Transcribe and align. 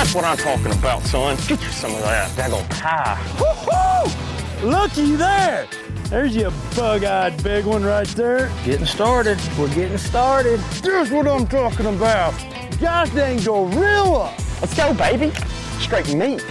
That's 0.00 0.14
what 0.14 0.24
I'm 0.24 0.38
talking 0.38 0.72
about, 0.72 1.02
son. 1.02 1.36
Get 1.46 1.62
you 1.62 1.68
some 1.68 1.94
of 1.94 2.00
that 2.00 2.30
daggone 2.30 2.66
pie. 2.70 3.20
Woo-hoo! 3.38 4.66
Looky 4.66 5.14
there! 5.14 5.68
There's 6.04 6.34
your 6.34 6.52
bug-eyed 6.74 7.44
big 7.44 7.66
one 7.66 7.84
right 7.84 8.06
there. 8.08 8.50
Getting 8.64 8.86
started. 8.86 9.38
We're 9.58 9.68
getting 9.74 9.98
started. 9.98 10.58
Here's 10.82 11.10
what 11.10 11.28
I'm 11.28 11.46
talking 11.46 11.84
about. 11.84 12.32
Gosh 12.80 13.10
dang 13.10 13.44
gorilla! 13.44 14.34
Let's 14.62 14.74
go, 14.74 14.94
baby. 14.94 15.32
Straight 15.80 16.14
meat. 16.14 16.46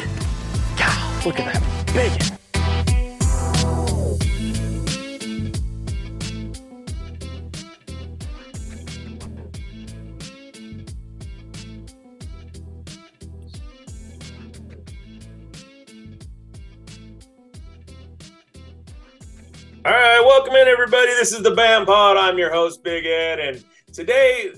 God, 0.77 1.25
look 1.25 1.39
at 1.39 1.51
that 1.51 1.93
big 1.95 2.38
This 21.19 21.33
is 21.33 21.43
the 21.43 21.51
BAM 21.51 21.85
Pod. 21.85 22.15
I'm 22.15 22.37
your 22.37 22.49
host, 22.49 22.81
Big 22.81 23.05
Ed, 23.05 23.39
and 23.39 23.61
today, 23.91 24.53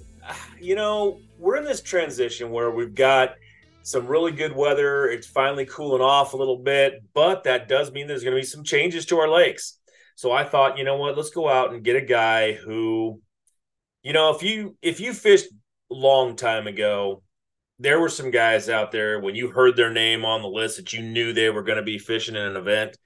you 0.60 0.76
know, 0.76 1.20
we're 1.40 1.56
in 1.56 1.64
this 1.64 1.82
transition 1.82 2.52
where 2.52 2.70
we've 2.70 2.94
got 2.94 3.34
some 3.82 4.06
really 4.06 4.32
good 4.32 4.56
weather. 4.56 5.08
It's 5.08 5.26
finally 5.26 5.66
cooling 5.66 6.04
off 6.04 6.34
a 6.34 6.38
little 6.38 6.60
bit, 6.60 7.02
but 7.16 7.46
that 7.46 7.68
does 7.68 7.92
mean 7.92 8.06
there's 8.06 8.24
going 8.24 8.36
to 8.36 8.40
be 8.40 8.46
some 8.46 8.64
changes 8.64 9.08
to 9.08 9.18
our 9.18 9.28
lakes. 9.28 9.80
So 10.14 10.32
I 10.32 10.44
thought, 10.44 10.78
you 10.78 10.84
know 10.84 10.98
what, 10.98 11.18
let's 11.18 11.32
go 11.32 11.50
out 11.50 11.74
and 11.74 11.84
get 11.84 11.96
a 11.96 12.06
guy 12.06 12.54
who, 12.54 13.20
you 14.04 14.14
know, 14.14 14.30
if 14.36 14.44
you 14.44 14.78
if 14.84 15.00
you 15.00 15.16
fished 15.16 15.48
a 15.90 15.96
long 15.96 16.36
time 16.36 16.68
ago, 16.68 17.24
there 17.80 18.00
were 18.00 18.08
some 18.08 18.30
guys 18.30 18.70
out 18.70 18.92
there 18.92 19.20
when 19.20 19.34
you 19.34 19.50
heard 19.50 19.76
their 19.76 19.92
name 19.92 20.26
on 20.26 20.44
the 20.44 20.48
list 20.48 20.78
that 20.78 20.94
you 20.94 21.02
knew 21.02 21.34
they 21.34 21.50
were 21.50 21.64
going 21.64 21.80
to 21.80 21.82
be 21.82 21.98
fishing 21.98 22.36
in 22.36 22.44
an 22.44 22.56
event 22.56 23.00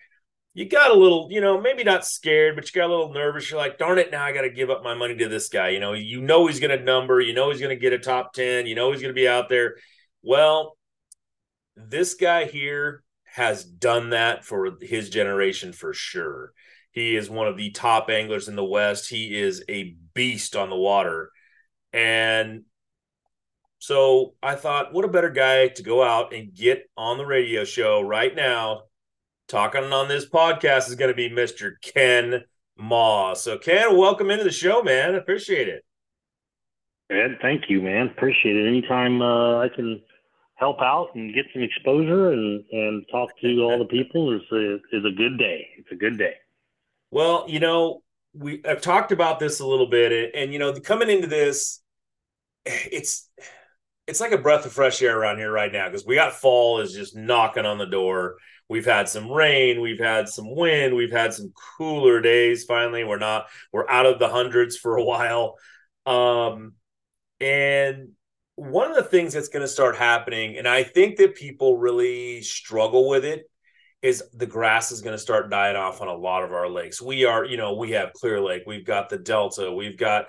you 0.56 0.70
got 0.70 0.90
a 0.90 0.98
little, 0.98 1.28
you 1.30 1.42
know, 1.42 1.60
maybe 1.60 1.84
not 1.84 2.06
scared, 2.06 2.56
but 2.56 2.66
you 2.66 2.82
got 2.82 2.88
a 2.88 2.96
little 2.96 3.14
nervous. 3.14 3.52
You're 3.52 3.60
like, 3.60 3.78
darn 3.78 4.00
it, 4.00 4.10
now 4.10 4.24
I 4.24 4.32
got 4.32 4.44
to 4.44 4.50
give 4.50 4.70
up 4.70 4.86
my 4.86 4.94
money 4.94 5.14
to 5.18 5.28
this 5.28 5.50
guy. 5.50 5.70
You 5.70 5.82
know, 5.82 5.92
you 5.92 6.22
know 6.22 6.48
he's 6.48 6.62
going 6.62 6.76
to 6.76 6.84
number, 6.84 7.20
you 7.20 7.34
know 7.34 7.52
he's 7.52 7.60
going 7.60 7.76
to 7.76 7.82
get 7.82 7.92
a 7.92 8.00
top 8.00 8.34
10, 8.34 8.66
you 8.66 8.74
know 8.74 8.92
he's 8.92 9.02
going 9.02 9.14
to 9.14 9.22
be 9.22 9.28
out 9.28 9.50
there. 9.50 9.76
Well, 10.24 10.78
this 11.76 12.14
guy 12.14 12.46
here 12.46 13.04
has 13.26 13.66
done 13.66 14.12
that 14.12 14.46
for 14.46 14.78
his 14.82 15.10
generation 15.10 15.74
for 15.74 15.94
sure. 15.94 16.54
He 16.92 17.18
is 17.18 17.30
one 17.30 17.50
of 17.50 17.58
the 17.58 17.72
top 17.72 18.10
anglers 18.10 18.48
in 18.48 18.56
the 18.56 18.64
West. 18.64 19.10
He 19.10 19.38
is 19.38 19.62
a 19.68 19.98
beast 20.14 20.56
on 20.56 20.70
the 20.70 20.78
water. 20.78 21.32
And 21.92 22.64
so 23.80 24.36
I 24.42 24.56
thought, 24.56 24.94
what 24.94 25.04
a 25.04 25.10
better 25.10 25.32
guy 25.32 25.68
to 25.68 25.84
go 25.84 26.02
out 26.02 26.34
and 26.34 26.54
get 26.54 26.90
on 26.96 27.18
the 27.18 27.26
radio 27.26 27.66
show 27.66 28.00
right 28.00 28.34
now 28.34 28.84
talking 29.48 29.84
on 29.84 30.08
this 30.08 30.28
podcast 30.28 30.88
is 30.88 30.96
going 30.96 31.12
to 31.12 31.16
be 31.16 31.30
Mr. 31.30 31.74
Ken 31.82 32.44
Mah. 32.78 33.34
So, 33.34 33.58
Ken, 33.58 33.98
welcome 33.98 34.32
into 34.32 34.44
the 34.44 34.52
show, 34.52 34.82
man. 34.82 35.16
Appreciate 35.16 35.68
it. 35.68 35.84
Ed, 37.10 37.38
thank 37.42 37.70
you, 37.70 37.82
man. 37.82 38.08
Appreciate 38.08 38.56
it. 38.56 38.68
Anytime 38.68 39.22
uh, 39.22 39.60
I 39.60 39.70
can 39.70 40.02
help 40.56 40.82
out 40.82 41.10
and 41.16 41.34
get 41.34 41.46
some 41.54 41.62
exposure 41.62 42.32
and, 42.32 42.64
and 42.72 43.06
talk 43.12 43.30
to 43.42 43.62
all 43.62 43.78
the 43.78 43.86
people 43.86 44.36
is 44.36 44.42
a, 44.52 44.76
is 44.92 45.06
a 45.06 45.16
good 45.16 45.38
day. 45.38 45.68
It's 45.78 45.92
a 45.92 45.96
good 45.96 46.18
day. 46.18 46.34
Well, 47.12 47.46
you 47.48 47.60
know, 47.60 48.02
we 48.34 48.62
I've 48.66 48.82
talked 48.82 49.12
about 49.12 49.40
this 49.40 49.60
a 49.60 49.66
little 49.66 49.88
bit, 49.88 50.12
and, 50.12 50.36
and 50.36 50.54
you 50.54 50.60
know, 50.60 50.74
coming 50.74 51.10
into 51.10 51.28
this, 51.28 51.82
it's 52.66 53.30
it's 54.08 54.20
like 54.20 54.32
a 54.32 54.38
breath 54.38 54.66
of 54.66 54.74
fresh 54.74 55.02
air 55.02 55.18
around 55.18 55.38
here 55.38 55.52
right 55.52 55.72
now 55.72 55.88
because 55.88 56.06
we 56.06 56.16
got 56.16 56.34
fall 56.34 56.80
is 56.80 56.94
just 56.94 57.16
knocking 57.16 57.66
on 57.66 57.78
the 57.78 57.86
door 57.86 58.36
we've 58.70 58.86
had 58.86 59.08
some 59.08 59.32
rain 59.32 59.82
we've 59.82 60.00
had 60.00 60.28
some 60.28 60.56
wind 60.56 60.96
we've 60.96 61.12
had 61.12 61.34
some 61.34 61.54
cooler 61.78 62.22
days 62.22 62.64
finally. 62.64 63.04
We're 63.04 63.18
not 63.18 63.48
we're 63.72 63.90
out 63.90 64.06
of 64.06 64.20
the 64.20 64.30
hundreds 64.30 64.78
for 64.78 64.98
a 64.98 65.04
while. 65.04 65.56
Um 66.06 66.74
and 67.40 68.10
one 68.56 68.90
of 68.90 68.96
the 68.96 69.04
things 69.04 69.34
that's 69.34 69.50
going 69.50 69.62
to 69.62 69.68
start 69.68 69.98
happening 69.98 70.58
and 70.58 70.66
i 70.66 70.82
think 70.82 71.18
that 71.18 71.36
people 71.36 71.78
really 71.78 72.42
struggle 72.42 73.10
with 73.10 73.26
it 73.26 73.50
is 74.06 74.24
the 74.34 74.46
grass 74.46 74.92
is 74.92 75.02
going 75.02 75.16
to 75.16 75.22
start 75.22 75.50
dying 75.50 75.76
off 75.76 76.00
on 76.00 76.08
a 76.08 76.14
lot 76.14 76.44
of 76.44 76.54
our 76.54 76.70
lakes. 76.70 77.02
We 77.02 77.26
are 77.26 77.44
you 77.44 77.58
know 77.58 77.74
we 77.74 77.92
have 77.92 78.14
clear 78.14 78.40
lake 78.40 78.64
we've 78.68 78.86
got 78.86 79.10
the 79.10 79.18
delta 79.18 79.72
we've 79.72 79.98
got 79.98 80.28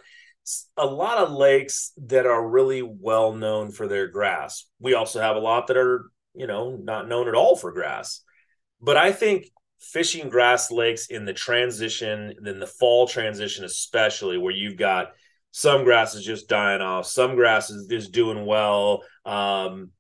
a 0.78 0.86
lot 0.86 1.18
of 1.18 1.30
lakes 1.30 1.92
that 2.06 2.24
are 2.24 2.48
really 2.48 2.80
well 2.82 3.32
known 3.32 3.72
for 3.72 3.86
their 3.86 4.06
grass. 4.06 4.64
We 4.80 4.94
also 4.94 5.20
have 5.20 5.36
a 5.36 5.40
lot 5.40 5.66
that 5.66 5.76
are 5.76 6.10
you 6.34 6.46
know 6.46 6.76
not 6.76 7.06
known 7.06 7.28
at 7.28 7.34
all 7.34 7.54
for 7.54 7.70
grass 7.70 8.22
but 8.80 8.96
I 8.96 9.12
think 9.12 9.46
fishing 9.78 10.28
grass 10.28 10.70
lakes 10.70 11.06
in 11.06 11.24
the 11.24 11.32
transition, 11.32 12.34
then 12.40 12.58
the 12.58 12.66
fall 12.66 13.06
transition, 13.06 13.64
especially 13.64 14.38
where 14.38 14.52
you've 14.52 14.76
got 14.76 15.12
some 15.50 15.84
grasses 15.84 16.24
just 16.24 16.48
dying 16.48 16.82
off, 16.82 17.06
some 17.06 17.34
grasses 17.34 17.86
just 17.86 18.12
doing 18.12 18.44
well. 18.44 19.02
Um, 19.24 19.90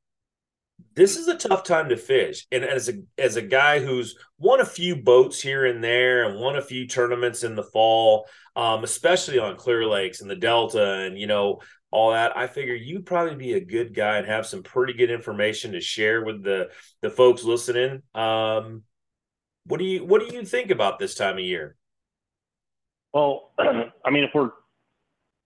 this 0.94 1.16
is 1.16 1.28
a 1.28 1.36
tough 1.36 1.62
time 1.62 1.90
to 1.90 1.96
fish. 1.96 2.46
And 2.50 2.64
as 2.64 2.88
a 2.88 2.94
as 3.18 3.36
a 3.36 3.42
guy 3.42 3.80
who's 3.80 4.16
won 4.38 4.60
a 4.60 4.66
few 4.66 4.96
boats 4.96 5.40
here 5.40 5.66
and 5.66 5.84
there 5.84 6.24
and 6.24 6.40
won 6.40 6.56
a 6.56 6.62
few 6.62 6.86
tournaments 6.86 7.44
in 7.44 7.54
the 7.54 7.62
fall, 7.62 8.26
um, 8.56 8.82
especially 8.82 9.38
on 9.38 9.56
Clear 9.56 9.86
Lakes 9.86 10.22
and 10.22 10.30
the 10.30 10.36
Delta 10.36 11.00
and 11.00 11.18
you 11.18 11.26
know 11.26 11.60
all 11.96 12.12
that, 12.12 12.36
I 12.36 12.46
figure 12.46 12.74
you'd 12.74 13.06
probably 13.06 13.36
be 13.36 13.54
a 13.54 13.64
good 13.64 13.94
guy 13.94 14.18
and 14.18 14.26
have 14.26 14.46
some 14.46 14.62
pretty 14.62 14.92
good 14.92 15.10
information 15.10 15.72
to 15.72 15.80
share 15.80 16.22
with 16.22 16.42
the 16.42 16.68
the 17.00 17.08
folks 17.08 17.42
listening. 17.42 18.02
Um, 18.14 18.82
what 19.64 19.78
do 19.78 19.86
you 19.86 20.04
what 20.04 20.20
do 20.20 20.36
you 20.36 20.44
think 20.44 20.70
about 20.70 20.98
this 20.98 21.14
time 21.14 21.38
of 21.38 21.40
year? 21.40 21.74
Well, 23.14 23.52
I 23.58 24.10
mean, 24.10 24.24
if 24.24 24.30
we're 24.34 24.50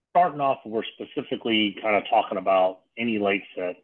starting 0.09 0.41
off, 0.41 0.57
we're 0.65 0.83
specifically 0.99 1.77
kind 1.81 1.95
of 1.95 2.03
talking 2.09 2.37
about 2.37 2.79
any 2.97 3.17
lakes 3.17 3.47
that 3.55 3.75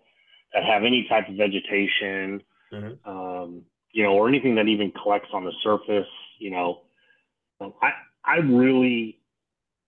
that 0.53 0.65
have 0.65 0.83
any 0.83 1.07
type 1.07 1.29
of 1.29 1.35
vegetation, 1.35 2.43
mm-hmm. 2.73 3.09
um, 3.09 3.61
you 3.93 4.03
know, 4.03 4.11
or 4.11 4.27
anything 4.27 4.55
that 4.55 4.67
even 4.67 4.91
collects 4.91 5.29
on 5.31 5.45
the 5.45 5.53
surface. 5.63 6.11
You 6.37 6.51
know, 6.51 6.81
I 7.61 7.91
I 8.25 8.35
really 8.39 9.21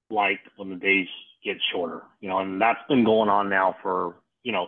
like 0.09 0.40
when 0.56 0.69
the 0.69 0.78
days 0.78 1.09
get 1.44 1.58
shorter, 1.72 2.02
you 2.22 2.30
know, 2.30 2.40
and 2.40 2.62
that's 2.62 2.80
been 2.88 3.04
going 3.04 3.30
on 3.30 3.50
now 3.50 3.76
for, 3.82 4.16
you 4.44 4.52
know, 4.52 4.68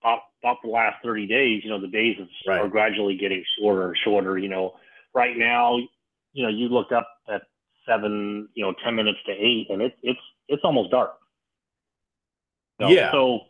about, 0.00 0.20
about 0.42 0.56
the 0.62 0.68
last 0.68 0.96
30 1.02 1.26
days, 1.26 1.62
you 1.64 1.70
know, 1.70 1.80
the 1.80 1.88
days 1.88 2.16
right. 2.46 2.60
are 2.60 2.68
gradually 2.68 3.16
getting 3.16 3.44
shorter 3.58 3.88
and 3.88 3.96
shorter, 4.04 4.38
you 4.38 4.48
know, 4.48 4.74
right 5.14 5.36
now, 5.36 5.76
you 6.32 6.42
know, 6.42 6.48
you 6.48 6.68
look 6.68 6.92
up 6.92 7.08
at 7.28 7.42
seven, 7.86 8.48
you 8.54 8.64
know, 8.64 8.74
10 8.84 8.94
minutes 8.94 9.18
to 9.26 9.32
eight 9.32 9.66
and 9.70 9.82
it, 9.82 9.96
it's, 10.02 10.20
it's 10.48 10.62
almost 10.64 10.90
dark. 10.90 11.14
You 12.78 12.86
know? 12.86 12.92
Yeah. 12.92 13.12
So 13.12 13.40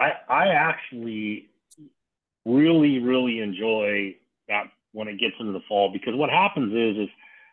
I, 0.00 0.12
I 0.28 0.48
actually 0.48 1.48
really, 2.44 2.98
really 2.98 3.40
enjoy 3.40 4.16
that 4.48 4.64
when 4.92 5.08
it 5.08 5.18
gets 5.20 5.34
into 5.38 5.52
the 5.52 5.60
fall 5.68 5.90
because 5.92 6.14
what 6.14 6.30
happens 6.30 6.72
is, 6.72 7.04
is 7.04 7.08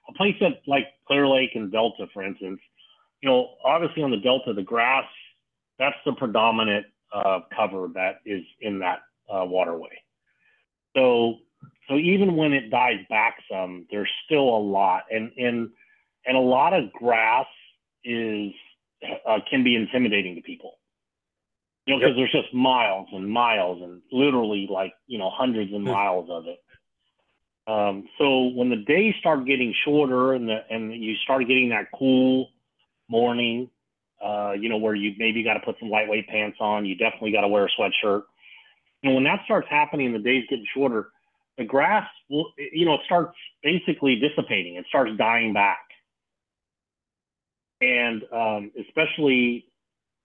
a 0.09 0.13
place 0.13 0.35
that 0.39 0.61
like 0.67 0.87
Clear 1.07 1.27
Lake 1.27 1.51
and 1.55 1.71
Delta, 1.71 2.07
for 2.13 2.23
instance, 2.23 2.59
you 3.21 3.29
know, 3.29 3.55
obviously 3.63 4.03
on 4.03 4.11
the 4.11 4.17
Delta, 4.17 4.53
the 4.53 4.63
grass, 4.63 5.05
that's 5.79 5.95
the 6.05 6.13
predominant 6.13 6.85
uh, 7.13 7.39
cover 7.55 7.89
that 7.93 8.21
is 8.25 8.43
in 8.61 8.79
that 8.79 8.99
uh, 9.29 9.45
waterway. 9.45 10.01
So, 10.95 11.35
so 11.89 11.97
even 11.97 12.35
when 12.35 12.53
it 12.53 12.69
dies 12.69 12.99
back 13.09 13.37
some, 13.51 13.87
there's 13.91 14.09
still 14.25 14.47
a 14.49 14.59
lot, 14.59 15.03
and 15.11 15.31
and 15.37 15.69
and 16.25 16.37
a 16.37 16.41
lot 16.41 16.73
of 16.73 16.91
grass 16.93 17.45
is 18.03 18.51
uh, 19.27 19.39
can 19.49 19.63
be 19.63 19.75
intimidating 19.75 20.35
to 20.35 20.41
people. 20.41 20.73
You 21.85 21.93
know, 21.93 21.99
because 21.99 22.17
yep. 22.17 22.29
there's 22.31 22.43
just 22.43 22.53
miles 22.53 23.07
and 23.11 23.29
miles 23.29 23.81
and 23.83 24.01
literally 24.11 24.67
like 24.69 24.93
you 25.07 25.17
know 25.17 25.29
hundreds 25.29 25.73
of 25.73 25.81
hmm. 25.81 25.87
miles 25.87 26.29
of 26.29 26.45
it. 26.47 26.59
Um, 27.67 28.07
so 28.17 28.49
when 28.55 28.69
the 28.69 28.75
days 28.75 29.15
start 29.19 29.45
getting 29.45 29.73
shorter 29.83 30.33
and 30.33 30.47
the 30.47 30.59
and 30.69 30.93
you 30.93 31.15
start 31.23 31.47
getting 31.47 31.69
that 31.69 31.87
cool 31.93 32.49
morning, 33.09 33.69
uh, 34.23 34.53
you 34.59 34.69
know, 34.69 34.77
where 34.77 34.95
you 34.95 35.13
maybe 35.17 35.43
got 35.43 35.55
to 35.55 35.59
put 35.59 35.75
some 35.79 35.89
lightweight 35.89 36.27
pants 36.27 36.57
on. 36.59 36.85
You 36.85 36.95
definitely 36.95 37.31
got 37.31 37.41
to 37.41 37.47
wear 37.47 37.65
a 37.65 37.69
sweatshirt. 37.79 38.23
And 39.03 39.13
when 39.13 39.23
that 39.25 39.41
starts 39.45 39.67
happening, 39.69 40.13
the 40.13 40.19
days 40.19 40.45
getting 40.49 40.65
shorter, 40.73 41.09
the 41.57 41.65
grass 41.65 42.07
will, 42.29 42.51
you 42.57 42.85
know, 42.85 42.95
it 42.95 43.01
starts 43.05 43.35
basically 43.63 44.15
dissipating. 44.15 44.75
It 44.75 44.85
starts 44.89 45.11
dying 45.17 45.53
back. 45.53 45.79
And 47.81 48.23
um, 48.33 48.71
especially 48.79 49.65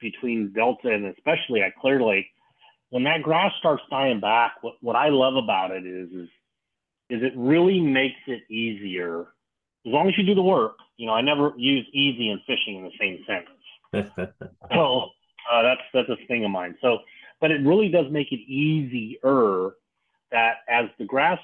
between 0.00 0.52
Delta 0.52 0.88
and 0.88 1.06
especially 1.06 1.60
at 1.60 1.76
Clear 1.80 2.02
Lake, 2.02 2.26
when 2.90 3.04
that 3.04 3.22
grass 3.22 3.52
starts 3.58 3.82
dying 3.90 4.20
back, 4.20 4.54
what, 4.62 4.74
what 4.80 4.96
I 4.96 5.08
love 5.10 5.36
about 5.36 5.70
it 5.70 5.86
is, 5.86 6.08
is, 6.10 6.28
is 7.10 7.22
it 7.22 7.32
really 7.36 7.80
makes 7.80 8.20
it 8.26 8.42
easier 8.50 9.26
as 9.86 9.92
long 9.92 10.08
as 10.08 10.14
you 10.18 10.24
do 10.24 10.34
the 10.34 10.42
work. 10.42 10.76
You 10.96 11.06
know, 11.06 11.14
I 11.14 11.22
never 11.22 11.52
use 11.56 11.86
easy 11.92 12.28
and 12.28 12.40
fishing 12.46 12.76
in 12.76 12.84
the 12.84 12.90
same 12.98 13.24
sentence. 13.26 14.32
so 14.72 15.08
uh, 15.50 15.62
that's 15.62 15.80
that's 15.94 16.08
a 16.08 16.26
thing 16.26 16.44
of 16.44 16.50
mine. 16.50 16.76
So 16.82 16.98
but 17.40 17.50
it 17.50 17.66
really 17.66 17.88
does 17.88 18.06
make 18.10 18.32
it 18.32 18.40
easier 18.40 19.72
that 20.30 20.56
as 20.68 20.86
the 20.98 21.04
grass 21.04 21.38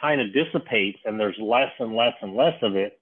kind 0.00 0.20
of 0.20 0.32
dissipates 0.32 0.98
and 1.04 1.20
there's 1.20 1.36
less 1.38 1.70
and 1.78 1.94
less 1.94 2.14
and 2.22 2.34
less 2.34 2.54
of 2.62 2.74
it, 2.74 2.98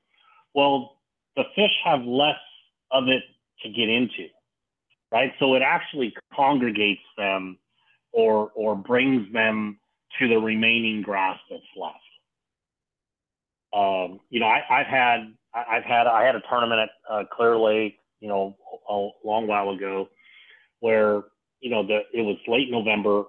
well, 0.55 0.97
the 1.37 1.45
fish 1.55 1.71
have 1.85 2.03
less 2.03 2.39
of 2.91 3.09
it 3.09 3.23
to 3.63 3.69
get 3.69 3.89
into, 3.89 4.27
right? 5.11 5.33
So 5.39 5.55
it 5.55 5.63
actually 5.63 6.15
congregates 6.35 7.03
them 7.17 7.59
or 8.13 8.51
or 8.55 8.77
brings 8.77 9.33
them 9.33 9.79
to 10.19 10.29
the 10.29 10.37
remaining 10.37 11.03
grass 11.03 11.39
that's 11.51 11.63
left. 11.77 11.99
Um, 13.75 14.21
you 14.31 14.39
know, 14.39 14.47
I, 14.47 14.61
have 14.69 14.87
had 14.87 15.35
I've 15.53 15.85
had 15.85 16.07
I 16.07 16.25
had 16.25 16.37
a 16.37 16.43
tournament 16.49 16.81
at 16.83 17.13
uh, 17.13 17.25
Clear 17.37 17.59
Lake, 17.59 17.99
you 18.21 18.29
know, 18.29 18.57
a 18.89 19.09
long 19.27 19.47
while 19.47 19.71
ago, 19.71 20.09
where 20.81 21.23
you 21.61 21.71
know 21.71 21.85
the 21.87 22.01
it 22.13 22.23
was 22.23 22.37
late 22.47 22.71
November, 22.71 23.25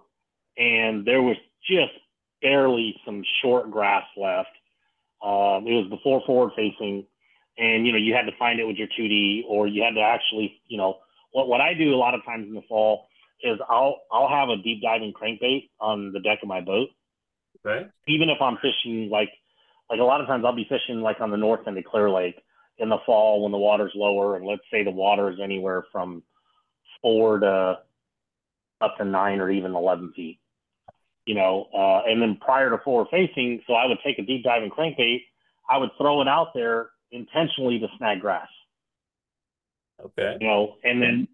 and 0.58 1.06
there 1.06 1.22
was 1.22 1.38
just 1.68 1.94
barely 2.42 2.96
some 3.06 3.24
short 3.42 3.72
grass 3.72 4.06
left. 4.16 4.50
Um, 5.24 5.66
it 5.66 5.74
was 5.74 5.88
before 5.90 6.22
forward 6.28 6.52
facing, 6.56 7.06
and 7.58 7.88
you 7.88 7.92
know 7.92 7.98
you 7.98 8.14
had 8.14 8.30
to 8.30 8.38
find 8.38 8.60
it 8.60 8.66
with 8.66 8.78
your 8.78 8.88
2D, 8.88 9.44
or 9.48 9.68
you 9.68 9.82
had 9.82 9.96
to 9.96 10.02
actually, 10.02 10.62
you 10.68 10.78
know, 10.78 11.00
what 11.32 11.48
what 11.48 11.62
I 11.62 11.74
do 11.74 11.94
a 11.94 11.98
lot 11.98 12.14
of 12.14 12.24
times 12.24 12.48
in 12.48 12.54
the 12.54 12.62
fall 12.70 13.08
is 13.42 13.58
I'll 13.68 14.02
I'll 14.12 14.30
have 14.30 14.50
a 14.50 14.62
deep 14.62 14.84
diving 14.84 15.12
crankbait 15.14 15.70
on 15.80 16.12
the 16.14 16.20
deck 16.20 16.40
of 16.44 16.48
my 16.48 16.62
boat. 16.62 16.90
Okay. 17.66 17.88
Even 18.08 18.30
if 18.30 18.40
I'm 18.42 18.58
fishing 18.58 19.10
like 19.10 19.30
like 19.90 20.00
a 20.00 20.04
lot 20.04 20.22
of 20.22 20.28
times 20.28 20.44
I'll 20.46 20.56
be 20.56 20.68
fishing 20.70 21.02
like 21.02 21.22
on 21.22 21.32
the 21.32 21.38
north 21.38 21.68
end 21.68 21.78
of 21.78 21.84
Clear 21.86 22.10
Lake 22.10 22.42
in 22.78 22.90
the 22.90 22.98
fall 23.06 23.44
when 23.44 23.52
the 23.52 23.58
water's 23.58 23.94
lower, 23.96 24.36
and 24.36 24.46
let's 24.46 24.64
say 24.72 24.84
the 24.84 24.92
water 24.92 25.32
is 25.32 25.40
anywhere 25.42 25.86
from 25.92 26.24
four 27.02 27.40
to 27.40 27.80
up 28.82 28.98
to 28.98 29.06
nine 29.06 29.40
or 29.40 29.50
even 29.50 29.76
eleven 29.76 30.12
feet. 30.16 30.40
You 31.26 31.36
know, 31.36 31.68
uh, 31.74 32.10
and 32.10 32.22
then 32.22 32.38
prior 32.40 32.70
to 32.70 32.78
forward 32.84 33.08
facing, 33.10 33.62
so 33.66 33.74
I 33.74 33.88
would 33.88 33.98
take 34.06 34.20
a 34.20 34.22
deep 34.22 34.44
diving 34.44 34.70
crankbait, 34.70 35.22
I 35.68 35.78
would 35.78 35.90
throw 35.98 36.22
it 36.22 36.28
out 36.28 36.50
there 36.54 36.90
intentionally 37.12 37.80
to 37.80 37.88
snag 37.98 38.22
grass. 38.22 38.48
Okay. 40.04 40.38
You 40.40 40.48
know, 40.48 40.76
and 40.84 41.02
then 41.02 41.28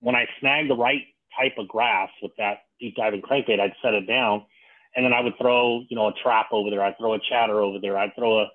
when 0.00 0.14
I 0.14 0.26
snag 0.40 0.68
the 0.68 0.76
right 0.76 1.02
type 1.38 1.58
of 1.58 1.68
grass 1.68 2.08
with 2.22 2.32
that 2.38 2.60
deep 2.80 2.96
diving 2.96 3.20
crankbait, 3.20 3.60
I'd 3.60 3.74
set 3.82 3.92
it 3.92 4.06
down, 4.06 4.46
and 4.96 5.04
then 5.04 5.12
I 5.12 5.20
would 5.20 5.36
throw, 5.38 5.82
you 5.88 5.96
know, 5.96 6.08
a 6.08 6.14
trap 6.22 6.46
over 6.52 6.70
there. 6.70 6.82
I'd 6.82 6.98
throw 6.98 7.14
a 7.14 7.18
chatter 7.28 7.60
over 7.60 7.78
there. 7.80 7.98
I'd 7.98 8.14
throw 8.14 8.40
a, 8.40 8.46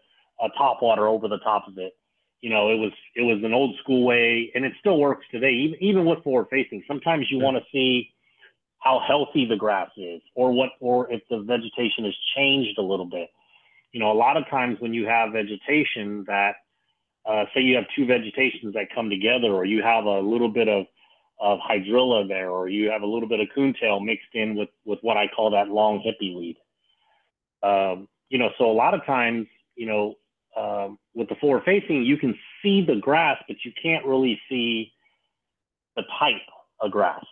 a 0.41 0.49
top 0.57 0.81
water 0.81 1.07
over 1.07 1.27
the 1.27 1.39
top 1.39 1.67
of 1.67 1.77
it. 1.77 1.93
You 2.41 2.49
know, 2.49 2.69
it 2.69 2.75
was 2.75 2.93
it 3.15 3.23
was 3.23 3.43
an 3.43 3.53
old 3.53 3.75
school 3.83 4.05
way, 4.05 4.51
and 4.55 4.63
it 4.63 4.71
still 4.79 4.97
works 4.97 5.25
today, 5.29 5.51
even 5.51 5.83
even 5.83 6.05
with 6.05 6.23
forward 6.23 6.47
facing. 6.49 6.83
Sometimes 6.87 7.27
you 7.29 7.39
want 7.39 7.57
to 7.57 7.63
see 7.71 8.11
how 8.79 9.01
healthy 9.05 9.45
the 9.45 9.57
grass 9.57 9.89
is, 9.97 10.21
or 10.35 10.53
what, 10.53 10.69
or 10.79 11.11
if 11.11 11.21
the 11.29 11.39
vegetation 11.39 12.05
has 12.05 12.15
changed 12.37 12.77
a 12.77 12.81
little 12.81 13.05
bit. 13.05 13.29
You 13.91 13.99
know, 13.99 14.11
a 14.11 14.13
lot 14.13 14.37
of 14.37 14.47
times 14.49 14.77
when 14.79 14.93
you 14.93 15.05
have 15.05 15.33
vegetation 15.33 16.23
that, 16.27 16.53
uh, 17.25 17.43
say 17.53 17.59
you 17.59 17.75
have 17.75 17.85
two 17.93 18.05
vegetations 18.05 18.73
that 18.73 18.85
come 18.95 19.09
together, 19.09 19.47
or 19.47 19.65
you 19.65 19.83
have 19.83 20.05
a 20.05 20.21
little 20.21 20.47
bit 20.47 20.69
of 20.69 20.85
of 21.39 21.59
hydrilla 21.59 22.27
there, 22.27 22.49
or 22.49 22.67
you 22.67 22.89
have 22.89 23.01
a 23.01 23.07
little 23.07 23.29
bit 23.29 23.39
of 23.39 23.47
coontail 23.55 23.99
mixed 23.99 24.33
in 24.33 24.55
with 24.55 24.69
with 24.85 24.99
what 25.01 25.17
I 25.17 25.27
call 25.27 25.51
that 25.51 25.69
long 25.69 25.99
hippie 25.99 26.35
weed. 26.35 26.57
Um, 27.63 28.07
you 28.29 28.37
know, 28.37 28.49
so 28.57 28.69
a 28.69 28.73
lot 28.73 28.93
of 28.93 29.05
times, 29.05 29.47
you 29.75 29.85
know, 29.85 30.15
um, 30.57 30.99
with 31.13 31.29
the 31.29 31.35
forward 31.35 31.63
facing, 31.65 32.03
you 32.03 32.17
can 32.17 32.37
see 32.61 32.83
the 32.85 32.95
grass, 32.95 33.37
but 33.47 33.57
you 33.63 33.71
can't 33.81 34.05
really 34.05 34.39
see 34.49 34.91
the 35.95 36.03
type 36.19 36.41
of 36.81 36.91
grass. 36.91 37.23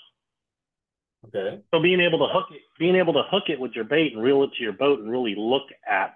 Okay. 1.28 1.62
So 1.74 1.82
being 1.82 2.00
able 2.00 2.20
to 2.20 2.32
hook 2.32 2.48
it, 2.52 2.62
being 2.80 2.96
able 2.96 3.14
to 3.14 3.24
hook 3.30 3.44
it 3.48 3.60
with 3.60 3.72
your 3.74 3.84
bait 3.84 4.14
and 4.14 4.24
reel 4.24 4.44
it 4.44 4.52
to 4.58 4.64
your 4.64 4.74
boat 4.74 5.00
and 5.00 5.12
really 5.12 5.36
look 5.38 5.64
at 5.90 6.16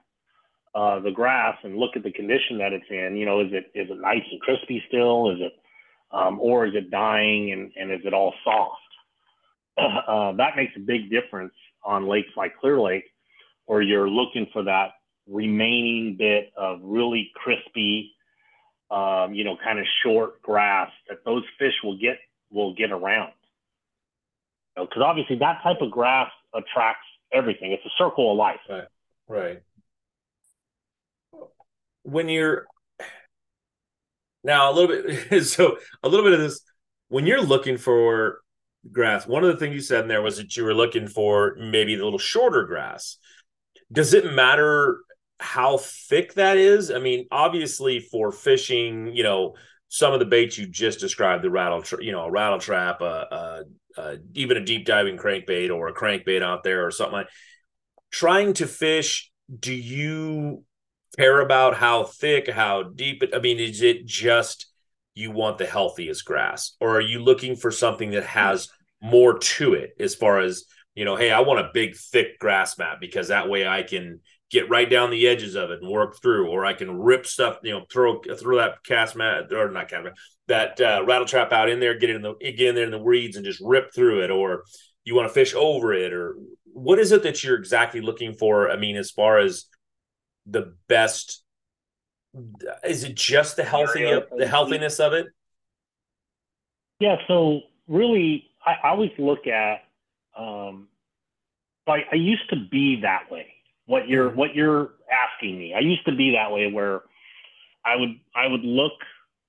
uh, 0.74 1.00
the 1.00 1.12
grass 1.12 1.58
and 1.64 1.76
look 1.76 1.92
at 1.96 2.04
the 2.04 2.12
condition 2.12 2.58
that 2.60 2.72
it's 2.72 2.86
in. 2.90 3.18
You 3.18 3.26
know, 3.26 3.42
is 3.42 3.52
it 3.52 3.72
is 3.76 3.90
it 3.90 4.00
nice 4.00 4.24
and 4.32 4.40
crispy 4.40 4.82
still? 4.88 5.32
Is 5.32 5.40
it 5.42 5.54
um, 6.14 6.40
or 6.40 6.66
is 6.66 6.74
it 6.76 6.92
dying 6.92 7.52
and, 7.52 7.72
and 7.76 7.92
is 7.92 8.06
it 8.06 8.14
all 8.14 8.34
soft? 8.44 8.78
Uh, 10.08 10.34
that 10.34 10.56
makes 10.58 10.74
a 10.76 10.80
big 10.80 11.10
difference 11.10 11.54
on 11.84 12.08
lakes 12.08 12.30
like 12.36 12.56
Clear 12.60 12.80
Lake, 12.80 13.06
where 13.66 13.82
you're 13.82 14.10
looking 14.10 14.46
for 14.52 14.64
that 14.64 14.92
remaining 15.28 16.16
bit 16.18 16.52
of 16.58 16.80
really 16.84 17.32
crispy, 17.36 18.12
um, 18.92 19.34
you 19.34 19.44
know, 19.44 19.58
kind 19.64 19.80
of 19.80 19.86
short 20.04 20.42
grass 20.42 20.92
that 21.10 21.24
those 21.26 21.44
fish 21.58 21.74
will 21.84 21.98
get 21.98 22.18
will 22.52 22.74
get 22.76 22.92
around. 22.92 23.32
Because 24.76 24.90
you 24.96 25.02
know, 25.02 25.08
obviously 25.08 25.38
that 25.38 25.62
type 25.64 25.78
of 25.82 25.90
grass 25.90 26.30
attracts 26.54 27.08
everything. 27.34 27.72
It's 27.72 27.86
a 27.86 27.96
circle 27.98 28.32
of 28.32 28.38
life. 28.38 28.60
Right. 28.70 28.88
Right. 29.28 29.62
When 32.04 32.28
you're 32.30 32.68
now 34.44 34.72
a 34.72 34.74
little 34.74 34.88
bit, 34.88 35.44
so 35.46 35.78
a 36.04 36.10
little 36.10 36.26
bit 36.26 36.34
of 36.34 36.40
this 36.40 36.62
when 37.10 37.26
you're 37.26 37.42
looking 37.42 37.78
for 37.78 38.42
grass. 38.92 39.28
One 39.28 39.44
of 39.44 39.52
the 39.52 39.58
things 39.58 39.76
you 39.76 39.82
said 39.82 40.04
in 40.04 40.08
there 40.08 40.22
was 40.22 40.38
that 40.38 40.56
you 40.56 40.64
were 40.64 40.74
looking 40.74 41.08
for 41.08 41.56
maybe 41.60 41.96
a 41.96 42.04
little 42.04 42.20
shorter 42.20 42.66
grass. 42.66 43.18
Does 43.92 44.14
it 44.14 44.34
matter 44.34 45.00
how 45.40 45.78
thick 45.78 46.34
that 46.36 46.58
is? 46.58 46.92
I 46.92 47.00
mean, 47.00 47.28
obviously 47.32 48.00
for 48.00 48.32
fishing, 48.32 49.16
you 49.16 49.24
know, 49.24 49.56
some 49.90 50.14
of 50.14 50.20
the 50.20 50.26
baits 50.26 50.58
you 50.58 50.68
just 50.68 51.00
described, 51.00 51.44
the 51.44 51.50
rattle, 51.50 51.82
tra- 51.82 52.04
you 52.04 52.14
know, 52.14 52.24
a 52.24 52.32
rattle 52.32 52.60
trap, 52.60 53.02
uh, 53.02 53.26
uh, 53.30 53.64
uh, 53.98 54.16
even 54.34 54.56
a 54.56 54.64
deep 54.64 54.86
diving 54.86 55.18
crankbait 55.18 55.70
or 55.70 55.90
a 55.90 55.94
crankbait 55.94 56.42
out 56.42 56.64
there 56.64 56.86
or 56.86 56.92
something 56.92 57.14
like. 57.14 57.28
Trying 58.10 58.54
to 58.56 58.68
fish, 58.68 59.32
do 59.58 59.74
you 59.74 60.64
care 61.18 61.42
about 61.42 61.76
how 61.76 62.04
thick, 62.04 62.50
how 62.50 62.84
deep? 62.84 63.24
I 63.34 63.40
mean, 63.40 63.60
is 63.60 63.82
it 63.82 64.06
just 64.06 64.68
you 65.14 65.32
want 65.32 65.58
the 65.58 65.66
healthiest 65.66 66.26
grass, 66.26 66.76
or 66.80 66.98
are 66.98 67.02
you 67.02 67.20
looking 67.20 67.56
for 67.56 67.72
something 67.72 68.12
that 68.12 68.26
has 68.26 68.70
more 69.02 69.38
to 69.38 69.74
it 69.74 69.92
as 70.00 70.16
far 70.16 70.40
as 70.40 70.66
you 70.96 71.06
know? 71.06 71.16
Hey, 71.16 71.32
I 71.32 71.42
want 71.42 71.60
a 71.60 71.72
big, 71.74 71.96
thick 71.96 72.40
grass 72.40 72.78
mat 72.78 72.98
because 73.00 73.28
that 73.28 73.50
way 73.50 73.68
I 73.68 73.84
can 73.84 74.20
get 74.52 74.70
right 74.70 74.90
down 74.90 75.10
the 75.10 75.28
edges 75.28 75.56
of 75.56 75.72
it 75.72 75.82
and 75.82 75.90
work 75.90 76.22
through, 76.22 76.50
or 76.50 76.66
I 76.66 76.74
can 76.74 77.00
rip 77.00 77.26
stuff, 77.26 77.60
you 77.64 77.72
know, 77.72 77.86
throw 77.92 78.22
throw 78.22 78.58
that 78.58 78.84
cast 78.84 79.16
mat 79.16 79.52
or 79.52 79.72
not 79.72 79.90
cast 79.90 80.04
mat, 80.04 80.14
that 80.48 80.82
uh, 80.82 81.04
rattle 81.06 81.26
trap 81.26 81.52
out 81.54 81.70
in 81.70 81.80
there, 81.80 81.98
get 81.98 82.10
in 82.10 82.22
the 82.22 82.36
get 82.40 82.60
in 82.60 82.76
there 82.76 82.86
in 82.86 82.92
the 82.92 82.98
weeds 83.02 83.38
and 83.38 83.46
just 83.46 83.62
rip 83.64 83.94
through 83.94 84.24
it, 84.24 84.32
or 84.32 84.64
you 85.04 85.16
want 85.16 85.28
to 85.28 85.34
fish 85.34 85.54
over 85.56 85.94
it, 85.94 86.14
or 86.14 86.36
what 86.74 87.00
is 87.00 87.12
it 87.12 87.24
that 87.24 87.44
you're 87.44 87.58
exactly 87.58 88.02
looking 88.02 88.34
for? 88.34 88.70
I 88.70 88.78
mean, 88.78 88.96
as 88.96 89.12
far 89.12 89.40
as 89.40 89.66
the 90.46 90.74
best 90.88 91.44
is 92.84 93.04
it 93.04 93.16
just 93.16 93.58
the 93.58 93.64
healthy 93.64 94.20
the 94.38 94.48
healthiness 94.48 95.00
of 95.00 95.14
it? 95.14 95.28
Yeah 97.00 97.18
so 97.28 97.62
really 97.88 98.46
i, 98.66 98.74
I 98.84 98.90
always 98.92 99.12
look 99.18 99.48
at 99.48 99.84
um 100.38 100.88
I, 101.88 102.06
I 102.12 102.16
used 102.16 102.50
to 102.52 102.56
be 102.72 103.02
that 103.02 103.32
way 103.32 103.48
what 103.86 104.08
you're 104.08 104.30
mm-hmm. 104.30 104.38
what 104.38 104.56
you're 104.56 104.92
asking 105.12 105.58
me. 105.58 105.74
I 105.76 105.80
used 105.80 106.06
to 106.06 106.16
be 106.16 106.32
that 106.32 106.52
way 106.52 106.72
where 106.72 107.02
i 107.86 107.96
would 107.96 108.12
i 108.36 108.48
would 108.48 108.64
look 108.64 108.94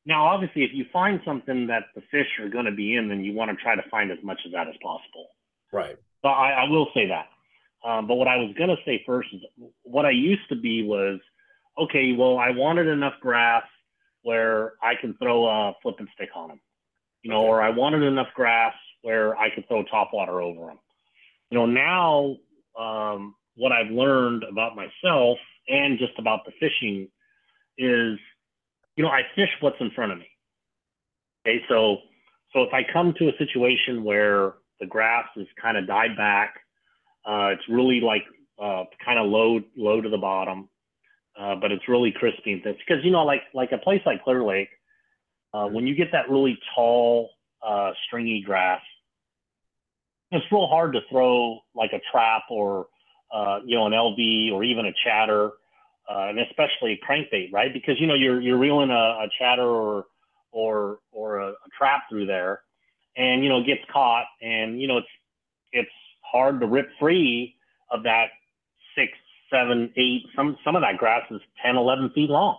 now 0.06 0.26
obviously 0.26 0.64
if 0.64 0.70
you 0.72 0.86
find 0.92 1.20
something 1.24 1.66
that 1.68 1.84
the 1.94 2.02
fish 2.10 2.26
are 2.40 2.48
going 2.48 2.64
to 2.64 2.72
be 2.72 2.96
in 2.96 3.08
then 3.08 3.22
you 3.22 3.34
want 3.34 3.50
to 3.50 3.62
try 3.62 3.76
to 3.76 3.82
find 3.90 4.10
as 4.10 4.18
much 4.22 4.40
of 4.44 4.52
that 4.52 4.68
as 4.68 4.74
possible. 4.82 5.28
Right. 5.72 5.96
So 6.22 6.28
i, 6.28 6.50
I 6.50 6.68
will 6.68 6.88
say 6.94 7.06
that 7.08 7.26
um, 7.84 8.06
but 8.06 8.14
what 8.14 8.28
I 8.28 8.36
was 8.36 8.54
going 8.56 8.70
to 8.70 8.76
say 8.84 9.02
first 9.04 9.28
is 9.32 9.40
what 9.82 10.06
I 10.06 10.10
used 10.10 10.48
to 10.50 10.56
be 10.56 10.82
was, 10.82 11.18
okay, 11.78 12.14
well, 12.16 12.38
I 12.38 12.50
wanted 12.50 12.86
enough 12.86 13.14
grass 13.20 13.64
where 14.22 14.74
I 14.82 14.94
can 15.00 15.14
throw 15.14 15.46
a 15.46 15.74
flipping 15.82 16.06
stick 16.14 16.28
on 16.36 16.48
them, 16.48 16.60
you 17.22 17.30
know, 17.30 17.42
or 17.42 17.60
I 17.60 17.70
wanted 17.70 18.02
enough 18.02 18.28
grass 18.34 18.74
where 19.02 19.36
I 19.36 19.52
could 19.52 19.66
throw 19.66 19.82
top 19.84 20.10
water 20.12 20.40
over 20.40 20.66
them. 20.66 20.78
You 21.50 21.58
know, 21.58 21.66
now 21.66 22.36
um, 22.78 23.34
what 23.56 23.72
I've 23.72 23.90
learned 23.90 24.44
about 24.44 24.76
myself 24.76 25.38
and 25.68 25.98
just 25.98 26.12
about 26.18 26.44
the 26.44 26.52
fishing 26.60 27.08
is, 27.78 28.18
you 28.96 29.02
know, 29.02 29.08
I 29.08 29.22
fish 29.34 29.50
what's 29.60 29.80
in 29.80 29.90
front 29.90 30.12
of 30.12 30.18
me. 30.18 30.28
Okay, 31.44 31.62
so 31.68 31.98
so 32.52 32.62
if 32.62 32.72
I 32.72 32.82
come 32.92 33.14
to 33.18 33.28
a 33.28 33.36
situation 33.38 34.04
where 34.04 34.54
the 34.78 34.86
grass 34.86 35.26
is 35.36 35.46
kind 35.60 35.76
of 35.76 35.86
died 35.86 36.16
back 36.16 36.61
uh, 37.24 37.50
it's 37.52 37.68
really 37.68 38.00
like 38.00 38.24
uh, 38.60 38.84
kind 39.04 39.18
of 39.18 39.26
low 39.26 39.60
low 39.76 40.00
to 40.00 40.08
the 40.08 40.18
bottom, 40.18 40.68
uh, 41.38 41.54
but 41.56 41.72
it's 41.72 41.88
really 41.88 42.12
crispy 42.12 42.52
and 42.52 42.62
because 42.62 43.04
you 43.04 43.10
know 43.10 43.24
like 43.24 43.42
like 43.54 43.72
a 43.72 43.78
place 43.78 44.00
like 44.04 44.22
Clear 44.24 44.42
Lake, 44.42 44.68
uh, 45.54 45.66
when 45.66 45.86
you 45.86 45.94
get 45.94 46.12
that 46.12 46.28
really 46.28 46.58
tall 46.74 47.30
uh, 47.66 47.92
stringy 48.06 48.42
grass, 48.42 48.80
it's 50.30 50.44
real 50.50 50.66
hard 50.66 50.94
to 50.94 51.00
throw 51.10 51.60
like 51.74 51.92
a 51.92 52.00
trap 52.10 52.42
or 52.50 52.86
uh, 53.32 53.60
you 53.64 53.76
know 53.76 53.86
an 53.86 53.92
LV 53.92 54.52
or 54.52 54.64
even 54.64 54.86
a 54.86 54.92
chatter. 55.04 55.52
Uh, 56.12 56.26
and 56.30 56.40
especially 56.40 57.00
a 57.00 57.06
crankbait, 57.06 57.52
right? 57.52 57.72
Because 57.72 57.94
you 58.00 58.08
know 58.08 58.14
you're 58.14 58.40
you're 58.40 58.58
reeling 58.58 58.90
a, 58.90 58.92
a 58.92 59.28
chatter 59.38 59.62
or 59.62 60.06
or 60.50 60.98
or 61.12 61.38
a, 61.38 61.48
a 61.50 61.68
trap 61.78 62.02
through 62.10 62.26
there, 62.26 62.60
and 63.16 63.44
you 63.44 63.48
know 63.48 63.60
it 63.60 63.66
gets 63.66 63.82
caught, 63.90 64.26
and 64.42 64.80
you 64.80 64.88
know 64.88 64.98
it's 64.98 65.08
it's 65.72 65.90
hard 66.32 66.60
to 66.60 66.66
rip 66.66 66.88
free 66.98 67.54
of 67.90 68.02
that 68.04 68.26
six, 68.96 69.12
seven, 69.50 69.92
eight. 69.96 70.22
Some 70.34 70.56
some 70.64 70.74
of 70.76 70.82
that 70.82 70.98
grass 70.98 71.22
is 71.30 71.40
10, 71.64 71.76
11 71.76 72.10
feet 72.10 72.30
long. 72.30 72.58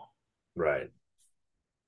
Right. 0.55 0.89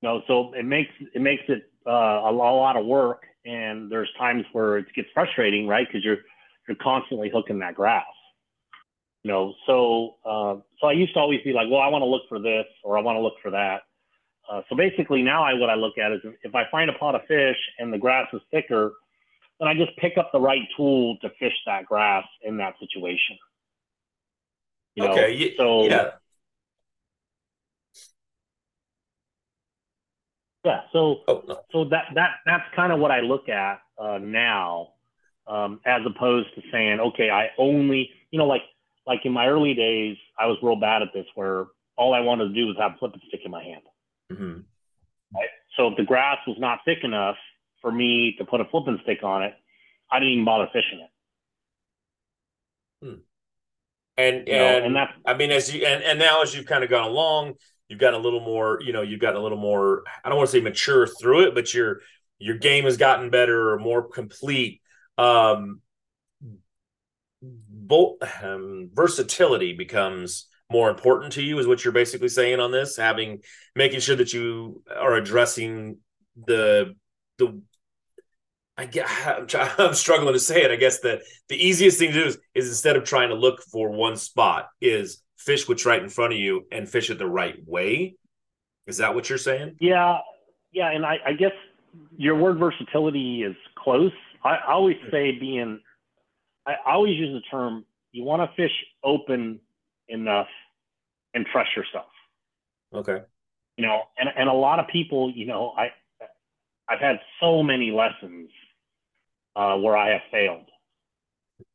You 0.01 0.09
know, 0.09 0.21
so 0.27 0.53
it 0.53 0.65
makes 0.65 0.91
it 1.13 1.21
makes 1.21 1.43
it 1.47 1.69
uh, 1.87 1.91
a, 1.91 2.31
a 2.31 2.33
lot 2.33 2.75
of 2.75 2.85
work, 2.85 3.23
and 3.45 3.91
there's 3.91 4.09
times 4.17 4.43
where 4.51 4.77
it 4.77 4.87
gets 4.95 5.07
frustrating, 5.13 5.67
right? 5.67 5.87
Because 5.87 6.03
you're 6.03 6.17
you're 6.67 6.77
constantly 6.81 7.31
hooking 7.33 7.59
that 7.59 7.75
grass. 7.75 8.05
You 9.23 9.31
know, 9.31 9.53
so 9.65 10.15
uh, 10.25 10.55
so 10.79 10.87
I 10.87 10.93
used 10.93 11.13
to 11.13 11.19
always 11.19 11.41
be 11.43 11.53
like, 11.53 11.67
well, 11.69 11.81
I 11.81 11.87
want 11.87 12.01
to 12.01 12.07
look 12.07 12.23
for 12.29 12.39
this 12.39 12.65
or 12.83 12.97
I 12.97 13.01
want 13.01 13.15
to 13.17 13.21
look 13.21 13.35
for 13.41 13.51
that. 13.51 13.81
Uh, 14.51 14.61
so 14.69 14.75
basically, 14.75 15.23
now 15.23 15.43
I 15.43 15.53
what 15.53 15.69
I 15.69 15.75
look 15.75 15.97
at 15.97 16.11
is 16.11 16.21
if 16.43 16.53
I 16.53 16.63
find 16.69 16.89
a 16.89 16.93
pot 16.93 17.15
of 17.15 17.21
fish 17.27 17.57
and 17.79 17.91
the 17.91 17.97
grass 17.97 18.27
is 18.33 18.41
thicker, 18.51 18.93
then 19.59 19.67
I 19.67 19.73
just 19.73 19.95
pick 19.97 20.17
up 20.17 20.31
the 20.31 20.39
right 20.39 20.67
tool 20.75 21.17
to 21.21 21.29
fish 21.39 21.53
that 21.65 21.85
grass 21.85 22.25
in 22.41 22.57
that 22.57 22.73
situation. 22.79 23.37
You 24.95 25.05
okay. 25.05 25.53
Know? 25.57 25.63
So 25.63 25.83
yeah. 25.85 26.11
Yeah. 30.63 30.81
So 30.91 31.21
oh, 31.27 31.43
no. 31.47 31.59
so 31.71 31.85
that 31.85 32.05
that 32.15 32.31
that's 32.45 32.63
kind 32.75 32.91
of 32.91 32.99
what 32.99 33.11
I 33.11 33.19
look 33.21 33.49
at 33.49 33.81
uh, 33.99 34.17
now, 34.17 34.89
um, 35.47 35.79
as 35.85 36.01
opposed 36.05 36.53
to 36.55 36.61
saying, 36.71 36.99
okay, 36.99 37.29
I 37.29 37.49
only 37.57 38.09
you 38.31 38.39
know 38.39 38.47
like 38.47 38.63
like 39.05 39.21
in 39.25 39.31
my 39.31 39.47
early 39.47 39.73
days, 39.73 40.17
I 40.39 40.47
was 40.47 40.57
real 40.63 40.75
bad 40.75 41.01
at 41.01 41.09
this, 41.13 41.27
where 41.35 41.67
all 41.97 42.13
I 42.13 42.21
wanted 42.21 42.49
to 42.49 42.53
do 42.53 42.67
was 42.67 42.75
have 42.79 42.93
a 42.95 42.97
flipping 42.97 43.21
stick 43.27 43.41
in 43.45 43.51
my 43.51 43.63
hand. 43.63 43.83
Mm-hmm. 44.31 44.59
Right? 45.33 45.49
So 45.77 45.89
if 45.89 45.97
the 45.97 46.03
grass 46.03 46.37
was 46.47 46.57
not 46.59 46.79
thick 46.85 46.99
enough 47.03 47.37
for 47.85 47.91
me 47.91 48.33
to 48.39 48.45
put 48.45 48.61
a 48.61 48.65
flipping 48.65 48.97
stick 49.03 49.21
on 49.21 49.43
it, 49.43 49.53
I 50.11 50.17
didn't 50.17 50.33
even 50.33 50.45
bother 50.45 50.65
fishing 50.73 51.05
it. 53.03 53.05
Hmm. 53.05 53.19
And 54.17 54.47
you 54.47 54.53
and, 54.53 54.79
know, 54.79 54.85
and 54.87 54.95
that's 54.95 55.11
I 55.23 55.35
mean, 55.35 55.51
as 55.51 55.71
you 55.71 55.85
and, 55.85 56.01
and 56.01 56.17
now 56.17 56.41
as 56.41 56.55
you've 56.55 56.65
kind 56.65 56.83
of 56.83 56.89
gone 56.89 57.07
along, 57.07 57.53
you've 57.87 57.99
got 57.99 58.15
a 58.15 58.17
little 58.17 58.39
more, 58.39 58.79
you 58.81 58.91
know, 58.91 59.03
you've 59.03 59.19
gotten 59.19 59.39
a 59.39 59.43
little 59.43 59.59
more. 59.59 60.01
I 60.23 60.29
don't 60.29 60.37
want 60.39 60.49
to 60.49 60.51
say 60.51 60.61
mature 60.61 61.05
through 61.05 61.47
it, 61.47 61.53
but 61.53 61.75
your 61.75 62.01
your 62.39 62.57
game 62.57 62.85
has 62.85 62.97
gotten 62.97 63.29
better 63.29 63.73
or 63.73 63.77
more 63.77 64.09
complete. 64.09 64.81
Um, 65.19 65.81
both 67.39 68.17
um, 68.43 68.89
versatility 68.95 69.73
becomes 69.73 70.47
more 70.71 70.89
important 70.89 71.33
to 71.33 71.43
you 71.43 71.59
is 71.59 71.67
what 71.67 71.83
you're 71.83 71.93
basically 71.93 72.29
saying 72.29 72.59
on 72.59 72.71
this 72.71 72.97
having 72.97 73.41
making 73.75 73.99
sure 73.99 74.15
that 74.15 74.33
you 74.33 74.81
are 74.97 75.13
addressing 75.13 75.99
the 76.47 76.95
the 77.37 77.61
I 78.77 78.85
get, 78.85 79.07
I'm, 79.27 79.47
I'm, 79.77 79.93
struggling 79.93 80.33
to 80.33 80.39
say 80.39 80.63
it. 80.63 80.71
I 80.71 80.75
guess 80.75 80.99
the 80.99 81.21
the 81.49 81.55
easiest 81.55 81.99
thing 81.99 82.11
to 82.11 82.23
do 82.23 82.27
is, 82.27 82.37
is 82.53 82.67
instead 82.67 82.95
of 82.95 83.03
trying 83.03 83.29
to 83.29 83.35
look 83.35 83.61
for 83.61 83.89
one 83.89 84.17
spot, 84.17 84.69
is 84.81 85.21
fish 85.37 85.67
what's 85.67 85.85
right 85.85 86.01
in 86.01 86.09
front 86.09 86.33
of 86.33 86.39
you 86.39 86.65
and 86.71 86.89
fish 86.89 87.09
it 87.09 87.17
the 87.17 87.27
right 87.27 87.55
way. 87.67 88.15
Is 88.87 88.97
that 88.97 89.15
what 89.15 89.29
you're 89.29 89.37
saying? 89.37 89.77
Yeah, 89.79 90.19
yeah. 90.71 90.91
And 90.91 91.05
I, 91.05 91.17
I 91.25 91.33
guess 91.33 91.51
your 92.17 92.35
word 92.35 92.57
versatility 92.57 93.43
is 93.43 93.55
close. 93.77 94.11
I, 94.43 94.55
I 94.55 94.73
always 94.73 94.97
mm-hmm. 94.97 95.11
say 95.11 95.39
being. 95.39 95.79
I 96.67 96.75
always 96.85 97.15
use 97.15 97.31
the 97.31 97.41
term 97.55 97.85
you 98.11 98.23
want 98.23 98.41
to 98.41 98.55
fish 98.55 98.71
open 99.03 99.59
enough 100.07 100.47
and 101.35 101.45
trust 101.51 101.69
yourself. 101.75 102.09
Okay. 102.93 103.21
You 103.77 103.85
know, 103.85 104.01
and 104.17 104.29
and 104.35 104.49
a 104.49 104.53
lot 104.53 104.79
of 104.79 104.87
people, 104.87 105.31
you 105.35 105.45
know, 105.45 105.73
I 105.77 105.89
I've 106.87 106.99
had 106.99 107.19
so 107.39 107.61
many 107.61 107.91
lessons 107.91 108.49
uh, 109.55 109.77
where 109.77 109.97
I 109.97 110.11
have 110.11 110.21
failed 110.31 110.69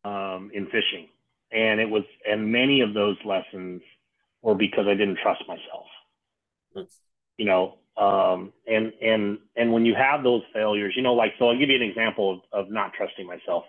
um, 0.05 0.51
in 0.53 0.67
fishing, 0.67 1.09
and 1.53 1.81
it 1.81 1.89
was 1.89 2.05
and 2.29 2.53
many 2.53 2.81
of 2.81 2.95
those 2.95 3.17
lessons 3.25 3.83
were 4.43 4.55
because 4.55 4.87
I 4.87 4.95
didn't 4.95 5.19
trust 5.23 5.43
myself. 5.47 5.87
That's... 6.75 6.97
You 7.37 7.47
know, 7.47 7.79
um, 7.97 8.53
and 8.67 8.93
and 9.03 9.39
and 9.57 9.73
when 9.73 9.85
you 9.85 9.95
have 9.95 10.23
those 10.23 10.43
failures, 10.53 10.95
you 10.97 11.03
know, 11.03 11.15
like 11.15 11.33
so, 11.39 11.49
I'll 11.49 11.59
give 11.59 11.71
you 11.71 11.77
an 11.77 11.83
example 11.83 12.43
of, 12.53 12.67
of 12.67 12.71
not 12.71 12.93
trusting 12.95 13.27
myself. 13.27 13.65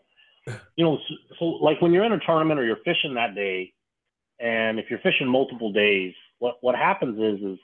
You 0.75 0.85
know, 0.85 0.97
so, 0.97 1.15
so 1.37 1.45
like 1.45 1.81
when 1.81 1.93
you're 1.93 2.05
in 2.05 2.13
a 2.13 2.19
tournament 2.19 2.59
or 2.59 2.65
you're 2.65 2.77
fishing 2.83 3.13
that 3.13 3.35
day, 3.35 3.73
and 4.39 4.79
if 4.79 4.89
you're 4.89 4.99
fishing 4.99 5.27
multiple 5.27 5.71
days, 5.71 6.13
what 6.39 6.55
what 6.61 6.75
happens 6.75 7.19
is 7.19 7.51
is 7.51 7.59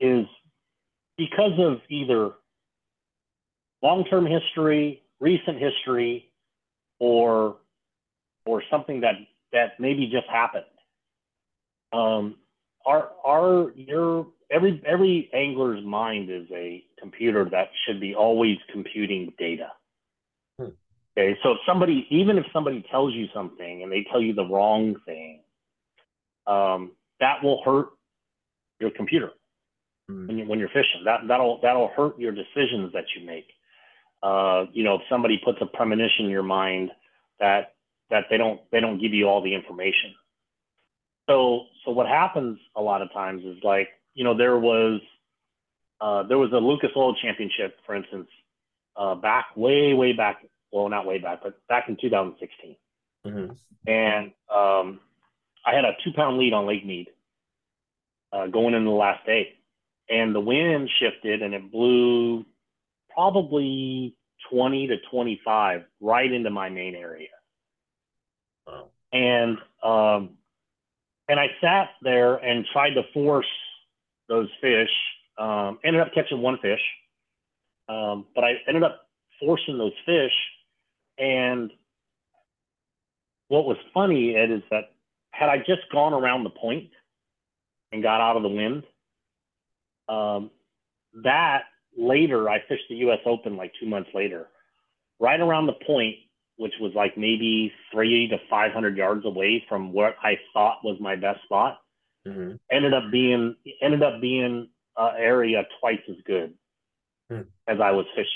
is 0.00 0.26
because 1.16 1.52
of 1.58 1.80
either 1.88 2.32
long-term 3.82 4.26
history, 4.26 5.02
recent 5.20 5.58
history, 5.58 6.30
or 6.98 7.56
or 8.46 8.62
something 8.70 9.00
that 9.00 9.14
that 9.52 9.78
maybe 9.78 10.06
just 10.06 10.28
happened. 10.28 10.64
Um, 11.92 12.36
our 12.86 13.10
our 13.24 13.72
your 13.74 14.26
every 14.50 14.82
every 14.86 15.30
angler's 15.32 15.84
mind 15.84 16.30
is 16.30 16.46
a 16.52 16.84
computer 17.00 17.48
that 17.50 17.70
should 17.86 18.00
be 18.00 18.14
always 18.14 18.58
computing 18.72 19.32
data. 19.38 19.68
Hmm. 20.58 20.68
Okay, 21.16 21.36
so 21.42 21.52
if 21.52 21.58
somebody, 21.66 22.06
even 22.10 22.38
if 22.38 22.44
somebody 22.52 22.84
tells 22.90 23.14
you 23.14 23.26
something 23.34 23.82
and 23.82 23.90
they 23.90 24.06
tell 24.10 24.20
you 24.20 24.34
the 24.34 24.44
wrong 24.44 24.96
thing, 25.06 25.40
um, 26.46 26.92
that 27.20 27.42
will 27.42 27.62
hurt 27.64 27.88
your 28.80 28.90
computer 28.90 29.30
mm. 30.10 30.26
when, 30.26 30.38
you, 30.38 30.44
when 30.46 30.58
you're 30.58 30.68
fishing. 30.68 31.02
That 31.04 31.20
that'll 31.28 31.60
that'll 31.62 31.88
hurt 31.96 32.18
your 32.18 32.32
decisions 32.32 32.92
that 32.92 33.04
you 33.16 33.26
make. 33.26 33.46
Uh, 34.22 34.66
you 34.72 34.84
know, 34.84 34.96
if 34.96 35.02
somebody 35.08 35.40
puts 35.42 35.58
a 35.60 35.66
premonition 35.66 36.26
in 36.26 36.30
your 36.30 36.42
mind 36.42 36.90
that 37.38 37.74
that 38.10 38.24
they 38.28 38.36
don't 38.36 38.60
they 38.70 38.80
don't 38.80 39.00
give 39.00 39.14
you 39.14 39.26
all 39.26 39.42
the 39.42 39.54
information. 39.54 40.14
So 41.28 41.66
so 41.84 41.92
what 41.92 42.06
happens 42.06 42.58
a 42.76 42.82
lot 42.82 43.02
of 43.02 43.12
times 43.12 43.44
is 43.44 43.56
like 43.62 43.88
you 44.14 44.24
know 44.24 44.36
there 44.36 44.58
was 44.58 45.00
uh, 46.00 46.24
there 46.24 46.38
was 46.38 46.50
a 46.52 46.56
Lucas 46.56 46.90
Oil 46.96 47.14
Championship, 47.14 47.76
for 47.86 47.94
instance, 47.94 48.28
uh, 48.96 49.14
back 49.14 49.46
way 49.56 49.94
way 49.94 50.12
back. 50.12 50.44
Well, 50.72 50.88
not 50.88 51.06
way 51.06 51.18
back, 51.18 51.40
but 51.42 51.58
back 51.66 51.88
in 51.88 51.96
2016. 52.00 52.76
Mm-hmm. 53.26 53.52
And 53.90 54.26
um, 54.54 55.00
I 55.66 55.74
had 55.74 55.84
a 55.84 55.92
two 56.04 56.12
pound 56.14 56.38
lead 56.38 56.52
on 56.52 56.66
Lake 56.66 56.86
Mead 56.86 57.08
uh, 58.32 58.46
going 58.46 58.74
into 58.74 58.88
the 58.88 58.96
last 58.96 59.24
day 59.26 59.54
and 60.10 60.34
the 60.34 60.40
wind 60.40 60.90
shifted 61.00 61.40
and 61.40 61.54
it 61.54 61.70
blew 61.70 62.44
probably 63.20 64.16
20 64.50 64.86
to 64.86 64.96
25 65.10 65.82
right 66.00 66.32
into 66.32 66.48
my 66.48 66.70
main 66.70 66.94
area. 66.94 67.28
Wow. 68.66 68.88
And 69.12 69.58
um, 69.82 70.36
and 71.28 71.38
I 71.38 71.48
sat 71.60 71.90
there 72.02 72.36
and 72.36 72.64
tried 72.72 72.94
to 72.94 73.02
force 73.12 73.46
those 74.28 74.48
fish. 74.62 74.88
Um, 75.38 75.78
ended 75.84 76.02
up 76.02 76.12
catching 76.14 76.40
one 76.40 76.58
fish, 76.60 76.80
um, 77.88 78.26
but 78.34 78.44
I 78.44 78.54
ended 78.66 78.82
up 78.82 79.02
forcing 79.38 79.78
those 79.78 79.92
fish. 80.04 80.32
And 81.18 81.70
what 83.48 83.64
was 83.64 83.76
funny, 83.92 84.34
Ed, 84.34 84.50
is 84.50 84.62
that 84.70 84.92
had 85.30 85.48
I 85.48 85.58
just 85.58 85.82
gone 85.92 86.12
around 86.12 86.44
the 86.44 86.50
point 86.50 86.90
and 87.92 88.02
got 88.02 88.20
out 88.20 88.36
of 88.36 88.42
the 88.42 88.48
wind, 88.48 88.84
um, 90.08 90.50
that 91.22 91.62
later, 91.96 92.48
I 92.48 92.58
fished 92.68 92.84
the 92.88 92.96
U.S. 92.96 93.18
Open 93.26 93.56
like 93.56 93.72
two 93.80 93.86
months 93.86 94.10
later, 94.14 94.48
right 95.18 95.40
around 95.40 95.66
the 95.66 95.74
point, 95.86 96.16
which 96.56 96.74
was 96.80 96.92
like 96.94 97.16
maybe 97.16 97.72
three 97.92 98.28
to 98.28 98.36
500 98.48 98.96
yards 98.96 99.24
away 99.24 99.64
from 99.68 99.92
what 99.92 100.16
I 100.22 100.38
thought 100.52 100.84
was 100.84 100.98
my 101.00 101.16
best 101.16 101.42
spot. 101.44 101.78
Mm-hmm. 102.26 102.56
Ended 102.70 102.94
up 102.94 103.04
being 103.10 103.56
ended 103.80 104.02
up 104.02 104.20
being 104.20 104.68
an 104.96 105.10
area 105.18 105.62
twice 105.80 106.00
as 106.08 106.16
good 106.26 106.54
mm. 107.30 107.46
as 107.66 107.78
I 107.82 107.92
was 107.92 108.04
fishing. 108.14 108.28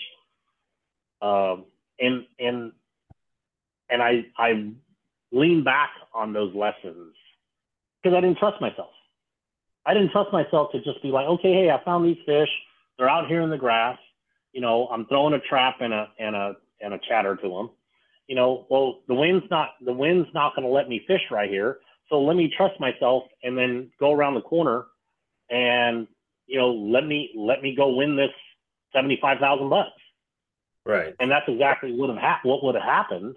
Um, 1.20 1.66
and 1.99 2.25
and 2.38 2.73
and 3.90 4.02
I 4.02 4.25
I 4.38 4.70
lean 5.32 5.64
back 5.64 5.90
on 6.14 6.32
those 6.32 6.54
lessons 6.54 7.14
because 8.02 8.16
I 8.16 8.20
didn't 8.20 8.38
trust 8.38 8.61
myself. 8.61 8.90
I 9.87 9.94
didn't 9.94 10.12
trust 10.12 10.32
myself 10.32 10.73
to 10.73 10.82
just 10.82 11.02
be 11.02 11.08
like, 11.08 11.26
okay, 11.26 11.52
hey, 11.52 11.70
I 11.70 11.82
found 11.84 12.06
these 12.06 12.23
fish. 12.25 12.49
They're 12.98 13.08
out 13.08 13.28
here 13.28 13.42
in 13.42 13.50
the 13.50 13.58
grass. 13.58 13.98
You 14.52 14.60
know, 14.60 14.86
I'm 14.88 15.06
throwing 15.06 15.34
a 15.34 15.40
trap 15.40 15.76
and 15.80 15.92
a 15.92 16.08
and 16.18 16.36
a 16.36 16.54
and 16.80 16.94
a 16.94 17.00
chatter 17.08 17.36
to 17.36 17.48
them. 17.48 17.70
You 18.26 18.36
know, 18.36 18.66
well, 18.70 19.00
the 19.08 19.14
wind's 19.14 19.44
not 19.50 19.70
the 19.84 19.92
wind's 19.92 20.28
not 20.34 20.54
going 20.54 20.66
to 20.66 20.72
let 20.72 20.88
me 20.88 21.04
fish 21.06 21.22
right 21.30 21.50
here. 21.50 21.78
So 22.08 22.20
let 22.20 22.36
me 22.36 22.52
trust 22.56 22.78
myself 22.78 23.24
and 23.42 23.56
then 23.56 23.90
go 23.98 24.12
around 24.12 24.34
the 24.34 24.42
corner 24.42 24.86
and 25.50 26.06
you 26.46 26.58
know 26.58 26.70
let 26.70 27.06
me 27.06 27.30
let 27.36 27.62
me 27.62 27.74
go 27.74 27.94
win 27.94 28.16
this 28.16 28.30
seventy 28.92 29.18
five 29.20 29.38
thousand 29.38 29.68
bucks. 29.68 29.90
Right. 30.86 31.14
And 31.18 31.30
that's 31.30 31.48
exactly 31.48 31.92
what 31.92 32.10
have 32.10 32.18
ha- 32.18 32.40
what 32.42 32.62
would 32.62 32.74
have 32.74 32.84
happened. 32.84 33.36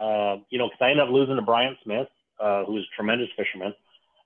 Uh, 0.00 0.38
you 0.50 0.58
know, 0.58 0.66
because 0.66 0.80
I 0.80 0.90
ended 0.90 1.06
up 1.06 1.10
losing 1.12 1.36
to 1.36 1.42
Brian 1.42 1.76
Smith, 1.84 2.08
uh, 2.40 2.64
who 2.64 2.72
was 2.72 2.82
a 2.82 2.96
tremendous 2.96 3.28
fisherman. 3.36 3.74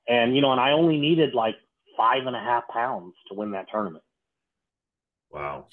And, 0.09 0.35
you 0.35 0.41
know, 0.41 0.53
and 0.53 0.61
I 0.61 0.73
only 0.73 0.99
needed 0.99 1.35
like 1.35 1.57
five 1.97 2.27
and 2.27 2.35
a 2.35 2.39
half 2.39 2.67
pounds 2.69 3.15
to 3.29 3.35
win 3.35 3.51
that 3.51 3.67
tournament. 3.71 4.03
Wow. 5.31 5.67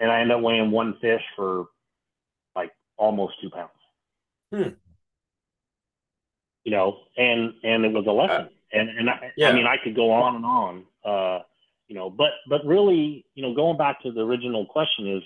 And 0.00 0.10
I 0.10 0.20
end 0.20 0.32
up 0.32 0.40
weighing 0.42 0.70
one 0.70 0.96
fish 1.00 1.22
for 1.36 1.66
like 2.54 2.72
almost 2.96 3.34
two 3.40 3.50
pounds. 3.50 3.70
Hmm. 4.52 4.68
You 6.64 6.72
know, 6.72 6.98
and 7.16 7.54
and 7.62 7.84
it 7.84 7.92
was 7.92 8.06
a 8.06 8.10
lesson. 8.12 8.48
and 8.72 8.88
and 8.90 9.08
I, 9.10 9.32
yeah. 9.36 9.50
I 9.50 9.52
mean, 9.52 9.66
I 9.66 9.76
could 9.82 9.94
go 9.94 10.10
on 10.10 10.36
and 10.36 10.44
on. 10.44 10.84
Uh, 11.04 11.42
you 11.88 11.94
know, 11.94 12.10
but 12.10 12.30
but 12.48 12.64
really, 12.66 13.24
you 13.34 13.42
know, 13.42 13.54
going 13.54 13.76
back 13.78 14.02
to 14.02 14.10
the 14.12 14.20
original 14.20 14.66
question 14.66 15.16
is, 15.16 15.22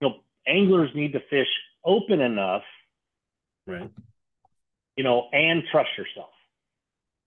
you 0.00 0.08
know, 0.08 0.14
anglers 0.46 0.90
need 0.94 1.12
to 1.12 1.20
fish 1.28 1.48
open 1.84 2.20
enough, 2.20 2.62
Right. 3.66 3.90
you 4.96 5.02
know, 5.02 5.28
and 5.32 5.64
trust 5.72 5.90
yourself. 5.98 6.30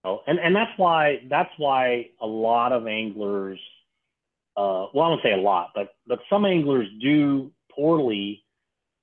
Oh, 0.06 0.22
and 0.28 0.40
and 0.40 0.56
that's 0.56 0.72
why 0.78 1.22
that's 1.30 1.52
why 1.58 2.10
a 2.22 2.28
lot 2.28 2.72
of 2.72 2.88
anglers, 2.88 3.60
uh, 4.58 4.88
well, 4.94 5.06
I 5.06 5.10
don't 5.10 5.24
say 5.24 5.34
a 5.34 5.38
lot, 5.38 5.72
but 5.76 5.96
but 6.08 6.20
some 6.30 6.46
anglers 6.46 6.88
do 7.02 7.52
poorly, 7.72 8.44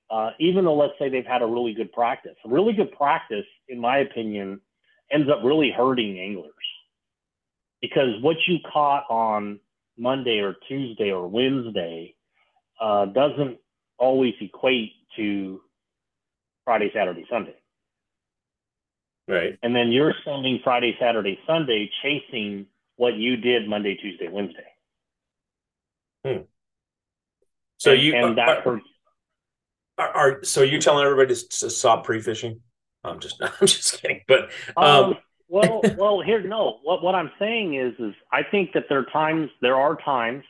uh, 0.09 0.31
even 0.39 0.65
though 0.65 0.75
let's 0.75 0.93
say 0.97 1.09
they've 1.09 1.25
had 1.25 1.41
a 1.41 1.47
really 1.47 1.73
good 1.73 1.91
practice. 1.91 2.35
A 2.45 2.49
really 2.49 2.73
good 2.73 2.91
practice, 2.93 3.45
in 3.67 3.79
my 3.79 3.99
opinion, 3.99 4.61
ends 5.11 5.29
up 5.29 5.43
really 5.43 5.71
hurting 5.71 6.19
anglers 6.19 6.53
because 7.81 8.21
what 8.21 8.37
you 8.47 8.57
caught 8.71 9.03
on 9.09 9.59
Monday 9.97 10.39
or 10.39 10.55
Tuesday 10.67 11.11
or 11.11 11.27
Wednesday 11.27 12.15
uh, 12.81 13.05
doesn't 13.05 13.57
always 13.97 14.33
equate 14.41 14.93
to 15.17 15.61
Friday, 16.65 16.89
Saturday, 16.95 17.25
Sunday. 17.29 17.55
Right. 19.27 19.57
And 19.61 19.75
then 19.75 19.91
you're 19.91 20.13
spending 20.21 20.59
Friday, 20.63 20.95
Saturday, 20.99 21.37
Sunday 21.45 21.89
chasing 22.01 22.65
what 22.95 23.15
you 23.15 23.37
did 23.37 23.67
Monday, 23.67 23.95
Tuesday, 23.95 24.27
Wednesday. 24.27 24.72
Hmm. 26.25 26.43
So 27.77 27.91
and, 27.91 28.01
you 28.01 28.15
and 28.15 28.39
uh, 28.39 28.45
that 28.45 28.67
uh, 28.67 28.69
are, 28.71 28.81
are, 29.97 30.09
are 30.15 30.43
so 30.43 30.61
you 30.61 30.73
mm-hmm. 30.73 30.79
telling 30.79 31.05
everybody 31.05 31.35
to, 31.35 31.49
to 31.49 31.69
stop 31.69 32.05
pre-fishing? 32.05 32.61
I'm 33.03 33.19
just 33.19 33.41
I'm 33.41 33.67
just 33.67 34.01
kidding. 34.01 34.21
But 34.27 34.49
Um, 34.77 34.85
um, 34.85 35.15
well, 35.49 35.81
well, 35.97 36.21
here, 36.21 36.41
no. 36.41 36.79
What 36.83 37.03
what 37.03 37.15
I'm 37.15 37.31
saying 37.39 37.75
is, 37.75 37.93
is 37.99 38.13
I 38.31 38.41
think 38.43 38.73
that 38.73 38.85
there 38.89 38.99
are 38.99 39.05
times, 39.05 39.49
there 39.61 39.75
are 39.75 39.95
times 39.97 40.43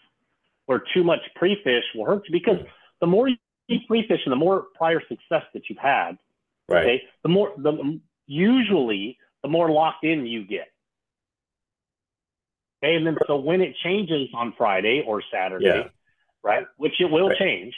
where 0.65 0.81
too 0.93 1.03
much 1.03 1.19
pre-fish 1.35 1.83
will 1.93 2.05
hurt 2.05 2.23
you 2.27 2.31
because 2.31 2.59
hmm. 2.59 2.67
the 3.01 3.07
more 3.07 3.27
you 3.27 3.79
pre-fish 3.87 4.21
and 4.25 4.31
the 4.31 4.37
more 4.37 4.65
prior 4.75 5.01
success 5.01 5.43
that 5.53 5.63
you've 5.69 5.79
had, 5.79 6.17
right. 6.69 6.83
okay, 6.83 7.03
the 7.23 7.29
more 7.29 7.53
the 7.57 7.99
usually 8.27 9.17
the 9.41 9.49
more 9.49 9.69
locked 9.69 10.05
in 10.05 10.25
you 10.25 10.45
get. 10.45 10.67
Okay, 12.83 12.95
and 12.95 13.07
then 13.07 13.17
so 13.27 13.37
when 13.37 13.61
it 13.61 13.75
changes 13.81 14.27
on 14.33 14.53
Friday 14.57 15.03
or 15.07 15.21
Saturday, 15.31 15.65
Yeah. 15.65 15.89
right, 16.43 16.67
which 16.75 16.99
it 16.99 17.09
will 17.09 17.29
Right. 17.29 17.37
change. 17.37 17.77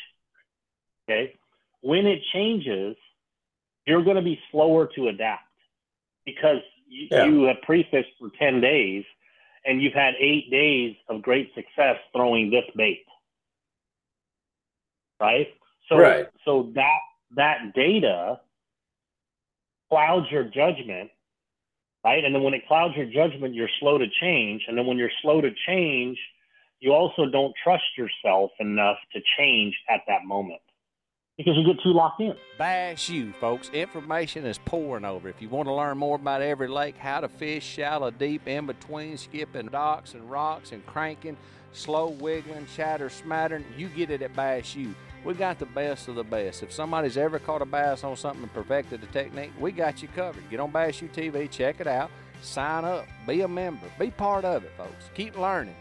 Okay, 1.07 1.37
when 1.81 2.07
it 2.07 2.23
changes, 2.33 2.97
you're 3.85 4.01
going 4.01 4.15
to 4.15 4.23
be 4.23 4.41
slower 4.49 4.87
to 4.87 5.09
adapt 5.09 5.43
because 6.25 6.63
you, 6.87 7.07
Yeah. 7.11 7.25
you 7.25 7.43
have 7.43 7.61
pre-fished 7.61 8.17
for 8.17 8.31
ten 8.31 8.59
days 8.61 9.05
and 9.63 9.79
you've 9.81 9.93
had 9.93 10.15
eight 10.17 10.49
days 10.49 10.95
of 11.07 11.21
great 11.21 11.53
success 11.53 11.99
throwing 12.11 12.49
this 12.49 12.65
bait, 12.75 13.05
right? 15.19 15.55
So, 15.87 15.97
Right. 15.97 16.27
so 16.45 16.63
that 16.73 16.99
that 17.31 17.73
data 17.75 18.41
clouds 19.89 20.31
your 20.31 20.45
judgment, 20.45 21.11
right? 22.05 22.23
And 22.23 22.33
then 22.35 22.43
when 22.43 22.53
it 22.53 22.67
clouds 22.67 22.93
your 22.95 23.07
judgment, 23.07 23.55
you're 23.55 23.69
slow 23.79 23.97
to 23.97 24.05
change. 24.21 24.61
And 24.67 24.77
then 24.77 24.85
when 24.85 24.97
you're 24.97 25.11
slow 25.23 25.41
to 25.41 25.49
change, 25.67 26.17
you 26.79 26.93
also 26.93 27.25
don't 27.25 27.53
trust 27.63 27.83
yourself 27.97 28.51
enough 28.59 28.97
to 29.13 29.19
change 29.37 29.75
at 29.89 30.01
that 30.07 30.23
moment 30.23 30.61
because 31.35 31.55
you 31.57 31.65
get 31.65 31.81
too 31.81 31.93
locked 31.93 32.21
in. 32.21 32.35
Bass 32.59 33.09
U, 33.09 33.33
folks. 33.33 33.69
Information 33.69 34.45
is 34.45 34.59
pouring 34.59 35.03
over. 35.03 35.27
If 35.27 35.41
you 35.41 35.49
want 35.49 35.67
to 35.67 35.73
learn 35.73 35.97
more 35.97 36.15
about 36.15 36.43
every 36.43 36.67
lake, 36.67 36.95
how 36.95 37.21
to 37.21 37.27
fish 37.27 37.65
shallow, 37.65 38.11
deep, 38.11 38.47
in 38.47 38.67
between, 38.67 39.17
skipping 39.17 39.67
docks 39.67 40.13
and 40.13 40.29
rocks 40.29 40.71
and 40.71 40.85
cranking, 40.85 41.35
slow 41.73 42.09
wiggling, 42.09 42.67
chatter, 42.75 43.09
smattering, 43.09 43.65
you 43.75 43.89
get 43.89 44.11
it 44.11 44.21
at 44.21 44.35
Bass 44.35 44.75
U. 44.75 44.93
We 45.25 45.33
got 45.33 45.57
the 45.57 45.65
best 45.65 46.07
of 46.07 46.13
the 46.13 46.23
best. 46.23 46.61
If 46.61 46.71
somebody's 46.71 47.17
ever 47.17 47.39
caught 47.39 47.63
a 47.63 47.65
bass 47.65 48.03
on 48.03 48.15
something 48.15 48.43
and 48.43 48.53
perfected 48.53 49.01
the 49.01 49.07
technique, 49.07 49.51
we 49.59 49.71
got 49.71 50.03
you 50.03 50.07
covered. 50.09 50.47
Get 50.51 50.59
on 50.59 50.69
Bass 50.69 51.01
U 51.01 51.09
TV, 51.09 51.49
check 51.49 51.81
it 51.81 51.87
out, 51.87 52.11
sign 52.43 52.85
up, 52.85 53.07
be 53.25 53.41
a 53.41 53.47
member, 53.47 53.87
be 53.97 54.11
part 54.11 54.45
of 54.45 54.63
it, 54.63 54.71
folks. 54.77 55.09
Keep 55.15 55.39
learning. 55.39 55.75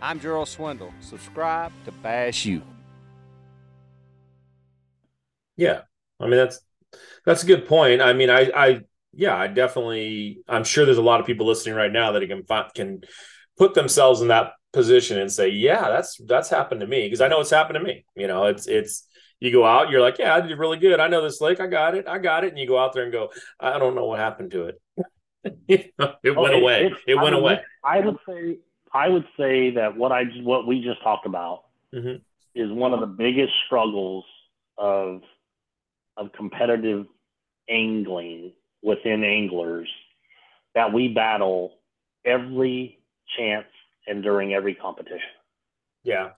I'm 0.00 0.18
Gerald 0.18 0.48
Swindle. 0.48 0.94
Subscribe 1.00 1.70
to 1.84 1.92
Bass 1.92 2.46
U. 2.46 2.62
Yeah. 5.56 5.82
I 6.18 6.24
mean 6.24 6.36
that's 6.36 6.60
that's 7.26 7.42
a 7.42 7.46
good 7.46 7.66
point. 7.66 8.00
I 8.00 8.14
mean 8.14 8.30
I 8.30 8.50
I 8.56 8.80
yeah, 9.12 9.36
I 9.36 9.48
definitely 9.48 10.40
I'm 10.48 10.64
sure 10.64 10.86
there's 10.86 10.96
a 10.96 11.02
lot 11.02 11.20
of 11.20 11.26
people 11.26 11.46
listening 11.46 11.74
right 11.74 11.92
now 11.92 12.12
that 12.12 12.26
can 12.26 12.42
can 12.74 13.02
put 13.58 13.74
themselves 13.74 14.22
in 14.22 14.28
that 14.28 14.52
position 14.76 15.18
and 15.18 15.30
say, 15.32 15.48
"Yeah, 15.48 15.88
that's 15.88 16.16
that's 16.26 16.48
happened 16.50 16.82
to 16.82 16.86
me" 16.86 17.06
because 17.06 17.20
I 17.20 17.28
know 17.28 17.40
it's 17.40 17.50
happened 17.50 17.78
to 17.78 17.84
me. 17.84 18.04
You 18.14 18.28
know, 18.28 18.44
it's 18.46 18.66
it's 18.68 19.08
you 19.40 19.50
go 19.50 19.64
out, 19.66 19.90
you're 19.90 20.00
like, 20.00 20.18
"Yeah, 20.18 20.34
I 20.34 20.40
did 20.40 20.56
really 20.58 20.78
good. 20.78 21.00
I 21.00 21.08
know 21.08 21.22
this 21.22 21.40
lake. 21.40 21.60
I 21.60 21.66
got 21.66 21.94
it. 21.96 22.06
I 22.06 22.18
got 22.18 22.44
it." 22.44 22.50
And 22.50 22.58
you 22.58 22.66
go 22.68 22.78
out 22.78 22.92
there 22.92 23.02
and 23.04 23.12
go, 23.12 23.30
"I 23.58 23.78
don't 23.78 23.94
know 23.96 24.04
what 24.06 24.18
happened 24.20 24.50
to 24.52 24.66
it." 24.66 24.80
it 25.68 25.92
Oh, 25.98 26.12
went 26.24 26.54
it- 26.54 26.62
away. 26.62 26.92
It 27.06 27.16
I 27.18 27.22
went 27.22 27.34
mean, 27.34 27.42
away. 27.42 27.60
I 27.82 28.00
would 28.00 28.18
say 28.28 28.58
I 28.92 29.08
would 29.08 29.26
say 29.36 29.70
that 29.72 29.96
what 29.96 30.12
I 30.12 30.24
what 30.42 30.66
we 30.66 30.82
just 30.82 31.02
talked 31.02 31.26
about 31.26 31.64
Mhm. 31.94 32.20
is 32.54 32.70
one 32.70 32.92
of 32.94 33.00
the 33.00 33.06
biggest 33.06 33.52
struggles 33.66 34.24
of 34.78 35.22
of 36.16 36.32
competitive 36.32 37.06
angling 37.68 38.52
within 38.82 39.24
anglers 39.24 39.88
that 40.74 40.92
we 40.92 41.08
battle 41.08 41.74
every 42.24 42.98
chance 43.36 43.66
and 44.06 44.22
during 44.22 44.54
every 44.54 44.74
competition. 44.74 45.20
Yeah. 46.04 46.30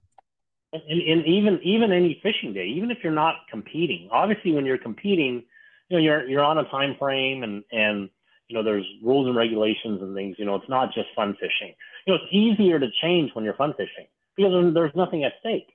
And, 0.72 0.82
and, 0.82 1.26
even 1.26 1.60
even 1.62 1.92
any 1.92 2.20
fishing 2.22 2.52
day, 2.52 2.66
even 2.66 2.90
if 2.90 2.98
you're 3.02 3.12
not 3.12 3.36
competing, 3.50 4.08
obviously 4.12 4.52
when 4.52 4.66
you're 4.66 4.78
competing, 4.78 5.44
you 5.88 5.96
know 5.96 5.98
you're 5.98 6.28
you're 6.28 6.44
on 6.44 6.58
a 6.58 6.64
time 6.68 6.96
frame 6.98 7.42
and 7.42 7.64
and 7.72 8.10
you 8.48 8.56
know 8.56 8.62
there's 8.62 8.84
rules 9.02 9.26
and 9.26 9.36
regulations 9.36 10.02
and 10.02 10.14
things. 10.14 10.36
You 10.38 10.44
know 10.44 10.56
it's 10.56 10.68
not 10.68 10.92
just 10.92 11.08
fun 11.16 11.34
fishing. 11.40 11.74
You 12.06 12.12
know 12.12 12.20
it's 12.22 12.32
easier 12.32 12.78
to 12.78 12.88
change 13.02 13.30
when 13.34 13.44
you're 13.44 13.54
fun 13.54 13.72
fishing 13.76 14.06
because 14.36 14.52
there's- 14.52 14.74
there's 14.74 14.94
nothing 14.94 15.24
at 15.24 15.32
stake. 15.40 15.68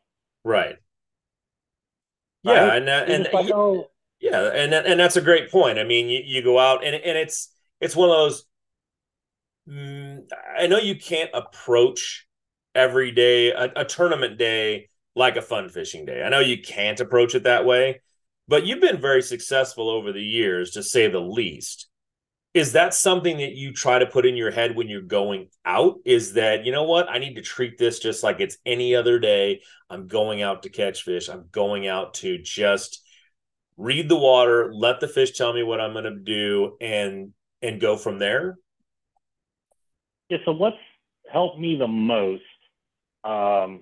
Right. 0.44 0.78
Yeah, 2.44 2.68
right? 2.68 2.78
and 2.78 2.90
and 2.90 3.28
like, 3.34 3.52
oh, 3.52 3.90
Yeah, 4.20 4.52
and 4.54 4.74
that- 4.74 4.86
and 4.86 5.00
that's 5.00 5.16
a 5.16 5.22
great 5.22 5.50
point. 5.50 5.80
I 5.80 5.84
mean, 5.84 6.08
you, 6.10 6.22
you 6.24 6.42
go 6.44 6.60
out 6.60 6.84
and 6.84 6.96
and 6.96 7.18
it's 7.18 7.54
it's 7.82 7.96
one 7.96 8.10
of 8.10 8.16
those. 8.16 8.46
Mm, 9.70 10.28
I 10.58 10.68
know 10.68 10.78
you 10.78 10.96
can't 10.96 11.30
approach 11.34 12.28
every 12.76 13.12
day 13.12 13.52
a, 13.52 13.72
a 13.78 13.86
tournament 13.86 14.38
day 14.38 14.90
like 15.16 15.36
a 15.36 15.42
fun 15.42 15.70
fishing 15.70 16.06
day. 16.06 16.24
I 16.24 16.30
know 16.30 16.40
you 16.40 16.62
can't 16.62 17.00
approach 17.00 17.36
it 17.36 17.44
that 17.44 17.66
way, 17.66 18.02
but 18.48 18.66
you've 18.66 18.82
been 18.82 19.00
very 19.00 19.22
successful 19.22 19.90
over 19.90 20.12
the 20.12 20.24
years, 20.24 20.72
to 20.72 20.84
say 20.84 21.08
the 21.08 21.20
least. 21.20 21.88
Is 22.54 22.74
that 22.74 22.94
something 22.94 23.38
that 23.38 23.54
you 23.54 23.74
try 23.74 23.98
to 23.98 24.06
put 24.06 24.26
in 24.28 24.36
your 24.36 24.52
head 24.52 24.76
when 24.76 24.88
you're 24.88 25.02
going 25.02 25.48
out? 25.66 25.96
Is 26.06 26.34
that 26.34 26.66
you 26.66 26.72
know 26.72 26.84
what 26.84 27.10
I 27.10 27.18
need 27.18 27.36
to 27.36 27.42
treat 27.42 27.78
this 27.78 28.00
just 28.00 28.24
like 28.24 28.40
it's 28.40 28.58
any 28.66 28.96
other 28.96 29.18
day? 29.18 29.62
I'm 29.90 30.08
going 30.08 30.42
out 30.42 30.64
to 30.64 30.70
catch 30.70 31.04
fish. 31.04 31.30
I'm 31.30 31.46
going 31.52 31.88
out 31.88 32.16
to 32.16 32.38
just 32.38 33.02
read 33.78 34.08
the 34.08 34.18
water, 34.18 34.72
let 34.74 35.00
the 35.00 35.08
fish 35.08 35.32
tell 35.32 35.54
me 35.54 35.64
what 35.64 35.82
I'm 35.82 35.94
going 35.94 36.04
to 36.04 36.20
do, 36.20 36.78
and 36.80 37.34
and 37.62 37.82
go 37.82 37.98
from 37.98 38.20
there. 38.20 38.58
Yeah, 40.34 40.40
so 40.46 40.52
what's 40.52 40.78
helped 41.32 41.60
me 41.60 41.78
the 41.78 41.88
most, 41.88 42.42
um, 43.24 43.82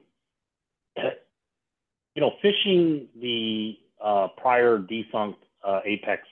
you 0.98 2.22
know, 2.22 2.32
fishing 2.42 3.08
the 3.22 3.78
uh, 4.04 4.28
prior 4.36 4.80
defunct 4.80 5.40
uh, 5.66 5.80
Apex 5.86 6.24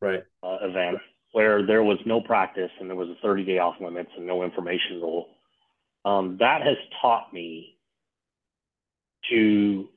Right. 0.00 0.22
uh, 0.44 0.58
event 0.62 0.98
where 1.32 1.66
there 1.66 1.82
was 1.82 1.98
no 2.06 2.20
practice 2.20 2.70
and 2.78 2.88
there 2.88 2.96
was 2.96 3.08
a 3.08 3.16
30 3.22 3.44
day 3.44 3.58
off 3.58 3.74
limits 3.80 4.10
and 4.16 4.24
no 4.24 4.44
information 4.44 5.00
rule. 5.00 5.26
Um, 6.04 6.36
that 6.38 6.62
has 6.62 6.76
taught 7.02 7.32
me 7.32 7.76
to 9.30 9.88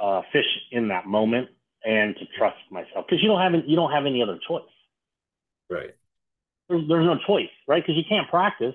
uh, 0.00 0.22
fish 0.32 0.46
in 0.70 0.88
that 0.88 1.06
moment 1.06 1.48
and 1.84 2.16
to 2.16 2.24
trust 2.38 2.56
myself 2.70 3.04
because 3.06 3.22
you 3.22 3.28
don't 3.28 3.40
have 3.42 3.52
any, 3.52 3.64
you 3.66 3.76
don't 3.76 3.92
have 3.92 4.06
any 4.06 4.22
other 4.22 4.38
choice 4.48 4.62
Right. 5.70 5.94
there's, 6.68 6.88
there's 6.88 7.06
no 7.06 7.18
choice, 7.26 7.50
right? 7.68 7.82
Because 7.82 7.96
you 7.96 8.04
can't 8.08 8.28
practice. 8.28 8.74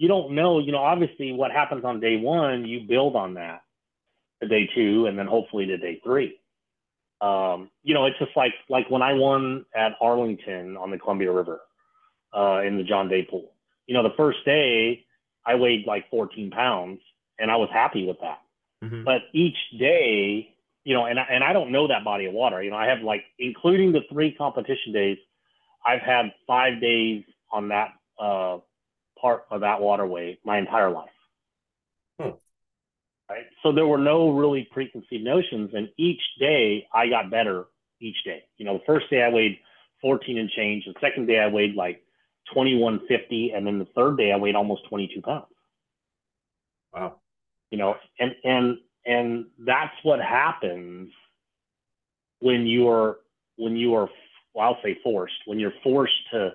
You 0.00 0.08
don't 0.08 0.34
know, 0.34 0.60
you 0.60 0.72
know, 0.72 0.78
obviously 0.78 1.32
what 1.32 1.50
happens 1.50 1.84
on 1.84 2.00
day 2.00 2.16
one, 2.16 2.64
you 2.64 2.80
build 2.88 3.16
on 3.16 3.34
that 3.34 3.60
to 4.42 4.48
day 4.48 4.66
two 4.74 5.04
and 5.04 5.18
then 5.18 5.26
hopefully 5.26 5.66
to 5.66 5.76
day 5.76 6.00
three. 6.02 6.40
Um, 7.20 7.70
you 7.82 7.92
know, 7.92 8.06
it's 8.06 8.18
just 8.18 8.34
like 8.34 8.54
like 8.70 8.90
when 8.90 9.02
I 9.02 9.12
won 9.12 9.66
at 9.74 9.92
Arlington 10.00 10.78
on 10.78 10.90
the 10.90 10.96
Columbia 10.96 11.30
River 11.30 11.60
uh, 12.34 12.62
in 12.62 12.78
the 12.78 12.82
John 12.82 13.08
Day 13.08 13.26
pool. 13.30 13.52
You 13.86 13.92
know, 13.92 14.02
the 14.02 14.14
first 14.16 14.38
day 14.46 15.04
I 15.44 15.56
weighed 15.56 15.86
like 15.86 16.08
14 16.08 16.50
pounds 16.50 17.00
and 17.38 17.50
I 17.50 17.56
was 17.56 17.68
happy 17.70 18.06
with 18.06 18.16
that. 18.20 18.40
Mhm. 18.82 19.04
But 19.04 19.24
each 19.34 19.58
day 19.78 20.54
you 20.84 20.94
know, 20.94 21.04
and 21.04 21.20
I, 21.20 21.24
and 21.30 21.44
I 21.44 21.52
don't 21.52 21.72
know 21.72 21.88
that 21.88 22.04
body 22.04 22.24
of 22.24 22.32
water. 22.32 22.62
You 22.62 22.70
know, 22.70 22.76
I 22.76 22.86
have 22.86 23.02
like, 23.02 23.24
including 23.38 23.92
the 23.92 24.00
three 24.10 24.32
competition 24.32 24.92
days, 24.92 25.18
I've 25.84 26.00
had 26.00 26.32
five 26.46 26.80
days 26.80 27.22
on 27.52 27.68
that 27.68 27.92
uh, 28.18 28.58
part 29.20 29.44
of 29.50 29.60
that 29.60 29.80
waterway 29.80 30.38
my 30.44 30.58
entire 30.58 30.90
life. 30.90 31.10
Hmm. 32.20 32.30
Right. 33.28 33.44
So 33.62 33.72
there 33.72 33.86
were 33.86 33.98
no 33.98 34.30
really 34.30 34.68
preconceived 34.72 35.24
notions, 35.24 35.70
and 35.74 35.88
each 35.96 36.20
day 36.38 36.86
I 36.92 37.08
got 37.08 37.30
better 37.30 37.66
each 38.00 38.16
day. 38.24 38.44
You 38.56 38.64
know, 38.64 38.78
the 38.78 38.84
first 38.86 39.08
day 39.10 39.22
I 39.22 39.28
weighed 39.28 39.58
14 40.02 40.38
and 40.38 40.50
change. 40.50 40.84
The 40.86 40.94
second 41.00 41.26
day 41.26 41.38
I 41.38 41.48
weighed 41.48 41.74
like 41.74 42.02
2150, 42.52 43.52
and 43.54 43.66
then 43.66 43.78
the 43.78 43.86
third 43.94 44.16
day 44.16 44.32
I 44.32 44.36
weighed 44.36 44.56
almost 44.56 44.88
22 44.88 45.22
pounds. 45.22 45.46
Wow. 46.92 47.16
You 47.70 47.78
know, 47.78 47.94
and 48.18 48.32
and 48.42 48.78
and 49.06 49.46
that's 49.58 49.94
what 50.02 50.20
happens 50.20 51.10
when 52.40 52.66
you're 52.66 53.18
when 53.56 53.76
you 53.76 53.94
are 53.94 54.08
well, 54.54 54.66
I'll 54.66 54.82
say 54.82 54.98
forced 55.04 55.34
when 55.46 55.60
you're 55.60 55.72
forced 55.84 56.12
to 56.32 56.50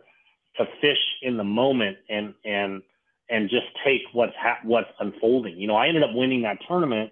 to 0.58 0.66
fish 0.82 0.98
in 1.22 1.38
the 1.38 1.44
moment 1.44 1.98
and 2.10 2.34
and 2.44 2.82
and 3.30 3.50
just 3.50 3.68
take 3.84 4.02
what's 4.14 4.36
ha- 4.40 4.60
what's 4.64 4.90
unfolding. 5.00 5.58
You 5.58 5.68
know, 5.68 5.76
I 5.76 5.88
ended 5.88 6.04
up 6.04 6.12
winning 6.14 6.44
that 6.44 6.58
tournament 6.68 7.12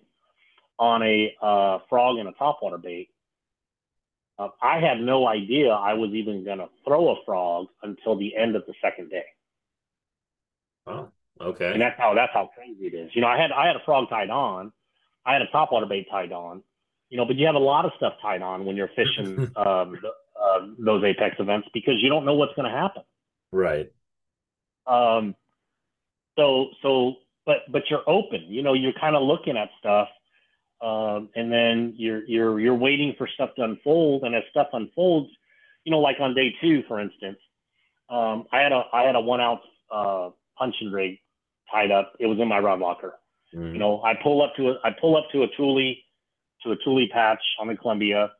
on 0.79 1.01
a 1.03 1.35
uh, 1.41 1.79
frog 1.89 2.17
and 2.17 2.27
a 2.27 2.33
topwater 2.33 2.81
bait. 2.81 3.09
Uh, 4.37 4.49
I 4.61 4.79
had 4.79 4.99
no 4.99 5.27
idea 5.27 5.69
I 5.69 5.93
was 5.93 6.11
even 6.11 6.43
going 6.43 6.57
to 6.57 6.67
throw 6.85 7.09
a 7.09 7.15
frog 7.25 7.67
until 7.83 8.17
the 8.17 8.35
end 8.35 8.55
of 8.55 8.63
the 8.65 8.73
second 8.81 9.09
day. 9.09 9.25
Oh, 10.87 11.09
okay. 11.39 11.71
And 11.71 11.81
that's 11.81 11.97
how 11.99 12.13
that's 12.13 12.33
how 12.33 12.49
crazy 12.55 12.87
it 12.87 12.93
is. 12.93 13.11
You 13.13 13.21
know, 13.21 13.27
I 13.27 13.37
had 13.37 13.51
I 13.51 13.67
had 13.67 13.75
a 13.75 13.83
frog 13.85 14.09
tied 14.09 14.29
on, 14.29 14.71
I 15.25 15.33
had 15.33 15.41
a 15.41 15.47
topwater 15.47 15.87
bait 15.87 16.07
tied 16.09 16.31
on, 16.31 16.63
you 17.09 17.17
know, 17.17 17.25
but 17.25 17.35
you 17.35 17.45
have 17.45 17.55
a 17.55 17.59
lot 17.59 17.85
of 17.85 17.91
stuff 17.97 18.13
tied 18.21 18.41
on 18.41 18.65
when 18.65 18.75
you're 18.75 18.89
fishing 18.95 19.51
um, 19.55 19.99
uh, 20.41 20.59
those 20.79 21.03
apex 21.03 21.35
events 21.39 21.67
because 21.73 21.95
you 22.01 22.09
don't 22.09 22.25
know 22.25 22.33
what's 22.33 22.53
going 22.55 22.69
to 22.69 22.75
happen. 22.75 23.03
Right. 23.53 23.91
Um, 24.87 25.35
so 26.35 26.69
so 26.81 27.13
but 27.45 27.57
but 27.71 27.83
you're 27.89 28.07
open. 28.07 28.45
You 28.47 28.63
know, 28.63 28.73
you're 28.73 28.93
kind 28.99 29.15
of 29.15 29.23
looking 29.23 29.57
at 29.57 29.69
stuff, 29.79 30.07
um, 30.81 31.29
and 31.35 31.51
then 31.51 31.93
you're 31.95 32.23
you're 32.25 32.59
you're 32.59 32.75
waiting 32.75 33.13
for 33.17 33.27
stuff 33.27 33.51
to 33.57 33.63
unfold. 33.63 34.23
And 34.23 34.35
as 34.35 34.43
stuff 34.49 34.67
unfolds, 34.73 35.29
you 35.83 35.91
know, 35.91 35.99
like 35.99 36.17
on 36.19 36.33
day 36.33 36.53
two, 36.61 36.83
for 36.87 36.99
instance, 36.99 37.37
um, 38.09 38.45
I 38.51 38.59
had 38.59 38.71
a 38.71 38.83
I 38.91 39.03
had 39.03 39.15
a 39.15 39.21
one 39.21 39.39
ounce 39.39 39.61
uh, 39.91 40.29
punching 40.57 40.91
rig 40.91 41.19
tied 41.71 41.91
up. 41.91 42.13
It 42.19 42.25
was 42.25 42.39
in 42.39 42.47
my 42.47 42.59
rod 42.59 42.79
locker. 42.79 43.13
Mm. 43.55 43.73
You 43.73 43.79
know, 43.79 44.01
I 44.01 44.13
pull 44.21 44.41
up 44.41 44.55
to 44.57 44.69
a 44.69 44.73
I 44.83 44.89
pull 44.99 45.15
up 45.15 45.25
to 45.31 45.43
a 45.43 45.47
tule 45.55 45.93
to 46.63 46.71
a 46.71 46.75
tule 46.83 47.07
patch 47.11 47.41
on 47.59 47.67
the 47.67 47.75
Columbia. 47.75 48.31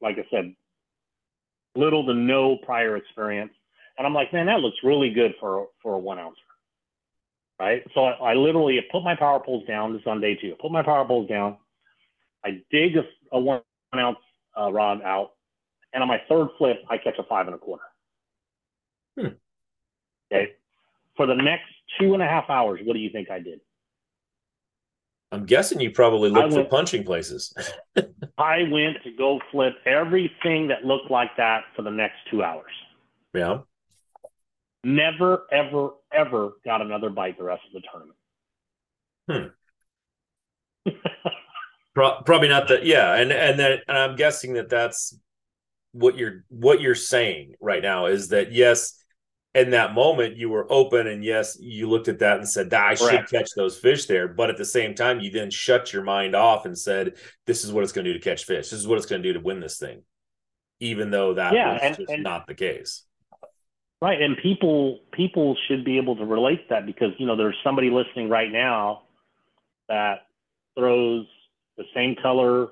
Like 0.00 0.16
I 0.16 0.24
said, 0.30 0.54
little 1.74 2.06
to 2.06 2.14
no 2.14 2.56
prior 2.56 2.96
experience, 2.96 3.52
and 3.98 4.06
I'm 4.06 4.14
like, 4.14 4.32
man, 4.32 4.46
that 4.46 4.60
looks 4.60 4.78
really 4.82 5.10
good 5.10 5.34
for 5.40 5.68
for 5.82 5.94
a 5.94 5.98
one 5.98 6.18
ouncer 6.18 6.40
right? 7.60 7.82
So 7.94 8.04
I, 8.04 8.30
I 8.30 8.34
literally 8.34 8.80
put 8.90 9.04
my 9.04 9.14
power 9.14 9.38
poles 9.38 9.66
down. 9.68 9.92
This 9.92 10.00
is 10.00 10.06
on 10.06 10.20
day 10.20 10.34
two. 10.34 10.54
I 10.58 10.60
put 10.60 10.72
my 10.72 10.82
power 10.82 11.04
poles 11.04 11.28
down. 11.28 11.58
I 12.44 12.62
dig 12.70 12.96
a, 12.96 13.02
a 13.32 13.38
one 13.38 13.60
ounce 13.94 14.16
uh, 14.58 14.72
rod 14.72 15.02
out, 15.02 15.32
and 15.92 16.02
on 16.02 16.08
my 16.08 16.20
third 16.28 16.48
flip, 16.58 16.78
I 16.88 16.96
catch 16.96 17.18
a 17.18 17.22
five 17.24 17.46
and 17.46 17.54
a 17.54 17.58
quarter. 17.58 17.84
Hmm. 19.18 19.26
Okay. 20.32 20.52
For 21.16 21.26
the 21.26 21.34
next 21.34 21.68
two 22.00 22.14
and 22.14 22.22
a 22.22 22.26
half 22.26 22.48
hours, 22.48 22.80
what 22.82 22.94
do 22.94 23.00
you 23.00 23.10
think 23.10 23.30
I 23.30 23.40
did? 23.40 23.60
I'm 25.32 25.44
guessing 25.44 25.80
you 25.80 25.90
probably 25.90 26.30
looked 26.30 26.54
I 26.54 26.62
for 26.62 26.68
punching 26.68 27.04
places. 27.04 27.54
I 28.38 28.62
went 28.70 28.96
to 29.04 29.12
go 29.16 29.38
flip 29.52 29.74
everything 29.86 30.68
that 30.68 30.84
looked 30.84 31.10
like 31.10 31.36
that 31.36 31.64
for 31.76 31.82
the 31.82 31.90
next 31.90 32.16
two 32.30 32.42
hours. 32.42 32.72
yeah. 33.34 33.58
Never, 34.82 35.46
ever, 35.52 35.90
ever 36.12 36.52
got 36.64 36.80
another 36.80 37.10
bite 37.10 37.36
the 37.36 37.44
rest 37.44 37.62
of 37.66 37.82
the 37.82 37.82
tournament. 39.28 39.54
Hmm. 40.86 40.92
Pro- 41.94 42.22
probably 42.22 42.48
not 42.48 42.68
the 42.68 42.80
yeah, 42.84 43.14
and 43.16 43.32
and 43.32 43.58
then 43.58 43.78
and 43.88 43.98
I'm 43.98 44.16
guessing 44.16 44.54
that 44.54 44.68
that's 44.70 45.18
what 45.92 46.16
you're 46.16 46.44
what 46.48 46.80
you're 46.80 46.94
saying 46.94 47.54
right 47.60 47.82
now 47.82 48.06
is 48.06 48.28
that 48.28 48.52
yes, 48.52 49.02
in 49.56 49.70
that 49.70 49.92
moment 49.92 50.36
you 50.36 50.48
were 50.48 50.70
open 50.72 51.08
and 51.08 51.24
yes, 51.24 51.58
you 51.60 51.88
looked 51.90 52.06
at 52.08 52.20
that 52.20 52.38
and 52.38 52.48
said 52.48 52.70
that 52.70 52.82
I 52.90 52.94
should 52.94 53.28
catch 53.28 53.50
those 53.56 53.76
fish 53.76 54.06
there, 54.06 54.28
but 54.28 54.50
at 54.50 54.56
the 54.56 54.64
same 54.64 54.94
time 54.94 55.18
you 55.20 55.30
then 55.30 55.50
shut 55.50 55.92
your 55.92 56.04
mind 56.04 56.36
off 56.36 56.64
and 56.64 56.78
said 56.78 57.14
this 57.46 57.64
is 57.64 57.72
what 57.72 57.82
it's 57.82 57.92
going 57.92 58.04
to 58.04 58.12
do 58.12 58.18
to 58.18 58.24
catch 58.24 58.44
fish. 58.44 58.70
This 58.70 58.78
is 58.80 58.86
what 58.86 58.96
it's 58.96 59.06
going 59.06 59.20
to 59.22 59.28
do 59.28 59.32
to 59.36 59.44
win 59.44 59.58
this 59.58 59.78
thing, 59.78 60.02
even 60.78 61.10
though 61.10 61.34
that 61.34 61.52
Yeah, 61.52 61.72
was 61.72 61.80
and- 61.82 61.96
just 61.96 62.10
and- 62.10 62.22
not 62.22 62.46
the 62.46 62.54
case. 62.54 63.04
Right, 64.02 64.20
and 64.20 64.36
people 64.38 65.00
people 65.12 65.54
should 65.68 65.84
be 65.84 65.98
able 65.98 66.16
to 66.16 66.24
relate 66.24 66.56
to 66.56 66.66
that 66.70 66.86
because 66.86 67.10
you 67.18 67.26
know 67.26 67.36
there's 67.36 67.56
somebody 67.62 67.90
listening 67.90 68.30
right 68.30 68.50
now 68.50 69.02
that 69.88 70.26
throws 70.74 71.26
the 71.76 71.84
same 71.94 72.16
color 72.22 72.68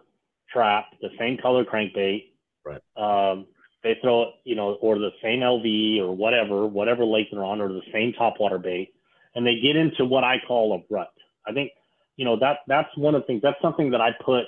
trap, 0.51 0.87
the 1.03 1.11
same 1.19 1.37
color 1.37 1.65
crankbait. 1.65 2.31
Right. 2.65 2.81
Um, 2.97 3.47
they 3.83 3.97
throw 4.03 4.23
it, 4.23 4.29
you 4.45 4.57
know, 4.57 4.75
or 4.81 4.99
the 4.99 5.11
same 5.23 5.41
LV 5.41 6.01
or 6.01 6.15
whatever, 6.15 6.67
whatever 6.67 7.05
lake 7.05 7.29
they're 7.31 7.45
on, 7.45 7.61
or 7.61 7.69
the 7.69 7.83
same 7.93 8.13
topwater 8.19 8.63
bait, 8.63 8.95
and 9.35 9.47
they 9.47 9.61
get 9.61 9.77
into 9.77 10.05
what 10.05 10.25
I 10.25 10.37
call 10.47 10.75
a 10.75 10.95
rut. 10.95 11.13
I 11.47 11.53
think, 11.53 11.73
you 12.17 12.25
know, 12.25 12.39
that 12.41 12.61
that's 12.67 12.89
one 12.97 13.15
of 13.15 13.23
the 13.23 13.27
things. 13.27 13.43
That's 13.43 13.61
something 13.63 13.91
that 13.91 14.01
I 14.01 14.11
put 14.25 14.45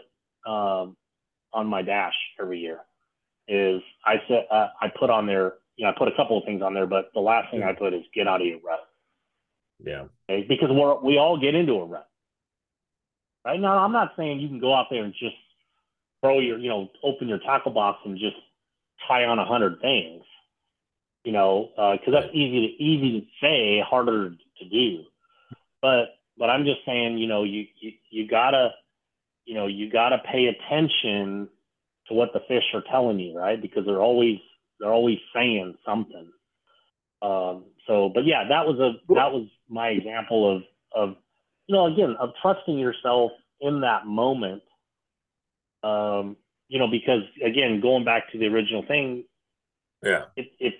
um, 0.46 0.96
on 1.52 1.66
my 1.66 1.82
dash 1.82 2.14
every 2.40 2.58
year. 2.58 2.80
Is 3.48 3.82
I 4.04 4.16
said 4.28 4.46
uh, 4.50 4.68
I 4.80 4.88
put 4.98 5.10
on 5.10 5.26
there 5.26 5.54
you 5.80 5.86
know, 5.86 5.92
I 5.92 5.98
put 5.98 6.08
a 6.08 6.14
couple 6.14 6.36
of 6.36 6.44
things 6.44 6.60
on 6.60 6.74
there, 6.74 6.86
but 6.86 7.10
the 7.14 7.20
last 7.20 7.50
thing 7.50 7.62
I 7.62 7.72
put 7.72 7.94
is 7.94 8.02
get 8.14 8.28
out 8.28 8.42
of 8.42 8.46
your 8.46 8.58
rut. 8.58 8.80
Yeah. 9.82 10.04
Okay? 10.28 10.44
Because 10.46 10.68
we're, 10.70 11.00
we 11.00 11.16
all 11.16 11.40
get 11.40 11.54
into 11.54 11.72
a 11.72 11.86
rut. 11.86 12.06
Right 13.46 13.58
now, 13.58 13.78
I'm 13.78 13.90
not 13.90 14.12
saying 14.14 14.40
you 14.40 14.48
can 14.48 14.60
go 14.60 14.74
out 14.74 14.88
there 14.90 15.04
and 15.04 15.14
just 15.14 15.36
throw 16.20 16.38
your, 16.38 16.58
you 16.58 16.68
know, 16.68 16.90
open 17.02 17.28
your 17.28 17.38
tackle 17.38 17.72
box 17.72 18.00
and 18.04 18.18
just 18.18 18.36
tie 19.08 19.24
on 19.24 19.38
a 19.38 19.46
hundred 19.46 19.80
things, 19.80 20.22
you 21.24 21.32
know, 21.32 21.70
uh, 21.78 21.92
because 21.92 22.12
that's 22.12 22.34
easy 22.34 22.60
to 22.66 22.84
easy 22.84 23.20
to 23.20 23.26
say, 23.40 23.80
harder 23.80 24.32
to 24.58 24.68
do. 24.68 25.04
But 25.80 26.18
but 26.36 26.50
I'm 26.50 26.66
just 26.66 26.80
saying, 26.84 27.16
you 27.16 27.26
know, 27.26 27.44
you 27.44 27.64
you, 27.80 27.92
you 28.10 28.28
gotta, 28.28 28.72
you 29.46 29.54
know, 29.54 29.66
you 29.66 29.90
gotta 29.90 30.18
pay 30.30 30.48
attention 30.48 31.48
to 32.08 32.14
what 32.14 32.34
the 32.34 32.40
fish 32.48 32.64
are 32.74 32.84
telling 32.90 33.18
you, 33.18 33.34
right? 33.34 33.62
Because 33.62 33.86
they're 33.86 34.02
always 34.02 34.40
they're 34.80 34.92
always 34.92 35.18
saying 35.34 35.76
something. 35.86 36.30
Um, 37.22 37.64
so, 37.86 38.10
but 38.14 38.24
yeah, 38.26 38.44
that 38.48 38.66
was 38.66 38.78
a 38.80 38.92
that 39.14 39.32
was 39.32 39.46
my 39.68 39.88
example 39.88 40.56
of 40.56 40.62
of 40.94 41.16
you 41.66 41.74
know 41.76 41.86
again 41.86 42.16
of 42.18 42.30
trusting 42.42 42.78
yourself 42.78 43.32
in 43.60 43.82
that 43.82 44.06
moment. 44.06 44.62
Um, 45.82 46.36
you 46.68 46.78
know, 46.78 46.88
because 46.88 47.22
again, 47.44 47.80
going 47.80 48.04
back 48.04 48.30
to 48.32 48.38
the 48.38 48.46
original 48.46 48.84
thing, 48.86 49.24
Yeah. 50.04 50.24
it, 50.36 50.52
it 50.58 50.74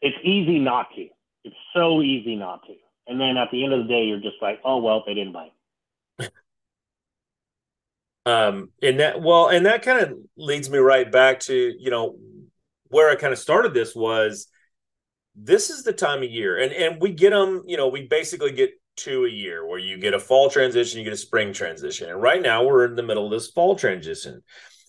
it's 0.00 0.16
easy 0.24 0.58
not 0.58 0.88
to. 0.96 1.08
It's 1.44 1.56
so 1.74 2.02
easy 2.02 2.36
not 2.36 2.62
to. 2.66 2.74
And 3.08 3.20
then 3.20 3.36
at 3.36 3.50
the 3.52 3.64
end 3.64 3.72
of 3.72 3.86
the 3.86 3.88
day, 3.88 4.04
you're 4.04 4.20
just 4.20 4.42
like, 4.42 4.60
oh 4.64 4.78
well, 4.78 5.02
they 5.06 5.14
didn't 5.14 5.32
bite. 5.32 5.52
Um, 8.26 8.70
and 8.82 8.98
that 8.98 9.22
well, 9.22 9.48
and 9.48 9.64
that 9.66 9.82
kind 9.82 10.00
of 10.00 10.18
leads 10.36 10.68
me 10.68 10.78
right 10.78 11.10
back 11.10 11.38
to 11.40 11.54
you 11.78 11.90
know 11.90 12.16
where 12.88 13.10
I 13.10 13.16
kind 13.16 13.32
of 13.32 13.38
started 13.38 13.74
this 13.74 13.94
was 13.94 14.48
this 15.34 15.70
is 15.70 15.82
the 15.82 15.92
time 15.92 16.22
of 16.22 16.30
year, 16.30 16.58
and 16.58 16.72
and 16.72 17.00
we 17.00 17.12
get 17.12 17.30
them. 17.30 17.62
You 17.66 17.76
know, 17.76 17.88
we 17.88 18.06
basically 18.06 18.52
get 18.52 18.70
two 18.96 19.26
a 19.26 19.30
year 19.30 19.66
where 19.66 19.78
you 19.78 19.98
get 19.98 20.14
a 20.14 20.18
fall 20.18 20.48
transition, 20.48 20.98
you 20.98 21.04
get 21.04 21.12
a 21.12 21.18
spring 21.18 21.52
transition, 21.52 22.08
and 22.08 22.20
right 22.20 22.40
now 22.40 22.64
we're 22.64 22.86
in 22.86 22.96
the 22.96 23.02
middle 23.02 23.26
of 23.26 23.30
this 23.30 23.50
fall 23.50 23.76
transition. 23.76 24.42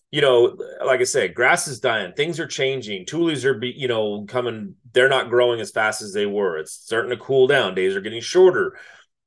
You 0.09 0.21
know, 0.21 0.57
like 0.85 1.01
I 1.01 1.03
said, 1.03 1.35
grass 1.35 1.67
is 1.67 1.81
dying, 1.81 2.13
things 2.13 2.39
are 2.39 2.47
changing, 2.47 3.05
tules 3.05 3.43
are 3.43 3.53
be 3.53 3.73
you 3.75 3.89
know 3.89 4.25
coming, 4.27 4.75
they're 4.93 5.09
not 5.09 5.29
growing 5.29 5.59
as 5.59 5.71
fast 5.71 6.01
as 6.01 6.13
they 6.13 6.25
were. 6.25 6.57
It's 6.57 6.71
starting 6.71 7.11
to 7.11 7.17
cool 7.17 7.47
down, 7.47 7.75
days 7.75 7.95
are 7.95 8.01
getting 8.01 8.21
shorter. 8.21 8.77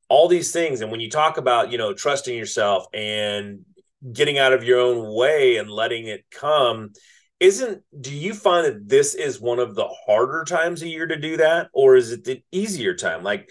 All 0.09 0.27
these 0.27 0.53
things, 0.53 0.81
and 0.81 0.91
when 0.91 1.01
you 1.01 1.11
talk 1.11 1.37
about 1.37 1.71
you 1.71 1.79
know 1.79 1.93
trusting 1.93 2.37
yourself 2.37 2.87
and 2.95 3.65
getting 4.11 4.39
out 4.39 4.55
of 4.55 4.65
your 4.65 4.81
own 4.81 5.15
way 5.15 5.59
and 5.59 5.71
letting 5.71 6.07
it 6.07 6.25
come 6.31 6.93
isn't 7.41 7.83
do 8.01 8.15
you 8.15 8.35
find 8.35 8.67
that 8.67 8.89
this 8.89 9.15
is 9.15 9.41
one 9.41 9.59
of 9.59 9.75
the 9.75 9.89
harder 10.07 10.45
times 10.45 10.83
a 10.83 10.89
year 10.89 11.07
to 11.07 11.17
do 11.17 11.39
that? 11.39 11.69
Or 11.73 11.97
is 11.97 12.13
it 12.13 12.25
the 12.25 12.43
easier 12.53 12.95
time? 12.95 13.23
Like 13.23 13.51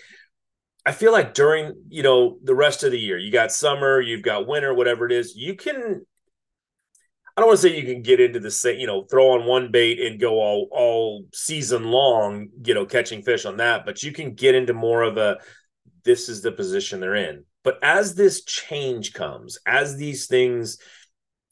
i 0.86 0.94
feel 0.94 1.12
like 1.12 1.34
during 1.34 1.74
you 1.90 2.02
know 2.02 2.38
the 2.42 2.56
rest 2.56 2.86
of 2.86 2.92
the 2.92 2.98
year 2.98 3.18
you 3.18 3.34
got 3.34 3.52
summer 3.52 4.00
you've 4.00 4.22
got 4.24 4.48
winter 4.48 4.74
whatever 4.74 5.06
it 5.06 5.12
is 5.12 5.36
you 5.36 5.54
can 5.54 5.76
i 7.36 7.42
don't 7.42 7.48
want 7.48 7.60
to 7.60 7.68
say 7.68 7.78
you 7.78 7.84
can 7.84 8.02
get 8.02 8.22
into 8.22 8.40
the 8.40 8.50
same 8.50 8.80
you 8.80 8.88
know 8.88 9.04
throw 9.04 9.32
on 9.32 9.46
one 9.46 9.70
bait 9.74 10.00
and 10.00 10.22
go 10.22 10.40
all 10.40 10.70
all 10.72 11.26
season 11.34 11.84
long 11.84 12.48
you 12.64 12.74
know 12.74 12.86
catching 12.86 13.22
fish 13.22 13.44
on 13.44 13.58
that 13.58 13.86
but 13.86 14.02
you 14.04 14.14
can 14.14 14.34
get 14.34 14.56
into 14.56 14.74
more 14.74 15.04
of 15.04 15.18
a 15.18 15.38
this 16.04 16.30
is 16.30 16.42
the 16.42 16.52
position 16.52 17.00
they're 17.00 17.16
in. 17.16 17.46
But 17.64 17.80
as 17.84 18.16
this 18.16 18.44
change 18.44 19.14
comes, 19.14 19.58
as 19.66 19.98
these 19.98 20.28
things 20.28 20.78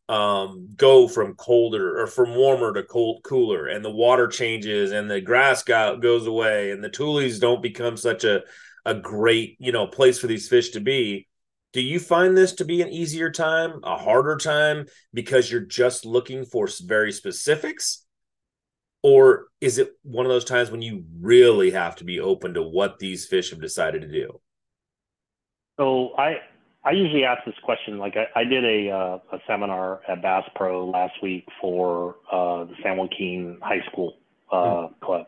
um, 0.10 0.70
go 0.76 1.08
from 1.08 1.36
colder 1.36 2.02
or 2.02 2.08
from 2.08 2.36
warmer 2.36 2.74
to 2.74 2.84
cold 2.84 3.24
cooler, 3.24 3.68
and 3.68 3.84
the 3.84 3.92
water 3.92 4.28
changes, 4.28 4.92
and 4.92 5.10
the 5.10 5.22
grass 5.22 5.64
go, 5.64 5.98
goes 5.98 6.28
away, 6.28 6.72
and 6.72 6.84
the 6.84 6.90
tules 6.90 7.40
don't 7.40 7.62
become 7.62 7.98
such 7.98 8.24
a 8.24 8.42
a 8.86 8.96
great 8.96 9.58
you 9.60 9.74
know 9.74 9.86
place 9.86 10.18
for 10.18 10.28
these 10.28 10.48
fish 10.48 10.70
to 10.70 10.80
be. 10.80 11.28
Do 11.74 11.82
you 11.82 12.00
find 12.00 12.36
this 12.36 12.54
to 12.54 12.66
be 12.66 12.82
an 12.82 12.90
easier 12.90 13.30
time, 13.30 13.82
a 13.84 13.98
harder 13.98 14.38
time, 14.38 14.86
because 15.14 15.52
you're 15.52 15.62
just 15.62 16.06
looking 16.06 16.46
for 16.46 16.70
very 16.86 17.12
specifics? 17.12 18.06
Or 19.04 19.48
is 19.62 19.78
it 19.78 19.92
one 20.04 20.26
of 20.26 20.32
those 20.32 20.46
times 20.46 20.72
when 20.72 20.82
you 20.82 21.04
really 21.20 21.72
have 21.72 21.98
to 21.98 22.04
be 22.04 22.20
open 22.20 22.54
to 22.54 22.64
what 22.64 22.98
these 23.00 23.26
fish 23.28 23.52
have 23.52 23.62
decided 23.62 24.02
to 24.02 24.08
do? 24.08 24.40
So 25.78 26.16
I 26.18 26.38
I 26.88 26.92
usually 26.92 27.26
ask 27.26 27.44
this 27.46 27.56
question. 27.64 27.98
Like 27.98 28.16
I, 28.16 28.40
I 28.40 28.44
did 28.46 28.64
a 28.64 28.90
uh, 28.90 29.36
a 29.36 29.40
seminar 29.46 30.00
at 30.08 30.22
Bass 30.22 30.46
Pro 30.56 30.90
last 30.90 31.16
week 31.22 31.46
for 31.60 32.16
uh, 32.32 32.64
the 32.64 32.76
San 32.82 32.96
Joaquin 32.96 33.60
High 33.62 33.86
School 33.92 34.14
uh, 34.50 34.56
mm. 34.56 35.00
club, 35.02 35.26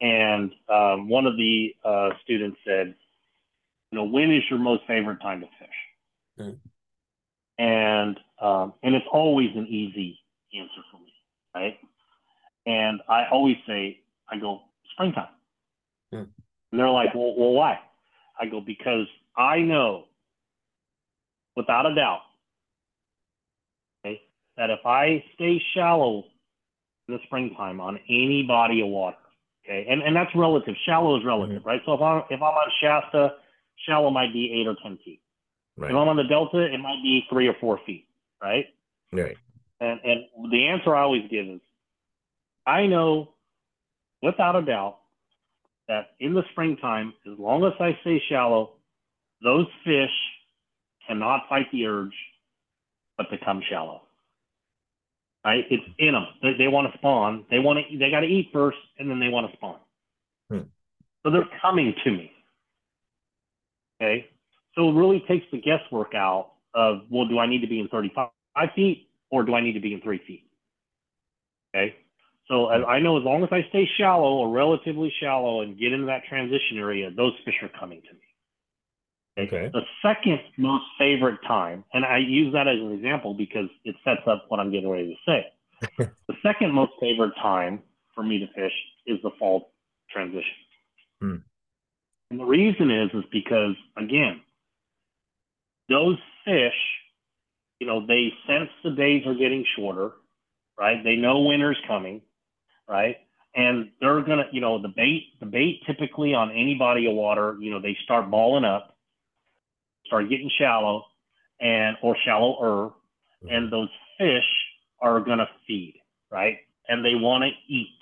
and 0.00 0.50
um, 0.68 1.08
one 1.08 1.26
of 1.26 1.36
the 1.36 1.76
uh, 1.84 2.08
students 2.24 2.58
said, 2.66 2.92
"You 3.92 3.98
know, 3.98 4.04
when 4.04 4.34
is 4.34 4.42
your 4.50 4.58
most 4.58 4.82
favorite 4.88 5.20
time 5.20 5.42
to 5.42 5.46
fish?" 5.60 6.40
Mm. 6.40 6.56
And 7.58 8.20
um, 8.40 8.74
and 8.82 8.96
it's 8.96 9.06
always 9.12 9.50
an 9.54 9.68
easy 9.68 10.18
answer 10.52 10.82
for 10.90 10.98
me, 10.98 11.12
right? 11.54 11.78
And 12.66 13.00
I 13.08 13.26
always 13.30 13.58
say, 13.64 14.00
I 14.28 14.38
go 14.38 14.62
springtime, 14.90 15.28
mm. 16.12 16.26
and 16.72 16.80
they're 16.80 16.90
like, 16.90 17.14
"Well, 17.14 17.36
well, 17.38 17.52
why?" 17.52 17.78
I 18.40 18.46
go 18.46 18.60
because 18.60 19.06
I 19.36 19.60
know 19.60 20.06
without 21.56 21.86
a 21.86 21.94
doubt, 21.94 22.20
okay, 24.04 24.20
that 24.56 24.70
if 24.70 24.84
I 24.84 25.24
stay 25.34 25.60
shallow 25.74 26.24
in 27.08 27.14
the 27.14 27.20
springtime 27.26 27.80
on 27.80 27.98
any 28.08 28.44
body 28.46 28.80
of 28.80 28.88
water, 28.88 29.16
okay, 29.64 29.86
and, 29.88 30.02
and 30.02 30.14
that's 30.14 30.30
relative. 30.34 30.74
Shallow 30.86 31.18
is 31.18 31.24
relative, 31.24 31.58
mm-hmm. 31.58 31.68
right? 31.68 31.80
So 31.84 31.94
if 31.94 32.00
I'm 32.00 32.22
if 32.30 32.40
I'm 32.40 32.42
on 32.42 32.70
Shasta, 32.82 33.34
shallow 33.86 34.10
might 34.10 34.32
be 34.32 34.60
eight 34.60 34.66
or 34.66 34.76
ten 34.82 34.98
feet. 35.04 35.20
Right. 35.76 35.90
If 35.90 35.96
I'm 35.96 36.08
on 36.08 36.16
the 36.16 36.24
Delta, 36.24 36.60
it 36.60 36.78
might 36.78 37.02
be 37.02 37.24
three 37.30 37.48
or 37.48 37.54
four 37.60 37.80
feet, 37.86 38.06
right? 38.42 38.66
Right. 39.12 39.36
And 39.80 40.00
and 40.04 40.50
the 40.50 40.68
answer 40.68 40.94
I 40.94 41.02
always 41.02 41.28
give 41.30 41.46
is, 41.46 41.60
I 42.66 42.86
know 42.86 43.34
without 44.22 44.56
a 44.56 44.62
doubt 44.62 44.98
that 45.88 46.10
in 46.20 46.34
the 46.34 46.42
springtime, 46.52 47.12
as 47.30 47.38
long 47.38 47.64
as 47.64 47.72
I 47.80 47.98
stay 48.02 48.22
shallow, 48.28 48.74
those 49.42 49.66
fish 49.84 50.10
cannot 51.06 51.42
fight 51.48 51.66
the 51.72 51.86
urge 51.86 52.14
but 53.16 53.30
become 53.30 53.62
shallow. 53.68 54.02
Right? 55.44 55.64
It's 55.70 55.82
in 55.98 56.12
them. 56.12 56.26
They, 56.42 56.52
they 56.56 56.68
want 56.68 56.92
to 56.92 56.98
spawn. 56.98 57.44
They 57.50 57.58
want 57.58 57.78
to. 57.78 57.98
They 57.98 58.10
got 58.10 58.20
to 58.20 58.26
eat 58.26 58.50
first, 58.52 58.78
and 58.98 59.10
then 59.10 59.18
they 59.18 59.28
want 59.28 59.50
to 59.50 59.56
spawn. 59.56 59.78
Hmm. 60.50 60.60
So 61.22 61.30
they're 61.30 61.48
coming 61.60 61.94
to 62.04 62.10
me. 62.10 62.30
Okay. 64.00 64.26
So 64.76 64.88
it 64.88 64.94
really 64.94 65.24
takes 65.28 65.44
the 65.52 65.60
guesswork 65.60 66.14
out 66.14 66.52
of 66.74 67.02
well, 67.10 67.26
do 67.26 67.38
I 67.38 67.46
need 67.46 67.60
to 67.60 67.66
be 67.66 67.80
in 67.80 67.88
35 67.88 68.28
feet 68.74 69.08
or 69.30 69.44
do 69.44 69.54
I 69.54 69.60
need 69.60 69.74
to 69.74 69.80
be 69.80 69.94
in 69.94 70.00
three 70.00 70.20
feet? 70.26 70.44
Okay. 71.74 71.94
So 72.48 72.68
I 72.68 72.98
know 72.98 73.18
as 73.18 73.24
long 73.24 73.42
as 73.44 73.48
I 73.52 73.64
stay 73.70 73.88
shallow 73.98 74.34
or 74.34 74.50
relatively 74.50 75.12
shallow 75.20 75.62
and 75.62 75.78
get 75.78 75.92
into 75.92 76.06
that 76.06 76.24
transition 76.28 76.76
area, 76.76 77.10
those 77.10 77.32
fish 77.44 77.54
are 77.62 77.70
coming 77.78 78.02
to 78.02 78.12
me. 78.12 78.20
Okay. 79.38 79.70
The 79.72 79.82
second 80.02 80.40
most 80.58 80.84
favorite 80.98 81.38
time, 81.46 81.84
and 81.94 82.04
I 82.04 82.18
use 82.18 82.52
that 82.52 82.68
as 82.68 82.78
an 82.78 82.92
example 82.92 83.32
because 83.34 83.68
it 83.84 83.96
sets 84.04 84.20
up 84.26 84.44
what 84.48 84.60
I'm 84.60 84.70
getting 84.70 84.90
ready 84.90 85.18
to 85.26 85.30
say. 85.30 86.06
the 86.28 86.34
second 86.42 86.72
most 86.72 86.92
favorite 87.00 87.32
time 87.40 87.82
for 88.14 88.22
me 88.22 88.38
to 88.38 88.46
fish 88.48 88.72
is 89.06 89.18
the 89.22 89.30
fall 89.38 89.72
transition. 90.10 90.44
Hmm. 91.20 91.36
And 92.30 92.40
the 92.40 92.44
reason 92.44 92.90
is 92.90 93.10
is 93.14 93.24
because 93.32 93.74
again, 93.96 94.42
those 95.88 96.18
fish, 96.44 96.74
you 97.78 97.86
know, 97.86 98.06
they 98.06 98.32
sense 98.46 98.70
the 98.84 98.90
days 98.90 99.26
are 99.26 99.34
getting 99.34 99.64
shorter, 99.76 100.12
right? 100.78 101.02
They 101.02 101.16
know 101.16 101.40
winter's 101.40 101.78
coming, 101.86 102.20
right? 102.88 103.16
And 103.54 103.90
they're 104.00 104.20
gonna, 104.22 104.46
you 104.52 104.60
know, 104.60 104.80
the 104.80 104.88
bait, 104.88 105.32
the 105.40 105.46
bait 105.46 105.80
typically 105.86 106.34
on 106.34 106.50
any 106.50 106.74
body 106.74 107.06
of 107.06 107.14
water, 107.14 107.56
you 107.60 107.70
know, 107.70 107.80
they 107.80 107.96
start 108.04 108.30
balling 108.30 108.64
up 108.64 108.92
start 110.06 110.28
getting 110.28 110.50
shallow 110.58 111.04
and 111.60 111.96
or 112.02 112.16
shallower, 112.24 112.90
mm-hmm. 113.44 113.48
and 113.48 113.72
those 113.72 113.88
fish 114.18 114.44
are 115.00 115.20
gonna 115.20 115.48
feed, 115.66 116.00
right? 116.30 116.58
And 116.88 117.04
they 117.04 117.14
want 117.14 117.44
to 117.44 117.72
eat, 117.72 117.98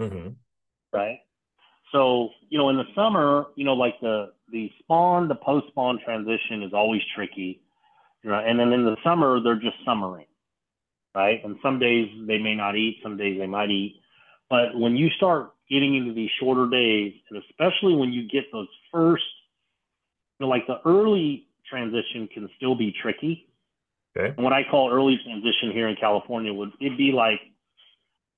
mm-hmm. 0.00 0.28
right? 0.92 1.18
So 1.92 2.30
you 2.48 2.58
know, 2.58 2.70
in 2.70 2.76
the 2.76 2.84
summer, 2.94 3.46
you 3.56 3.64
know, 3.64 3.74
like 3.74 4.00
the 4.00 4.32
the 4.50 4.70
spawn 4.80 5.28
the 5.28 5.34
post 5.34 5.68
spawn 5.68 5.98
transition 6.04 6.62
is 6.62 6.72
always 6.72 7.02
tricky, 7.14 7.62
right? 8.24 8.46
And 8.46 8.58
then 8.58 8.72
in 8.72 8.84
the 8.84 8.96
summer, 9.04 9.40
they're 9.42 9.56
just 9.56 9.76
summering, 9.84 10.26
right? 11.14 11.44
And 11.44 11.56
some 11.62 11.78
days 11.78 12.08
they 12.26 12.38
may 12.38 12.54
not 12.54 12.76
eat, 12.76 13.00
some 13.02 13.16
days 13.16 13.38
they 13.38 13.46
might 13.46 13.70
eat. 13.70 14.00
But 14.48 14.76
when 14.78 14.96
you 14.96 15.08
start 15.16 15.52
getting 15.70 15.96
into 15.96 16.12
these 16.12 16.30
shorter 16.38 16.68
days, 16.68 17.14
and 17.30 17.42
especially 17.42 17.94
when 17.94 18.12
you 18.12 18.28
get 18.28 18.44
those 18.52 18.68
first 18.92 19.24
know, 20.42 20.48
like 20.48 20.66
the 20.66 20.80
early 20.84 21.46
transition 21.68 22.28
can 22.32 22.48
still 22.56 22.74
be 22.74 22.94
tricky. 23.02 23.48
Okay. 24.16 24.34
And 24.36 24.44
what 24.44 24.52
I 24.52 24.62
call 24.70 24.90
early 24.92 25.18
transition 25.24 25.72
here 25.72 25.88
in 25.88 25.96
California 25.96 26.52
would 26.52 26.72
it 26.80 26.98
be 26.98 27.12
like 27.12 27.40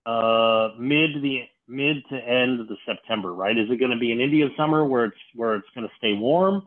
uh, 0.07 0.71
mid 0.79 1.23
the 1.23 1.43
mid 1.67 1.97
to 2.11 2.17
end 2.17 2.61
of 2.61 2.69
the 2.69 2.77
September, 2.87 3.33
right? 3.33 3.57
Is 3.57 3.69
it 3.71 3.79
going 3.79 3.91
to 3.91 3.99
be 3.99 4.13
an 4.13 4.21
Indian 4.21 4.53
summer 4.57 4.85
where 4.85 5.07
it's 5.07 5.17
where 5.35 5.57
it's 5.57 5.67
going 5.75 5.87
to 5.87 5.95
stay 5.99 6.13
warm, 6.13 6.67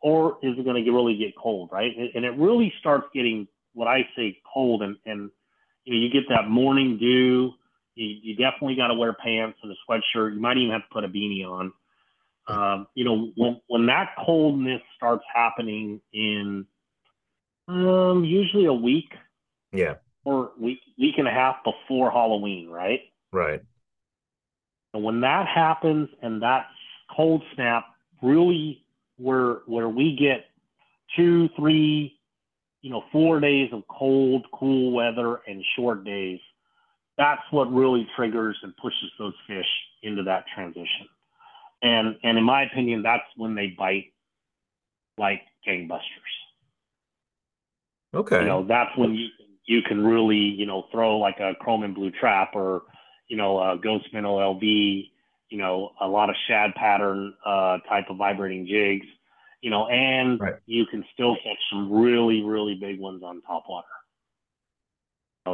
or 0.00 0.38
is 0.42 0.58
it 0.58 0.64
going 0.64 0.82
to 0.82 0.90
really 0.90 1.16
get 1.16 1.36
cold, 1.36 1.70
right? 1.72 1.92
And 2.14 2.24
it 2.24 2.36
really 2.38 2.72
starts 2.80 3.06
getting 3.14 3.48
what 3.72 3.88
I 3.88 4.06
say 4.16 4.38
cold, 4.52 4.82
and 4.82 4.96
and 5.06 5.30
you 5.84 5.94
know 5.94 6.00
you 6.00 6.10
get 6.10 6.28
that 6.28 6.48
morning 6.48 6.98
dew. 6.98 7.52
You, 7.94 8.16
you 8.22 8.36
definitely 8.36 8.76
got 8.76 8.88
to 8.88 8.94
wear 8.94 9.14
pants 9.14 9.58
and 9.62 9.72
a 9.72 9.76
sweatshirt. 9.90 10.34
You 10.34 10.40
might 10.40 10.58
even 10.58 10.70
have 10.72 10.82
to 10.82 10.92
put 10.92 11.04
a 11.04 11.08
beanie 11.08 11.44
on. 11.44 11.72
Um, 12.48 12.86
you 12.94 13.04
know, 13.04 13.32
when 13.36 13.60
when 13.66 13.86
that 13.86 14.10
coldness 14.24 14.80
starts 14.96 15.24
happening 15.34 16.00
in 16.12 16.64
um, 17.66 18.24
usually 18.24 18.66
a 18.66 18.72
week, 18.72 19.12
yeah, 19.72 19.94
or 20.24 20.52
week 20.58 20.78
week 20.98 21.16
and 21.18 21.26
a 21.26 21.30
half 21.32 21.56
before 21.64 22.10
Halloween, 22.10 22.68
right? 22.68 23.00
Right. 23.32 23.62
And 24.94 25.02
when 25.02 25.20
that 25.22 25.48
happens, 25.48 26.08
and 26.22 26.42
that 26.42 26.66
cold 27.14 27.42
snap 27.54 27.86
really 28.22 28.84
where 29.16 29.58
where 29.66 29.88
we 29.88 30.14
get 30.14 30.46
two, 31.16 31.48
three, 31.56 32.16
you 32.80 32.90
know, 32.90 33.02
four 33.10 33.40
days 33.40 33.70
of 33.72 33.82
cold, 33.88 34.46
cool 34.54 34.92
weather 34.92 35.40
and 35.48 35.64
short 35.74 36.04
days, 36.04 36.38
that's 37.18 37.42
what 37.50 37.72
really 37.72 38.06
triggers 38.14 38.56
and 38.62 38.76
pushes 38.76 39.10
those 39.18 39.34
fish 39.48 39.66
into 40.04 40.22
that 40.22 40.44
transition 40.54 41.08
and 41.82 42.16
and 42.22 42.38
in 42.38 42.44
my 42.44 42.64
opinion, 42.64 43.02
that's 43.02 43.24
when 43.36 43.54
they 43.54 43.74
bite 43.78 44.12
like 45.18 45.42
gangbusters. 45.66 46.00
Okay. 48.14 48.40
You 48.40 48.46
know, 48.46 48.64
that's 48.66 48.96
when 48.96 49.14
you 49.14 49.28
you 49.66 49.82
can 49.82 50.04
really 50.04 50.36
you 50.36 50.66
know 50.66 50.86
throw 50.92 51.18
like 51.18 51.38
a 51.40 51.54
chrome 51.60 51.82
and 51.82 51.94
blue 51.94 52.10
trap 52.10 52.52
or 52.54 52.82
you 53.28 53.36
know 53.36 53.58
a 53.58 53.78
ghost 53.78 54.06
minnow 54.12 54.38
LV, 54.38 54.62
you 54.62 55.58
know 55.58 55.92
a 56.00 56.08
lot 56.08 56.30
of 56.30 56.36
shad 56.48 56.74
pattern 56.74 57.34
uh, 57.44 57.78
type 57.88 58.06
of 58.08 58.16
vibrating 58.16 58.66
jigs, 58.66 59.06
you 59.60 59.70
know, 59.70 59.86
and 59.88 60.40
right. 60.40 60.54
you 60.66 60.86
can 60.86 61.04
still 61.12 61.36
catch 61.36 61.58
some 61.70 61.92
really 61.92 62.42
really 62.42 62.74
big 62.74 62.98
ones 62.98 63.22
on 63.22 63.42
top 63.42 63.64
water. 63.68 63.86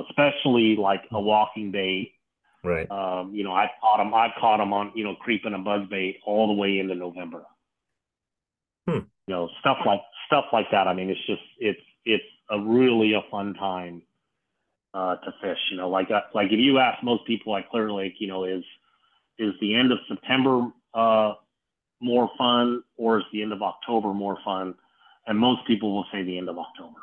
especially 0.08 0.76
like 0.76 1.02
a 1.11 1.20
walking 1.20 1.72
bait 1.72 2.12
Right. 2.64 2.88
Um, 2.90 3.35
you 3.35 3.42
know, 3.42 3.53
I've 3.53 3.70
caught 3.81 3.98
them. 3.98 4.14
I've 4.14 4.31
caught 4.40 4.59
them 4.59 4.72
on 4.72 4.92
you 4.94 5.05
know 5.05 5.16
creeping 5.16 5.55
a 5.55 5.59
buzz 5.59 5.88
bait 5.90 6.20
all 6.25 6.46
the 6.46 6.55
way 6.55 6.79
into 6.79 6.94
November. 6.94 7.42
Hmm. 8.88 9.07
You 9.27 9.35
know, 9.35 9.48
stuff 9.61 9.79
like 9.85 10.01
stuff 10.27 10.44
like 10.53 10.66
that. 10.70 10.87
I 10.87 10.94
mean, 10.94 11.11
it's 11.11 11.27
just 11.27 11.42
it's 11.59 11.81
it's 12.05 12.25
a 12.51 12.61
really 12.61 13.14
a 13.14 13.31
fun 13.31 13.55
time 13.55 14.03
uh, 14.94 15.16
to 15.16 15.35
fish. 15.42 15.59
You 15.70 15.79
know, 15.79 15.90
like 15.90 16.11
uh, 16.11 16.20
like 16.35 16.46
if 16.46 16.59
you 16.59 16.79
ask 16.79 17.03
most 17.03 17.27
people 17.27 17.57
at 17.57 17.68
Clear 17.70 17.90
Lake, 17.90 18.14
you 18.18 18.29
know, 18.29 18.44
is 18.44 18.64
is 19.38 19.55
the 19.61 19.75
end 19.75 19.90
of 19.90 19.98
September 20.09 20.68
uh, 20.94 21.35
more 22.01 22.31
fun 22.38 22.83
or 22.96 23.18
is 23.18 23.25
the 23.33 23.42
end 23.42 23.53
of 23.53 23.62
October 23.62 24.12
more 24.12 24.38
fun? 24.44 24.75
And 25.27 25.38
most 25.38 25.66
people 25.66 25.94
will 25.94 26.07
say 26.12 26.22
the 26.22 26.38
end 26.38 26.48
of 26.48 26.59
October. 26.59 26.98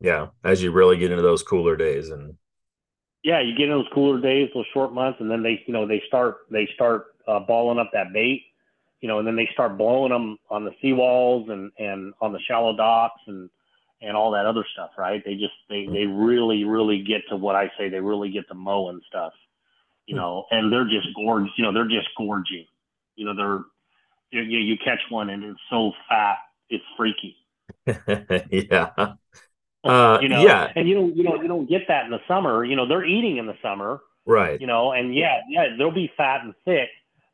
Yeah, 0.00 0.28
as 0.42 0.62
you 0.62 0.72
really 0.72 0.98
get 0.98 1.10
into 1.10 1.22
those 1.22 1.42
cooler 1.42 1.76
days 1.76 2.10
and 2.10 2.36
yeah, 3.24 3.40
you 3.40 3.56
get 3.56 3.64
in 3.64 3.70
those 3.70 3.88
cooler 3.92 4.20
days, 4.20 4.50
those 4.54 4.66
short 4.72 4.92
months, 4.92 5.18
and 5.20 5.30
then 5.30 5.42
they, 5.42 5.64
you 5.66 5.72
know, 5.72 5.86
they 5.88 6.02
start 6.06 6.40
they 6.50 6.68
start 6.74 7.06
uh, 7.26 7.40
balling 7.40 7.78
up 7.78 7.90
that 7.94 8.12
bait, 8.12 8.42
you 9.00 9.08
know, 9.08 9.18
and 9.18 9.26
then 9.26 9.34
they 9.34 9.48
start 9.52 9.78
blowing 9.78 10.12
them 10.12 10.38
on 10.50 10.64
the 10.64 10.72
seawalls 10.82 11.50
and 11.50 11.72
and 11.78 12.12
on 12.20 12.32
the 12.32 12.38
shallow 12.46 12.76
docks 12.76 13.22
and 13.26 13.48
and 14.02 14.14
all 14.14 14.30
that 14.32 14.44
other 14.44 14.64
stuff, 14.74 14.90
right? 14.98 15.22
They 15.24 15.34
just 15.34 15.54
they 15.70 15.86
they 15.86 16.04
really 16.04 16.64
really 16.64 17.02
get 17.02 17.22
to 17.30 17.36
what 17.36 17.56
I 17.56 17.72
say 17.78 17.88
they 17.88 17.98
really 18.00 18.30
get 18.30 18.46
to 18.48 18.54
mowing 18.54 19.00
stuff, 19.08 19.32
you 20.06 20.14
know, 20.14 20.44
and 20.50 20.70
they're 20.70 20.84
just 20.84 21.08
gorge, 21.16 21.48
you 21.56 21.64
know, 21.64 21.72
they're 21.72 21.88
just 21.88 22.10
gorging, 22.18 22.66
you 23.16 23.24
know, 23.24 23.34
they're 23.34 23.64
you 24.30 24.58
you 24.58 24.76
catch 24.84 25.00
one 25.08 25.30
and 25.30 25.42
it's 25.42 25.60
so 25.70 25.92
fat, 26.10 26.36
it's 26.68 26.84
freaky. 26.98 27.36
yeah. 28.50 29.14
Uh, 29.84 30.18
you 30.22 30.28
know, 30.28 30.42
yeah. 30.42 30.72
and 30.76 30.88
you 30.88 30.94
don't 30.94 31.16
you 31.16 31.22
don't 31.24 31.42
you 31.42 31.48
don't 31.48 31.68
get 31.68 31.82
that 31.88 32.04
in 32.04 32.10
the 32.10 32.20
summer. 32.26 32.64
You 32.64 32.76
know, 32.76 32.86
they're 32.86 33.04
eating 33.04 33.36
in 33.36 33.46
the 33.46 33.56
summer, 33.62 34.00
Right. 34.26 34.60
you 34.60 34.66
know, 34.66 34.92
and 34.92 35.14
yeah, 35.14 35.40
yeah, 35.48 35.68
they'll 35.76 35.90
be 35.90 36.10
fat 36.16 36.42
and 36.42 36.54
thick, 36.64 36.88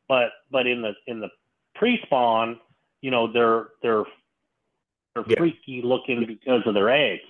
but 0.07 0.29
but 0.51 0.67
in 0.67 0.81
the 0.81 0.93
in 1.07 1.19
the 1.21 1.29
pre-spawn, 1.75 2.59
you 3.01 3.09
know, 3.11 3.31
they're 3.31 3.69
they're 3.81 4.03
they're 5.15 5.23
Yeah. 5.27 5.37
freaky 5.37 5.81
looking 5.81 6.25
because 6.25 6.61
of 6.65 6.73
their 6.73 6.89
eggs. 6.89 7.23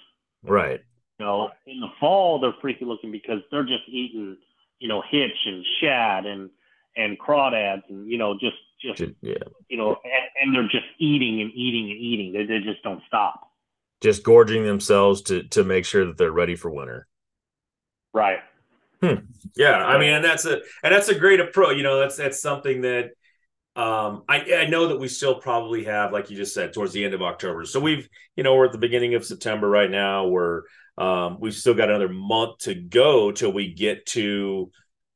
Right. 0.43 0.81
You 1.19 1.25
know, 1.25 1.51
in 1.67 1.79
the 1.79 1.89
fall 1.99 2.39
they're 2.39 2.53
freaky 2.61 2.85
looking 2.85 3.11
because 3.11 3.41
they're 3.51 3.63
just 3.63 3.83
eating, 3.87 4.37
you 4.79 4.87
know, 4.87 5.01
hitch 5.07 5.37
and 5.45 5.63
shad 5.79 6.25
and 6.25 6.49
and 6.97 7.17
crawdads 7.19 7.83
and 7.89 8.09
you 8.11 8.17
know 8.17 8.33
just 8.39 8.57
just 8.81 9.01
Yeah. 9.21 9.35
you 9.69 9.77
know 9.77 9.97
and, 10.03 10.29
and 10.41 10.55
they're 10.55 10.67
just 10.67 10.87
eating 10.97 11.41
and 11.41 11.51
eating 11.53 11.91
and 11.91 11.99
eating. 11.99 12.33
They 12.33 12.45
they 12.45 12.59
just 12.59 12.81
don't 12.81 13.03
stop. 13.07 13.50
Just 14.01 14.23
gorging 14.23 14.65
themselves 14.65 15.21
to 15.23 15.43
to 15.49 15.63
make 15.63 15.85
sure 15.85 16.05
that 16.05 16.17
they're 16.17 16.31
ready 16.31 16.55
for 16.55 16.71
winter. 16.71 17.07
Right. 18.13 18.39
Yeah, 19.55 19.75
I 19.75 19.97
mean, 19.97 20.13
and 20.13 20.23
that's 20.23 20.45
a 20.45 20.61
and 20.83 20.93
that's 20.93 21.09
a 21.09 21.17
great 21.17 21.39
approach. 21.39 21.75
You 21.75 21.83
know, 21.83 21.99
that's 21.99 22.17
that's 22.17 22.41
something 22.41 22.81
that 22.81 23.11
um 23.75 24.23
I 24.29 24.53
I 24.53 24.65
know 24.67 24.87
that 24.87 24.99
we 24.99 25.07
still 25.07 25.35
probably 25.35 25.85
have, 25.85 26.13
like 26.13 26.29
you 26.29 26.37
just 26.37 26.53
said, 26.53 26.73
towards 26.73 26.93
the 26.93 27.03
end 27.03 27.13
of 27.13 27.21
October. 27.21 27.65
So 27.65 27.79
we've, 27.79 28.07
you 28.35 28.43
know, 28.43 28.55
we're 28.55 28.65
at 28.65 28.71
the 28.71 28.77
beginning 28.77 29.15
of 29.15 29.25
September 29.25 29.67
right 29.67 29.89
now. 29.89 30.27
We're 30.27 30.61
um 30.97 31.37
we've 31.39 31.53
still 31.53 31.73
got 31.73 31.89
another 31.89 32.09
month 32.09 32.59
to 32.59 32.75
go 32.75 33.31
till 33.31 33.51
we 33.51 33.73
get 33.73 34.05
to 34.07 34.71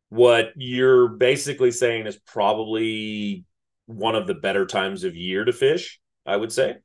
what 0.09 0.51
you're 0.55 1.09
basically 1.09 1.71
saying 1.71 2.07
is 2.07 2.17
probably 2.25 3.45
one 3.85 4.15
of 4.15 4.27
the 4.27 4.33
better 4.33 4.65
times 4.65 5.03
of 5.03 5.15
year 5.15 5.45
to 5.45 5.53
fish, 5.53 5.99
I 6.25 6.35
would 6.35 6.51
say. 6.51 6.77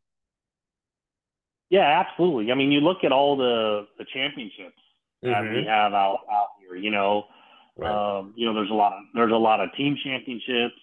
Yeah, 1.71 2.05
absolutely. 2.05 2.51
I 2.53 2.55
mean, 2.57 2.73
you 2.73 2.81
look 2.81 3.05
at 3.05 3.13
all 3.13 3.37
the 3.37 3.87
the 3.99 4.05
championships 4.13 4.81
that 5.23 5.43
we 5.43 5.63
Mhm. 5.63 5.67
have 5.67 5.95
out 5.95 6.21
out 6.31 6.49
here. 6.61 6.77
You 6.77 6.91
know, 6.91 7.27
Right. 7.77 7.91
um, 7.91 8.35
you 8.37 8.45
know, 8.47 8.53
there's 8.55 8.71
a 8.71 8.75
lot 8.75 8.93
of 8.93 9.05
there's 9.15 9.33
a 9.33 9.37
lot 9.37 9.61
of 9.61 9.73
team 9.75 9.97
championships. 9.97 10.75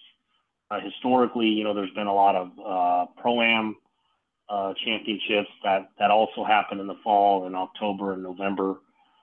Uh, 0.70 0.80
historically, 0.80 1.48
you 1.48 1.64
know, 1.64 1.72
there's 1.74 1.92
been 1.92 2.06
a 2.06 2.14
lot 2.14 2.34
of 2.36 2.58
uh, 2.58 3.06
pro 3.20 3.40
am 3.42 3.76
uh, 4.48 4.72
championships 4.84 5.50
that 5.62 5.90
that 5.98 6.10
also 6.10 6.44
happen 6.44 6.80
in 6.80 6.86
the 6.86 6.96
fall 7.04 7.46
in 7.46 7.54
October 7.54 8.14
and 8.14 8.22
November. 8.22 8.80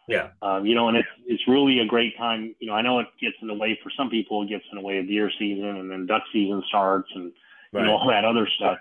Yeah. 0.08 0.30
Um, 0.44 0.68
you 0.68 0.76
know, 0.76 0.88
and 0.88 0.98
it's 0.98 1.10
it's 1.26 1.48
really 1.48 1.80
a 1.80 1.86
great 1.86 2.16
time. 2.16 2.56
You 2.60 2.68
know, 2.68 2.74
I 2.76 2.82
know 2.84 3.00
it 3.00 3.08
gets 3.20 3.38
in 3.42 3.48
the 3.48 3.56
way 3.56 3.80
for 3.82 3.90
some 3.90 4.10
people. 4.12 4.44
It 4.44 4.50
gets 4.50 4.66
in 4.72 4.78
the 4.78 4.84
way 4.84 5.00
of 5.00 5.08
deer 5.08 5.32
season, 5.40 5.78
and 5.78 5.90
then 5.90 6.06
duck 6.06 6.24
season 6.32 6.64
starts, 6.68 7.10
and 7.16 7.34
you 7.74 7.82
know 7.82 7.98
all 7.98 8.08
that 8.10 8.24
other 8.24 8.48
stuff. 8.48 8.78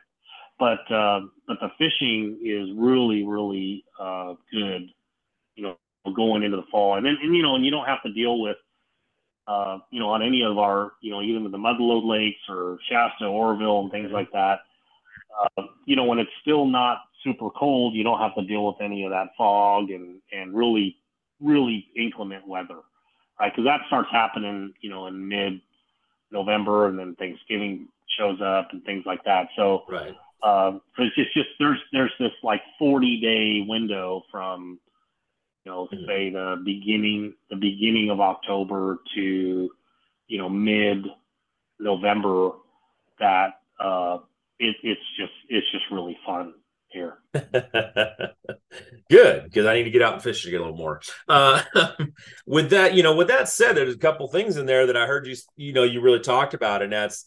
But 0.58 0.90
uh, 0.92 1.20
but 1.46 1.58
the 1.60 1.68
fishing 1.78 2.38
is 2.44 2.68
really 2.76 3.24
really 3.24 3.84
uh, 3.98 4.34
good. 4.52 4.90
You 5.56 5.62
know, 5.64 5.76
going 6.14 6.42
into 6.42 6.56
the 6.56 6.64
fall, 6.70 6.96
and 6.96 7.04
then 7.06 7.16
and 7.22 7.34
you 7.34 7.42
know, 7.42 7.54
and 7.56 7.64
you 7.64 7.70
don't 7.70 7.86
have 7.86 8.02
to 8.02 8.12
deal 8.12 8.40
with. 8.40 8.56
Uh, 9.46 9.78
you 9.90 10.00
know, 10.00 10.08
on 10.08 10.22
any 10.22 10.42
of 10.42 10.56
our, 10.56 10.92
you 11.02 11.10
know, 11.10 11.20
even 11.20 11.42
with 11.42 11.52
the 11.52 11.58
Motherlode 11.58 12.08
Lakes 12.08 12.40
or 12.48 12.78
Shasta, 12.90 13.26
Oroville, 13.26 13.82
and 13.82 13.90
things 13.90 14.10
like 14.10 14.32
that. 14.32 14.60
Uh, 15.58 15.64
you 15.84 15.96
know, 15.96 16.04
when 16.04 16.18
it's 16.18 16.30
still 16.40 16.64
not 16.64 16.98
super 17.22 17.50
cold, 17.50 17.94
you 17.94 18.04
don't 18.04 18.20
have 18.20 18.34
to 18.36 18.44
deal 18.44 18.66
with 18.66 18.76
any 18.80 19.04
of 19.04 19.10
that 19.10 19.28
fog 19.36 19.90
and 19.90 20.20
and 20.32 20.54
really, 20.54 20.96
really 21.42 21.86
inclement 21.96 22.46
weather, 22.46 22.78
right? 23.38 23.52
Because 23.52 23.64
that 23.66 23.80
starts 23.86 24.08
happening, 24.10 24.72
you 24.80 24.90
know, 24.90 25.06
in 25.08 25.28
mid 25.28 25.60
November, 26.30 26.86
and 26.88 26.98
then 26.98 27.14
Thanksgiving 27.16 27.88
shows 28.18 28.40
up 28.40 28.68
and 28.72 28.84
things 28.84 29.04
like 29.06 29.24
that. 29.24 29.48
So 29.56 29.84
Right. 29.88 30.14
Um, 30.44 30.82
it's 30.98 31.16
just, 31.34 31.48
there's 31.58 31.78
there's 31.92 32.12
this 32.20 32.32
like 32.42 32.62
40 32.78 33.20
day 33.20 33.66
window 33.68 34.24
from 34.30 34.78
you 35.64 35.72
know 35.72 35.88
Mhm. 35.92 36.06
say 36.06 36.30
the 36.30 36.62
beginning 36.64 37.34
the 37.50 37.56
beginning 37.56 38.10
of 38.10 38.20
October 38.20 38.98
to 39.14 39.70
you 40.28 40.38
know 40.38 40.48
mid 40.48 41.06
November 41.80 42.52
that 43.20 43.60
uh, 43.80 44.18
it, 44.58 44.76
it's 44.82 45.02
just 45.18 45.32
it's 45.48 45.70
just 45.72 45.84
really 45.90 46.18
fun 46.26 46.54
here. 46.88 47.18
Good, 49.10 49.44
because 49.44 49.66
I 49.66 49.74
need 49.74 49.84
to 49.84 49.90
get 49.90 50.02
out 50.02 50.14
and 50.14 50.22
fish 50.22 50.44
to 50.44 50.50
get 50.50 50.60
a 50.60 50.64
little 50.64 50.76
more. 50.76 51.00
Uh, 51.28 51.62
with 52.46 52.70
that, 52.70 52.94
you 52.94 53.02
know, 53.02 53.14
with 53.14 53.28
that 53.28 53.48
said, 53.48 53.74
there's 53.76 53.94
a 53.94 53.98
couple 53.98 54.26
things 54.28 54.56
in 54.56 54.66
there 54.66 54.86
that 54.86 54.96
I 54.96 55.06
heard 55.06 55.26
you, 55.26 55.36
you 55.56 55.72
know, 55.72 55.82
you 55.84 56.00
really 56.00 56.20
talked 56.20 56.54
about, 56.54 56.82
and 56.82 56.92
that's, 56.92 57.26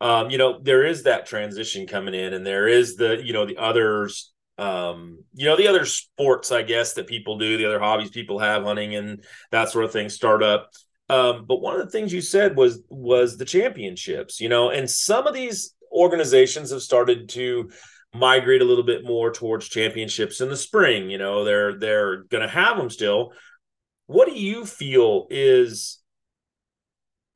um, 0.00 0.30
you 0.30 0.38
know, 0.38 0.60
there 0.60 0.84
is 0.84 1.04
that 1.04 1.26
transition 1.26 1.86
coming 1.86 2.14
in, 2.14 2.32
and 2.32 2.46
there 2.46 2.68
is 2.68 2.96
the, 2.96 3.20
you 3.22 3.32
know, 3.32 3.46
the 3.46 3.56
others, 3.56 4.32
um, 4.56 5.24
you 5.34 5.46
know, 5.46 5.56
the 5.56 5.68
other 5.68 5.84
sports, 5.84 6.52
I 6.52 6.62
guess, 6.62 6.94
that 6.94 7.06
people 7.06 7.38
do, 7.38 7.56
the 7.56 7.66
other 7.66 7.80
hobbies 7.80 8.10
people 8.10 8.38
have, 8.38 8.64
hunting 8.64 8.94
and 8.94 9.24
that 9.50 9.70
sort 9.70 9.84
of 9.84 9.92
thing, 9.92 10.08
start 10.08 10.42
up. 10.42 10.70
Um, 11.08 11.46
but 11.46 11.60
one 11.60 11.74
of 11.74 11.84
the 11.84 11.90
things 11.90 12.12
you 12.12 12.20
said 12.20 12.56
was 12.56 12.82
was 12.88 13.36
the 13.36 13.44
championships, 13.44 14.40
you 14.40 14.48
know, 14.48 14.70
and 14.70 14.88
some 14.88 15.26
of 15.26 15.34
these 15.34 15.74
organizations 15.90 16.70
have 16.70 16.82
started 16.82 17.30
to 17.30 17.70
migrate 18.14 18.62
a 18.62 18.64
little 18.64 18.84
bit 18.84 19.04
more 19.04 19.32
towards 19.32 19.68
championships 19.68 20.40
in 20.40 20.48
the 20.48 20.56
spring. 20.56 21.10
You 21.10 21.18
know, 21.18 21.44
they're 21.44 21.78
they're 21.78 22.24
going 22.24 22.42
to 22.42 22.48
have 22.48 22.76
them 22.76 22.90
still. 22.90 23.32
What 24.06 24.28
do 24.28 24.34
you 24.34 24.64
feel 24.64 25.26
is? 25.30 25.98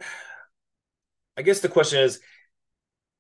I 1.37 1.43
guess 1.43 1.61
the 1.61 1.69
question 1.69 2.01
is: 2.01 2.21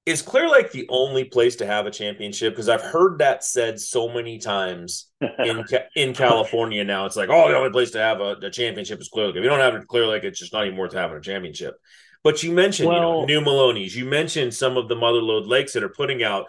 Is 0.04 0.20
Clear 0.20 0.48
Lake 0.48 0.72
the 0.72 0.86
only 0.88 1.24
place 1.24 1.56
to 1.56 1.66
have 1.66 1.86
a 1.86 1.90
championship? 1.90 2.54
Because 2.54 2.68
I've 2.68 2.82
heard 2.82 3.18
that 3.18 3.44
said 3.44 3.78
so 3.78 4.08
many 4.08 4.38
times 4.38 5.10
in 5.38 5.62
Ca- 5.70 5.86
in 5.94 6.12
California 6.12 6.82
now. 6.82 7.06
It's 7.06 7.14
like, 7.14 7.28
oh, 7.28 7.48
the 7.48 7.56
only 7.56 7.70
place 7.70 7.92
to 7.92 7.98
have 7.98 8.20
a, 8.20 8.32
a 8.42 8.50
championship 8.50 9.00
is 9.00 9.08
Clear 9.08 9.26
Lake. 9.26 9.36
If 9.36 9.44
you 9.44 9.48
don't 9.48 9.60
have 9.60 9.76
a 9.76 9.86
Clear 9.86 10.08
Lake, 10.08 10.24
it's 10.24 10.40
just 10.40 10.52
not 10.52 10.66
even 10.66 10.76
worth 10.76 10.92
having 10.92 11.16
a 11.16 11.20
championship. 11.20 11.76
But 12.24 12.42
you 12.42 12.50
mentioned 12.52 12.92
you 12.92 13.00
know, 13.00 13.24
New 13.24 13.40
Melones. 13.40 13.94
You 13.94 14.04
mentioned 14.04 14.54
some 14.54 14.76
of 14.76 14.88
the 14.88 14.96
motherlode 14.96 15.46
lakes 15.46 15.72
that 15.74 15.84
are 15.84 15.88
putting 15.88 16.24
out 16.24 16.46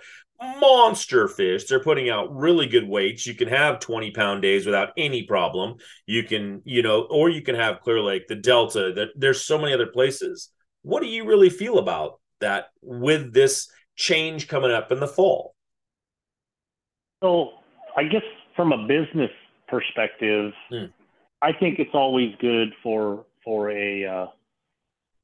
monster 0.59 1.27
fish. 1.27 1.65
They're 1.65 1.79
putting 1.79 2.09
out 2.09 2.35
really 2.35 2.65
good 2.65 2.87
weights. 2.87 3.27
You 3.27 3.35
can 3.35 3.49
have 3.49 3.79
20 3.79 4.11
pound 4.11 4.41
days 4.41 4.65
without 4.65 4.89
any 4.97 5.23
problem. 5.23 5.75
You 6.07 6.23
can, 6.23 6.63
you 6.65 6.81
know, 6.81 7.03
or 7.03 7.29
you 7.29 7.43
can 7.43 7.55
have 7.55 7.81
Clear 7.81 8.01
Lake, 8.01 8.27
the 8.27 8.35
Delta. 8.35 8.93
That 8.93 9.09
there's 9.15 9.45
so 9.45 9.59
many 9.59 9.73
other 9.73 9.87
places. 9.87 10.49
What 10.81 11.03
do 11.03 11.07
you 11.07 11.25
really 11.25 11.51
feel 11.51 11.77
about 11.77 12.19
that 12.43 12.69
with 12.81 13.33
this 13.33 13.69
change 13.95 14.47
coming 14.47 14.71
up 14.71 14.91
in 14.91 14.99
the 14.99 15.07
fall? 15.07 15.55
So 17.23 17.51
I 17.95 18.03
guess 18.03 18.23
from 18.55 18.71
a 18.71 18.87
business 18.87 19.31
perspective, 19.67 20.53
Hmm. 20.69 20.85
I 21.41 21.51
think 21.51 21.79
it's 21.79 21.93
always 21.93 22.33
good 22.39 22.69
for 22.81 23.25
for 23.43 23.69
a 23.71 24.05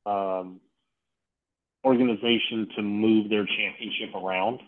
uh, 0.05 0.10
um, 0.10 0.60
organization 1.86 2.67
to 2.75 2.82
move 2.82 3.29
their 3.29 3.45
championship 3.45 4.13
around. 4.15 4.60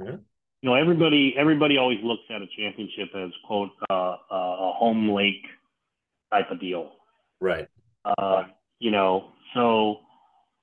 Mhm. 0.00 0.22
You 0.62 0.70
know, 0.70 0.74
everybody 0.74 1.34
everybody 1.36 1.78
always 1.78 2.02
looks 2.02 2.22
at 2.30 2.42
a 2.42 2.46
championship 2.56 3.14
as 3.14 3.30
quote 3.44 3.70
uh, 3.90 4.16
uh, 4.30 4.56
a 4.68 4.72
home 4.72 5.08
lake 5.10 5.44
type 6.30 6.50
of 6.50 6.60
deal. 6.60 6.92
Right. 7.40 7.68
Uh, 8.04 8.44
you 8.78 8.90
know, 8.90 9.32
so 9.54 10.00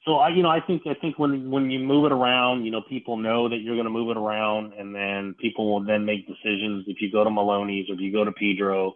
so 0.06 0.18
I 0.18 0.30
you 0.30 0.44
know 0.44 0.50
I 0.50 0.62
think 0.62 0.84
I 0.86 0.94
think 0.94 1.18
when 1.18 1.50
when 1.50 1.72
you 1.72 1.80
move 1.80 2.06
it 2.06 2.12
around, 2.12 2.63
you 2.63 2.72
know, 2.72 2.82
people 2.88 3.18
know 3.18 3.50
that 3.50 3.58
you're 3.58 3.76
going 3.76 3.86
to 3.86 3.91
move 3.91 4.12
it 4.12 4.18
around, 4.18 4.74
and 4.74 4.93
then 4.93 5.36
people 5.39 5.72
will 5.72 5.84
then 5.84 6.06
make 6.06 6.28
decisions. 6.28 6.86
If 6.88 7.01
you 7.01 7.12
go 7.12 7.24
to 7.24 7.30
Melones, 7.30 7.89
or 7.89 7.95
if 7.95 7.99
you 7.99 8.12
go 8.12 8.24
to 8.24 8.32
Pedro, 8.32 8.95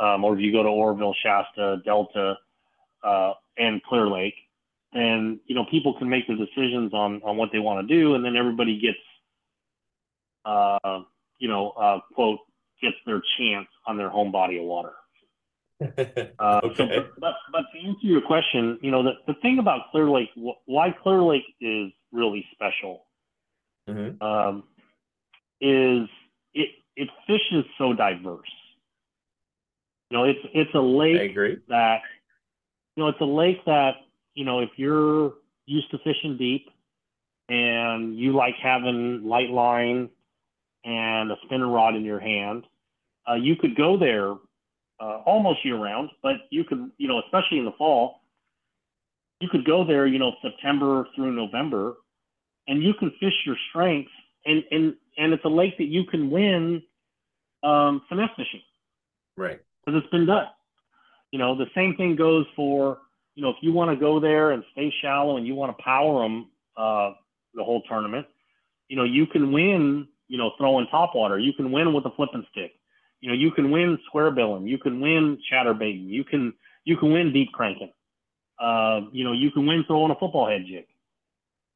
um, 0.00 0.24
or 0.24 0.34
if 0.34 0.40
you 0.40 0.50
go 0.50 0.62
to 0.62 0.68
Oroville, 0.68 1.14
Shasta, 1.22 1.82
Delta, 1.84 2.36
uh, 3.04 3.34
and 3.58 3.82
Clear 3.82 4.08
Lake, 4.08 4.34
and 4.94 5.38
you 5.46 5.54
know 5.54 5.66
people 5.70 5.98
can 5.98 6.08
make 6.08 6.26
the 6.26 6.34
decisions 6.34 6.94
on 6.94 7.20
on 7.22 7.36
what 7.36 7.50
they 7.52 7.58
want 7.58 7.86
to 7.86 7.94
do, 7.94 8.14
and 8.14 8.24
then 8.24 8.34
everybody 8.34 8.80
gets, 8.80 8.98
uh, 10.46 11.00
you 11.38 11.48
know, 11.48 11.70
uh, 11.72 11.98
quote 12.14 12.40
gets 12.80 12.96
their 13.04 13.22
chance 13.38 13.68
on 13.86 13.98
their 13.98 14.08
home 14.08 14.32
body 14.32 14.58
of 14.58 14.64
water. 14.64 14.92
Uh, 16.38 16.60
Okay. 16.64 16.86
but, 16.96 17.20
but, 17.20 17.34
but 17.52 17.62
to 17.72 17.86
answer 17.86 18.06
your 18.06 18.20
question, 18.22 18.78
you 18.82 18.90
know, 18.90 19.02
the, 19.02 19.12
the 19.26 19.34
thing 19.40 19.58
about 19.58 19.90
Clear 19.90 20.08
Lake, 20.10 20.30
wh- 20.36 20.56
why 20.68 20.90
Clear 21.02 21.22
Lake 21.22 21.44
is 21.60 21.90
really 22.12 22.46
special 22.52 23.04
Mhm. 23.88 24.22
um, 24.22 24.64
is 25.60 26.08
it, 26.54 26.70
it 26.96 27.08
fishes 27.26 27.64
so 27.78 27.92
diverse. 27.92 28.48
You 30.10 30.18
know, 30.18 30.24
it's, 30.24 30.40
it's 30.54 30.74
a 30.74 30.80
lake 30.80 31.36
that, 31.68 32.00
you 32.96 33.02
know, 33.02 33.08
it's 33.08 33.20
a 33.20 33.24
lake 33.24 33.64
that, 33.66 33.96
you 34.34 34.44
know, 34.44 34.60
if 34.60 34.70
you're 34.76 35.34
used 35.66 35.90
to 35.90 35.98
fishing 35.98 36.36
deep 36.36 36.68
and 37.48 38.16
you 38.18 38.32
like 38.32 38.54
having 38.62 39.24
light 39.24 39.50
line 39.50 40.08
and 40.84 41.30
a 41.30 41.36
spinner 41.44 41.68
rod 41.68 41.94
in 41.96 42.04
your 42.04 42.20
hand, 42.20 42.66
uh, 43.28 43.34
you 43.34 43.56
could 43.56 43.76
go 43.76 43.96
there 43.96 44.34
uh, 45.00 45.22
almost 45.24 45.64
year 45.64 45.76
round, 45.76 46.10
but 46.22 46.34
you 46.50 46.64
could, 46.64 46.90
you 46.98 47.08
know, 47.08 47.20
especially 47.24 47.58
in 47.58 47.64
the 47.64 47.72
fall, 47.72 48.20
you 49.40 49.48
could 49.48 49.64
go 49.64 49.84
there, 49.84 50.06
you 50.06 50.18
know, 50.18 50.32
September 50.42 51.06
through 51.16 51.32
November, 51.32 51.94
and 52.68 52.82
you 52.82 52.92
can 52.94 53.10
fish 53.18 53.32
your 53.46 53.56
strengths, 53.70 54.12
and 54.44 54.62
and 54.70 54.94
and 55.16 55.32
it's 55.32 55.44
a 55.44 55.48
lake 55.48 55.78
that 55.78 55.86
you 55.86 56.04
can 56.04 56.30
win 56.30 56.82
um, 57.62 58.02
finesse 58.08 58.30
fishing. 58.36 58.62
Right. 59.36 59.60
Because 59.84 60.02
it's 60.02 60.10
been 60.10 60.26
done. 60.26 60.46
You 61.30 61.38
know, 61.38 61.56
the 61.56 61.66
same 61.74 61.96
thing 61.96 62.16
goes 62.16 62.44
for, 62.54 62.98
you 63.34 63.42
know, 63.42 63.50
if 63.50 63.56
you 63.62 63.72
want 63.72 63.90
to 63.90 63.96
go 63.96 64.20
there 64.20 64.50
and 64.50 64.62
stay 64.72 64.92
shallow 65.00 65.36
and 65.36 65.46
you 65.46 65.54
want 65.54 65.76
to 65.76 65.82
power 65.82 66.22
them 66.22 66.50
uh, 66.76 67.12
the 67.54 67.64
whole 67.64 67.82
tournament, 67.88 68.26
you 68.88 68.96
know, 68.96 69.04
you 69.04 69.26
can 69.26 69.52
win, 69.52 70.08
you 70.28 70.36
know, 70.36 70.52
throwing 70.58 70.86
top 70.88 71.14
water. 71.14 71.38
You 71.38 71.52
can 71.52 71.72
win 71.72 71.94
with 71.94 72.04
a 72.04 72.10
flipping 72.10 72.44
stick. 72.50 72.72
You 73.20 73.28
know, 73.30 73.34
you 73.34 73.50
can 73.50 73.70
win 73.70 73.98
square 74.06 74.30
billing. 74.30 74.66
You 74.66 74.78
can 74.78 75.00
win 75.00 75.38
chatterbaiting. 75.52 76.08
You 76.08 76.24
can 76.24 76.54
you 76.84 76.96
can 76.96 77.12
win 77.12 77.32
deep 77.32 77.52
cranking. 77.52 77.92
Uh, 78.58 79.02
you 79.12 79.24
know, 79.24 79.32
you 79.32 79.50
can 79.50 79.66
win 79.66 79.84
throwing 79.86 80.10
a 80.10 80.14
football 80.14 80.48
head 80.48 80.64
jig. 80.66 80.86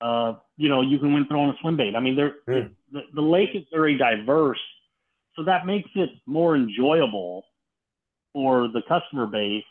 Uh, 0.00 0.34
you 0.56 0.68
know, 0.68 0.82
you 0.82 0.98
can 0.98 1.14
win 1.14 1.26
throwing 1.26 1.50
a 1.50 1.54
swim 1.60 1.76
bait. 1.76 1.94
I 1.96 2.00
mean, 2.00 2.16
there 2.16 2.36
Hmm. 2.46 2.68
the, 2.92 3.02
the 3.14 3.22
lake 3.22 3.50
is 3.54 3.64
very 3.72 3.96
diverse, 3.96 4.60
so 5.34 5.44
that 5.44 5.66
makes 5.66 5.90
it 5.94 6.10
more 6.26 6.56
enjoyable 6.56 7.44
for 8.32 8.68
the 8.68 8.82
customer 8.88 9.26
base 9.26 9.64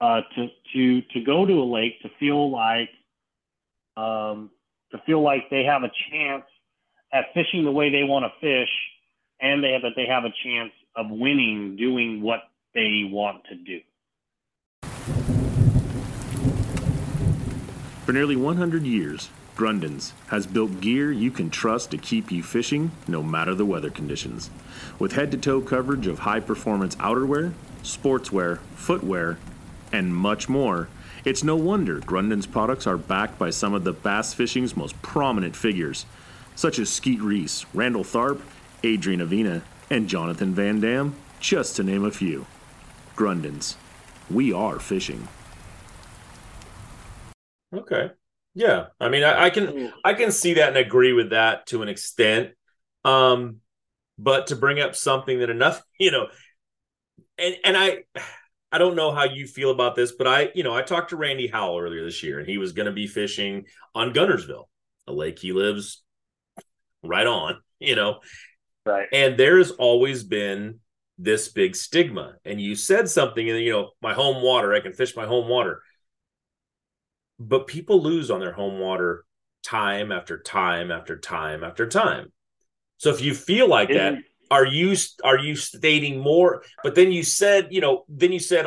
uh, 0.00 0.22
to 0.34 0.48
to 0.74 1.02
to 1.02 1.20
go 1.20 1.46
to 1.46 1.54
a 1.54 1.64
lake 1.64 2.00
to 2.02 2.10
feel 2.18 2.50
like 2.50 2.90
um, 3.96 4.50
to 4.90 4.98
feel 5.06 5.22
like 5.22 5.48
they 5.50 5.64
have 5.64 5.82
a 5.82 5.90
chance 6.10 6.44
at 7.12 7.26
fishing 7.34 7.64
the 7.64 7.70
way 7.70 7.90
they 7.90 8.04
want 8.04 8.24
to 8.24 8.30
fish, 8.40 8.70
and 9.40 9.62
they 9.62 9.72
have 9.72 9.82
that 9.82 9.92
they 9.96 10.06
have 10.06 10.24
a 10.24 10.32
chance 10.44 10.72
of 10.96 11.06
winning 11.10 11.76
doing 11.76 12.22
what 12.22 12.40
they 12.74 13.02
want 13.10 13.44
to 13.44 13.54
do. 13.54 13.80
For 18.04 18.12
nearly 18.12 18.36
100 18.36 18.82
years, 18.82 19.30
Grundens 19.56 20.12
has 20.28 20.46
built 20.46 20.80
gear 20.80 21.12
you 21.12 21.30
can 21.30 21.50
trust 21.50 21.90
to 21.90 21.98
keep 21.98 22.32
you 22.32 22.42
fishing 22.42 22.90
no 23.06 23.22
matter 23.22 23.54
the 23.54 23.64
weather 23.64 23.90
conditions. 23.90 24.50
With 24.98 25.12
head 25.12 25.30
to 25.32 25.36
toe 25.36 25.60
coverage 25.60 26.06
of 26.06 26.20
high 26.20 26.40
performance 26.40 26.96
outerwear, 26.96 27.52
sportswear, 27.82 28.58
footwear, 28.74 29.38
and 29.92 30.14
much 30.14 30.48
more, 30.48 30.88
it's 31.24 31.44
no 31.44 31.54
wonder 31.54 32.00
Grundens 32.00 32.50
products 32.50 32.86
are 32.86 32.96
backed 32.96 33.38
by 33.38 33.50
some 33.50 33.74
of 33.74 33.84
the 33.84 33.92
bass 33.92 34.34
fishing's 34.34 34.76
most 34.76 35.00
prominent 35.02 35.54
figures, 35.54 36.06
such 36.56 36.78
as 36.78 36.90
Skeet 36.90 37.20
Reese, 37.20 37.64
Randall 37.72 38.04
Tharp, 38.04 38.40
Adrian 38.82 39.20
Avina, 39.20 39.62
and 39.92 40.08
Jonathan 40.08 40.54
Van 40.54 40.80
Dam, 40.80 41.14
just 41.38 41.76
to 41.76 41.82
name 41.82 42.06
a 42.06 42.10
few. 42.10 42.46
Grundens. 43.14 43.76
We 44.30 44.50
are 44.50 44.80
fishing. 44.80 45.28
Okay. 47.74 48.10
Yeah. 48.54 48.86
I 48.98 49.10
mean, 49.10 49.22
I, 49.22 49.44
I 49.44 49.50
can 49.50 49.92
I 50.02 50.14
can 50.14 50.32
see 50.32 50.54
that 50.54 50.68
and 50.68 50.78
agree 50.78 51.12
with 51.12 51.30
that 51.30 51.66
to 51.66 51.82
an 51.82 51.88
extent. 51.88 52.52
Um, 53.04 53.56
but 54.18 54.46
to 54.46 54.56
bring 54.56 54.80
up 54.80 54.96
something 54.96 55.40
that 55.40 55.50
enough, 55.50 55.82
you 56.00 56.10
know, 56.10 56.28
and 57.36 57.56
and 57.62 57.76
I 57.76 58.04
I 58.70 58.78
don't 58.78 58.96
know 58.96 59.12
how 59.12 59.24
you 59.24 59.46
feel 59.46 59.70
about 59.70 59.94
this, 59.94 60.12
but 60.12 60.26
I, 60.26 60.50
you 60.54 60.62
know, 60.62 60.74
I 60.74 60.80
talked 60.80 61.10
to 61.10 61.16
Randy 61.16 61.48
Howell 61.48 61.78
earlier 61.78 62.02
this 62.02 62.22
year, 62.22 62.38
and 62.38 62.48
he 62.48 62.56
was 62.56 62.72
going 62.72 62.86
to 62.86 62.92
be 62.92 63.06
fishing 63.06 63.66
on 63.94 64.14
Guntersville, 64.14 64.68
a 65.06 65.12
lake 65.12 65.38
he 65.38 65.52
lives 65.52 66.02
right 67.02 67.26
on, 67.26 67.60
you 67.78 67.94
know, 67.94 68.20
Right. 68.84 69.08
and 69.12 69.36
there's 69.36 69.70
always 69.70 70.24
been 70.24 70.80
this 71.18 71.48
big 71.48 71.76
stigma. 71.76 72.34
And 72.44 72.60
you 72.60 72.74
said 72.74 73.08
something, 73.08 73.48
and 73.48 73.60
you 73.60 73.72
know, 73.72 73.90
my 74.00 74.12
home 74.12 74.42
water, 74.42 74.74
I 74.74 74.80
can 74.80 74.92
fish 74.92 75.16
my 75.16 75.26
home 75.26 75.48
water. 75.48 75.82
But 77.38 77.66
people 77.66 78.02
lose 78.02 78.30
on 78.30 78.40
their 78.40 78.52
home 78.52 78.78
water 78.78 79.24
time 79.62 80.12
after 80.12 80.38
time 80.38 80.90
after 80.90 81.18
time 81.18 81.64
after 81.64 81.88
time. 81.88 82.32
So 82.98 83.10
if 83.10 83.20
you 83.20 83.34
feel 83.34 83.68
like 83.68 83.88
that, 83.88 84.14
are 84.50 84.66
you 84.66 84.96
are 85.24 85.38
you 85.38 85.56
stating 85.56 86.20
more? 86.20 86.62
But 86.82 86.94
then 86.94 87.10
you 87.10 87.22
said, 87.22 87.68
you 87.70 87.80
know, 87.80 88.04
then 88.08 88.32
you 88.32 88.38
said 88.38 88.66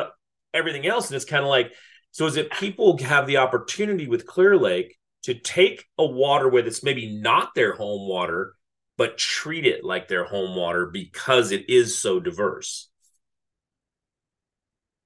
everything 0.52 0.86
else, 0.86 1.08
and 1.08 1.16
it's 1.16 1.24
kind 1.24 1.44
of 1.44 1.48
like, 1.48 1.72
so 2.10 2.26
is 2.26 2.36
it 2.36 2.50
people 2.52 2.98
have 2.98 3.26
the 3.26 3.38
opportunity 3.38 4.08
with 4.08 4.26
Clear 4.26 4.56
Lake 4.56 4.98
to 5.22 5.34
take 5.34 5.84
a 5.98 6.04
waterway 6.04 6.62
that's 6.62 6.82
maybe 6.82 7.18
not 7.18 7.54
their 7.54 7.74
home 7.74 8.08
water, 8.08 8.55
but 8.96 9.18
treat 9.18 9.66
it 9.66 9.84
like 9.84 10.08
their 10.08 10.24
home 10.24 10.56
water 10.56 10.86
because 10.86 11.52
it 11.52 11.68
is 11.68 11.98
so 12.00 12.20
diverse? 12.20 12.88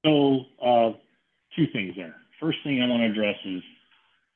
So, 0.05 0.41
uh, 0.62 0.93
two 1.57 1.66
things 1.72 1.95
there. 1.97 2.16
First 2.41 2.59
thing 2.64 2.82
I 2.82 2.88
want 2.88 3.03
to 3.03 3.11
address 3.11 3.36
is 3.45 3.62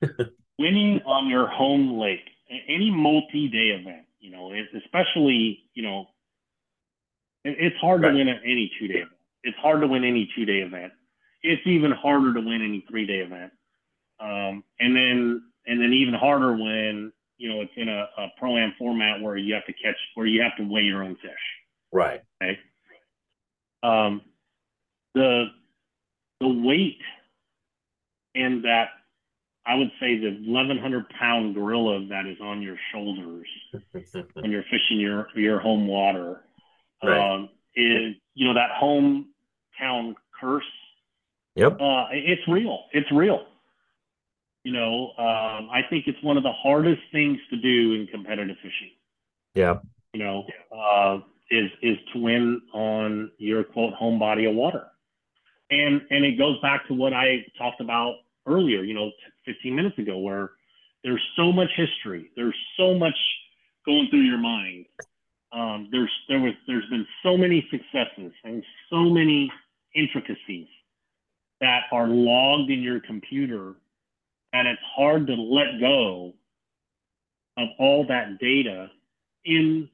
winning 0.58 1.00
on 1.06 1.28
your 1.28 1.46
home 1.46 1.98
lake, 1.98 2.20
any 2.68 2.90
multi-day 2.90 3.70
event. 3.80 4.06
You 4.20 4.30
know, 4.30 4.52
especially 4.76 5.64
you 5.74 5.82
know, 5.82 6.06
it's 7.44 7.76
hard 7.80 8.02
Right. 8.02 8.02
to 8.02 8.08
win 8.08 8.28
any 8.28 8.70
two-day 8.78 8.94
event. 8.98 9.10
It's 9.42 9.56
hard 9.58 9.82
to 9.82 9.86
win 9.86 10.04
any 10.04 10.30
two-day 10.34 10.60
event. 10.60 10.92
It's 11.42 11.62
even 11.66 11.90
harder 11.92 12.32
to 12.34 12.40
win 12.40 12.62
any 12.62 12.84
three-day 12.88 13.18
event. 13.18 13.52
Um, 14.20 14.64
and 14.80 14.96
then, 14.96 15.42
and 15.66 15.80
then 15.80 15.92
even 15.92 16.14
harder 16.14 16.52
when 16.54 17.12
you 17.38 17.48
know 17.48 17.60
it's 17.60 17.72
in 17.76 17.88
a, 17.88 18.06
a 18.18 18.28
pro-am 18.38 18.74
format 18.78 19.20
where 19.20 19.36
you 19.36 19.54
have 19.54 19.66
to 19.66 19.72
catch, 19.72 19.96
where 20.14 20.26
you 20.26 20.42
have 20.42 20.56
to 20.56 20.64
weigh 20.72 20.82
your 20.82 21.02
own 21.02 21.16
fish. 21.16 21.32
Right. 21.92 22.22
Okay. 22.42 22.58
Um, 23.82 24.22
the 25.14 25.46
the 26.40 26.48
weight 26.48 26.98
and 28.34 28.64
that 28.64 28.88
I 29.66 29.76
would 29.76 29.90
say 30.00 30.18
the 30.18 30.30
1100 30.46 31.08
pound 31.10 31.54
gorilla 31.54 32.06
that 32.08 32.26
is 32.26 32.36
on 32.42 32.60
your 32.60 32.76
shoulders 32.92 33.46
when 33.92 34.50
you're 34.50 34.64
fishing 34.64 34.98
your 35.00 35.28
your 35.34 35.60
home 35.60 35.86
water 35.86 36.40
Right. 37.02 37.34
um, 37.34 37.50
is 37.76 38.14
you 38.34 38.46
know 38.46 38.54
that 38.54 38.70
hometown 38.80 40.14
curse. 40.40 40.64
Yep. 41.56 41.74
Uh, 41.80 42.06
it's 42.12 42.42
real. 42.48 42.84
It's 42.92 43.10
real. 43.12 43.46
You 44.64 44.72
know, 44.72 45.10
um, 45.18 45.68
I 45.70 45.82
think 45.88 46.06
it's 46.06 46.22
one 46.22 46.36
of 46.38 46.42
the 46.42 46.52
hardest 46.52 47.02
things 47.12 47.38
to 47.50 47.56
do 47.56 47.94
in 47.94 48.06
competitive 48.10 48.56
fishing 48.62 48.92
Yeah. 49.54 49.78
you 50.14 50.24
know, 50.24 50.46
uh, 50.74 51.20
is 51.50 51.70
is 51.82 51.98
to 52.14 52.18
win 52.18 52.62
on 52.72 53.30
your 53.38 53.62
quote 53.64 53.94
home 53.94 54.18
body 54.18 54.46
of 54.46 54.54
water, 54.54 54.86
and 55.70 56.00
and 56.10 56.24
it 56.24 56.38
goes 56.38 56.60
back 56.62 56.86
to 56.88 56.94
what 56.94 57.12
I 57.12 57.44
talked 57.58 57.80
about 57.80 58.16
earlier, 58.46 58.82
you 58.82 58.94
know, 58.94 59.10
15 59.46 59.74
minutes 59.74 59.98
ago, 59.98 60.18
where 60.18 60.52
there's 61.02 61.22
so 61.36 61.52
much 61.52 61.68
history, 61.76 62.30
there's 62.36 62.56
so 62.78 62.94
much 62.94 63.16
going 63.84 64.08
through 64.10 64.22
your 64.22 64.38
mind. 64.38 64.86
Um, 65.52 65.88
there's 65.92 66.10
there 66.28 66.40
was 66.40 66.54
there's 66.66 66.88
been 66.88 67.06
so 67.22 67.36
many 67.36 67.66
successes 67.70 68.32
and 68.44 68.64
so 68.90 69.04
many 69.10 69.52
intricacies 69.94 70.66
that 71.60 71.82
are 71.92 72.08
logged 72.08 72.70
in 72.70 72.80
your 72.80 73.00
computer, 73.00 73.74
and 74.54 74.68
it's 74.68 74.80
hard 74.96 75.26
to 75.26 75.34
let 75.34 75.80
go 75.80 76.32
of 77.58 77.68
all 77.78 78.06
that 78.06 78.38
data 78.38 78.88
in 79.44 79.90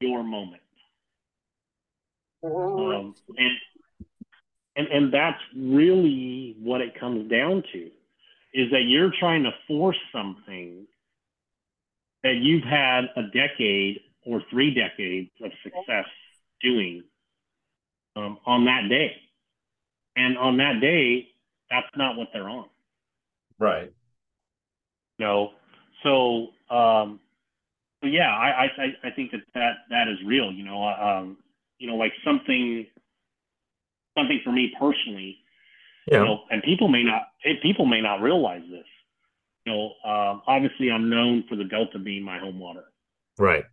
your 0.00 0.22
moment. 0.22 0.62
Um, 2.42 3.14
and, 3.36 3.58
and 4.76 4.86
and 4.86 5.12
that's 5.12 5.40
really 5.56 6.56
what 6.60 6.80
it 6.80 6.98
comes 6.98 7.28
down 7.28 7.64
to 7.72 7.90
is 8.54 8.70
that 8.70 8.84
you're 8.86 9.12
trying 9.18 9.42
to 9.42 9.50
force 9.66 9.98
something 10.12 10.86
that 12.22 12.36
you've 12.36 12.64
had 12.64 13.06
a 13.16 13.22
decade 13.34 14.00
or 14.24 14.40
three 14.50 14.72
decades 14.72 15.30
of 15.44 15.50
success 15.62 16.06
doing 16.62 17.02
um, 18.16 18.38
on 18.46 18.64
that 18.66 18.88
day. 18.88 19.16
And 20.16 20.38
on 20.38 20.56
that 20.58 20.80
day, 20.80 21.28
that's 21.70 21.86
not 21.96 22.16
what 22.16 22.28
they're 22.32 22.48
on. 22.48 22.66
Right. 23.58 23.92
You 25.18 25.26
know, 25.26 25.50
so 26.02 26.48
um, 26.74 27.20
so 28.02 28.08
yeah, 28.08 28.30
I, 28.30 28.66
I 28.78 29.08
I- 29.08 29.10
think 29.10 29.32
that 29.32 29.40
that 29.54 29.72
that 29.90 30.08
is 30.08 30.18
real. 30.26 30.52
You 30.52 30.64
know, 30.64 30.84
um, 30.84 31.38
you 31.78 31.88
know, 31.88 31.96
like 31.96 32.12
something 32.24 32.86
something 34.16 34.40
for 34.44 34.52
me 34.52 34.72
personally. 34.78 35.38
You 36.20 36.26
know, 36.26 36.40
and 36.50 36.62
people 36.62 36.88
may 36.88 37.02
not 37.02 37.22
people 37.62 37.86
may 37.86 38.00
not 38.00 38.22
realize 38.22 38.62
this. 38.70 38.86
You 39.66 39.72
know, 39.72 39.84
um, 40.10 40.42
obviously 40.46 40.90
I'm 40.90 41.10
known 41.10 41.44
for 41.48 41.56
the 41.56 41.64
Delta 41.64 41.98
being 41.98 42.22
my 42.22 42.38
home 42.38 42.58
water, 42.58 42.84
Right. 43.38 43.64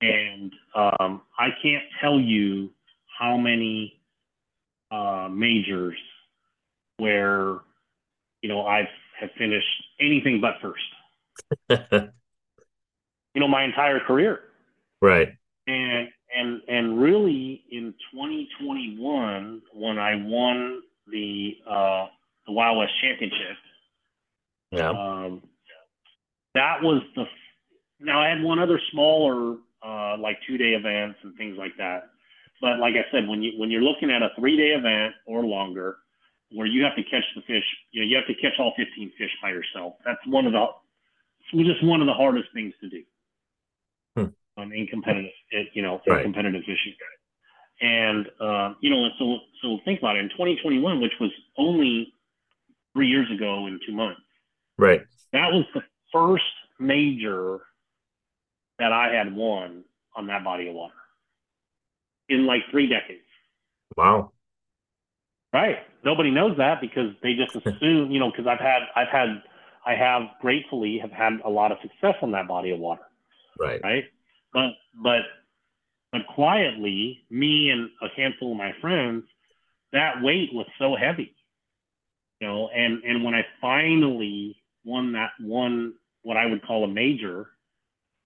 and 0.00 0.52
um, 0.74 1.22
I 1.38 1.48
can't 1.62 1.84
tell 2.00 2.18
you 2.18 2.70
how 3.18 3.36
many 3.36 4.00
uh, 4.90 5.28
majors 5.30 5.98
where 6.98 7.58
you 8.42 8.48
know 8.48 8.66
I've 8.66 8.86
have 9.20 9.30
finished 9.38 9.66
anything 10.00 10.40
but 10.40 10.54
first. 10.60 10.82
you 13.34 13.40
know, 13.40 13.48
my 13.48 13.64
entire 13.64 14.00
career. 14.00 14.40
Right. 15.00 15.28
And 15.66 16.08
and 16.36 16.60
and 16.68 17.00
really 17.00 17.64
in 17.70 17.94
2021 18.12 19.62
when 19.74 19.98
I 19.98 20.16
won 20.16 20.82
the 21.06 21.56
uh, 21.68 22.06
the 22.46 22.52
Wild 22.52 22.78
West 22.78 22.92
Championship, 23.02 23.56
Yeah. 24.70 24.90
um, 24.90 25.42
that 26.54 26.82
was 26.82 27.02
the. 27.16 27.24
Now 28.00 28.20
I 28.20 28.28
had 28.28 28.42
one 28.42 28.58
other 28.58 28.80
smaller, 28.92 29.56
uh, 29.82 30.16
like 30.18 30.38
two 30.46 30.58
day 30.58 30.74
events 30.74 31.18
and 31.22 31.36
things 31.36 31.56
like 31.56 31.72
that. 31.78 32.10
But 32.60 32.78
like 32.78 32.94
I 32.94 33.04
said, 33.10 33.28
when 33.28 33.42
you 33.42 33.52
when 33.58 33.70
you're 33.70 33.82
looking 33.82 34.10
at 34.10 34.22
a 34.22 34.30
three 34.38 34.56
day 34.56 34.74
event 34.76 35.14
or 35.26 35.44
longer, 35.44 35.96
where 36.54 36.66
you 36.66 36.82
have 36.84 36.96
to 36.96 37.02
catch 37.02 37.24
the 37.34 37.42
fish, 37.42 37.64
you 37.90 38.00
know, 38.00 38.06
you 38.06 38.16
have 38.16 38.26
to 38.26 38.34
catch 38.34 38.54
all 38.58 38.72
15 38.76 39.12
fish 39.18 39.30
by 39.42 39.50
yourself. 39.50 39.94
That's 40.04 40.20
one 40.26 40.46
of 40.46 40.52
the 40.52 40.66
just 41.52 41.84
one 41.84 42.00
of 42.00 42.06
the 42.06 42.12
hardest 42.12 42.48
things 42.54 42.72
to 42.80 42.88
do. 42.88 43.02
Hmm. 44.16 44.60
Um, 44.62 44.72
in 44.72 44.86
competitive, 44.86 45.30
it, 45.50 45.68
you 45.74 45.82
know, 45.82 46.00
Right. 46.06 46.22
competitive 46.22 46.62
fishing. 46.62 46.94
And 47.80 48.26
uh, 48.40 48.74
you 48.80 48.90
know, 48.90 49.08
so 49.18 49.38
so 49.62 49.78
think 49.84 49.98
about 49.98 50.16
it. 50.16 50.20
In 50.20 50.30
2021, 50.30 51.00
which 51.00 51.12
was 51.20 51.30
only 51.58 52.12
three 52.94 53.08
years 53.08 53.30
ago 53.30 53.66
in 53.66 53.80
two 53.86 53.92
months, 53.94 54.20
Right. 54.78 55.02
that 55.32 55.52
was 55.52 55.64
the 55.74 55.82
first 56.12 56.44
major 56.78 57.60
that 58.78 58.92
I 58.92 59.12
had 59.12 59.34
won 59.34 59.84
on 60.16 60.26
that 60.28 60.44
body 60.44 60.68
of 60.68 60.74
water 60.74 60.94
in 62.28 62.46
like 62.46 62.62
three 62.70 62.86
decades. 62.88 63.20
Wow. 63.96 64.32
Right. 65.54 65.76
Nobody 66.04 66.32
knows 66.32 66.56
that 66.58 66.80
because 66.80 67.12
they 67.22 67.34
just 67.34 67.54
assume, 67.66 68.10
you 68.10 68.18
know, 68.18 68.30
because 68.30 68.46
I've 68.48 68.58
had, 68.58 68.82
I've 68.96 69.08
had, 69.08 69.42
I 69.86 69.94
have 69.94 70.22
gratefully 70.40 70.98
have 71.00 71.12
had 71.12 71.34
a 71.44 71.48
lot 71.48 71.70
of 71.70 71.78
success 71.80 72.16
on 72.22 72.32
that 72.32 72.48
body 72.48 72.72
of 72.72 72.80
water. 72.80 73.02
Right. 73.58 73.80
Right. 73.82 74.04
But, 74.52 74.70
but, 75.00 75.20
but 76.10 76.22
quietly, 76.34 77.20
me 77.30 77.70
and 77.70 77.88
a 78.02 78.08
handful 78.16 78.52
of 78.52 78.58
my 78.58 78.72
friends, 78.80 79.24
that 79.92 80.22
weight 80.22 80.50
was 80.52 80.66
so 80.76 80.96
heavy, 80.96 81.36
you 82.40 82.48
know, 82.48 82.68
and, 82.74 83.04
and 83.04 83.22
when 83.22 83.34
I 83.34 83.46
finally 83.60 84.56
won 84.84 85.12
that 85.12 85.30
one, 85.40 85.94
what 86.22 86.36
I 86.36 86.46
would 86.46 86.66
call 86.66 86.82
a 86.82 86.88
major, 86.88 87.46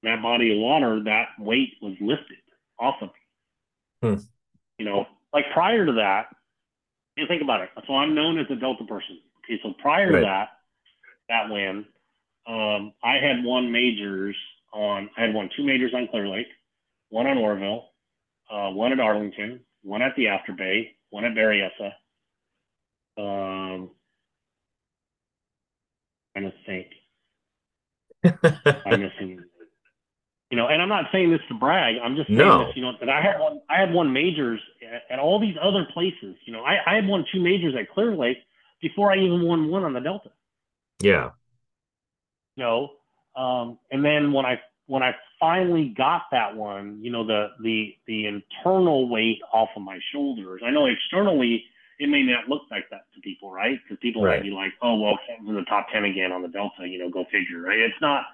that 0.02 0.22
body 0.22 0.52
of 0.52 0.58
water, 0.58 1.02
that 1.04 1.28
weight 1.38 1.74
was 1.82 1.94
lifted 2.00 2.38
off 2.78 2.96
of 3.02 3.08
me. 4.02 4.14
Hmm. 4.14 4.20
You 4.78 4.86
know, 4.86 5.06
like 5.34 5.44
prior 5.52 5.84
to 5.84 5.92
that, 5.92 6.28
you 7.18 7.26
think 7.26 7.42
about 7.42 7.60
it. 7.62 7.70
So 7.86 7.94
I'm 7.94 8.14
known 8.14 8.38
as 8.38 8.46
a 8.50 8.56
Delta 8.56 8.84
person. 8.84 9.20
Okay, 9.44 9.60
so 9.62 9.72
prior 9.80 10.12
Right. 10.12 10.20
to 10.20 10.26
that, 10.26 10.48
that 11.28 11.50
win, 11.50 11.86
um, 12.46 12.92
I 13.02 13.16
had 13.16 13.44
won 13.44 13.70
majors 13.72 14.36
on. 14.72 15.10
I 15.16 15.22
had 15.22 15.34
won 15.34 15.50
two 15.56 15.64
majors 15.64 15.92
on 15.94 16.08
Clear 16.08 16.28
Lake, 16.28 16.46
one 17.10 17.26
on 17.26 17.38
Oroville, 17.38 17.90
uh, 18.50 18.70
one 18.70 18.92
at 18.92 19.00
Arlington, 19.00 19.60
one 19.82 20.02
at 20.02 20.14
the 20.16 20.28
After 20.28 20.52
Bay, 20.52 20.96
one 21.10 21.24
at 21.24 21.32
Berryessa. 21.32 21.92
Um, 23.18 23.90
trying 26.36 26.50
to 26.50 26.52
think. 26.66 26.86
I'm 28.86 29.00
missing. 29.00 29.47
You 30.50 30.56
know, 30.56 30.66
and 30.68 30.80
I'm 30.80 30.88
not 30.88 31.06
saying 31.12 31.30
this 31.30 31.40
to 31.48 31.54
brag. 31.54 31.96
I'm 32.02 32.16
just 32.16 32.28
saying 32.28 32.38
No. 32.38 32.66
this. 32.66 32.76
You 32.76 32.82
know, 32.82 32.92
that 33.00 33.08
I 33.10 33.20
had 33.20 33.38
one. 33.38 33.60
I 33.68 33.78
had 33.78 33.92
won 33.92 34.12
majors 34.12 34.60
at, 34.82 35.02
at 35.10 35.18
all 35.18 35.38
these 35.38 35.56
other 35.60 35.86
places. 35.92 36.36
You 36.46 36.54
know, 36.54 36.62
I, 36.64 36.78
I 36.86 36.94
had 36.94 37.06
won 37.06 37.24
two 37.30 37.40
majors 37.40 37.74
at 37.78 37.90
Clear 37.90 38.14
Lake 38.14 38.38
before 38.80 39.12
I 39.12 39.16
even 39.18 39.42
won 39.42 39.68
one 39.68 39.84
on 39.84 39.92
the 39.92 40.00
Delta. 40.00 40.30
Yeah. 41.02 41.30
You 42.56 42.64
know, 42.64 42.90
um, 43.36 43.78
and 43.90 44.04
then 44.04 44.32
when 44.32 44.46
I 44.46 44.58
when 44.86 45.02
I 45.02 45.14
finally 45.38 45.92
got 45.96 46.22
that 46.32 46.56
one, 46.56 46.98
you 47.02 47.10
know, 47.12 47.26
the 47.26 47.48
the 47.62 47.94
the 48.06 48.26
internal 48.26 49.08
weight 49.08 49.40
off 49.52 49.68
of 49.76 49.82
my 49.82 49.98
shoulders. 50.12 50.62
I 50.64 50.70
know 50.70 50.86
externally 50.86 51.64
it 52.00 52.08
may 52.08 52.22
not 52.22 52.48
look 52.48 52.62
like 52.70 52.88
that 52.90 53.02
to 53.14 53.20
people, 53.20 53.50
right? 53.50 53.78
Because 53.82 53.98
people 54.00 54.22
Right. 54.22 54.38
might 54.38 54.44
be 54.44 54.50
like, 54.50 54.72
"Oh, 54.80 54.98
well, 54.98 55.18
Kenton's 55.26 55.50
in 55.50 55.56
the 55.56 55.64
top 55.64 55.88
ten 55.92 56.04
again 56.04 56.32
on 56.32 56.42
the 56.42 56.48
Delta." 56.48 56.88
You 56.88 56.98
know, 57.00 57.10
go 57.10 57.24
figure, 57.30 57.60
right? 57.60 57.78
It's 57.78 58.00
not 58.00 58.24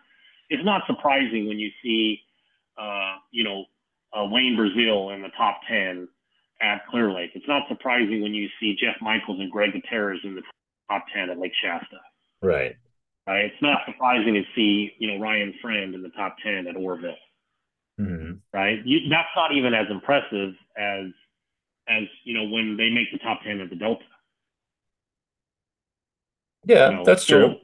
it's 0.55 0.65
not 0.65 0.83
surprising 0.87 1.47
when 1.49 1.59
you 1.59 1.71
see, 1.83 2.21
uh, 2.79 3.17
you 3.31 3.45
know, 3.45 3.65
uh, 4.17 4.25
Wayne 4.27 4.57
Breazile 4.57 5.15
in 5.15 5.23
the 5.23 5.29
top 5.37 5.61
ten 5.69 6.09
at 6.63 6.87
Clear 6.89 7.13
Lake. 7.13 7.31
It's 7.35 7.49
not 7.49 7.63
surprising 7.69 8.23
when 8.23 8.33
you 8.35 8.49
see 8.61 8.77
Jeff 8.81 8.97
Michels 9.03 9.41
and 9.41 9.51
Greg 9.51 9.73
Gutierrez 9.73 10.21
in 10.25 10.35
the 10.35 10.43
top 10.91 11.05
ten 11.13 11.31
at 11.31 11.39
Lake 11.39 11.53
Shasta. 11.63 11.99
Right. 12.43 12.77
Right? 13.27 13.47
It's 13.47 13.63
not 13.63 13.79
surprising 13.87 14.35
to 14.35 14.43
see, 14.55 14.93
you 14.99 15.09
know, 15.09 15.19
Ryan 15.19 15.55
Friend 15.63 15.95
in 15.95 16.03
the 16.03 16.11
top 16.11 16.37
10 16.45 16.67
at 16.67 16.77
Oroville, 16.77 17.15
hmm 17.99 18.33
right? 18.53 18.85
You, 18.85 19.09
that's 19.09 19.29
not 19.35 19.53
even 19.53 19.73
as 19.73 19.87
impressive 19.91 20.53
as, 20.77 21.07
as, 21.89 22.03
you 22.25 22.35
know, 22.35 22.45
when 22.45 22.77
they 22.77 22.91
make 22.91 23.11
the 23.13 23.19
top 23.19 23.41
10 23.43 23.61
at 23.61 23.71
the 23.71 23.77
Delta. 23.77 24.05
Yeah, 26.67 26.91
you 26.91 26.97
know? 26.97 27.05
that's 27.05 27.27
So- 27.27 27.49
true. 27.49 27.57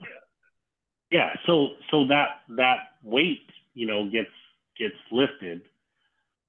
Yeah. 1.11 1.31
So, 1.47 1.71
so 1.91 2.07
that, 2.07 2.43
that 2.57 2.77
weight, 3.03 3.49
you 3.75 3.87
know, 3.87 4.09
gets, 4.09 4.31
gets 4.79 4.95
lifted. 5.11 5.63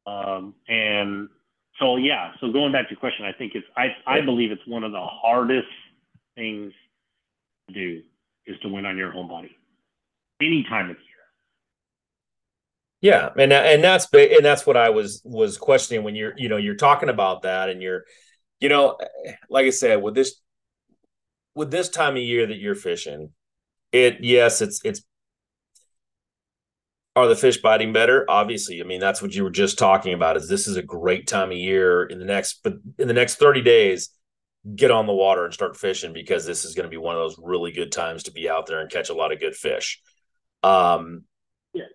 Um, 0.05 0.55
and 0.67 1.29
so, 1.79 1.97
yeah. 1.97 2.31
So 2.39 2.51
going 2.51 2.71
back 2.71 2.87
to 2.87 2.91
your 2.91 2.99
question, 2.99 3.25
I 3.25 3.31
think 3.31 3.53
it's, 3.55 3.67
I, 3.75 3.95
I 4.05 4.21
believe 4.21 4.51
it's 4.51 4.65
one 4.67 4.83
of 4.83 4.91
the 4.91 5.01
hardest 5.01 5.67
things 6.35 6.73
to 7.67 7.73
do 7.73 8.01
is 8.45 8.59
to 8.61 8.69
win 8.69 8.85
on 8.85 8.97
your 8.97 9.11
home 9.11 9.27
body 9.27 9.55
any 10.41 10.63
time 10.63 10.89
of 10.89 10.97
year. 10.97 11.05
Yeah, 13.01 13.29
and 13.35 13.51
and 13.51 13.83
that's 13.83 14.07
and 14.13 14.45
that's 14.45 14.65
what 14.65 14.77
I 14.77 14.91
was 14.91 15.21
was 15.25 15.57
questioning 15.57 16.03
when 16.03 16.15
you're 16.15 16.33
you 16.37 16.49
know 16.49 16.57
you're 16.57 16.75
talking 16.75 17.09
about 17.09 17.41
that 17.41 17.69
and 17.69 17.81
you're 17.81 18.03
you 18.59 18.69
know 18.69 18.97
like 19.49 19.65
I 19.65 19.71
said 19.71 20.03
with 20.03 20.13
this 20.13 20.39
with 21.55 21.71
this 21.71 21.89
time 21.89 22.15
of 22.15 22.21
year 22.21 22.45
that 22.45 22.57
you're 22.57 22.75
fishing 22.75 23.31
it 23.91 24.17
yes 24.21 24.61
it's 24.61 24.81
it's 24.83 25.01
are 27.15 27.27
the 27.27 27.35
fish 27.35 27.57
biting 27.61 27.91
better? 27.91 28.25
Obviously. 28.29 28.81
I 28.81 28.85
mean 28.85 28.99
that's 28.99 29.21
what 29.21 29.33
you 29.33 29.43
were 29.43 29.49
just 29.51 29.77
talking 29.77 30.13
about 30.13 30.37
is 30.37 30.47
this 30.47 30.67
is 30.67 30.77
a 30.77 30.81
great 30.81 31.27
time 31.27 31.51
of 31.51 31.57
year 31.57 32.03
in 32.03 32.19
the 32.19 32.25
next 32.25 32.61
but 32.63 32.75
in 32.97 33.07
the 33.07 33.13
next 33.13 33.35
30 33.35 33.61
days 33.61 34.09
get 34.75 34.91
on 34.91 35.07
the 35.07 35.13
water 35.13 35.43
and 35.43 35.53
start 35.53 35.75
fishing 35.75 36.13
because 36.13 36.45
this 36.45 36.65
is 36.65 36.75
going 36.75 36.83
to 36.83 36.89
be 36.89 36.97
one 36.97 37.15
of 37.15 37.21
those 37.21 37.35
really 37.41 37.71
good 37.71 37.91
times 37.91 38.23
to 38.23 38.31
be 38.31 38.47
out 38.47 38.67
there 38.67 38.79
and 38.79 38.91
catch 38.91 39.09
a 39.09 39.13
lot 39.13 39.31
of 39.31 39.39
good 39.39 39.55
fish. 39.55 40.01
Um 40.63 41.23
Yeah. 41.73 41.85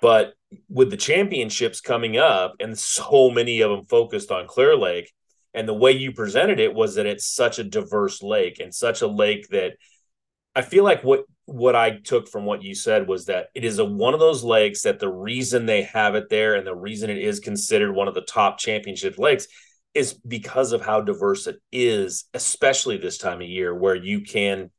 but 0.00 0.34
with 0.68 0.90
the 0.90 0.96
championships 0.96 1.80
coming 1.80 2.16
up 2.16 2.54
and 2.60 2.78
so 2.78 3.30
many 3.30 3.60
of 3.62 3.70
them 3.70 3.86
focused 3.86 4.30
on 4.30 4.46
Clear 4.46 4.76
Lake 4.76 5.12
and 5.54 5.66
the 5.66 5.74
way 5.74 5.92
you 5.92 6.12
presented 6.12 6.60
it 6.60 6.74
was 6.74 6.94
that 6.94 7.06
it's 7.06 7.26
such 7.26 7.58
a 7.58 7.64
diverse 7.64 8.22
lake 8.22 8.60
and 8.60 8.74
such 8.74 9.02
a 9.02 9.06
lake 9.06 9.48
that 9.48 9.72
I 10.54 10.62
feel 10.62 10.84
like 10.84 11.02
what 11.02 11.24
what 11.50 11.74
I 11.74 11.98
took 11.98 12.28
from 12.28 12.44
what 12.44 12.62
you 12.62 12.76
said 12.76 13.08
was 13.08 13.26
that 13.26 13.48
it 13.56 13.64
is 13.64 13.80
a 13.80 13.84
one 13.84 14.14
of 14.14 14.20
those 14.20 14.44
lakes 14.44 14.82
that 14.82 15.00
the 15.00 15.08
reason 15.08 15.66
they 15.66 15.82
have 15.82 16.14
it 16.14 16.28
there 16.30 16.54
and 16.54 16.64
the 16.64 16.74
reason 16.74 17.10
it 17.10 17.18
is 17.18 17.40
considered 17.40 17.92
one 17.92 18.06
of 18.06 18.14
the 18.14 18.20
top 18.20 18.58
championship 18.58 19.18
lakes 19.18 19.48
is 19.92 20.14
because 20.14 20.72
of 20.72 20.80
how 20.80 21.00
diverse 21.00 21.48
it 21.48 21.56
is, 21.72 22.26
especially 22.34 22.98
this 22.98 23.18
time 23.18 23.40
of 23.40 23.48
year 23.48 23.74
where 23.74 23.96
you 23.96 24.20
can 24.20 24.70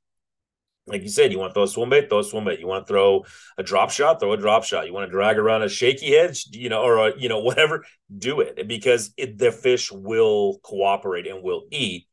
like 0.88 1.04
you 1.04 1.10
said, 1.10 1.32
you 1.32 1.38
want 1.38 1.52
to 1.52 1.54
throw 1.54 1.64
a 1.64 1.68
swim 1.68 1.90
bait, 1.90 2.10
throw 2.10 2.20
a 2.20 2.24
swim 2.24 2.44
bait. 2.44 2.60
You 2.60 2.68
want 2.68 2.88
to 2.88 2.92
throw 2.92 3.24
a 3.58 3.64
drop 3.64 3.92
shot, 3.92 4.20
throw 4.20 4.34
a 4.34 4.38
drop 4.38 4.64
shot. 4.64 4.88
You 4.88 4.94
want 4.94 5.08
to 5.08 5.12
drag 5.12 5.38
around 5.38 5.62
a 5.62 5.70
shaky 5.70 6.14
head, 6.14 6.36
you 6.52 6.70
know, 6.70 6.82
or 6.82 7.10
a, 7.10 7.20
you 7.20 7.30
know 7.30 7.40
whatever, 7.40 7.84
do 8.18 8.40
it 8.40 8.68
because 8.68 9.14
it, 9.18 9.38
the 9.38 9.52
fish 9.52 9.92
will 9.92 10.60
cooperate 10.64 11.28
and 11.28 11.44
will 11.44 11.64
eat. 11.70 12.08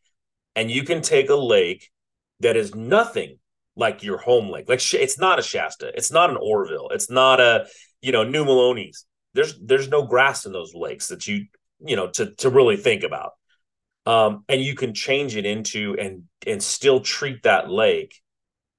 And 0.56 0.70
you 0.70 0.82
can 0.82 1.00
take 1.00 1.30
a 1.30 1.36
lake 1.36 1.90
that 2.40 2.56
is 2.56 2.74
nothing 2.74 3.38
like 3.78 4.02
your 4.02 4.18
home 4.18 4.50
lake. 4.50 4.68
Like 4.68 4.82
it's 4.92 5.18
not 5.18 5.38
a 5.38 5.42
Shasta, 5.42 5.92
it's 5.94 6.12
not 6.12 6.30
an 6.30 6.36
Oroville, 6.36 6.88
it's 6.90 7.08
not 7.08 7.40
a 7.40 7.66
you 8.02 8.12
know 8.12 8.24
New 8.24 8.44
Melones. 8.44 9.04
There's 9.32 9.58
there's 9.60 9.88
no 9.88 10.04
grass 10.04 10.44
in 10.44 10.52
those 10.52 10.74
lakes 10.74 11.08
that 11.08 11.26
you 11.26 11.46
you 11.80 11.96
know 11.96 12.08
to 12.08 12.34
to 12.36 12.50
really 12.50 12.76
think 12.76 13.04
about. 13.04 13.32
Um, 14.04 14.44
and 14.48 14.60
you 14.60 14.74
can 14.74 14.94
change 14.94 15.36
it 15.36 15.46
into 15.46 15.96
and 15.98 16.24
and 16.46 16.62
still 16.62 17.00
treat 17.00 17.44
that 17.44 17.70
lake 17.70 18.20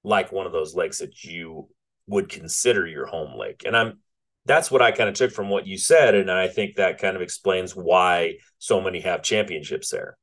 like 0.04 0.32
one 0.32 0.46
of 0.46 0.52
those 0.52 0.76
lakes 0.76 1.00
that 1.00 1.24
you 1.24 1.70
would 2.08 2.30
consider 2.30 2.86
your 2.86 3.06
home 3.06 3.40
lake. 3.40 3.64
And 3.66 3.76
I'm 3.76 4.00
that's 4.46 4.72
what 4.72 4.82
I 4.82 4.92
kind 4.92 5.08
of 5.08 5.16
took 5.16 5.32
from 5.32 5.50
what 5.50 5.68
you 5.68 5.78
said. 5.78 6.16
And 6.16 6.30
I 6.30 6.48
think 6.48 6.76
that 6.76 6.98
kind 7.00 7.16
of 7.16 7.22
explains 7.22 7.76
why 7.76 8.36
so 8.58 8.82
many 8.82 9.00
have 9.02 9.22
championships 9.22 9.92
there. 9.92 10.18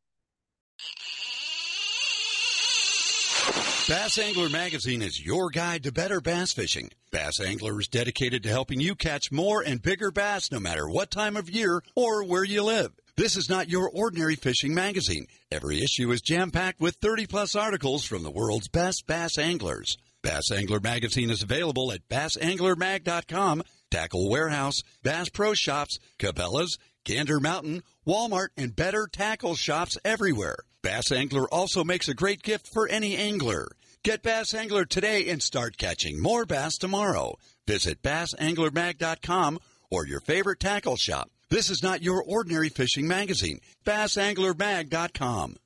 Bass 3.88 4.18
Angler 4.18 4.48
Magazine 4.48 5.00
is 5.00 5.24
your 5.24 5.48
guide 5.48 5.84
to 5.84 5.92
better 5.92 6.20
bass 6.20 6.52
fishing. 6.52 6.90
Bass 7.12 7.38
Angler 7.38 7.78
is 7.78 7.86
dedicated 7.86 8.42
to 8.42 8.48
helping 8.48 8.80
you 8.80 8.96
catch 8.96 9.30
more 9.30 9.62
and 9.62 9.80
bigger 9.80 10.10
bass 10.10 10.50
no 10.50 10.58
matter 10.58 10.88
what 10.88 11.08
time 11.08 11.36
of 11.36 11.48
year 11.48 11.80
or 11.94 12.24
where 12.24 12.42
you 12.42 12.64
live. 12.64 12.90
This 13.16 13.36
is 13.36 13.48
not 13.48 13.68
your 13.68 13.88
ordinary 13.88 14.34
fishing 14.34 14.74
magazine. 14.74 15.28
Every 15.52 15.84
issue 15.84 16.10
is 16.10 16.20
jam 16.20 16.50
packed 16.50 16.80
with 16.80 16.96
30 16.96 17.28
plus 17.28 17.54
articles 17.54 18.04
from 18.04 18.24
the 18.24 18.30
world's 18.30 18.66
best 18.66 19.06
bass 19.06 19.38
anglers. 19.38 19.96
Bass 20.20 20.50
Angler 20.50 20.80
Magazine 20.80 21.30
is 21.30 21.44
available 21.44 21.92
at 21.92 22.08
bassanglermag.com 22.08 23.62
Tackle 23.92 24.28
Warehouse, 24.28 24.82
Bass 25.04 25.28
Pro 25.28 25.54
Shops, 25.54 26.00
Cabela's, 26.18 26.76
Gander 27.04 27.38
Mountain, 27.38 27.84
Walmart, 28.04 28.48
and 28.56 28.74
better 28.74 29.06
tackle 29.06 29.54
shops 29.54 29.96
everywhere. 30.04 30.56
Bass 30.86 31.10
Angler 31.10 31.52
also 31.52 31.82
makes 31.82 32.06
a 32.06 32.14
great 32.14 32.44
gift 32.44 32.68
for 32.68 32.86
any 32.86 33.16
angler. 33.16 33.66
Get 34.04 34.22
Bass 34.22 34.54
Angler 34.54 34.84
today 34.84 35.28
and 35.30 35.42
start 35.42 35.76
catching 35.76 36.22
more 36.22 36.46
bass 36.46 36.78
tomorrow. 36.78 37.38
Visit 37.66 38.02
bassanglermag.com 38.02 39.58
or 39.90 40.06
your 40.06 40.20
favorite 40.20 40.60
tackle 40.60 40.94
shop. 40.94 41.28
This 41.50 41.70
is 41.70 41.82
not 41.82 42.04
your 42.04 42.22
ordinary 42.22 42.68
fishing 42.68 43.08
magazine. 43.08 43.58
bassanglermag.com. 43.84 45.56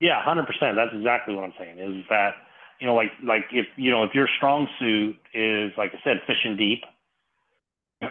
Yeah, 0.00 0.22
hundred 0.22 0.46
percent. 0.46 0.76
That's 0.76 0.94
exactly 0.94 1.34
what 1.34 1.42
I'm 1.42 1.54
saying. 1.58 1.80
Is 1.80 2.04
that 2.08 2.34
you 2.80 2.86
know, 2.86 2.94
like 2.94 3.10
like 3.24 3.46
if 3.50 3.66
you 3.74 3.90
know 3.90 4.04
if 4.04 4.14
your 4.14 4.28
strong 4.36 4.68
suit 4.78 5.16
is 5.34 5.72
like 5.76 5.90
I 5.94 5.98
said, 6.04 6.18
fishing 6.28 6.56
deep, 6.56 6.84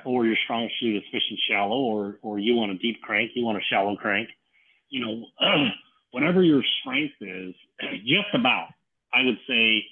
or 0.03 0.25
your 0.25 0.35
strong 0.43 0.69
suit 0.81 0.97
is 0.97 1.03
fishing 1.05 1.37
shallow, 1.49 1.79
or 1.79 2.19
or 2.21 2.37
you 2.37 2.55
want 2.55 2.73
a 2.73 2.77
deep 2.77 3.01
crank, 3.01 3.31
you 3.33 3.45
want 3.45 3.57
a 3.57 3.61
shallow 3.71 3.95
crank, 3.95 4.27
you 4.89 5.05
know, 5.05 5.23
whatever 6.11 6.43
your 6.43 6.63
strength 6.81 7.15
is, 7.21 7.53
just 8.05 8.33
about, 8.33 8.69
I 9.13 9.23
would 9.23 9.39
say, 9.47 9.83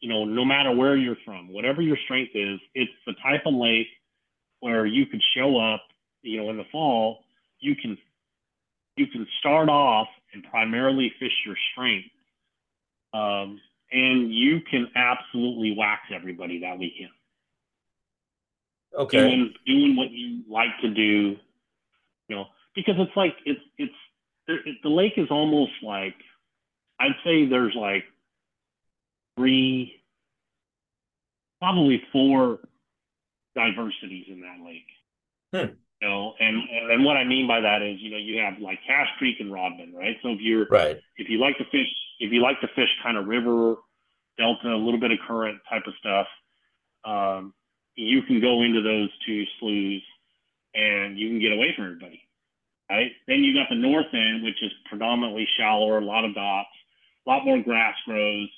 you 0.00 0.08
know, 0.08 0.24
no 0.24 0.44
matter 0.44 0.74
where 0.74 0.96
you're 0.96 1.16
from, 1.24 1.52
whatever 1.52 1.82
your 1.82 1.98
strength 2.04 2.32
is, 2.34 2.58
it's 2.74 2.92
the 3.06 3.14
type 3.22 3.42
of 3.46 3.54
lake 3.54 3.88
where 4.60 4.86
you 4.86 5.06
could 5.06 5.22
show 5.36 5.58
up, 5.58 5.82
you 6.22 6.40
know, 6.40 6.50
in 6.50 6.56
the 6.56 6.64
fall, 6.72 7.20
you 7.60 7.74
can 7.76 7.96
you 8.96 9.06
can 9.06 9.26
start 9.38 9.68
off 9.68 10.08
and 10.34 10.44
primarily 10.50 11.12
fish 11.18 11.32
your 11.46 11.56
strength. 11.72 12.08
Um, 13.14 13.60
and 13.92 14.32
you 14.32 14.60
can 14.70 14.88
absolutely 14.94 15.74
wax 15.76 16.02
everybody 16.14 16.60
that 16.60 16.78
weekend. 16.78 17.10
Okay. 18.96 19.18
Doing, 19.18 19.54
doing 19.66 19.96
what 19.96 20.10
you 20.10 20.42
like 20.48 20.78
to 20.82 20.90
do, 20.90 21.36
you 22.28 22.36
know, 22.36 22.46
because 22.74 22.94
it's 22.98 23.16
like, 23.16 23.34
it's, 23.44 23.60
it's, 23.78 23.94
it, 24.56 24.76
the 24.82 24.88
lake 24.88 25.14
is 25.16 25.28
almost 25.30 25.72
like, 25.82 26.14
I'd 26.98 27.16
say 27.24 27.46
there's 27.46 27.74
like 27.74 28.04
three, 29.36 30.02
probably 31.60 32.02
four 32.12 32.60
diversities 33.54 34.26
in 34.28 34.40
that 34.42 34.64
lake. 34.64 34.86
Hmm. 35.52 35.74
You 36.00 36.08
know, 36.08 36.32
and 36.40 36.56
and 36.90 37.04
what 37.04 37.16
I 37.18 37.24
mean 37.24 37.46
by 37.46 37.60
that 37.60 37.82
is, 37.82 38.00
you 38.00 38.10
know, 38.10 38.16
you 38.16 38.40
have 38.40 38.58
like 38.58 38.78
Cache 38.86 39.08
Creek 39.18 39.36
and 39.40 39.52
Rodman, 39.52 39.92
right? 39.94 40.16
So 40.22 40.30
if 40.30 40.40
you're 40.40 40.66
Right. 40.70 40.98
if 41.16 41.28
you 41.28 41.38
like 41.38 41.58
to 41.58 41.64
fish, 41.64 41.88
if 42.20 42.32
you 42.32 42.40
like 42.40 42.60
to 42.62 42.68
fish 42.68 42.88
kind 43.02 43.18
of 43.18 43.26
river, 43.26 43.76
delta, 44.38 44.68
a 44.68 44.76
little 44.76 45.00
bit 45.00 45.10
of 45.10 45.18
current 45.26 45.60
type 45.68 45.82
of 45.86 45.92
stuff, 45.98 46.26
um, 47.04 47.52
you 47.96 48.22
can 48.22 48.40
go 48.40 48.62
into 48.62 48.80
those 48.80 49.10
two 49.26 49.44
sloughs 49.58 50.02
and 50.74 51.18
you 51.18 51.28
can 51.28 51.40
get 51.40 51.52
away 51.52 51.74
from 51.76 51.84
everybody, 51.86 52.22
right? 52.90 53.12
Then 53.28 53.44
you 53.44 53.54
got 53.54 53.68
the 53.70 53.76
north 53.76 54.12
end, 54.12 54.42
which 54.42 54.60
is 54.62 54.72
predominantly 54.88 55.46
shallower, 55.56 55.98
a 55.98 56.04
lot 56.04 56.24
of 56.24 56.34
docks, 56.34 56.74
a 57.26 57.30
lot 57.30 57.44
more 57.44 57.62
grass 57.62 57.94
grows. 58.04 58.48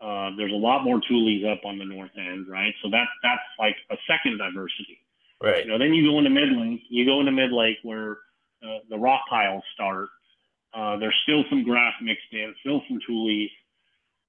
Uh, 0.00 0.30
there's 0.36 0.52
a 0.52 0.62
lot 0.62 0.84
more 0.84 1.00
tules 1.08 1.42
up 1.50 1.64
on 1.64 1.78
the 1.78 1.84
north 1.84 2.10
end, 2.16 2.46
right? 2.48 2.74
So 2.82 2.90
that 2.90 3.06
that's 3.22 3.42
like 3.58 3.76
a 3.90 3.96
second 4.06 4.38
diversity. 4.38 4.98
Right. 5.42 5.64
You 5.64 5.72
know, 5.72 5.78
then 5.78 5.92
you 5.92 6.08
go 6.08 6.18
into 6.18 6.30
mid 6.30 6.52
lake. 6.52 6.82
You 6.88 7.04
go 7.04 7.20
into 7.20 7.32
mid 7.32 7.50
lake 7.50 7.78
where 7.82 8.18
uh, 8.62 8.78
the 8.88 8.98
rock 8.98 9.22
piles 9.28 9.64
start. 9.74 10.08
Uh, 10.74 10.98
there's 10.98 11.16
still 11.22 11.44
some 11.48 11.64
grass 11.64 11.94
mixed 12.02 12.32
in, 12.32 12.54
still 12.60 12.82
some 12.88 12.98
tules, 13.06 13.50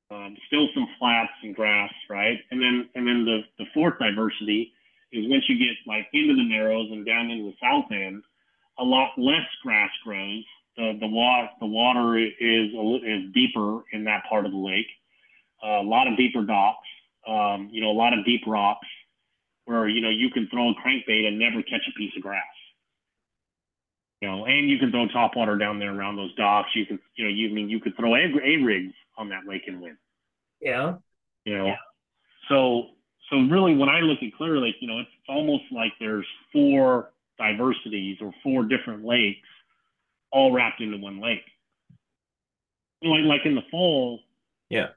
um, 0.09 0.37
still 0.47 0.67
some 0.73 0.87
flats 0.97 1.31
and 1.43 1.53
grass, 1.53 1.91
right? 2.09 2.39
And 2.51 2.61
then 2.61 2.89
and 2.95 3.05
then 3.05 3.25
the 3.25 3.41
the 3.59 3.69
fourth 3.73 3.99
diversity 3.99 4.71
is 5.11 5.25
once 5.29 5.43
you 5.49 5.57
get 5.59 5.75
like 5.85 6.07
into 6.13 6.35
the 6.35 6.47
narrows 6.47 6.89
and 6.91 7.05
down 7.05 7.29
into 7.29 7.51
the 7.51 7.57
south 7.61 7.91
end, 7.91 8.23
a 8.79 8.83
lot 8.83 9.11
less 9.17 9.47
grass 9.63 9.89
grows. 10.03 10.43
The 10.75 10.97
the 10.99 11.07
water 11.07 11.49
the 11.59 11.65
water 11.65 12.17
is 12.17 12.73
a, 12.73 12.95
is 13.03 13.33
deeper 13.33 13.81
in 13.91 14.03
that 14.05 14.23
part 14.29 14.45
of 14.45 14.51
the 14.51 14.57
lake. 14.57 14.87
Uh, 15.63 15.81
a 15.81 15.87
lot 15.87 16.07
of 16.07 16.17
deeper 16.17 16.43
docks. 16.43 16.87
Um, 17.27 17.69
you 17.71 17.81
know, 17.81 17.91
a 17.91 17.97
lot 17.97 18.17
of 18.17 18.23
deep 18.25 18.41
rocks 18.47 18.87
where 19.65 19.87
you 19.87 20.01
know 20.01 20.09
you 20.09 20.29
can 20.29 20.47
throw 20.49 20.69
a 20.69 20.73
crankbait 20.75 21.27
and 21.27 21.39
never 21.39 21.61
catch 21.63 21.81
a 21.87 21.97
piece 21.97 22.13
of 22.15 22.21
grass. 22.23 22.43
You 24.21 24.29
know, 24.29 24.45
and 24.45 24.69
you 24.69 24.79
can 24.79 24.91
throw 24.91 25.07
topwater 25.07 25.59
down 25.59 25.77
there 25.77 25.93
around 25.93 26.15
those 26.15 26.33
docks. 26.35 26.69
You 26.73 26.85
can, 26.85 26.99
you 27.15 27.25
know, 27.25 27.29
you 27.29 27.49
I 27.49 27.53
mean 27.53 27.69
you 27.69 27.79
could 27.79 27.95
throw 27.95 28.15
a, 28.15 28.19
a 28.19 28.63
rigs 28.63 28.93
on 29.17 29.29
that 29.29 29.45
lake 29.47 29.63
and 29.67 29.81
win. 29.81 29.97
Yeah. 30.61 30.95
You 31.45 31.57
know, 31.57 31.73
so 32.49 32.87
so 33.29 33.37
really 33.37 33.75
when 33.75 33.89
I 33.89 33.99
look 33.99 34.19
at 34.21 34.33
Clear 34.37 34.57
Lake, 34.57 34.75
you 34.79 34.87
know, 34.87 34.99
it's 34.99 35.09
almost 35.27 35.63
like 35.71 35.93
there's 35.99 36.25
four 36.51 37.11
diversities 37.37 38.17
or 38.21 38.31
four 38.43 38.63
different 38.63 39.05
lakes 39.05 39.47
all 40.31 40.51
wrapped 40.51 40.81
into 40.81 40.97
one 40.97 41.21
lake. 41.21 41.43
Like 43.03 43.23
like 43.25 43.41
in 43.45 43.55
the 43.55 43.61
fall, 43.69 44.19
Yeah. 44.69 44.89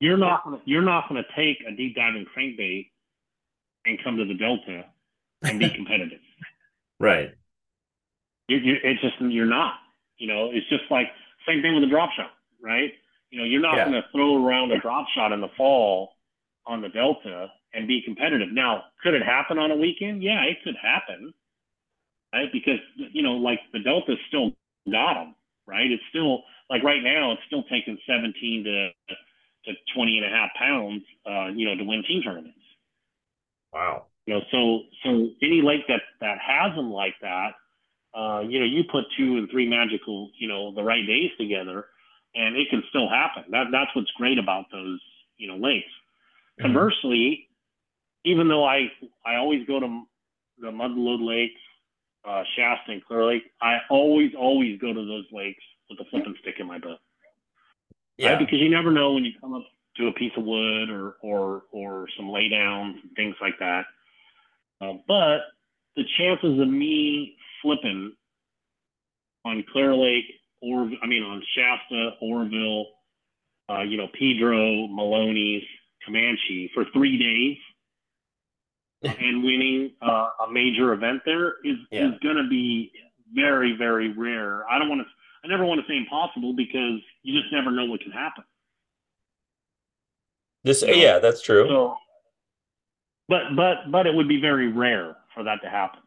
you're 0.00 0.16
not 0.16 0.44
gonna, 0.44 0.60
you're 0.64 0.82
not 0.82 1.08
going 1.08 1.22
to 1.22 1.28
take 1.36 1.58
a 1.66 1.72
deep 1.76 1.94
diving 1.94 2.26
crankbait 2.36 2.90
and 3.86 4.02
come 4.02 4.16
to 4.16 4.24
the 4.24 4.34
delta 4.34 4.86
and 5.42 5.58
be 5.58 5.68
competitive. 5.76 6.20
Right. 6.98 7.34
you 8.48 8.56
you 8.58 8.76
it's 8.82 9.00
just 9.02 9.20
you're 9.20 9.46
not. 9.46 9.74
You 10.18 10.28
know, 10.28 10.50
it's 10.52 10.68
just 10.68 10.84
like 10.90 11.08
same 11.46 11.62
thing 11.62 11.74
with 11.74 11.84
a 11.84 11.88
drop 11.88 12.10
shot, 12.16 12.30
right? 12.62 12.92
You 13.30 13.38
know, 13.38 13.44
you're 13.44 13.60
not 13.60 13.76
Yeah. 13.76 13.84
going 13.90 14.02
to 14.02 14.08
throw 14.12 14.44
around 14.44 14.72
a 14.72 14.78
drop 14.80 15.06
shot 15.14 15.32
in 15.32 15.40
the 15.40 15.48
fall 15.56 16.12
on 16.66 16.80
the 16.80 16.88
delta 16.88 17.50
and 17.74 17.88
be 17.88 18.02
competitive. 18.02 18.52
Now, 18.52 18.84
could 19.02 19.14
it 19.14 19.22
happen 19.22 19.58
on 19.58 19.70
a 19.70 19.76
weekend? 19.76 20.22
Yeah, 20.22 20.42
it 20.44 20.58
could 20.62 20.76
happen, 20.80 21.32
right? 22.32 22.50
Because 22.52 22.80
you 22.96 23.22
know, 23.22 23.34
like 23.34 23.60
the 23.72 23.80
delta 23.80 24.16
still 24.28 24.52
got 24.90 25.14
them, 25.14 25.34
right? 25.66 25.90
It's 25.90 26.02
still 26.10 26.42
like 26.70 26.82
right 26.82 27.02
now, 27.02 27.32
it's 27.32 27.42
still 27.46 27.64
taking 27.64 27.98
17 28.06 28.64
to 28.64 28.90
to 29.66 29.72
20 29.94 30.18
and 30.18 30.26
a 30.26 30.30
half 30.30 30.50
pounds, 30.58 31.02
uh, 31.26 31.46
you 31.54 31.66
know, 31.66 31.76
to 31.76 31.84
win 31.84 32.02
team 32.04 32.22
tournaments. 32.22 32.58
Wow. 33.72 34.06
You 34.26 34.34
know, 34.34 34.40
so 34.50 34.82
so 35.04 35.30
any 35.42 35.62
lake 35.62 35.86
that 35.88 36.02
that 36.20 36.38
has 36.38 36.74
them 36.76 36.90
like 36.92 37.14
that, 37.22 37.52
uh, 38.14 38.40
you 38.40 38.60
know, 38.60 38.66
you 38.66 38.84
put 38.90 39.04
two 39.16 39.38
and 39.38 39.50
three 39.50 39.68
magical, 39.68 40.30
you 40.38 40.48
know, 40.48 40.74
the 40.74 40.82
right 40.82 41.06
days 41.06 41.30
together, 41.38 41.86
and 42.34 42.56
it 42.56 42.68
can 42.70 42.82
still 42.90 43.08
happen. 43.08 43.44
That 43.50 43.66
that's 43.72 43.94
what's 43.96 44.10
great 44.12 44.38
about 44.38 44.66
those, 44.72 45.00
you 45.38 45.48
know, 45.48 45.56
lakes. 45.56 45.90
Mhm. 46.60 46.62
Conversely, 46.62 47.48
even 48.24 48.48
though 48.48 48.64
I 48.64 48.90
I 49.24 49.36
always 49.36 49.66
go 49.66 49.80
to 49.80 50.02
the 50.58 50.68
Motherlode 50.70 51.26
Lakes, 51.26 51.60
uh, 52.24 52.42
Shasta 52.56 52.92
and 52.92 53.04
Clear 53.04 53.26
Lake, 53.26 53.42
I 53.60 53.78
always 53.90 54.32
always 54.38 54.80
go 54.80 54.92
to 54.92 55.04
those 55.06 55.26
lakes 55.32 55.62
with 55.90 56.00
a 56.00 56.04
flipping 56.10 56.34
stick 56.40 56.56
in 56.58 56.66
my 56.66 56.78
boat 56.78 56.98
Yeah. 58.16 58.30
right? 58.30 58.38
Because 58.38 58.60
you 58.60 58.70
never 58.70 58.90
know 58.90 59.12
when 59.14 59.24
you 59.24 59.32
come 59.40 59.54
up 59.54 59.64
to 59.96 60.06
a 60.08 60.12
piece 60.12 60.32
of 60.36 60.44
wood 60.44 60.88
or 60.90 61.16
or 61.22 61.62
or 61.72 62.06
some 62.16 62.26
laydowns 62.26 62.94
and 63.02 63.10
things 63.16 63.36
like 63.40 63.58
that. 63.58 63.84
Uh, 64.80 64.94
but 65.06 65.38
the 65.96 66.04
chances 66.18 66.58
of 66.58 66.68
me 66.68 67.36
flipping 67.60 68.12
on 69.44 69.64
Clear 69.72 69.94
Lake 69.94 70.24
or 70.60 70.90
I 71.02 71.06
mean 71.06 71.22
on 71.22 71.42
Shasta, 71.54 72.10
Oroville, 72.22 72.86
uh, 73.68 73.82
you 73.82 73.96
know 73.96 74.08
Pedro, 74.18 74.86
Melones, 74.88 75.62
Comanche 76.04 76.70
for 76.74 76.84
three 76.92 77.18
days 77.18 77.58
and 79.02 79.42
winning 79.42 79.92
uh, 80.00 80.28
a 80.46 80.52
major 80.52 80.92
event 80.92 81.22
there 81.24 81.54
is 81.64 81.76
Yeah. 81.90 82.08
is 82.08 82.18
going 82.22 82.36
to 82.36 82.48
be 82.48 82.92
very 83.34 83.76
very 83.76 84.12
rare. 84.12 84.66
I 84.68 84.78
don't 84.78 84.88
want 84.88 85.00
to. 85.02 85.06
I 85.44 85.48
never 85.48 85.64
want 85.64 85.80
to 85.80 85.86
say 85.90 85.96
impossible 85.96 86.54
because 86.54 87.00
you 87.22 87.40
just 87.40 87.52
never 87.52 87.70
know 87.72 87.86
what 87.86 88.00
can 88.00 88.12
happen. 88.12 88.44
This, 90.64 90.84
yeah, 90.86 91.18
that's 91.18 91.42
true. 91.42 91.66
So, 91.68 91.96
but 93.28 93.56
but 93.56 93.90
but 93.90 94.06
it 94.06 94.14
would 94.14 94.28
be 94.28 94.40
very 94.40 94.68
rare 94.68 95.16
for 95.34 95.42
that 95.42 95.60
to 95.62 95.68
happen. 95.68 96.00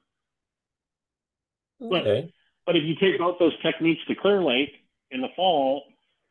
But 1.82 2.02
Okay. 2.08 2.34
but 2.66 2.78
if 2.78 2.84
you 2.84 2.96
take 2.96 3.20
both 3.20 3.38
those 3.39 3.54
techniques 3.62 4.02
to 4.08 4.16
Clear 4.16 4.41
Lake 4.41 4.72
in 5.12 5.22
the 5.22 5.28
fall, 5.36 5.84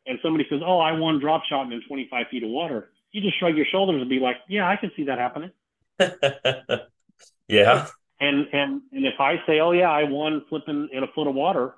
and 0.07 0.17
somebody 0.23 0.47
says, 0.49 0.61
"Oh, 0.65 0.79
I 0.79 0.91
won 0.93 1.19
drop 1.19 1.43
shot 1.45 1.71
in 1.71 1.81
25 1.87 2.27
feet 2.29 2.41
of 2.43 2.49
water," 2.49 2.91
you 3.11 3.21
just 3.21 3.37
shrug 3.37 3.55
your 3.55 3.67
shoulders 3.67 4.01
and 4.01 4.09
be 4.09 4.19
like, 4.19 4.37
"Yeah, 4.47 4.67
I 4.67 4.75
can 4.75 4.91
see 4.95 5.03
that 5.03 5.19
happening." 5.19 5.51
yeah. 7.47 7.87
And 8.19 8.47
and 8.53 8.81
and 8.91 9.05
if 9.05 9.19
I 9.19 9.35
say, 9.45 9.59
"Oh 9.59 9.71
yeah, 9.71 9.89
I 9.89 10.03
won 10.03 10.43
flipping 10.49 10.89
in 10.91 11.03
a 11.03 11.07
foot 11.13 11.27
of 11.27 11.35
water," 11.35 11.73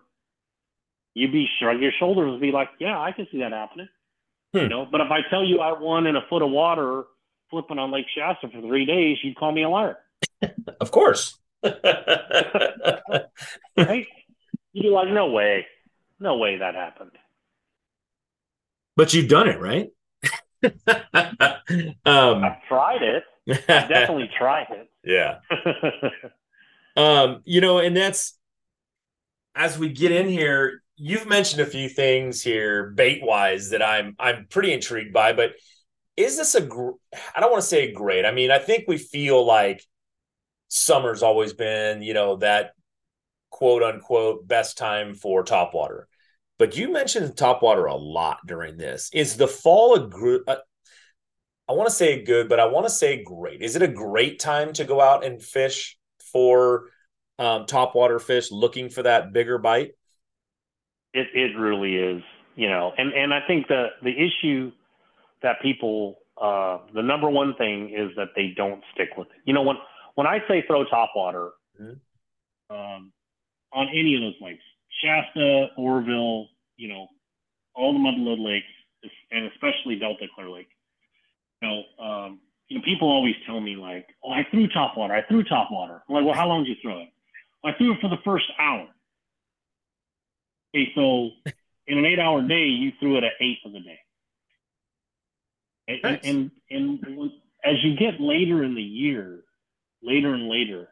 you'd 1.13 1.31
be 1.31 1.47
shrug 1.59 1.79
your 1.81 1.91
shoulders 1.99 2.31
and 2.31 2.41
be 2.41 2.51
like, 2.51 2.69
"Yeah, 2.79 2.99
I 2.99 3.11
can 3.11 3.27
see 3.31 3.39
that 3.39 3.51
happening." 3.51 3.89
Hmm. 4.53 4.59
You 4.59 4.69
know. 4.69 4.85
But 4.89 5.01
if 5.01 5.11
I 5.11 5.21
tell 5.29 5.43
you 5.43 5.59
I 5.59 5.79
won 5.79 6.05
in 6.07 6.15
a 6.15 6.21
foot 6.29 6.41
of 6.43 6.51
water 6.51 7.05
flipping 7.49 7.79
on 7.79 7.91
Lake 7.91 8.05
Shasta 8.15 8.49
for 8.49 8.61
three 8.61 8.85
days, 8.85 9.17
you'd 9.23 9.35
call 9.35 9.51
me 9.51 9.63
a 9.63 9.69
liar, 9.69 9.97
Of 10.79 10.91
course. 10.91 11.37
right? 11.63 11.81
You'd 14.73 14.83
be 14.83 14.89
like, 14.89 15.09
"No 15.09 15.31
way, 15.31 15.65
no 16.19 16.37
way 16.37 16.57
that 16.57 16.75
happened." 16.75 17.11
but 18.95 19.13
you've 19.13 19.29
done 19.29 19.47
it, 19.47 19.59
right? 19.59 19.89
um, 22.05 22.43
I've 22.43 22.63
tried 22.67 23.01
it. 23.01 23.23
I've 23.47 23.89
definitely 23.89 24.29
tried 24.37 24.67
it. 24.71 24.89
Yeah. 25.03 25.39
um, 26.97 27.41
you 27.45 27.61
know, 27.61 27.79
and 27.79 27.95
that's 27.95 28.37
as 29.55 29.77
we 29.77 29.89
get 29.89 30.11
in 30.11 30.27
here, 30.27 30.83
you've 30.95 31.27
mentioned 31.27 31.61
a 31.61 31.65
few 31.65 31.89
things 31.89 32.41
here 32.41 32.91
bait 32.91 33.21
wise 33.23 33.69
that 33.69 33.81
I'm 33.81 34.15
I'm 34.19 34.47
pretty 34.49 34.73
intrigued 34.73 35.13
by, 35.13 35.33
but 35.33 35.51
is 36.15 36.37
this 36.37 36.55
a 36.55 36.61
gr- 36.61 36.91
I 37.35 37.39
don't 37.39 37.51
want 37.51 37.61
to 37.61 37.67
say 37.67 37.91
great. 37.91 38.25
I 38.25 38.31
mean, 38.31 38.51
I 38.51 38.59
think 38.59 38.85
we 38.87 38.97
feel 38.97 39.45
like 39.45 39.83
summer's 40.67 41.23
always 41.23 41.53
been, 41.53 42.01
you 42.01 42.13
know, 42.13 42.37
that 42.37 42.71
quote 43.49 43.83
unquote 43.83 44.47
best 44.47 44.77
time 44.77 45.13
for 45.13 45.43
topwater. 45.43 46.05
But 46.59 46.75
you 46.75 46.91
mentioned 46.91 47.35
topwater 47.35 47.89
a 47.89 47.95
lot 47.95 48.39
during 48.45 48.77
this. 48.77 49.09
Is 49.13 49.37
the 49.37 49.47
fall 49.47 49.95
a 49.95 50.07
group? 50.07 50.43
Uh, 50.47 50.57
I 51.69 51.73
want 51.73 51.89
to 51.89 51.95
say 51.95 52.23
good, 52.23 52.49
but 52.49 52.59
I 52.59 52.65
want 52.65 52.85
to 52.85 52.89
say 52.89 53.23
great. 53.23 53.61
Is 53.61 53.75
it 53.75 53.81
a 53.81 53.87
great 53.87 54.39
time 54.39 54.73
to 54.73 54.83
go 54.83 55.01
out 55.01 55.23
and 55.23 55.41
fish 55.41 55.97
for 56.31 56.85
um, 57.37 57.65
topwater 57.65 58.21
fish, 58.21 58.51
looking 58.51 58.89
for 58.89 59.03
that 59.03 59.33
bigger 59.33 59.57
bite? 59.57 59.91
It 61.13 61.27
it 61.33 61.57
really 61.57 61.95
is, 61.95 62.23
you 62.55 62.69
know, 62.69 62.91
and 62.97 63.13
and 63.13 63.33
I 63.33 63.41
think 63.45 63.67
the 63.67 63.87
the 64.01 64.11
issue 64.11 64.71
that 65.43 65.61
people 65.61 66.19
uh, 66.41 66.79
the 66.93 67.01
number 67.01 67.29
one 67.29 67.55
thing 67.55 67.93
is 67.95 68.15
that 68.15 68.29
they 68.35 68.53
don't 68.55 68.83
stick 68.93 69.09
with 69.17 69.27
it. 69.27 69.41
You 69.45 69.53
know, 69.53 69.63
when 69.63 69.77
when 70.15 70.25
I 70.27 70.39
say 70.47 70.63
throw 70.67 70.85
topwater 70.85 71.49
mm-hmm. 71.79 72.75
um, 72.75 73.11
on 73.73 73.87
any 73.89 74.15
of 74.15 74.21
those 74.21 74.35
lakes, 74.41 74.63
Shasta, 75.03 75.67
Oroville, 75.77 76.47
you 76.77 76.89
know, 76.89 77.07
all 77.75 77.93
the 77.93 77.99
motherlode 77.99 78.43
lakes, 78.43 78.65
and 79.31 79.45
especially 79.51 79.95
Delta 79.95 80.25
Clear 80.33 80.49
Lake. 80.49 80.69
You 81.61 81.69
know, 81.69 82.03
um, 82.03 82.39
you 82.67 82.77
know, 82.77 82.83
people 82.83 83.07
always 83.07 83.35
tell 83.45 83.59
me 83.59 83.75
like, 83.75 84.07
"Oh, 84.23 84.31
I 84.31 84.45
threw 84.49 84.67
top 84.67 84.97
water. 84.97 85.13
I 85.13 85.21
threw 85.23 85.43
topwater." 85.43 86.01
I'm 86.07 86.15
like, 86.15 86.25
"Well, 86.25 86.33
how 86.33 86.47
long 86.47 86.63
did 86.63 86.69
you 86.69 86.75
throw 86.81 87.01
it?" 87.01 87.09
Well, 87.63 87.73
I 87.73 87.77
threw 87.77 87.93
it 87.93 88.01
for 88.01 88.09
the 88.09 88.21
first 88.23 88.45
hour. 88.59 88.87
Okay, 90.75 90.91
so 90.95 91.29
in 91.87 91.97
an 91.97 92.05
eight-hour 92.05 92.43
day, 92.43 92.65
you 92.65 92.91
threw 92.99 93.17
it 93.17 93.23
at 93.23 93.33
eight 93.39 93.59
of 93.65 93.71
the 93.71 93.79
day. 93.79 93.99
Nice. 96.03 96.19
And, 96.23 96.51
and 96.69 97.03
and 97.05 97.31
as 97.63 97.75
you 97.83 97.95
get 97.95 98.19
later 98.19 98.63
in 98.63 98.75
the 98.75 98.81
year, 98.81 99.43
later 100.03 100.33
and 100.33 100.49
later, 100.49 100.89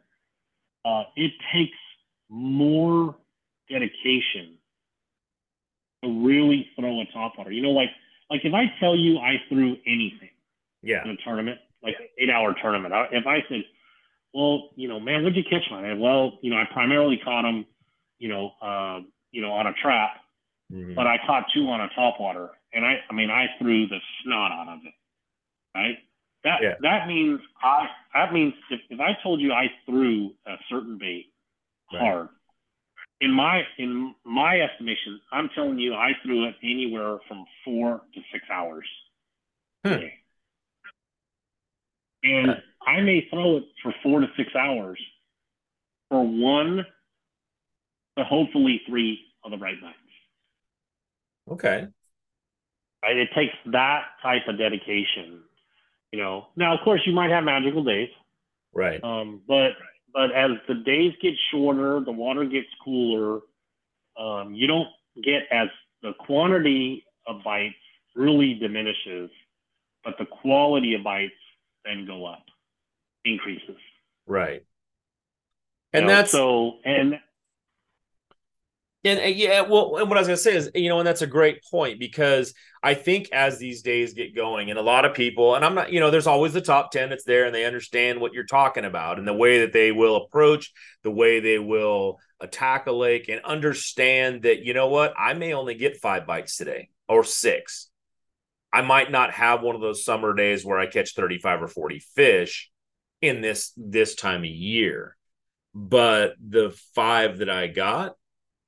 uh, 0.84 1.04
it 1.16 1.32
takes 1.52 1.76
more 2.28 3.16
dedication 3.68 4.58
to 6.02 6.26
really 6.26 6.68
throw 6.78 7.00
a 7.00 7.04
top 7.12 7.34
water. 7.38 7.50
You 7.50 7.62
know, 7.62 7.70
like 7.70 7.90
like 8.30 8.40
if 8.44 8.54
I 8.54 8.64
tell 8.80 8.96
you 8.96 9.18
I 9.18 9.36
threw 9.48 9.76
anything, 9.86 10.30
yeah, 10.82 11.04
in 11.04 11.10
a 11.10 11.16
tournament, 11.24 11.58
like 11.82 11.94
an 11.98 12.06
eight 12.18 12.30
hour 12.30 12.54
tournament, 12.60 12.94
if 13.12 13.26
I 13.26 13.38
said, 13.48 13.64
well, 14.34 14.70
you 14.76 14.88
know, 14.88 15.00
man, 15.00 15.22
what'd 15.22 15.36
you 15.36 15.44
catch 15.44 15.70
on? 15.70 15.84
And 15.84 16.00
well, 16.00 16.38
you 16.42 16.50
know, 16.50 16.56
I 16.56 16.64
primarily 16.72 17.18
caught 17.24 17.42
them, 17.42 17.64
you 18.18 18.28
know, 18.28 18.50
uh, 18.60 19.00
you 19.30 19.42
know, 19.42 19.52
on 19.52 19.66
a 19.66 19.72
trap, 19.82 20.10
mm-hmm. 20.72 20.94
but 20.94 21.06
I 21.06 21.16
caught 21.26 21.44
two 21.54 21.68
on 21.68 21.80
a 21.80 21.88
top 21.94 22.20
water, 22.20 22.50
and 22.72 22.84
I, 22.84 23.00
I 23.08 23.14
mean, 23.14 23.30
I 23.30 23.46
threw 23.58 23.86
the 23.86 23.98
snot 24.22 24.52
out 24.52 24.68
of 24.68 24.80
it, 24.84 24.94
right? 25.74 25.96
That 26.44 26.58
yeah. 26.62 26.74
that 26.82 27.08
means 27.08 27.40
I 27.62 27.86
that 28.14 28.32
means 28.32 28.54
if, 28.70 28.80
if 28.90 29.00
I 29.00 29.16
told 29.22 29.40
you 29.40 29.52
I 29.52 29.66
threw 29.84 30.30
a 30.46 30.54
certain 30.70 30.98
bait 30.98 31.32
right. 31.92 32.00
hard, 32.00 32.28
in 33.20 33.32
my 33.32 33.62
in 33.78 34.14
my 34.24 34.60
estimation, 34.60 35.20
I'm 35.32 35.48
telling 35.54 35.78
you, 35.78 35.94
I 35.94 36.12
threw 36.22 36.46
it 36.48 36.54
anywhere 36.62 37.18
from 37.26 37.44
four 37.64 38.02
to 38.14 38.20
six 38.32 38.44
hours. 38.52 38.86
Hmm. 39.84 40.04
And 42.22 42.50
I 42.86 43.00
may 43.00 43.26
throw 43.30 43.58
it 43.58 43.64
for 43.82 43.94
four 44.02 44.20
to 44.20 44.26
six 44.36 44.50
hours 44.54 44.98
for 46.10 46.26
one 46.26 46.84
to 48.18 48.24
hopefully 48.24 48.82
three 48.88 49.20
of 49.44 49.50
the 49.50 49.58
right 49.58 49.80
bites. 49.80 49.96
Okay. 51.50 51.86
Right? 53.02 53.16
It 53.16 53.28
takes 53.34 53.54
that 53.72 54.02
type 54.22 54.42
of 54.48 54.58
dedication. 54.58 55.42
You 56.12 56.20
know. 56.20 56.46
Now, 56.56 56.74
of 56.74 56.80
course, 56.84 57.00
you 57.06 57.12
might 57.12 57.30
have 57.30 57.44
magical 57.44 57.84
days. 57.84 58.08
Right. 58.74 59.02
Um, 59.02 59.42
but 59.46 59.70
but 60.16 60.32
as 60.32 60.52
the 60.66 60.76
days 60.76 61.12
get 61.20 61.34
shorter, 61.50 62.00
the 62.00 62.10
water 62.10 62.46
gets 62.46 62.68
cooler. 62.82 63.40
Um, 64.18 64.54
you 64.54 64.66
don't 64.66 64.88
get 65.22 65.42
as 65.52 65.68
the 66.02 66.12
quantity 66.18 67.04
of 67.26 67.44
bites 67.44 67.74
really 68.14 68.54
diminishes, 68.54 69.30
but 70.02 70.14
the 70.18 70.24
quality 70.24 70.94
of 70.94 71.04
bites 71.04 71.34
then 71.84 72.06
go 72.06 72.24
up, 72.24 72.44
increases. 73.26 73.76
Right. 74.26 74.64
And 75.92 76.04
you 76.04 76.08
know, 76.08 76.14
that's 76.14 76.30
so 76.30 76.78
and 76.86 77.20
and, 79.04 79.36
yeah, 79.36 79.60
well, 79.60 79.96
and 79.96 80.08
what 80.08 80.18
I 80.18 80.20
was 80.20 80.26
gonna 80.26 80.36
say 80.36 80.56
is, 80.56 80.70
you 80.74 80.88
know, 80.88 80.98
and 80.98 81.06
that's 81.06 81.22
a 81.22 81.26
great 81.26 81.62
point 81.70 82.00
because 82.00 82.54
I 82.82 82.94
think 82.94 83.30
as 83.32 83.58
these 83.58 83.82
days 83.82 84.14
get 84.14 84.34
going, 84.34 84.70
and 84.70 84.78
a 84.78 84.82
lot 84.82 85.04
of 85.04 85.14
people, 85.14 85.54
and 85.54 85.64
I'm 85.64 85.74
not, 85.74 85.92
you 85.92 86.00
know, 86.00 86.10
there's 86.10 86.26
always 86.26 86.52
the 86.52 86.60
top 86.60 86.90
ten 86.90 87.10
that's 87.10 87.24
there, 87.24 87.44
and 87.44 87.54
they 87.54 87.64
understand 87.64 88.20
what 88.20 88.32
you're 88.32 88.44
talking 88.44 88.84
about, 88.84 89.18
and 89.18 89.26
the 89.26 89.32
way 89.32 89.60
that 89.60 89.72
they 89.72 89.92
will 89.92 90.16
approach, 90.16 90.72
the 91.02 91.10
way 91.10 91.40
they 91.40 91.58
will 91.58 92.18
attack 92.40 92.86
a 92.86 92.92
lake, 92.92 93.28
and 93.28 93.40
understand 93.44 94.42
that, 94.42 94.64
you 94.64 94.74
know 94.74 94.88
what, 94.88 95.14
I 95.16 95.34
may 95.34 95.52
only 95.52 95.74
get 95.74 96.00
five 96.00 96.26
bites 96.26 96.56
today 96.56 96.88
or 97.08 97.22
six. 97.22 97.88
I 98.72 98.82
might 98.82 99.10
not 99.10 99.30
have 99.30 99.62
one 99.62 99.74
of 99.74 99.80
those 99.80 100.04
summer 100.04 100.34
days 100.34 100.64
where 100.64 100.78
I 100.78 100.86
catch 100.86 101.14
35 101.14 101.62
or 101.62 101.68
40 101.68 102.00
fish 102.14 102.70
in 103.22 103.40
this 103.40 103.72
this 103.76 104.14
time 104.14 104.40
of 104.40 104.46
year, 104.46 105.16
but 105.74 106.34
the 106.44 106.76
five 106.94 107.38
that 107.38 107.48
I 107.48 107.68
got 107.68 108.16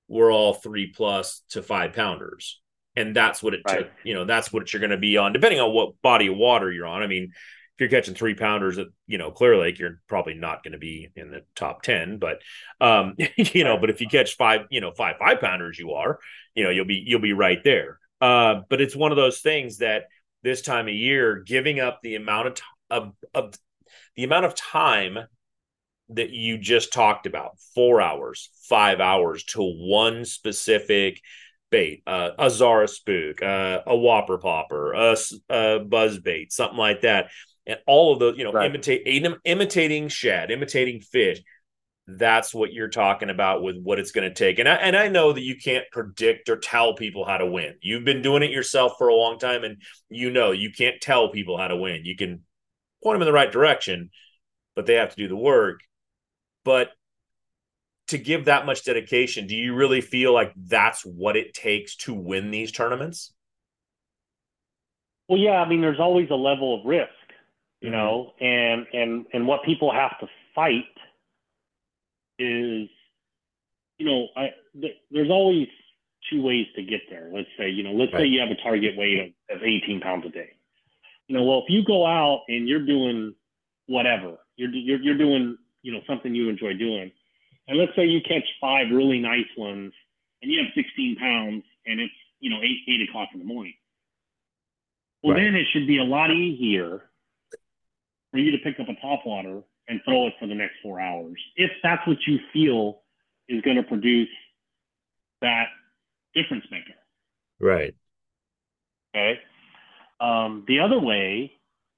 were 0.09 0.31
all 0.31 0.55
three 0.55 0.93
plus 0.95 1.43
to 1.51 1.63
five 1.63 1.93
pounders. 1.93 2.61
And 2.97 3.15
that's 3.15 3.43
what 3.43 3.55
it 3.55 3.61
right. 3.67 3.79
took, 3.79 3.91
you 4.03 4.15
know, 4.15 4.25
that's 4.25 4.53
what 4.53 4.73
you're 4.73 4.81
going 4.81 4.91
to 4.91 4.97
be 4.97 5.17
on, 5.17 5.33
depending 5.33 5.61
on 5.61 5.73
what 5.73 6.01
body 6.03 6.27
of 6.27 6.37
water 6.37 6.73
you're 6.73 6.87
on. 6.87 7.03
I 7.03 7.07
mean, 7.07 7.25
if 7.25 7.81
you're 7.81 7.89
catching 7.89 8.15
three 8.15 8.35
pounders 8.35 8.77
at, 8.79 8.89
you 9.07 9.19
know, 9.19 9.31
Clear 9.31 9.57
Lake, 9.57 9.79
you're 9.79 10.01
probably 10.09 10.35
not 10.35 10.65
going 10.65 10.73
to 10.73 10.79
be 10.79 11.11
in 11.15 11.31
the 11.31 11.43
top 11.55 11.83
10, 11.83 12.19
but, 12.19 12.41
um, 12.81 13.15
you 13.37 13.63
know, 13.63 13.79
but 13.79 13.91
if 13.91 14.01
you 14.01 14.09
catch 14.09 14.37
five, 14.37 14.63
you 14.71 14.81
know, 14.81 14.91
five, 14.91 15.17
five 15.21 15.41
pounders, 15.41 15.79
you 15.79 15.93
are, 15.93 16.19
you 16.57 16.65
know, 16.65 16.71
you'll 16.71 16.87
be, 16.87 17.05
you'll 17.07 17.21
be 17.21 17.35
right 17.35 17.63
there. 17.63 18.01
Uh, 18.21 18.63
but 18.69 18.81
it's 18.81 18.97
one 18.97 19.13
of 19.13 19.17
those 19.17 19.41
things 19.41 19.79
that 19.79 20.07
this 20.43 20.63
time 20.63 20.89
of 20.89 20.95
year, 20.95 21.41
giving 21.47 21.79
up 21.79 22.01
the 22.03 22.17
amount 22.17 22.49
of, 22.49 22.55
t- 22.55 22.63
of, 22.91 23.13
of 23.33 23.55
the 24.17 24.25
amount 24.25 24.45
of 24.45 24.57
time 24.57 25.19
that 26.11 26.31
you 26.31 26.59
just 26.59 26.93
talked 26.93 27.27
about 27.27 27.59
four 27.75 28.01
hours, 28.01 28.51
five 28.69 29.01
hours 29.01 29.45
to 29.45 29.63
one 29.63 30.25
specific 30.25 31.21
bait, 31.71 32.03
uh, 32.07 32.31
a 32.39 32.51
Zara 32.51 32.89
spook, 32.89 33.43
uh, 33.43 33.81
a 33.87 33.97
whopper 33.97 34.39
popper, 34.39 34.93
a, 34.93 35.17
a 35.51 35.81
buzz 35.81 36.19
bait, 36.19 36.53
something 36.53 36.79
like 36.79 37.03
that. 37.03 37.31
And 37.67 37.79
all 37.87 38.13
of 38.13 38.19
those, 38.19 38.39
you 38.39 38.45
know, 38.45 38.53
right. 38.53 38.71
imitate 38.71 39.03
imitating 39.45 40.09
shad, 40.09 40.51
imitating 40.51 41.01
fish. 41.01 41.41
That's 42.07 42.55
what 42.55 42.73
you're 42.73 42.89
talking 42.89 43.29
about 43.29 43.63
with 43.63 43.77
what 43.77 43.99
it's 43.99 44.13
going 44.13 44.27
to 44.27 44.35
take. 44.35 44.59
And 44.59 44.67
I 44.67 44.77
and 44.77 44.97
I 44.97 45.09
know 45.09 45.35
that 45.35 45.43
you 45.43 45.57
can't 45.57 45.85
predict 45.93 46.49
or 46.49 46.57
tell 46.57 46.95
people 46.95 47.27
how 47.27 47.37
to 47.37 47.45
win. 47.45 47.75
You've 47.83 48.07
been 48.07 48.23
doing 48.23 48.43
it 48.43 48.51
yourself 48.51 48.95
for 48.97 49.09
a 49.09 49.15
long 49.15 49.39
time, 49.39 49.65
and 49.65 49.83
you 50.09 50.31
know 50.31 50.53
you 50.53 50.71
can't 50.73 50.99
tell 51.03 51.29
people 51.29 51.59
how 51.59 51.69
to 51.69 51.77
win. 51.77 52.07
You 52.07 52.17
can 52.17 52.43
point 53.05 53.17
them 53.17 53.23
in 53.23 53.27
the 53.27 53.33
right 53.33 53.53
direction, 53.53 54.09
but 54.75 54.87
they 54.87 54.95
have 54.95 55.11
to 55.11 55.17
do 55.17 55.29
the 55.29 55.37
work. 55.37 55.81
But 56.69 56.91
to 58.09 58.19
give 58.19 58.45
that 58.45 58.67
much 58.67 58.85
dedication, 58.85 59.47
do 59.47 59.57
you 59.57 59.75
really 59.75 60.03
feel 60.03 60.35
like 60.35 60.53
that's 60.55 61.03
what 61.03 61.35
it 61.35 61.55
takes 61.55 61.97
to 61.97 62.13
win 62.13 62.51
these 62.51 62.73
tournaments? 62.73 63.33
Well, 65.31 65.39
yeah, 65.39 65.63
I 65.63 65.67
mean, 65.67 65.81
there's 65.81 65.99
always 65.99 66.29
a 66.29 66.35
level 66.35 66.79
of 66.79 66.85
risk, 66.85 67.09
you 67.81 67.89
mm-hmm. 67.89 67.97
know, 67.97 68.33
and 68.39 68.87
and 68.93 69.25
and 69.33 69.47
what 69.47 69.65
people 69.65 69.91
have 69.91 70.19
to 70.21 70.27
fight 70.55 70.85
is, 72.39 72.91
you 73.97 74.05
know, 74.05 74.27
I 74.37 74.51
th- 74.79 74.99
there's 75.11 75.31
always 75.31 75.69
two 76.31 76.43
ways 76.43 76.67
to 76.77 76.83
get 76.83 77.01
there. 77.09 77.31
Let's 77.33 77.49
say, 77.57 77.71
you 77.71 77.83
know, 77.83 77.93
let's 77.93 78.13
right. 78.13 78.21
say 78.21 78.27
you 78.27 78.41
have 78.41 78.51
a 78.51 78.63
target 78.63 78.95
weight 78.95 79.35
of, 79.49 79.57
of 79.57 79.63
18 79.63 80.01
pounds 80.03 80.27
a 80.27 80.29
day. 80.29 80.51
You 81.29 81.39
know, 81.39 81.45
well, 81.45 81.61
if 81.61 81.71
you 81.71 81.83
go 81.83 82.05
out 82.05 82.43
and 82.47 82.69
you're 82.69 82.85
doing 82.85 83.35
whatever, 83.87 84.37
you're 84.57 84.69
you're, 84.69 85.01
you're 85.01 85.17
doing 85.17 85.57
you 85.83 85.93
know 85.93 86.01
something 86.07 86.35
you 86.35 86.49
enjoy 86.49 86.75
doing. 86.75 87.11
And 87.67 87.79
let's 87.79 87.93
say 87.95 88.07
you 88.07 88.21
catch 88.23 88.45
five 88.61 88.87
really 88.93 89.19
nice 89.19 89.49
ones, 89.57 89.93
and 90.43 90.51
you 90.51 90.59
have 90.61 90.73
16 90.75 91.17
pounds, 91.17 91.65
and 91.87 92.01
it's 92.01 92.13
you 92.41 92.51
know 92.51 92.59
eight 92.63 92.79
eight 92.89 93.09
o'clock 93.09 93.29
in 93.33 93.41
the 93.41 93.47
morning. 93.47 93.75
Well, 95.23 95.35
right. 95.35 95.45
then 95.45 95.55
it 95.55 95.67
should 95.73 95.87
be 95.87 95.99
a 95.99 96.05
lot 96.05 96.31
easier 96.31 97.03
for 98.31 98.39
you 98.39 98.53
to 98.53 98.59
pick 98.59 98.79
up 98.79 98.89
a 98.89 99.01
top 99.01 99.27
water 99.27 99.63
and 99.89 100.01
throw 100.05 100.27
it 100.27 100.35
for 100.39 100.47
the 100.47 100.55
next 100.55 100.75
four 100.83 101.01
hours, 101.01 101.41
if 101.57 101.71
that's 101.83 102.07
what 102.07 102.19
you 102.27 102.39
feel 102.53 103.01
is 103.49 103.63
going 103.63 103.77
to 103.77 103.83
produce 103.83 104.29
that 105.41 105.67
difference 106.35 106.65
maker. 106.71 106.93
Right. 107.59 107.95
Okay. 109.15 109.41
Um, 110.21 110.65
the 110.69 110.81
other 110.81 110.99
way 110.99 111.53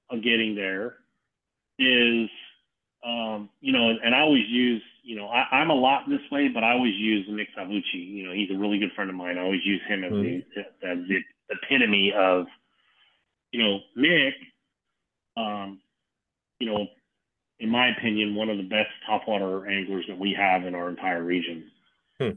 of 0.09 0.23
getting 0.23 0.55
there 0.55 0.95
is 1.77 2.29
um, 3.03 3.49
you 3.61 3.73
know, 3.73 3.89
and, 4.03 4.13
I 4.13 4.19
always 4.19 4.47
use, 4.47 4.81
you 5.03 5.15
know, 5.15 5.27
I, 5.27 5.61
am 5.61 5.71
a 5.71 5.75
lot 5.75 6.03
this 6.07 6.21
way, 6.31 6.49
but 6.53 6.63
I 6.63 6.73
always 6.73 6.93
use 6.95 7.25
Nick 7.29 7.47
Savucci. 7.57 7.81
You 7.95 8.27
know, 8.27 8.33
he's 8.33 8.51
a 8.51 8.57
really 8.57 8.77
good 8.77 8.91
friend 8.95 9.09
of 9.09 9.15
mine. 9.15 9.37
I 9.37 9.41
always 9.41 9.65
use 9.65 9.81
him 9.87 10.03
as, 10.03 10.11
mm-hmm. 10.11 10.59
the, 10.81 10.87
as 10.87 10.97
the 11.07 11.19
epitome 11.49 12.13
of, 12.15 12.45
you 13.51 13.63
know, 13.63 13.79
Nick, 13.95 14.35
um, 15.35 15.79
you 16.59 16.67
know, 16.67 16.85
in 17.59 17.69
my 17.69 17.89
opinion, 17.89 18.35
one 18.35 18.49
of 18.49 18.57
the 18.57 18.63
best 18.63 18.89
topwater 19.09 19.67
anglers 19.69 20.05
that 20.07 20.17
we 20.17 20.35
have 20.37 20.65
in 20.65 20.75
our 20.75 20.89
entire 20.89 21.23
region. 21.23 21.71
Hmm. 22.19 22.29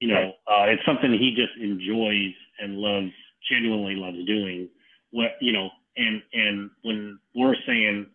You 0.00 0.08
know, 0.08 0.32
uh, 0.46 0.64
it's 0.68 0.84
something 0.84 1.12
he 1.12 1.34
just 1.34 1.56
enjoys 1.58 2.34
and 2.58 2.76
loves, 2.76 3.12
genuinely 3.50 3.96
loves 3.96 4.18
doing. 4.26 4.68
What 5.12 5.30
you 5.40 5.52
know, 5.52 5.70
and 5.96 6.22
and 6.32 6.70
when 6.82 7.18
we're 7.34 7.54
saying 7.66 8.06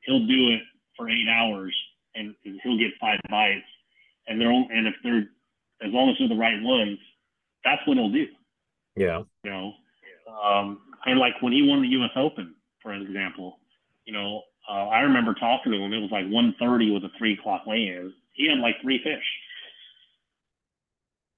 he'll 0.00 0.26
do 0.26 0.54
it 0.54 0.62
for 0.98 1.08
eight 1.08 1.28
hours 1.30 1.74
and 2.18 2.34
he'll 2.42 2.78
get 2.78 2.92
five 3.00 3.20
bites, 3.30 3.64
and 4.26 4.40
they're 4.40 4.50
all 4.50 4.66
and 4.70 4.86
if 4.86 4.94
they're 5.02 5.28
as 5.80 5.92
long 5.92 6.10
as 6.10 6.16
they're 6.18 6.28
the 6.28 6.34
right 6.34 6.60
ones, 6.60 6.98
that's 7.64 7.80
what 7.86 7.96
he'll 7.96 8.10
do. 8.10 8.26
Yeah. 8.96 9.22
You 9.44 9.50
know, 9.50 9.72
um, 10.28 10.80
and 11.06 11.18
like 11.18 11.40
when 11.40 11.52
he 11.52 11.62
won 11.62 11.82
the 11.82 11.88
U.S. 11.88 12.10
Open, 12.16 12.54
for 12.82 12.92
example, 12.92 13.58
you 14.04 14.12
know, 14.12 14.42
uh, 14.68 14.88
I 14.88 15.00
remember 15.00 15.34
talking 15.34 15.72
to 15.72 15.78
him. 15.78 15.92
It 15.92 16.00
was 16.00 16.10
like 16.10 16.26
1.30 16.26 16.94
with 16.94 17.04
a 17.04 17.10
three 17.16 17.34
o'clock 17.34 17.66
weigh-in. 17.66 18.12
He 18.32 18.48
had 18.48 18.58
like 18.58 18.76
three 18.82 18.98
fish. 19.02 19.24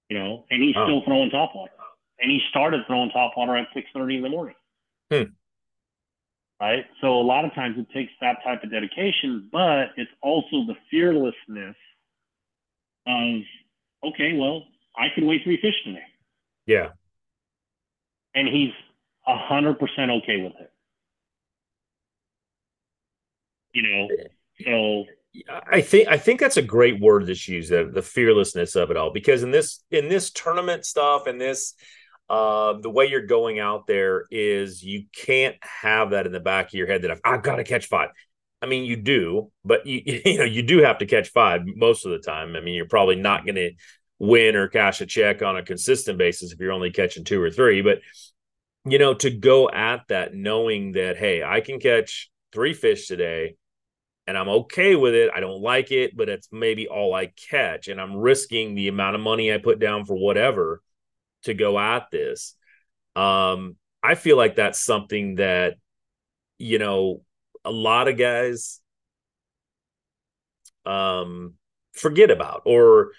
You 0.08 0.18
know, 0.18 0.44
and 0.50 0.62
he's 0.62 0.74
oh. 0.76 0.86
still 0.86 1.02
throwing 1.04 1.30
top 1.30 1.54
water. 1.54 1.72
And 2.18 2.30
he 2.30 2.40
started 2.50 2.80
throwing 2.86 3.10
top 3.10 3.32
water 3.36 3.56
at 3.56 3.68
6.30 3.76 4.16
in 4.16 4.22
the 4.22 4.28
morning. 4.28 4.56
Hmm. 5.12 5.22
Right. 6.60 6.84
So 7.00 7.18
a 7.18 7.22
lot 7.22 7.46
of 7.46 7.54
times 7.54 7.76
it 7.78 7.86
takes 7.94 8.12
that 8.20 8.36
type 8.44 8.62
of 8.62 8.70
dedication, 8.70 9.48
but 9.50 9.92
it's 9.96 10.10
also 10.22 10.66
the 10.66 10.74
fearlessness 10.90 11.76
of, 13.06 13.40
okay, 14.04 14.36
well, 14.38 14.64
I 14.94 15.06
can 15.14 15.26
weigh 15.26 15.42
three 15.42 15.58
fish 15.60 15.74
today. 15.84 16.04
Yeah. 16.66 16.88
And 18.34 18.46
he's 18.46 18.72
a 19.26 19.36
hundred 19.36 19.78
percent 19.78 20.10
okay 20.10 20.42
with 20.42 20.52
it 20.60 20.70
you 23.72 23.82
know. 23.82 24.08
So 24.64 25.04
I 25.70 25.80
think 25.80 26.08
I 26.08 26.18
think 26.18 26.40
that's 26.40 26.56
a 26.56 26.62
great 26.62 27.00
word 27.00 27.26
to 27.26 27.52
use 27.52 27.68
the 27.68 27.90
the 27.92 28.02
fearlessness 28.02 28.74
of 28.74 28.90
it 28.90 28.96
all 28.96 29.12
because 29.12 29.42
in 29.42 29.50
this 29.50 29.82
in 29.90 30.08
this 30.08 30.30
tournament 30.30 30.84
stuff 30.84 31.26
and 31.26 31.40
this 31.40 31.74
uh, 32.30 32.74
the 32.74 32.88
way 32.88 33.06
you're 33.06 33.26
going 33.26 33.58
out 33.58 33.88
there 33.88 34.24
is 34.30 34.84
you 34.84 35.04
can't 35.12 35.56
have 35.62 36.10
that 36.10 36.26
in 36.26 36.32
the 36.32 36.38
back 36.38 36.68
of 36.68 36.74
your 36.74 36.86
head 36.86 37.02
that 37.02 37.10
I've, 37.10 37.20
I've 37.24 37.42
got 37.42 37.56
to 37.56 37.64
catch 37.64 37.86
five. 37.86 38.10
I 38.62 38.66
mean, 38.66 38.84
you 38.84 38.94
do, 38.94 39.50
but 39.64 39.84
you 39.84 40.00
you 40.24 40.38
know 40.38 40.44
you 40.44 40.62
do 40.62 40.78
have 40.78 40.98
to 40.98 41.06
catch 41.06 41.30
five 41.30 41.62
most 41.66 42.06
of 42.06 42.12
the 42.12 42.20
time. 42.20 42.54
I 42.54 42.60
mean, 42.60 42.74
you're 42.74 42.86
probably 42.86 43.16
not 43.16 43.44
going 43.44 43.56
to 43.56 43.72
win 44.20 44.54
or 44.54 44.68
cash 44.68 45.00
a 45.00 45.06
check 45.06 45.42
on 45.42 45.56
a 45.56 45.64
consistent 45.64 46.18
basis 46.18 46.52
if 46.52 46.60
you're 46.60 46.70
only 46.70 46.92
catching 46.92 47.24
two 47.24 47.42
or 47.42 47.50
three. 47.50 47.82
But 47.82 47.98
you 48.84 49.00
know, 49.00 49.12
to 49.14 49.30
go 49.30 49.68
at 49.68 50.02
that 50.08 50.32
knowing 50.32 50.92
that 50.92 51.16
hey, 51.16 51.42
I 51.42 51.60
can 51.60 51.80
catch 51.80 52.30
three 52.52 52.74
fish 52.74 53.08
today 53.08 53.56
and 54.28 54.38
I'm 54.38 54.48
okay 54.48 54.94
with 54.94 55.14
it. 55.14 55.32
I 55.34 55.40
don't 55.40 55.60
like 55.60 55.90
it, 55.90 56.16
but 56.16 56.28
it's 56.28 56.48
maybe 56.52 56.86
all 56.86 57.12
I 57.12 57.32
catch. 57.50 57.88
And 57.88 58.00
I'm 58.00 58.14
risking 58.14 58.76
the 58.76 58.86
amount 58.86 59.16
of 59.16 59.20
money 59.20 59.52
I 59.52 59.58
put 59.58 59.80
down 59.80 60.04
for 60.04 60.14
whatever 60.14 60.80
to 61.42 61.54
go 61.54 61.78
at 61.78 62.10
this. 62.10 62.54
Um, 63.16 63.76
I 64.02 64.14
feel 64.14 64.36
like 64.36 64.56
that's 64.56 64.82
something 64.82 65.36
that, 65.36 65.74
you 66.58 66.78
know, 66.78 67.22
a 67.64 67.70
lot 67.70 68.08
of 68.08 68.16
guys 68.16 68.80
um, 70.86 71.54
forget 71.92 72.30
about 72.30 72.62
or 72.64 73.12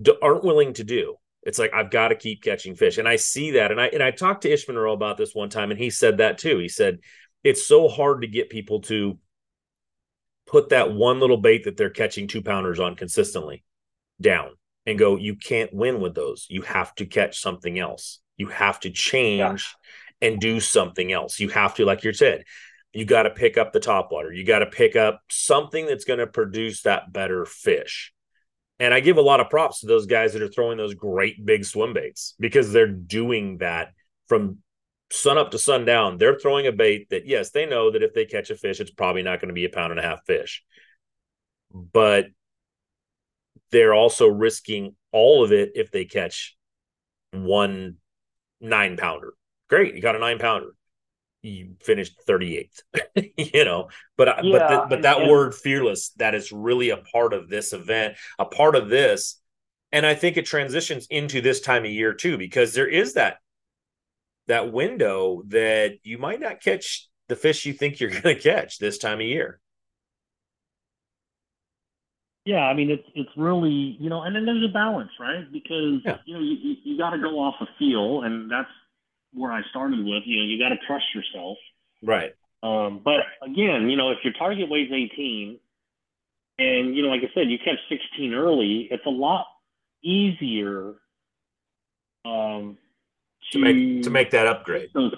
d- 0.00 0.16
aren't 0.22 0.44
willing 0.44 0.74
to 0.74 0.84
do. 0.84 1.16
It's 1.42 1.58
like 1.58 1.72
I've 1.72 1.90
got 1.90 2.08
to 2.08 2.14
keep 2.14 2.42
catching 2.42 2.74
fish, 2.74 2.98
and 2.98 3.08
I 3.08 3.16
see 3.16 3.52
that. 3.52 3.70
And 3.70 3.80
I 3.80 3.86
and 3.86 4.02
I 4.02 4.10
talked 4.10 4.42
to 4.42 4.50
Ishman 4.50 4.74
Earl 4.74 4.92
about 4.92 5.16
this 5.16 5.34
one 5.34 5.48
time, 5.48 5.70
and 5.70 5.80
he 5.80 5.88
said 5.90 6.18
that 6.18 6.38
too. 6.38 6.58
He 6.58 6.68
said 6.68 6.98
it's 7.42 7.66
so 7.66 7.88
hard 7.88 8.22
to 8.22 8.28
get 8.28 8.50
people 8.50 8.80
to 8.82 9.18
put 10.46 10.70
that 10.70 10.92
one 10.92 11.20
little 11.20 11.36
bait 11.36 11.64
that 11.64 11.76
they're 11.76 11.90
catching 11.90 12.26
two 12.26 12.42
pounders 12.42 12.80
on 12.80 12.96
consistently 12.96 13.64
down 14.20 14.50
and 14.88 14.98
go, 14.98 15.16
you 15.16 15.36
can't 15.36 15.72
win 15.74 16.00
with 16.00 16.14
those. 16.14 16.46
You 16.48 16.62
have 16.62 16.94
to 16.94 17.04
catch 17.04 17.38
something 17.38 17.78
else. 17.78 18.20
You 18.38 18.46
have 18.46 18.80
to 18.80 18.90
change 18.90 19.74
yeah. 20.22 20.28
and 20.28 20.40
do 20.40 20.60
something 20.60 21.12
else. 21.12 21.38
You 21.38 21.50
have 21.50 21.74
to, 21.74 21.84
like 21.84 22.04
you 22.04 22.14
said, 22.14 22.44
you 22.94 23.04
got 23.04 23.24
to 23.24 23.30
pick 23.30 23.58
up 23.58 23.74
the 23.74 23.80
top 23.80 24.10
water. 24.10 24.32
You 24.32 24.46
got 24.46 24.60
to 24.60 24.66
pick 24.66 24.96
up 24.96 25.20
something 25.28 25.84
that's 25.84 26.06
going 26.06 26.20
to 26.20 26.26
produce 26.26 26.82
that 26.82 27.12
better 27.12 27.44
fish. 27.44 28.14
And 28.80 28.94
I 28.94 29.00
give 29.00 29.18
a 29.18 29.22
lot 29.22 29.40
of 29.40 29.50
props 29.50 29.80
to 29.80 29.86
those 29.86 30.06
guys 30.06 30.32
that 30.32 30.40
are 30.40 30.48
throwing 30.48 30.78
those 30.78 30.94
great 30.94 31.44
big 31.44 31.66
swim 31.66 31.92
baits 31.92 32.34
because 32.40 32.72
they're 32.72 32.86
doing 32.86 33.58
that 33.58 33.88
from 34.26 34.58
sun 35.10 35.36
up 35.36 35.50
to 35.50 35.58
sundown, 35.58 36.16
they're 36.16 36.38
throwing 36.38 36.66
a 36.66 36.72
bait 36.72 37.10
that, 37.10 37.26
yes, 37.26 37.50
they 37.50 37.66
know 37.66 37.90
that 37.90 38.02
if 38.02 38.14
they 38.14 38.24
catch 38.24 38.48
a 38.48 38.56
fish, 38.56 38.80
it's 38.80 38.90
probably 38.90 39.22
not 39.22 39.38
going 39.38 39.48
to 39.48 39.54
be 39.54 39.66
a 39.66 39.68
pound 39.68 39.90
and 39.90 40.00
a 40.00 40.02
half 40.02 40.24
fish. 40.24 40.64
But 41.74 42.28
they're 43.70 43.94
also 43.94 44.28
risking 44.28 44.94
all 45.12 45.44
of 45.44 45.52
it 45.52 45.72
if 45.74 45.90
they 45.90 46.04
catch 46.04 46.56
one 47.32 47.96
nine 48.60 48.96
pounder. 48.96 49.34
Great, 49.68 49.94
you 49.94 50.02
got 50.02 50.16
a 50.16 50.18
nine 50.18 50.38
pounder. 50.38 50.74
You 51.42 51.76
finished 51.80 52.20
38th, 52.28 52.82
you 53.36 53.64
know. 53.64 53.88
But 54.16 54.44
yeah, 54.44 54.52
but 54.52 54.68
the, 54.68 54.86
but 54.88 55.02
that 55.02 55.20
yeah. 55.20 55.30
word 55.30 55.54
fearless 55.54 56.10
that 56.16 56.34
is 56.34 56.50
really 56.50 56.90
a 56.90 56.96
part 56.96 57.32
of 57.32 57.48
this 57.48 57.72
event, 57.72 58.16
a 58.38 58.44
part 58.44 58.74
of 58.74 58.88
this, 58.88 59.40
and 59.92 60.04
I 60.04 60.14
think 60.14 60.36
it 60.36 60.46
transitions 60.46 61.06
into 61.10 61.40
this 61.40 61.60
time 61.60 61.84
of 61.84 61.90
year 61.90 62.12
too 62.12 62.38
because 62.38 62.74
there 62.74 62.88
is 62.88 63.14
that 63.14 63.36
that 64.48 64.72
window 64.72 65.42
that 65.48 65.98
you 66.02 66.18
might 66.18 66.40
not 66.40 66.60
catch 66.62 67.08
the 67.28 67.36
fish 67.36 67.66
you 67.66 67.72
think 67.72 68.00
you're 68.00 68.10
going 68.20 68.22
to 68.22 68.34
catch 68.34 68.78
this 68.78 68.98
time 68.98 69.20
of 69.20 69.26
year. 69.26 69.60
Yeah, 72.48 72.64
I 72.64 72.72
mean 72.72 72.90
it's 72.90 73.06
it's 73.14 73.28
really 73.36 73.98
you 74.00 74.08
know, 74.08 74.22
and 74.22 74.34
then 74.34 74.46
there's 74.46 74.64
a 74.64 74.72
balance, 74.72 75.10
right? 75.20 75.44
Because 75.52 76.00
yeah. 76.02 76.16
you 76.24 76.32
know 76.32 76.40
you, 76.40 76.56
you, 76.56 76.76
you 76.82 76.96
got 76.96 77.10
to 77.10 77.18
go 77.18 77.38
off 77.38 77.56
a 77.60 77.66
feel, 77.78 78.22
and 78.22 78.50
that's 78.50 78.70
where 79.34 79.52
I 79.52 79.60
started 79.68 79.98
with. 79.98 80.22
You 80.24 80.38
know, 80.38 80.44
you 80.46 80.58
got 80.58 80.70
to 80.70 80.78
trust 80.86 81.04
yourself, 81.14 81.58
right? 82.02 82.34
Um, 82.62 83.02
but 83.04 83.20
again, 83.42 83.90
you 83.90 83.98
know, 83.98 84.12
if 84.12 84.20
your 84.24 84.32
target 84.32 84.70
weighs 84.70 84.90
18, 84.90 85.58
and 86.58 86.96
you 86.96 87.02
know, 87.02 87.10
like 87.10 87.20
I 87.20 87.30
said, 87.34 87.50
you 87.50 87.58
catch 87.58 87.80
16 87.90 88.32
early, 88.32 88.88
it's 88.90 89.04
a 89.04 89.10
lot 89.10 89.44
easier 90.02 90.94
um, 92.24 92.78
to 93.52 93.58
make 93.58 94.04
to 94.04 94.08
make 94.10 94.30
that 94.30 94.46
upgrade. 94.46 94.88
Those, 94.94 95.12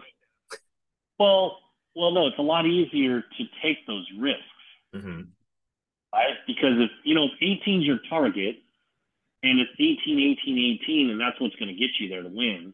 well, 1.21 1.59
well, 1.95 2.11
no, 2.11 2.27
it's 2.27 2.39
a 2.41 2.43
lot 2.43 2.67
easier 2.67 3.21
to 3.21 3.45
take 3.63 3.87
those 3.87 4.09
risks, 4.19 4.43
mm-hmm. 4.93 5.21
Right? 6.13 6.37
Because 6.47 6.79
if 6.79 6.91
you 7.05 7.15
know 7.15 7.25
if 7.25 7.33
18 7.41 7.81
is 7.81 7.87
your 7.87 7.99
target, 8.09 8.57
and 9.43 9.61
it's 9.61 9.71
18, 9.75 10.37
18, 10.45 10.79
18, 10.85 11.11
and 11.11 11.21
that's 11.21 11.41
what's 11.41 11.57
going 11.57 11.69
to 11.69 11.79
get 11.79 11.91
you 11.99 12.09
there 12.09 12.23
to 12.23 12.29
win, 12.29 12.73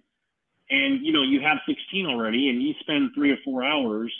and 0.70 1.04
you 1.04 1.12
know 1.12 1.22
you 1.22 1.40
have 1.40 1.58
16 1.66 2.06
already, 2.06 2.48
and 2.48 2.62
you 2.62 2.74
spend 2.80 3.10
three 3.14 3.30
or 3.30 3.38
four 3.44 3.64
hours 3.64 4.12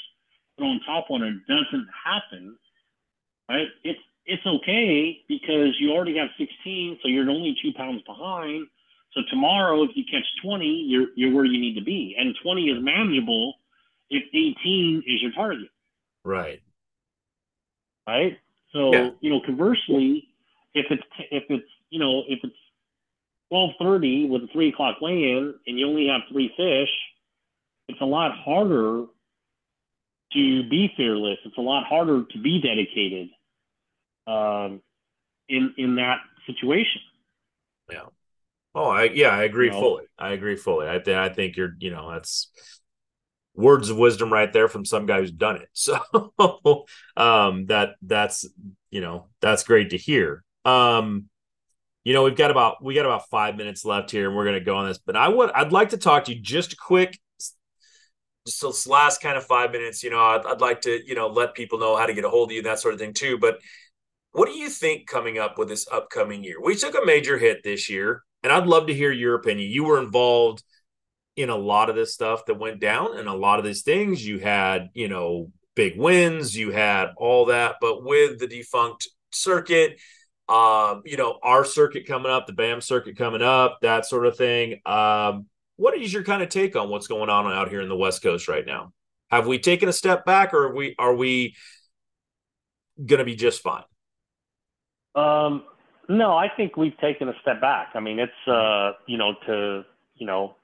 throwing 0.58 0.80
top 0.86 1.06
one, 1.08 1.22
and 1.22 1.40
it 1.40 1.46
doesn't 1.46 1.88
happen, 2.04 2.56
right? 3.48 3.68
It's 3.84 4.00
it's 4.26 4.46
okay 4.46 5.20
because 5.28 5.76
you 5.78 5.92
already 5.92 6.18
have 6.18 6.28
16, 6.36 6.98
so 7.02 7.08
you're 7.08 7.30
only 7.30 7.56
two 7.62 7.72
pounds 7.76 8.02
behind 8.02 8.66
so 9.16 9.22
tomorrow, 9.30 9.82
if 9.82 9.90
you 9.94 10.04
catch 10.04 10.26
20, 10.44 10.66
you're 10.66 11.06
you're 11.16 11.34
where 11.34 11.46
you 11.46 11.58
need 11.58 11.74
to 11.78 11.84
be, 11.84 12.14
and 12.18 12.36
20 12.42 12.64
is 12.64 12.84
manageable 12.84 13.54
if 14.10 14.22
18 14.28 15.02
is 15.06 15.22
your 15.22 15.32
target. 15.32 15.70
Right. 16.22 16.60
Right. 18.06 18.38
So 18.72 18.92
yeah. 18.92 19.10
you 19.20 19.30
know, 19.30 19.40
conversely, 19.44 20.28
if 20.74 20.86
it's 20.90 21.02
if 21.30 21.44
it's 21.48 21.68
you 21.90 21.98
know 21.98 22.22
if 22.28 22.40
it's 22.42 22.56
12:30 23.52 24.28
with 24.28 24.42
a 24.42 24.48
three 24.52 24.70
o'clock 24.70 25.00
weigh-in 25.00 25.54
and 25.66 25.78
you 25.78 25.86
only 25.86 26.08
have 26.08 26.22
three 26.30 26.52
fish, 26.56 26.90
it's 27.88 28.00
a 28.00 28.04
lot 28.04 28.32
harder 28.36 29.06
to 30.32 30.68
be 30.68 30.92
fearless. 30.96 31.38
It's 31.44 31.56
a 31.58 31.62
lot 31.62 31.84
harder 31.86 32.24
to 32.24 32.38
be 32.38 32.60
dedicated 32.60 33.28
um, 34.26 34.82
in 35.48 35.74
in 35.78 35.96
that 35.96 36.18
situation. 36.46 37.00
Yeah. 37.90 38.06
Oh, 38.74 38.90
I 38.90 39.04
yeah, 39.04 39.30
I 39.30 39.44
agree 39.44 39.66
you 39.66 39.72
know? 39.72 39.80
fully. 39.80 40.04
I 40.18 40.32
agree 40.32 40.56
fully. 40.56 40.88
I 40.88 40.98
think 40.98 41.16
I 41.16 41.28
think 41.28 41.56
you're, 41.56 41.74
you 41.78 41.90
know, 41.90 42.10
that's 42.12 42.50
words 43.56 43.90
of 43.90 43.96
wisdom 43.96 44.32
right 44.32 44.52
there 44.52 44.68
from 44.68 44.84
some 44.84 45.06
guy 45.06 45.20
who's 45.20 45.32
done 45.32 45.56
it. 45.56 45.68
So 45.72 46.86
um 47.16 47.66
that 47.66 47.96
that's 48.02 48.46
you 48.90 49.00
know, 49.00 49.26
that's 49.40 49.64
great 49.64 49.90
to 49.90 49.96
hear. 49.96 50.44
Um 50.64 51.28
you 52.04 52.12
know, 52.12 52.22
we've 52.22 52.36
got 52.36 52.50
about 52.50 52.82
we 52.84 52.94
got 52.94 53.06
about 53.06 53.28
5 53.30 53.56
minutes 53.56 53.84
left 53.84 54.10
here 54.10 54.28
and 54.28 54.36
we're 54.36 54.44
going 54.44 54.58
to 54.58 54.64
go 54.64 54.76
on 54.76 54.86
this, 54.86 54.98
but 54.98 55.16
I 55.16 55.28
would 55.28 55.50
I'd 55.50 55.72
like 55.72 55.90
to 55.90 55.96
talk 55.96 56.24
to 56.24 56.34
you 56.34 56.40
just 56.40 56.74
a 56.74 56.76
quick 56.76 57.18
just 58.46 58.62
this 58.62 58.86
last 58.86 59.20
kind 59.20 59.36
of 59.36 59.44
5 59.44 59.72
minutes, 59.72 60.04
you 60.04 60.10
know, 60.10 60.20
I'd, 60.20 60.46
I'd 60.46 60.60
like 60.60 60.82
to, 60.82 61.00
you 61.04 61.16
know, 61.16 61.26
let 61.26 61.54
people 61.54 61.80
know 61.80 61.96
how 61.96 62.06
to 62.06 62.14
get 62.14 62.24
a 62.24 62.30
hold 62.30 62.50
of 62.50 62.52
you 62.52 62.60
and 62.60 62.66
that 62.66 62.78
sort 62.78 62.94
of 62.94 63.00
thing 63.00 63.12
too, 63.12 63.38
but 63.38 63.58
what 64.36 64.48
do 64.48 64.52
you 64.52 64.68
think 64.68 65.06
coming 65.06 65.38
up 65.38 65.56
with 65.56 65.68
this 65.68 65.88
upcoming 65.90 66.44
year? 66.44 66.60
We 66.62 66.76
took 66.76 66.94
a 66.94 67.06
major 67.06 67.38
hit 67.38 67.62
this 67.64 67.88
year, 67.88 68.22
and 68.42 68.52
I'd 68.52 68.66
love 68.66 68.88
to 68.88 68.94
hear 68.94 69.10
your 69.10 69.34
opinion. 69.34 69.70
You 69.70 69.84
were 69.84 69.98
involved 69.98 70.62
in 71.36 71.50
a 71.50 71.56
lot 71.56 71.90
of 71.90 71.96
this 71.96 72.14
stuff 72.14 72.46
that 72.46 72.58
went 72.58 72.80
down 72.80 73.18
and 73.18 73.28
a 73.28 73.34
lot 73.34 73.58
of 73.58 73.64
these 73.64 73.82
things. 73.82 74.26
You 74.26 74.38
had, 74.38 74.88
you 74.94 75.08
know, 75.08 75.52
big 75.74 75.98
wins, 75.98 76.56
you 76.56 76.70
had 76.70 77.10
all 77.16 77.46
that, 77.46 77.76
but 77.80 78.02
with 78.02 78.38
the 78.38 78.46
defunct 78.46 79.08
circuit, 79.30 79.98
um, 80.48 81.02
you 81.04 81.16
know, 81.16 81.38
our 81.42 81.64
circuit 81.64 82.06
coming 82.06 82.32
up, 82.32 82.46
the 82.46 82.52
BAM 82.52 82.80
circuit 82.80 83.16
coming 83.16 83.42
up, 83.42 83.78
that 83.82 84.06
sort 84.06 84.26
of 84.26 84.36
thing. 84.36 84.80
Um, 84.86 85.46
what 85.76 85.96
is 85.96 86.12
your 86.12 86.22
kind 86.24 86.42
of 86.42 86.48
take 86.48 86.74
on 86.74 86.88
what's 86.88 87.06
going 87.06 87.28
on 87.28 87.46
out 87.52 87.68
here 87.68 87.82
in 87.82 87.88
the 87.88 87.96
West 87.96 88.22
Coast 88.22 88.48
right 88.48 88.64
now? 88.64 88.92
Have 89.30 89.46
we 89.46 89.58
taken 89.58 89.88
a 89.88 89.92
step 89.92 90.24
back, 90.24 90.54
or 90.54 90.68
are 90.68 90.74
we 90.74 90.94
are 90.98 91.14
we 91.14 91.56
going 93.04 93.18
to 93.18 93.24
be 93.24 93.34
just 93.34 93.60
fine? 93.60 93.82
Um, 95.16 95.64
no, 96.08 96.36
I 96.36 96.48
think 96.56 96.76
we've 96.76 96.96
taken 96.98 97.28
a 97.28 97.34
step 97.42 97.60
back. 97.60 97.88
I 97.94 98.00
mean, 98.00 98.20
it's 98.20 98.48
uh, 98.48 98.92
you 99.06 99.18
know 99.18 99.34
to 99.46 99.84
you 100.14 100.26
know 100.26 100.54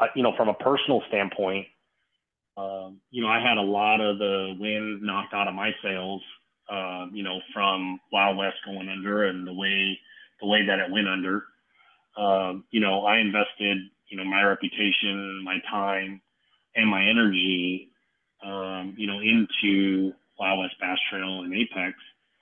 uh, 0.00 0.06
you 0.14 0.22
know 0.22 0.32
from 0.36 0.48
a 0.48 0.54
personal 0.54 1.02
standpoint, 1.08 1.66
um, 2.56 3.00
you 3.10 3.22
know 3.22 3.28
I 3.28 3.40
had 3.40 3.58
a 3.58 3.62
lot 3.62 4.00
of 4.00 4.18
the 4.18 4.54
wind 4.58 5.02
knocked 5.02 5.34
out 5.34 5.48
of 5.48 5.54
my 5.54 5.70
sails, 5.82 6.22
uh, 6.70 7.06
you 7.12 7.22
know 7.22 7.40
from 7.52 8.00
Wild 8.12 8.36
West 8.36 8.56
going 8.64 8.88
under 8.88 9.24
and 9.24 9.46
the 9.46 9.52
way 9.52 9.98
the 10.40 10.46
way 10.46 10.66
that 10.66 10.78
it 10.78 10.90
went 10.90 11.08
under. 11.08 11.44
Um, 12.16 12.64
you 12.70 12.80
know, 12.80 13.04
I 13.04 13.18
invested 13.18 13.78
you 14.08 14.16
know 14.16 14.24
my 14.24 14.42
reputation, 14.42 15.42
my 15.44 15.58
time, 15.70 16.20
and 16.74 16.88
my 16.88 17.08
energy, 17.08 17.90
um, 18.44 18.94
you 18.96 19.06
know, 19.06 19.20
into 19.20 20.12
Wild 20.38 20.60
West 20.60 20.74
Bass 20.80 20.98
Trail 21.10 21.42
and 21.42 21.54
Apex. 21.54 21.96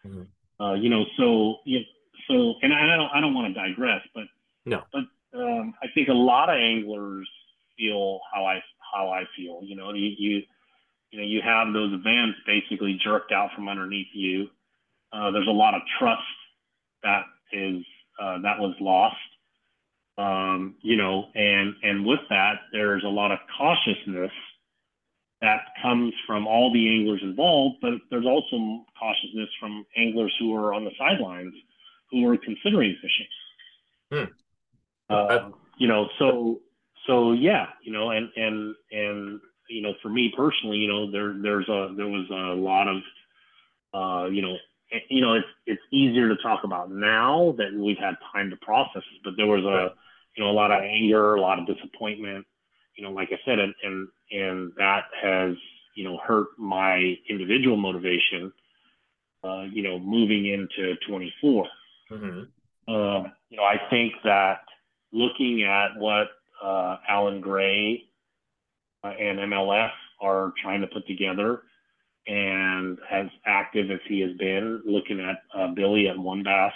Mm-hmm. 0.07 0.65
Uh, 0.65 0.75
you 0.75 0.89
know, 0.91 1.05
so 1.17 1.57
you 1.65 1.81
know, 1.81 1.85
so 2.29 2.55
and 2.63 2.73
I, 2.73 2.95
I 2.95 2.97
don't 2.97 3.11
I 3.15 3.21
don't 3.21 3.35
want 3.35 3.55
to 3.55 3.61
digress, 3.61 4.03
but 4.15 4.25
no, 4.65 4.83
but 4.93 5.05
um, 5.39 5.75
I 5.83 5.87
think 5.95 6.09
a 6.09 6.13
lot 6.13 6.49
of 6.49 6.57
anglers 6.57 7.29
feel 7.77 8.21
how 8.33 8.45
I 8.45 8.63
how 8.95 9.11
I 9.11 9.25
feel. 9.37 9.61
You 9.63 9.77
know, 9.77 9.93
you 9.93 10.11
you 10.17 10.43
you 11.11 11.19
know 11.19 11.25
you 11.25 11.41
have 11.43 11.73
those 11.73 11.93
events 11.93 12.39
basically 12.47 12.99
jerked 13.03 13.33
out 13.33 13.51
from 13.55 13.69
underneath 13.69 14.09
you. 14.13 14.49
Uh, 15.13 15.31
there's 15.31 15.49
a 15.49 15.53
lot 15.53 15.75
of 15.75 15.83
trust 15.99 16.23
that 17.03 17.23
is 17.53 17.85
uh, 18.21 18.41
that 18.43 18.59
was 18.59 18.75
lost. 18.81 19.17
Um, 20.17 20.77
you 20.83 20.97
know, 20.97 21.27
and 21.35 21.75
and 21.83 22.07
with 22.07 22.21
that, 22.31 22.55
there's 22.73 23.05
a 23.05 23.09
lot 23.09 23.33
of 23.33 23.39
cautiousness 23.59 24.33
that 25.41 25.61
comes 25.83 26.15
from 26.27 26.47
all 26.47 26.73
the 26.73 26.89
anglers 26.89 27.21
involved, 27.23 27.77
but 27.83 27.93
there's 28.11 28.25
also 28.25 28.85
cautiousness 28.99 29.51
from 29.61 29.85
anglers 29.97 30.35
who 30.39 30.55
are 30.55 30.73
on 30.73 30.85
the 30.85 30.93
sidelines 30.99 31.53
who 32.11 32.27
are 32.29 32.39
considering 32.39 32.97
fishing. 33.03 33.27
Hmm. 34.11 34.33
Uh, 35.11 35.51
you 35.79 35.89
know, 35.89 36.09
so 36.19 36.61
so 37.07 37.33
yeah, 37.33 37.67
you 37.83 37.93
know, 37.93 38.11
and 38.11 38.29
and 38.37 38.75
and 38.91 39.41
you 39.69 39.83
know, 39.83 39.95
for 40.03 40.09
me 40.09 40.33
personally, 40.37 40.79
you 40.79 40.89
know, 40.89 41.11
there 41.11 41.35
there's 41.41 41.69
a 41.69 41.95
there 41.97 42.09
was 42.09 42.27
a 42.31 42.55
lot 42.55 42.89
of 42.89 43.03
uh, 43.95 44.29
you 44.29 44.43
know, 44.43 44.57
you 45.09 45.21
know, 45.21 45.35
it's 45.35 45.47
it's 45.67 45.83
easier 45.93 46.29
to 46.29 46.37
talk 46.43 46.65
about 46.65 46.91
now 46.91 47.55
that 47.59 47.73
we've 47.75 47.99
had 47.99 48.15
time 48.33 48.51
to 48.51 48.57
process 48.57 49.03
it, 49.15 49.21
but 49.23 49.35
there 49.37 49.47
was 49.47 49.65
a 49.65 49.95
you 50.37 50.45
know 50.45 50.51
a 50.51 50.53
lot 50.53 50.71
of 50.71 50.83
anger, 50.83 51.35
a 51.35 51.41
lot 51.41 51.59
of 51.59 51.67
disappointment, 51.67 52.47
you 52.97 53.05
know, 53.05 53.11
like 53.11 53.29
I 53.33 53.39
said, 53.45 53.59
and 53.59 53.75
and 53.83 54.09
and 54.31 54.73
that 54.77 55.05
has 55.23 55.55
you 55.97 56.05
know 56.05 56.19
hurt 56.19 56.49
my 56.59 57.15
individual 57.29 57.77
motivation. 57.77 58.53
Uh, 59.43 59.65
you 59.71 59.83
know, 59.83 59.99
moving 59.99 60.47
into 60.47 60.95
24. 61.07 61.67
Mm-hmm. 62.11 62.41
Uh, 62.89 63.29
you 63.51 63.59
know, 63.59 63.63
I 63.63 63.77
think 63.91 64.15
that 64.25 64.61
looking 65.13 65.65
at 65.65 66.01
what 66.01 66.29
uh, 66.65 66.97
Alan 67.09 67.41
Gray 67.41 68.05
uh, 69.03 69.09
and 69.09 69.39
MLS 69.39 69.91
are 70.21 70.53
trying 70.63 70.81
to 70.81 70.87
put 70.87 71.07
together, 71.07 71.63
and 72.27 72.99
as 73.11 73.27
active 73.45 73.91
as 73.91 74.01
he 74.09 74.21
has 74.21 74.33
been, 74.39 74.83
looking 74.87 75.21
at 75.21 75.43
uh, 75.59 75.69
Billy 75.75 76.09
at 76.09 76.19
WON 76.19 76.43
Bass, 76.43 76.73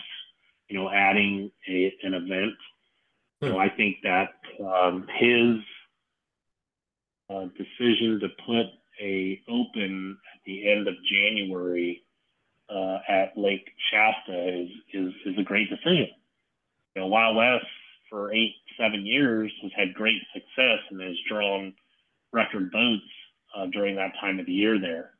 you 0.68 0.78
know, 0.78 0.90
adding 0.90 1.50
a, 1.68 1.94
an 2.02 2.14
event. 2.14 2.54
Hmm. 3.40 3.48
Know, 3.48 3.58
I 3.58 3.70
think 3.70 3.96
that 4.02 4.34
um, 4.62 5.06
his 5.18 5.56
uh, 7.30 7.46
decision 7.56 8.20
to 8.20 8.28
put 8.44 8.66
a 9.00 9.40
open 9.48 10.18
at 10.34 10.40
the 10.44 10.70
end 10.70 10.88
of 10.88 10.94
January 11.10 12.02
uh, 12.68 12.98
at 13.08 13.38
Lake 13.38 13.70
Shasta 13.90 14.62
is, 14.62 14.68
is 14.92 15.14
is 15.24 15.38
a 15.38 15.42
great 15.42 15.70
decision. 15.70 16.08
You 16.94 17.02
know, 17.02 17.06
Wild 17.06 17.36
West 17.36 17.66
for 18.10 18.32
eight 18.32 18.54
seven 18.78 19.04
years 19.04 19.52
has 19.62 19.70
had 19.76 19.94
great 19.94 20.20
success 20.32 20.78
and 20.90 21.00
has 21.00 21.16
drawn 21.28 21.74
record 22.32 22.70
boats 22.70 23.02
uh, 23.56 23.66
during 23.72 23.96
that 23.96 24.12
time 24.20 24.38
of 24.38 24.46
the 24.46 24.52
year 24.52 24.78
there. 24.80 25.10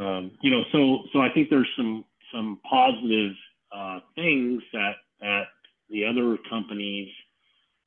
Um, 0.00 0.32
you 0.42 0.50
know, 0.50 0.62
so 0.72 1.04
so 1.12 1.20
I 1.20 1.30
think 1.32 1.50
there's 1.50 1.68
some 1.76 2.04
some 2.32 2.60
positive 2.68 3.32
uh, 3.74 4.00
things 4.14 4.62
that 4.72 4.94
that 5.20 5.44
the 5.90 6.04
other 6.04 6.36
companies 6.48 7.08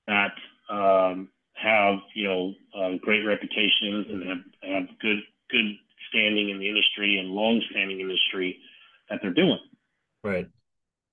that 0.08 0.34
um, 0.70 1.30
have 1.54 2.00
you 2.14 2.28
know 2.28 2.54
uh, 2.78 2.98
great 3.02 3.26
reputations 3.26 4.08
and 4.10 4.28
have, 4.28 4.38
have 4.64 5.00
good 5.00 5.20
good 5.50 5.76
standing 6.10 6.50
in 6.50 6.60
the 6.60 6.68
industry 6.68 7.18
and 7.18 7.30
long 7.30 7.62
standing 7.70 8.00
industry 8.00 8.60
that 9.10 9.20
they're 9.22 9.34
doing. 9.34 9.60
Right. 10.24 10.48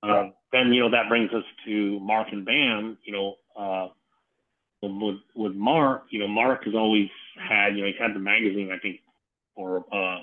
Uh, 0.03 0.31
then 0.53 0.72
you 0.72 0.81
know 0.81 0.91
that 1.09 1.11
brings 1.11 1.33
us 1.33 1.45
to 1.67 2.01
Mark 2.01 2.29
and 2.33 2.45
BAM. 2.45 2.99
You 3.05 3.13
know, 3.13 3.35
uh, 3.57 3.89
with 4.83 5.17
with 5.35 5.55
Mark, 5.55 6.05
you 6.11 6.19
know, 6.21 6.29
Mark 6.29 6.65
has 6.65 6.75
always 6.75 7.09
had 7.37 7.75
you 7.75 7.83
know 7.83 7.87
he's 7.87 7.97
had 7.99 8.15
the 8.15 8.21
magazine 8.21 8.71
I 8.73 8.79
think 8.79 9.01
or 9.55 9.85
uh, 9.93 10.23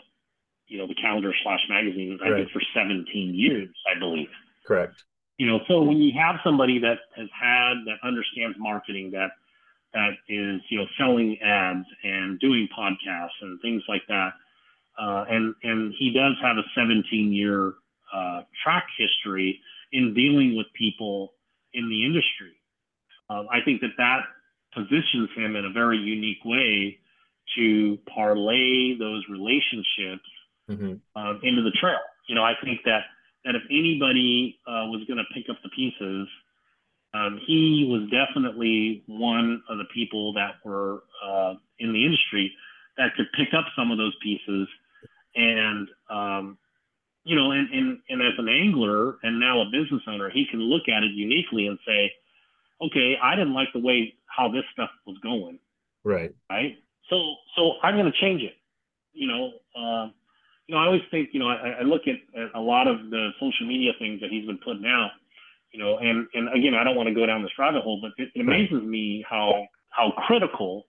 you 0.68 0.78
know 0.78 0.88
the 0.88 0.96
calendar 0.96 1.34
slash 1.44 1.62
magazine 1.70 2.20
I 2.24 2.30
right. 2.30 2.38
think 2.42 2.52
for 2.52 2.62
17 2.74 3.34
years 3.34 3.70
I 3.94 4.00
believe. 4.00 4.30
Correct. 4.66 5.04
You 5.38 5.48
know, 5.48 5.60
so 5.68 5.82
when 5.82 5.98
you 5.98 6.14
have 6.18 6.38
somebody 6.44 6.80
that 6.80 6.98
has 7.18 7.28
had 7.38 7.74
that 7.86 7.98
understands 8.04 8.58
marketing 8.58 9.12
that 9.12 9.32
that 9.94 10.12
is 10.30 10.62
you 10.70 10.80
know 10.80 10.86
selling 10.98 11.38
ads 11.42 11.86
and 12.04 12.40
doing 12.40 12.68
podcasts 12.78 13.42
and 13.42 13.60
things 13.62 13.84
like 13.88 14.04
that. 14.08 14.32
Uh, 14.98 15.26
and 15.30 15.54
and 15.64 15.94
he 16.00 16.14
does 16.14 16.36
have 16.42 16.56
a 16.58 16.64
17 16.74 17.34
year 17.34 17.74
uh, 18.14 18.44
track 18.64 18.86
history 18.98 19.60
dealing 20.16 20.56
with 20.56 20.68
people 20.78 21.34
in 21.74 21.90
the 21.90 22.06
industry. 22.06 22.54
Uh, 23.30 23.44
I 23.52 23.62
think 23.64 23.82
that 23.82 23.96
that 23.98 24.22
positions 24.74 25.30
him 25.36 25.56
in 25.56 25.66
a 25.66 25.72
very 25.72 25.98
unique 25.98 26.44
way 26.46 26.98
to 27.56 27.98
parlay 28.14 28.98
those 28.98 29.24
relationships 29.30 30.28
mm-hmm. 30.70 30.94
uh, 31.16 31.34
into 31.44 31.62
the 31.62 31.72
trail. 31.80 32.00
You 32.28 32.36
know, 32.36 32.44
I 32.44 32.54
think 32.64 32.80
that 32.86 33.02
that 33.46 33.54
if 33.54 33.62
anybody 33.70 34.58
uh, 34.66 34.90
was 34.90 35.06
going 35.08 35.22
to 35.22 35.30
pick 35.36 35.46
up 35.50 35.58
the 35.62 35.70
pieces 35.70 36.28
um, 37.16 37.40
he 37.46 37.88
was 37.90 38.10
definitely 38.10 39.04
one 39.08 39.62
of 39.70 39.78
the 39.78 39.86
people 39.94 40.34
that 40.34 40.56
were 40.66 41.04
uh, 41.26 41.54
in 41.80 41.94
the 41.94 42.04
industry 42.04 42.52
that 42.98 43.16
could 43.16 43.28
pick 43.38 43.54
up 43.58 43.66
some 43.78 43.92
of 43.92 43.98
those 43.98 44.14
pieces 44.22 44.68
and 45.36 45.88
um, 46.10 46.58
you 47.24 47.36
know 47.36 47.52
and, 47.52 47.70
and 47.70 48.00
and 48.10 48.22
as 48.22 48.34
an 48.38 48.50
angler 49.74 49.82
and 49.82 49.82
now 49.82 49.82
a 49.82 49.84
business 49.84 50.02
owner 50.08 50.30
he 50.30 50.46
can 50.50 50.60
look 50.60 50.84
at 50.88 51.04
it 51.04 51.12
uniquely 51.14 51.68
and 51.68 51.80
say 51.88 52.12
okay 52.82 53.16
i 53.24 53.36
didn't 53.36 53.54
like 53.54 53.70
the 53.74 53.80
way 53.80 54.14
how 54.28 54.50
this 54.50 54.64
stuff 54.74 54.90
was 55.06 55.18
going 55.24 55.60
right 56.04 56.34
right 56.50 56.78
so 57.10 57.36
so 57.56 57.74
i'm 57.84 57.96
going 57.96 58.12
to 58.12 58.20
change 58.20 58.42
it 58.42 58.54
you 59.14 59.28
know 59.28 59.52
uh, 59.76 60.10
you 60.68 60.76
know 60.76 60.82
i 60.82 60.86
always 60.86 61.02
think 61.12 61.30
you 61.34 61.40
know 61.40 61.50
i, 61.50 61.80
I 61.80 61.82
look 61.82 62.02
at, 62.08 62.40
at 62.40 62.50
a 62.56 62.62
lot 62.62 62.88
of 62.88 63.10
the 63.10 63.30
social 63.40 63.68
media 63.68 63.92
things 64.00 64.22
that 64.22 64.30
he's 64.30 64.46
been 64.46 64.60
putting 64.60 64.86
out 64.86 65.12
you 65.76 65.84
know, 65.84 65.98
and 65.98 66.28
and 66.34 66.48
again, 66.58 66.74
I 66.74 66.86
don't 66.86 66.96
want 66.96 67.10
to 67.10 67.14
go 67.14 67.26
down 67.26 67.44
this 67.44 67.52
rabbit 67.60 67.84
hole, 67.84 68.00
but 68.02 68.12
it, 68.18 68.30
it 68.34 68.42
amazes 68.42 68.82
me 68.82 69.26
how 69.30 69.68
how 69.90 70.14
critical 70.26 70.88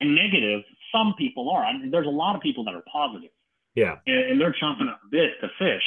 and 0.00 0.14
negative 0.14 0.62
some 0.92 1.14
people 1.18 1.50
are. 1.50 1.64
I 1.64 1.72
mean, 1.76 1.90
there's 1.90 2.06
a 2.06 2.10
lot 2.10 2.36
of 2.36 2.42
people 2.42 2.64
that 2.66 2.74
are 2.74 2.84
positive. 2.90 3.30
Yeah, 3.74 3.96
and, 4.06 4.30
and 4.30 4.40
they're 4.40 4.52
chomping 4.62 4.88
at 4.88 4.98
the 5.02 5.10
bit 5.10 5.30
to 5.40 5.48
fish. 5.58 5.82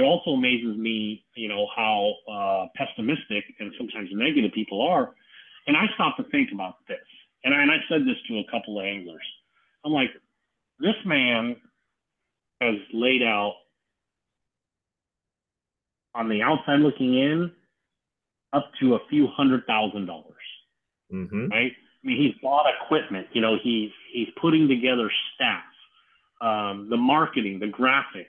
It 0.00 0.04
also 0.04 0.30
amazes 0.30 0.78
me, 0.78 1.22
you 1.34 1.48
know, 1.48 1.66
how 1.76 2.14
uh, 2.26 2.66
pessimistic 2.74 3.44
and 3.58 3.70
sometimes 3.76 4.08
negative 4.12 4.50
people 4.54 4.80
are. 4.80 5.10
And 5.66 5.76
I 5.76 5.84
stopped 5.94 6.16
to 6.16 6.24
think 6.30 6.48
about 6.54 6.76
this, 6.88 6.96
and 7.44 7.52
I, 7.54 7.60
and 7.60 7.70
I 7.70 7.76
said 7.86 8.06
this 8.06 8.16
to 8.28 8.38
a 8.38 8.44
couple 8.50 8.80
of 8.80 8.86
anglers. 8.86 9.22
I'm 9.84 9.92
like, 9.92 10.08
this 10.78 10.94
man 11.04 11.56
has 12.62 12.76
laid 12.94 13.22
out 13.22 13.56
on 16.14 16.30
the 16.30 16.40
outside 16.40 16.80
looking 16.80 17.18
in, 17.18 17.52
up 18.54 18.70
to 18.80 18.94
a 18.94 19.00
few 19.10 19.26
hundred 19.26 19.66
thousand 19.66 20.06
dollars. 20.06 20.34
Mm-hmm. 21.12 21.48
Right? 21.48 21.72
I 21.72 22.06
mean, 22.06 22.22
he's 22.22 22.40
bought 22.42 22.64
equipment. 22.82 23.26
You 23.34 23.42
know, 23.42 23.56
he's 23.62 23.90
he's 24.14 24.28
putting 24.40 24.66
together 24.66 25.10
staff, 25.34 25.62
um, 26.40 26.88
the 26.88 26.96
marketing, 26.96 27.60
the 27.60 27.66
graphics, 27.66 28.24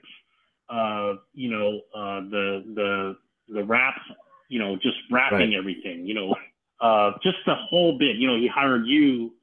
uh, 0.68 1.16
you 1.34 1.50
know, 1.50 1.80
uh, 1.94 2.20
the 2.30 2.64
the 2.74 3.16
the 3.54 3.64
wraps, 3.64 4.00
you 4.48 4.58
know, 4.58 4.76
just 4.76 4.96
wrapping 5.10 5.38
Right. 5.50 5.54
everything, 5.54 6.06
you 6.06 6.14
know, 6.14 6.36
uh, 6.80 7.12
just 7.22 7.38
the 7.46 7.54
whole 7.54 7.98
bit. 7.98 8.16
You 8.16 8.28
know, 8.28 8.36
he 8.36 8.46
hired 8.48 8.86
you 8.86 9.34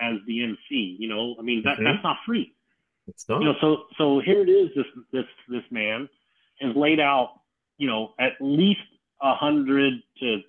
as 0.00 0.16
the 0.26 0.42
MC. 0.42 0.96
You 0.98 1.08
know, 1.08 1.36
I 1.38 1.42
mean 1.42 1.62
that 1.64 1.78
Mhm. 1.78 1.84
that's 1.84 2.02
not 2.02 2.18
free. 2.26 2.52
It's 3.08 3.28
not. 3.28 3.40
You 3.40 3.46
know, 3.48 3.54
so 3.60 3.86
so 3.98 4.20
here 4.20 4.40
it 4.42 4.48
is. 4.48 4.70
This 4.74 4.86
this 5.12 5.26
this 5.48 5.64
man 5.70 6.08
has 6.60 6.74
laid 6.76 7.00
out, 7.00 7.40
you 7.78 7.86
know, 7.86 8.14
at 8.18 8.32
least 8.40 8.80
a 9.22 9.34
hundred 9.34 9.94
to 10.20 10.42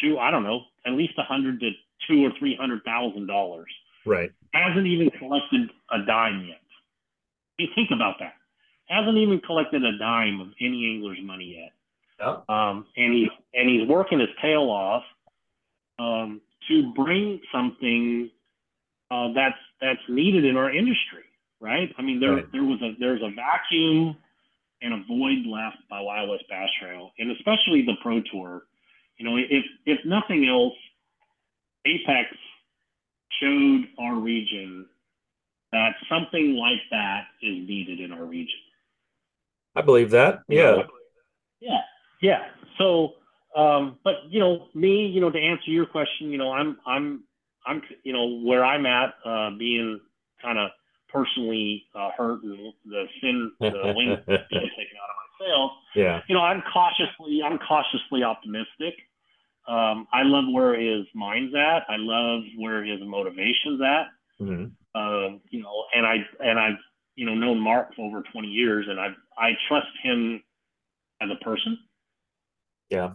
two. 0.00 0.18
I 0.18 0.30
don't 0.30 0.44
know, 0.44 0.64
at 0.86 0.92
least 0.92 1.14
a 1.18 1.22
hundred 1.24 1.60
to 1.60 1.70
two 2.06 2.24
or 2.24 2.30
three 2.38 2.54
hundred 2.54 2.84
thousand 2.84 3.26
dollars. 3.26 3.70
right. 4.06 4.30
Hasn't 4.54 4.86
even 4.86 5.10
collected 5.10 5.70
a 5.90 5.98
dime 6.06 6.46
yet. 6.46 6.60
You 7.58 7.68
think 7.74 7.90
about 7.90 8.18
that. 8.20 8.34
Hasn't 8.88 9.18
even 9.18 9.40
collected 9.40 9.84
a 9.84 9.98
dime 9.98 10.40
of 10.40 10.48
any 10.60 10.94
angler's 10.94 11.18
money 11.22 11.56
yet. 11.60 11.72
Um, 12.48 12.86
and 12.96 13.12
he 13.12 13.28
and 13.54 13.68
he's 13.68 13.86
working 13.88 14.18
his 14.18 14.28
tail 14.42 14.62
off 14.70 15.04
um, 15.98 16.40
to 16.68 16.92
bring 16.94 17.40
something 17.52 18.30
uh, 19.10 19.32
that's 19.34 19.58
that's 19.80 20.00
needed 20.08 20.44
in 20.44 20.56
our 20.56 20.70
industry, 20.70 21.24
right? 21.60 21.94
I 21.98 22.02
mean, 22.02 22.18
there 22.20 22.32
Right. 22.36 22.52
there 22.52 22.64
was 22.64 22.80
a 22.82 22.94
there's 22.98 23.22
a 23.22 23.30
vacuum 23.30 24.16
and 24.82 24.94
a 24.94 25.04
void 25.08 25.46
left 25.46 25.78
by 25.90 26.00
Wild 26.00 26.30
West 26.30 26.44
Bass 26.48 26.68
Trail, 26.80 27.12
and 27.18 27.30
especially 27.32 27.82
the 27.82 27.94
Pro 28.02 28.20
Tour. 28.32 28.62
You 29.18 29.24
know, 29.24 29.36
if 29.36 29.64
if 29.86 29.98
nothing 30.04 30.48
else, 30.48 30.74
Apex 31.84 32.28
showed 33.40 33.84
our 33.98 34.14
region 34.16 34.86
that 35.72 35.92
something 36.08 36.56
like 36.56 36.80
that 36.90 37.26
is 37.42 37.68
needed 37.68 38.00
in 38.00 38.12
our 38.12 38.24
region. 38.24 38.58
I 39.78 39.82
believe 39.82 40.10
that. 40.10 40.40
Yeah. 40.48 40.82
Yeah. 41.60 41.80
Yeah. 42.20 42.44
So, 42.78 43.14
um, 43.56 43.98
but 44.04 44.14
you 44.28 44.40
know, 44.40 44.66
me, 44.74 45.06
you 45.06 45.20
know, 45.20 45.30
to 45.30 45.38
answer 45.38 45.70
your 45.70 45.86
question, 45.86 46.30
you 46.30 46.38
know, 46.38 46.52
I'm, 46.52 46.78
I'm, 46.86 47.24
I'm, 47.66 47.82
you 48.02 48.12
know, 48.12 48.40
where 48.44 48.64
I'm 48.64 48.86
at, 48.86 49.14
uh, 49.24 49.50
being 49.56 50.00
kind 50.42 50.58
of 50.58 50.70
personally 51.08 51.84
uh, 51.94 52.10
hurt 52.16 52.42
and 52.42 52.72
the 52.84 53.04
sin, 53.20 53.52
the 53.60 53.66
wind 53.96 54.18
being 54.26 54.70
taken 54.70 54.96
out 55.02 55.10
of 55.10 55.16
my 55.16 55.46
sails. 55.46 55.70
yeah. 55.94 56.20
You 56.28 56.34
know, 56.34 56.42
I'm 56.42 56.62
cautiously, 56.72 57.40
I'm 57.44 57.58
cautiously 57.58 58.22
optimistic. 58.22 58.94
Um, 59.66 60.08
I 60.12 60.22
love 60.22 60.44
where 60.52 60.78
his 60.78 61.06
mind's 61.14 61.54
at. 61.54 61.82
I 61.88 61.96
love 61.98 62.42
where 62.58 62.82
his 62.84 63.00
motivation's 63.02 63.80
at 63.80 64.08
hmm 64.38 64.66
um, 64.94 65.40
you 65.50 65.62
know, 65.62 65.84
and 65.94 66.06
I 66.06 66.16
and 66.40 66.58
I've 66.58 66.78
you 67.18 67.26
know 67.26 67.34
known 67.34 67.58
Mark 67.58 67.96
for 67.96 68.06
over 68.06 68.22
20 68.32 68.46
years, 68.46 68.86
and 68.88 69.00
I 69.00 69.08
I 69.36 69.50
trust 69.66 69.88
him 70.04 70.40
as 71.20 71.28
a 71.30 71.44
person. 71.44 71.76
Yeah. 72.90 73.10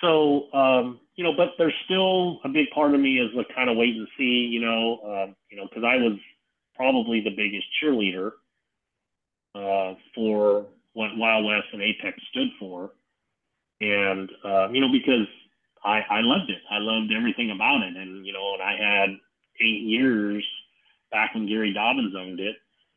So 0.00 0.52
um, 0.52 1.00
you 1.16 1.24
know, 1.24 1.32
but 1.36 1.48
there's 1.58 1.74
still 1.84 2.38
a 2.44 2.48
big 2.48 2.70
part 2.72 2.94
of 2.94 3.00
me 3.00 3.18
is 3.18 3.34
like 3.34 3.48
kind 3.52 3.68
of 3.68 3.76
wait 3.76 3.96
and 3.96 4.06
see, 4.16 4.48
you 4.52 4.60
know, 4.60 5.00
um, 5.04 5.36
you 5.50 5.56
know, 5.56 5.66
because 5.68 5.82
I 5.84 5.96
was 5.96 6.16
probably 6.76 7.20
the 7.20 7.34
biggest 7.34 7.66
cheerleader 7.82 8.30
uh, 9.56 9.94
for 10.14 10.66
what 10.92 11.16
Wild 11.16 11.44
West 11.44 11.66
and 11.72 11.82
Apex 11.82 12.16
stood 12.30 12.50
for, 12.60 12.92
and 13.80 14.30
uh, 14.44 14.68
you 14.70 14.80
know 14.80 14.92
because 14.92 15.26
I 15.84 16.02
I 16.08 16.20
loved 16.20 16.50
it, 16.50 16.62
I 16.70 16.78
loved 16.78 17.12
everything 17.12 17.50
about 17.50 17.82
it, 17.82 17.96
and 17.96 18.24
you 18.24 18.32
know, 18.32 18.54
and 18.54 18.62
I 18.62 18.76
had 18.78 19.10
eight 19.60 19.82
years 19.82 20.46
back 21.10 21.34
when 21.34 21.46
Gary 21.46 21.72
Dobyns 21.74 22.14
owned 22.16 22.40
it 22.40 22.56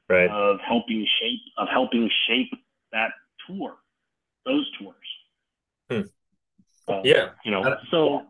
Right. 0.09 0.30
of 0.30 0.59
helping 0.59 1.07
shape 1.20 1.39
of 1.57 1.68
helping 1.70 2.09
shape 2.28 2.51
that 2.91 3.12
tour, 3.47 3.78
those 4.45 4.70
tours. 4.78 4.95
Hmm. 5.89 6.01
Uh, 6.91 7.01
Yeah. 7.05 7.30
you 7.45 7.51
know, 7.51 7.78
so 7.89 8.28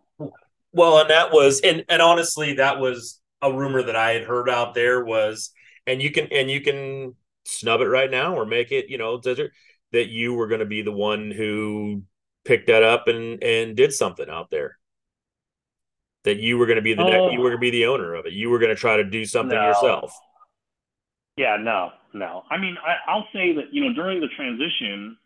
Well, 0.74 1.00
and 1.00 1.10
that 1.10 1.32
was 1.32 1.62
and 1.62 1.84
and 1.90 2.02
honestly, 2.02 2.54
that 2.54 2.80
was 2.80 3.20
a 3.42 3.52
rumor 3.52 3.82
that 3.84 3.96
I 3.96 4.12
had 4.12 4.24
heard 4.24 4.50
out 4.50 4.74
there 4.76 5.04
was, 5.04 5.52
and 5.88 6.02
you 6.02 6.12
can 6.12 6.28
and 6.32 6.50
you 6.50 6.62
can 6.62 7.16
snub 7.46 7.82
it 7.82 7.88
right 7.88 8.10
now 8.12 8.36
or 8.36 8.46
make 8.46 8.72
it, 8.72 8.90
you 8.90 8.98
know, 9.00 9.20
desert 9.20 9.52
that 9.92 10.10
you 10.10 10.34
were 10.34 10.48
going 10.48 10.60
to 10.60 10.66
be 10.66 10.84
the 10.84 10.92
one 10.92 11.32
who 11.32 12.04
picked 12.46 12.68
that 12.68 12.84
up 12.84 13.08
and 13.08 13.44
and 13.44 13.76
did 13.76 13.92
something 13.92 14.30
out 14.30 14.50
there. 14.52 14.78
That 16.24 16.38
you 16.38 16.58
were 16.58 16.68
going 16.68 16.76
to 16.76 16.82
be 16.84 16.94
the 16.94 17.04
Oh. 17.04 17.30
you 17.32 17.40
were 17.40 17.50
going 17.50 17.58
to 17.58 17.62
be 17.62 17.72
the 17.72 17.88
owner 17.88 18.14
of 18.14 18.26
it. 18.28 18.34
You 18.34 18.50
were 18.50 18.60
going 18.60 18.70
to 18.70 18.80
try 18.80 18.98
to 18.98 19.04
do 19.04 19.26
something 19.26 19.58
No. 19.58 19.68
yourself. 19.70 20.14
Yeah, 21.36 21.58
no, 21.58 21.92
no. 22.14 22.44
I 22.52 22.58
mean, 22.58 22.78
I, 22.86 22.98
I'll 23.12 23.28
say 23.34 23.54
that 23.56 23.74
you 23.74 23.84
know 23.84 23.94
during 23.94 24.20
the 24.20 24.28
transition, 24.36 25.18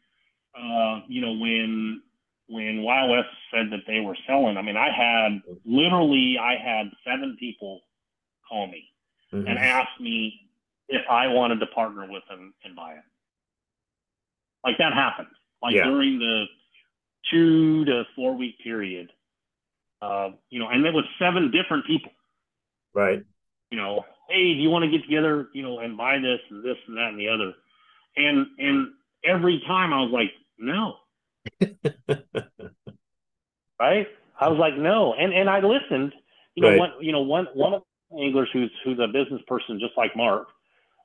uh, 0.57 1.01
you 1.07 1.19
know 1.21 1.33
when 1.33 2.01
when 2.47 2.83
West 2.83 3.27
said 3.51 3.71
that 3.71 3.81
they 3.87 3.99
were 3.99 4.15
selling, 4.27 4.55
I 4.55 4.61
mean, 4.61 4.77
I 4.77 4.89
had 4.89 5.41
literally 5.65 6.37
I 6.39 6.55
had 6.55 6.91
seven 7.03 7.35
people 7.39 7.81
call 8.47 8.67
me 8.67 8.87
Mhm. 9.33 9.49
and 9.49 9.57
ask 9.59 9.89
me 9.99 10.39
if 10.87 11.01
I 11.09 11.27
wanted 11.27 11.59
to 11.59 11.65
partner 11.67 12.07
with 12.09 12.23
them 12.29 12.53
and 12.63 12.75
buy 12.75 12.93
it. 12.93 13.03
Like 14.63 14.77
that 14.77 14.93
happened. 14.93 15.27
Like 15.61 15.73
Yeah. 15.75 15.85
during 15.85 16.19
the 16.19 16.45
two 17.31 17.83
to 17.85 18.05
four 18.15 18.35
week 18.37 18.59
period, 18.59 19.11
uh, 20.01 20.29
you 20.49 20.59
know, 20.59 20.69
and 20.69 20.83
there 20.85 20.93
was 20.93 21.05
seven 21.19 21.51
different 21.51 21.85
people 21.85 22.11
Right. 22.93 23.23
you 23.71 23.77
know, 23.77 24.05
hey, 24.29 24.53
do 24.53 24.59
you 24.59 24.69
want 24.69 24.85
to 24.85 24.91
get 24.91 25.03
together, 25.05 25.49
you 25.53 25.63
know, 25.63 25.79
and 25.79 25.97
buy 25.97 26.17
this 26.19 26.39
and 26.49 26.63
this 26.63 26.77
and 26.87 26.97
that 26.97 27.09
and 27.09 27.19
the 27.19 27.27
other? 27.29 27.53
And 28.17 28.47
and 28.57 28.87
every 29.25 29.61
time 29.67 29.93
I 29.93 30.01
was 30.01 30.11
like, 30.11 30.31
no. 30.57 30.95
right? 33.79 34.07
I 34.39 34.49
was 34.49 34.59
like, 34.59 34.77
no. 34.77 35.13
And 35.13 35.33
and 35.33 35.49
I 35.49 35.59
listened. 35.59 36.13
You 36.55 36.63
know, 36.63 36.69
Right. 36.69 36.73
one 36.73 36.91
you 37.01 37.11
know, 37.11 37.21
one 37.21 37.47
one 37.53 37.73
of 37.73 37.83
the 38.11 38.21
anglers 38.23 38.49
who's 38.53 38.71
who's 38.83 38.99
a 38.99 39.07
business 39.07 39.41
person 39.47 39.79
just 39.79 39.97
like 39.97 40.15
Mark, 40.15 40.47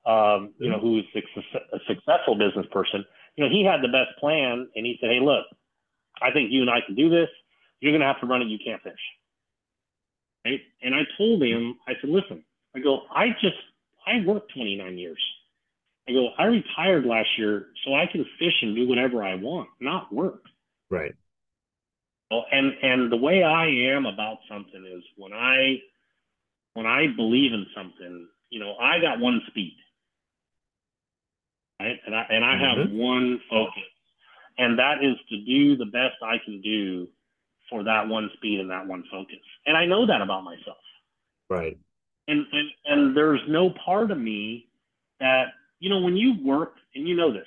um, 0.06 0.54
you 0.58 0.70
know, 0.70 0.78
who's 0.80 1.04
a, 1.14 1.76
a 1.76 1.80
successful 1.88 2.36
business 2.36 2.66
person, 2.72 3.04
you 3.36 3.44
know, 3.44 3.50
he 3.50 3.64
had 3.64 3.82
the 3.82 3.88
best 3.88 4.18
plan 4.20 4.68
and 4.76 4.86
he 4.86 4.96
said, 5.00 5.10
Hey, 5.10 5.20
look, 5.20 5.44
I 6.22 6.30
think 6.32 6.52
you 6.52 6.60
and 6.62 6.70
I 6.70 6.80
can 6.84 6.94
do 6.94 7.08
this. 7.10 7.28
You're 7.80 7.92
gonna 7.92 8.06
have 8.06 8.20
to 8.20 8.26
run 8.26 8.42
it, 8.42 8.48
you 8.48 8.58
can't 8.64 8.82
fish. 8.82 8.92
Right? 10.44 10.60
And 10.82 10.94
I 10.94 11.02
told 11.18 11.42
him, 11.42 11.76
I 11.86 11.92
said, 12.00 12.10
listen, 12.10 12.44
I 12.74 12.80
go, 12.80 13.02
I 13.14 13.28
just, 13.40 13.56
I 14.06 14.24
worked 14.24 14.52
29 14.54 14.96
years. 14.96 15.20
I 16.08 16.12
go, 16.12 16.28
I 16.38 16.44
retired 16.44 17.04
last 17.04 17.28
year 17.36 17.66
so 17.84 17.94
I 17.94 18.06
can 18.10 18.24
fish 18.38 18.54
and 18.62 18.74
do 18.74 18.88
whatever 18.88 19.22
I 19.22 19.34
want, 19.34 19.68
not 19.80 20.12
work. 20.12 20.42
Right. 20.90 21.14
Well, 22.30 22.46
and 22.50 22.72
and 22.82 23.12
the 23.12 23.16
way 23.16 23.42
I 23.42 23.66
am 23.94 24.06
about 24.06 24.38
something 24.48 24.84
is 24.86 25.02
when 25.16 25.32
I 25.32 25.78
when 26.74 26.86
I 26.86 27.06
believe 27.16 27.52
in 27.52 27.66
something, 27.76 28.28
you 28.50 28.60
know, 28.60 28.76
I 28.76 29.00
got 29.00 29.18
one 29.18 29.40
speed, 29.48 29.76
right? 31.80 31.96
And 32.06 32.14
I 32.14 32.26
and 32.30 32.44
I 32.44 32.52
have 32.52 32.86
mm-hmm. 32.86 32.98
one 32.98 33.40
focus, 33.50 33.82
and 34.58 34.78
that 34.78 35.02
is 35.02 35.16
to 35.28 35.44
do 35.44 35.76
the 35.76 35.86
best 35.86 36.22
I 36.22 36.36
can 36.44 36.60
do 36.60 37.08
for 37.70 37.84
that 37.84 38.06
one 38.08 38.28
speed 38.36 38.60
and 38.60 38.70
that 38.70 38.86
one 38.86 39.04
focus. 39.10 39.36
And 39.66 39.76
I 39.76 39.86
know 39.86 40.06
that 40.06 40.20
about 40.20 40.44
myself. 40.44 40.76
Right. 41.48 41.78
And 42.28 42.44
and 42.52 42.68
and 42.84 43.16
there's 43.16 43.40
no 43.48 43.70
part 43.84 44.10
of 44.10 44.18
me 44.18 44.68
that 45.20 45.44
you 45.78 45.88
know 45.88 46.00
when 46.00 46.16
you 46.16 46.34
work 46.44 46.74
and 46.94 47.08
you 47.08 47.16
know 47.16 47.32
this 47.32 47.46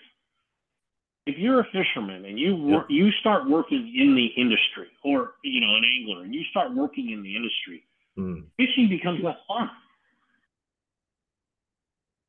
if 1.25 1.37
you're 1.37 1.61
a 1.61 1.67
fisherman 1.71 2.25
and 2.25 2.37
you 2.37 2.55
work, 2.55 2.85
you 2.89 3.09
start 3.21 3.49
working 3.49 3.93
in 3.97 4.15
the 4.15 4.25
industry, 4.39 4.87
or 5.03 5.35
you 5.43 5.61
know, 5.61 5.75
an 5.75 5.83
angler, 5.85 6.23
and 6.23 6.33
you 6.35 6.43
start 6.51 6.73
working 6.75 7.11
in 7.11 7.23
the 7.23 7.35
industry, 7.35 7.85
Mm. 8.17 8.45
fishing 8.57 8.89
becomes 8.89 9.23
less 9.23 9.37
fun. 9.47 9.71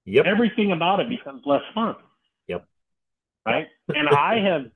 Yep. 0.06 0.26
Everything 0.26 0.72
about 0.72 1.00
it 1.00 1.08
becomes 1.08 1.42
less 1.44 1.62
fun. 1.74 1.96
Yep. 2.48 2.66
Right. 3.46 3.66
And 3.88 4.08
I 4.08 4.36
have, 4.38 4.70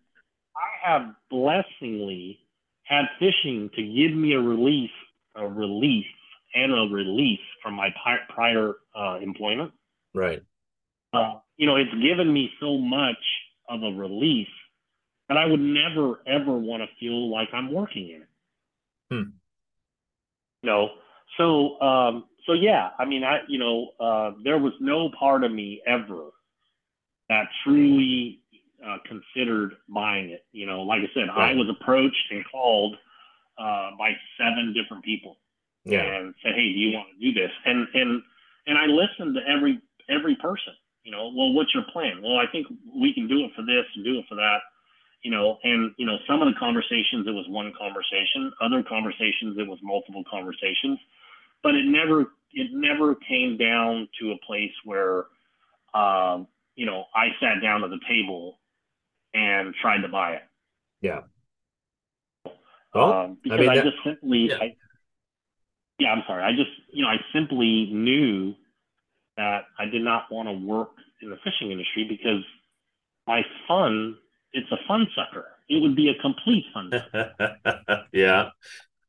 I 0.57 0.89
have 0.91 1.15
blessingly 1.31 2.41
had 2.89 3.05
fishing 3.19 3.71
to 3.77 3.83
give 3.83 4.17
me 4.17 4.33
a 4.33 4.41
release, 4.41 4.91
a 5.37 5.47
relief, 5.47 6.07
and 6.55 6.73
a 6.73 6.95
release 6.95 7.41
from 7.63 7.75
my 7.75 7.89
prior 8.35 8.75
uh, 8.97 9.19
employment. 9.21 9.73
Right. 10.15 10.43
uh, 11.13 11.35
you 11.57 11.67
know, 11.67 11.77
it's 11.77 11.93
given 12.03 12.33
me 12.33 12.51
so 12.61 12.79
much 12.79 13.17
of 13.69 13.83
a 13.83 13.91
relief 13.91 14.49
that 15.29 15.37
I 15.37 15.45
would 15.45 15.61
never 15.61 16.21
ever 16.27 16.57
want 16.57 16.83
to 16.83 16.89
feel 16.99 17.31
like 17.31 17.49
I'm 17.53 17.73
working 17.73 18.09
in 18.09 18.23
it. 18.23 18.29
Hmm. 19.11 19.31
You 20.63 20.71
know, 20.71 20.89
so 21.37 21.81
um, 21.81 22.25
so 22.47 22.55
yeah, 22.55 22.91
I 22.99 23.05
mean, 23.05 23.25
I 23.25 23.41
you 23.49 23.59
know, 23.59 23.89
uh, 24.01 24.33
there 24.43 24.59
was 24.59 24.73
no 24.81 25.11
part 25.19 25.45
of 25.45 25.53
me 25.53 25.83
ever 25.87 26.31
that 27.29 27.45
truly 27.65 28.41
uh, 28.87 28.99
considered 29.07 29.75
buying 29.89 30.31
it. 30.31 30.45
You 30.53 30.67
know, 30.67 30.83
like 30.83 31.01
I 31.03 31.11
said, 31.15 31.29
I 31.31 31.55
was 31.55 31.69
approached 31.69 32.31
and 32.31 32.45
called 32.51 32.97
uh, 33.59 33.91
by 33.99 34.13
seven 34.39 34.73
different 34.75 35.05
people 35.05 35.37
Yeah. 35.85 36.03
and 36.03 36.35
said, 36.43 36.55
"Hey, 36.55 36.73
do 36.73 36.79
you 36.79 36.93
want 36.97 37.09
to 37.13 37.19
do 37.21 37.33
this?" 37.33 37.51
And 37.65 37.89
and 37.95 38.23
and 38.67 38.79
I 38.79 38.87
listened 38.87 39.35
to 39.35 39.41
every 39.49 39.81
every 40.09 40.37
person, 40.37 40.75
You 41.05 41.13
know, 41.13 41.33
well, 41.35 41.53
what's 41.53 41.75
your 41.75 41.85
plan? 41.93 42.23
Well, 42.23 42.37
I 42.37 42.47
think 42.47 42.67
we 42.95 43.13
can 43.13 43.27
do 43.29 43.45
it 43.45 43.53
for 43.55 43.63
this 43.63 43.85
and 43.95 44.05
do 44.05 44.19
it 44.19 44.27
for 44.29 44.35
that. 44.37 44.59
You 45.23 45.31
know, 45.33 45.59
and 45.65 45.93
you 45.99 46.07
know, 46.07 46.17
some 46.29 46.41
of 46.43 46.53
the 46.53 46.59
conversations 46.59 47.27
it 47.27 47.33
was 47.33 47.47
one 47.49 47.73
conversation, 47.77 48.53
other 48.61 48.83
conversations 48.83 49.59
it 49.59 49.67
was 49.67 49.79
multiple 49.83 50.23
conversations, 50.31 50.99
but 51.63 51.75
it 51.75 51.85
never 51.85 52.33
it 52.53 52.71
never 52.73 53.15
came 53.17 53.57
down 53.57 54.09
to 54.21 54.33
a 54.33 54.39
place 54.47 54.73
where, 54.85 55.27
um, 55.95 56.47
you 56.77 56.87
know, 56.87 57.05
I 57.15 57.29
sat 57.41 57.61
down 57.61 57.83
at 57.85 57.91
the 57.91 58.01
table 58.09 58.59
and 59.35 59.75
trying 59.81 60.03
to 60.03 60.09
buy 60.09 60.35
it. 60.35 60.43
Yeah. 61.01 61.21
Well, 62.95 63.13
um, 63.13 63.39
because 63.43 63.59
I 63.59 63.61
mean, 63.61 63.71
I, 63.71 63.75
that- 63.77 63.85
just 63.85 63.97
simply, 64.05 64.49
yeah. 64.49 64.57
I, 64.61 64.77
yeah, 65.99 66.13
I'm 66.13 66.23
sorry. 66.27 66.43
I 66.45 66.53
just, 66.53 66.71
you 66.93 67.03
know, 67.05 67.09
I 67.11 67.17
simply 67.33 67.91
knew 67.93 68.55
that 69.37 69.65
I 69.79 69.85
did 69.87 70.03
not 70.03 70.25
want 70.31 70.49
to 70.49 70.53
work 70.67 70.91
in 71.23 71.31
the 71.31 71.37
fishing 71.45 71.71
industry 71.73 72.07
because 72.09 72.43
my 73.27 73.43
fun, 73.67 74.17
it's 74.53 74.71
a 74.73 74.77
fun 74.87 75.07
sucker. 75.15 75.47
It 75.69 75.83
would 75.83 75.95
be 75.97 76.09
a 76.09 76.15
complete 76.23 76.65
fun 76.73 76.91
sucker. 77.13 78.05
yeah. 78.13 78.51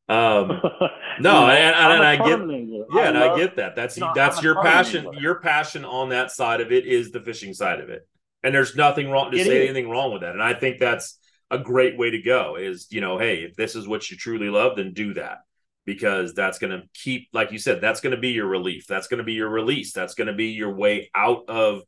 Um, 0.09 0.47
no, 1.19 1.45
know, 1.45 1.47
and, 1.49 1.75
and, 1.75 1.75
I'm 1.75 1.91
and 1.91 2.03
a 2.03 2.07
I 2.07 2.15
get, 2.17 2.25
tournament 2.25 2.59
angler. 2.63 2.85
yeah, 2.95 3.07
and 3.09 3.17
I 3.17 3.37
get 3.37 3.55
that. 3.57 3.75
That's 3.75 3.95
you 3.95 4.01
know, 4.01 4.11
that's 4.15 4.39
I'm 4.39 4.43
your 4.43 4.61
passion. 4.63 5.05
angler. 5.05 5.21
Your 5.21 5.39
passion 5.39 5.85
on 5.85 6.09
that 6.09 6.31
side 6.31 6.61
of 6.61 6.71
it 6.71 6.87
is 6.87 7.11
the 7.11 7.19
fishing 7.21 7.53
side 7.53 7.79
of 7.79 7.89
it, 7.89 8.07
and 8.43 8.53
there's 8.53 8.75
nothing 8.75 9.09
wrong 9.09 9.31
to 9.31 9.37
It 9.37 9.45
say 9.45 9.63
is. 9.63 9.69
anything 9.69 9.89
wrong 9.89 10.13
with 10.13 10.21
that. 10.21 10.33
And 10.33 10.43
I 10.43 10.53
think 10.53 10.79
that's 10.79 11.19
a 11.51 11.57
great 11.57 11.97
way 11.97 12.11
to 12.11 12.21
go. 12.21 12.55
Is 12.55 12.87
you 12.89 13.01
know, 13.01 13.17
hey, 13.17 13.43
if 13.43 13.55
this 13.55 13.75
is 13.75 13.87
what 13.87 14.09
you 14.09 14.17
truly 14.17 14.49
love, 14.49 14.77
then 14.77 14.93
do 14.93 15.13
that 15.15 15.39
because 15.85 16.33
that's 16.33 16.59
going 16.59 16.71
to 16.71 16.87
keep, 16.93 17.29
like 17.33 17.51
you 17.51 17.57
said, 17.57 17.81
that's 17.81 18.01
going 18.01 18.15
to 18.15 18.21
be 18.21 18.29
your 18.29 18.45
relief. 18.47 18.85
That's 18.87 19.07
going 19.07 19.17
to 19.17 19.23
be 19.23 19.33
your 19.33 19.49
release. 19.49 19.91
That's 19.91 20.13
going 20.13 20.27
to 20.27 20.33
be 20.33 20.47
your 20.51 20.73
way 20.73 21.09
out 21.15 21.49
of 21.49 21.81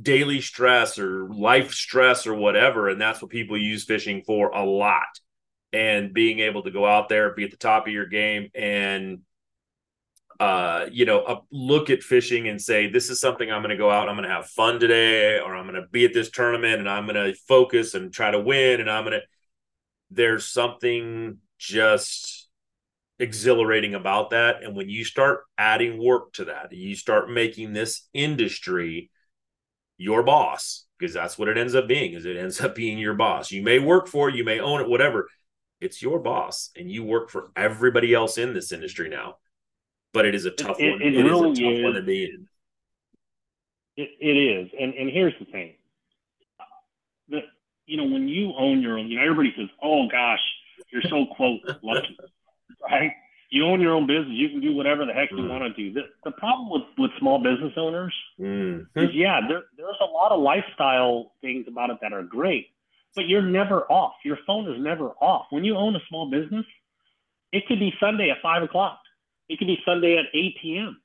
daily 0.00 0.40
stress 0.40 0.98
or 0.98 1.28
life 1.30 1.72
stress 1.72 2.26
or 2.26 2.34
whatever. 2.34 2.88
And 2.88 3.00
that's 3.00 3.20
what 3.20 3.30
people 3.30 3.58
use 3.58 3.84
fishing 3.84 4.22
for 4.24 4.50
a 4.50 4.64
lot. 4.64 5.08
And 5.72 6.14
being 6.14 6.38
able 6.38 6.62
to 6.62 6.70
go 6.70 6.86
out 6.86 7.08
there, 7.08 7.34
be 7.34 7.44
at 7.44 7.50
the 7.50 7.56
top 7.56 7.86
of 7.86 7.92
your 7.92 8.06
game, 8.06 8.50
and 8.54 9.20
uh, 10.38 10.86
you 10.90 11.04
know, 11.04 11.22
uh, 11.22 11.40
look 11.50 11.90
at 11.90 12.02
fishing 12.02 12.48
and 12.48 12.60
say, 12.60 12.88
this 12.88 13.10
is 13.10 13.20
something 13.20 13.50
I'm 13.50 13.62
going 13.62 13.70
to 13.70 13.76
go 13.76 13.90
out. 13.90 14.08
I'm 14.08 14.16
going 14.16 14.28
to 14.28 14.34
have 14.34 14.46
fun 14.46 14.78
today, 14.78 15.38
or 15.38 15.54
I'm 15.54 15.66
going 15.66 15.80
to 15.80 15.88
be 15.88 16.04
at 16.04 16.12
this 16.14 16.30
tournament 16.30 16.78
and 16.78 16.88
I'm 16.88 17.06
going 17.06 17.16
to 17.16 17.34
focus 17.48 17.94
and 17.94 18.12
try 18.12 18.30
to 18.30 18.40
win. 18.40 18.80
And 18.80 18.90
I'm 18.90 19.04
going 19.04 19.20
to. 19.20 19.26
There's 20.10 20.44
something 20.44 21.38
just 21.58 22.48
exhilarating 23.18 23.94
about 23.94 24.30
that. 24.30 24.62
And 24.62 24.76
when 24.76 24.88
you 24.88 25.04
start 25.04 25.40
adding 25.58 26.02
work 26.02 26.32
to 26.34 26.44
that, 26.46 26.72
you 26.72 26.94
start 26.94 27.30
making 27.30 27.72
this 27.72 28.08
industry 28.12 29.10
your 29.98 30.22
boss 30.22 30.84
because 30.98 31.14
that's 31.14 31.38
what 31.38 31.48
it 31.48 31.58
ends 31.58 31.74
up 31.74 31.88
being 31.88 32.12
is 32.12 32.24
it 32.24 32.36
ends 32.36 32.60
up 32.60 32.74
being 32.74 32.98
your 32.98 33.14
boss 33.14 33.50
you 33.50 33.62
may 33.62 33.78
work 33.78 34.06
for 34.06 34.28
it 34.28 34.34
you 34.34 34.44
may 34.44 34.60
own 34.60 34.80
it 34.80 34.88
whatever 34.88 35.26
it's 35.80 36.02
your 36.02 36.18
boss 36.18 36.70
and 36.76 36.90
you 36.90 37.02
work 37.02 37.30
for 37.30 37.48
everybody 37.56 38.12
else 38.12 38.38
in 38.38 38.52
this 38.52 38.72
industry 38.72 39.08
now 39.08 39.36
but 40.16 40.24
it 40.24 40.34
is 40.34 40.46
a 40.46 40.50
tough 40.50 40.80
it- 40.80 40.90
one 40.92 41.02
it 41.02 41.08
it 41.14 41.26
is 41.26 41.30
really 41.30 41.50
a 41.52 41.54
tough 41.70 41.78
is. 41.78 41.84
one 41.84 41.92
to 41.94 42.02
be 42.02 42.24
in 42.24 42.48
It, 43.98 44.10
it 44.20 44.36
is, 44.36 44.70
and 44.80 44.94
and 44.94 45.10
here's 45.10 45.34
the 45.38 45.44
thing. 45.46 45.74
The 47.28 47.40
you 47.86 47.96
know 47.98 48.04
when 48.04 48.28
you 48.28 48.52
own 48.56 48.80
your 48.82 48.98
own, 48.98 49.08
you 49.08 49.16
know 49.18 49.22
everybody 49.24 49.52
says, 49.56 49.68
"Oh 49.82 50.08
gosh, 50.08 50.40
you're 50.90 51.02
so 51.02 51.26
quote 51.36 51.60
lucky," 51.82 52.16
right? 52.90 53.12
You 53.50 53.64
own 53.66 53.80
your 53.80 53.92
own 53.94 54.06
business, 54.06 54.32
you 54.42 54.48
can 54.48 54.60
do 54.60 54.74
whatever 54.74 55.04
the 55.06 55.12
heck 55.12 55.30
you 55.30 55.36
Mm. 55.38 55.48
want 55.48 55.62
to 55.62 55.70
do. 55.72 55.92
The, 55.92 56.02
the 56.24 56.32
problem 56.32 56.68
with 56.70 56.82
with 56.98 57.10
small 57.18 57.38
business 57.38 57.72
owners 57.76 58.14
Mhm. 58.40 58.86
is, 58.96 59.14
yeah, 59.14 59.40
there 59.48 59.64
there's 59.76 60.00
a 60.00 60.04
lot 60.18 60.32
of 60.32 60.40
lifestyle 60.40 61.32
things 61.42 61.66
about 61.68 61.90
it 61.90 61.98
that 62.02 62.12
are 62.12 62.22
great, 62.24 62.68
but 63.14 63.28
you're 63.28 63.42
never 63.60 63.84
off. 63.90 64.14
Your 64.24 64.38
phone 64.46 64.70
is 64.72 64.80
never 64.80 65.10
off. 65.20 65.46
When 65.50 65.64
you 65.64 65.76
own 65.76 65.94
a 65.96 66.00
small 66.08 66.26
business, 66.28 66.66
it 67.52 67.66
could 67.66 67.78
be 67.78 67.94
Sunday 68.00 68.30
at 68.30 68.42
five 68.42 68.62
o'clock. 68.62 68.98
It 69.48 69.58
could 69.58 69.66
be 69.66 69.78
Sunday 69.84 70.18
at 70.18 70.26
eight 70.34 70.56
p.m. 70.60 71.00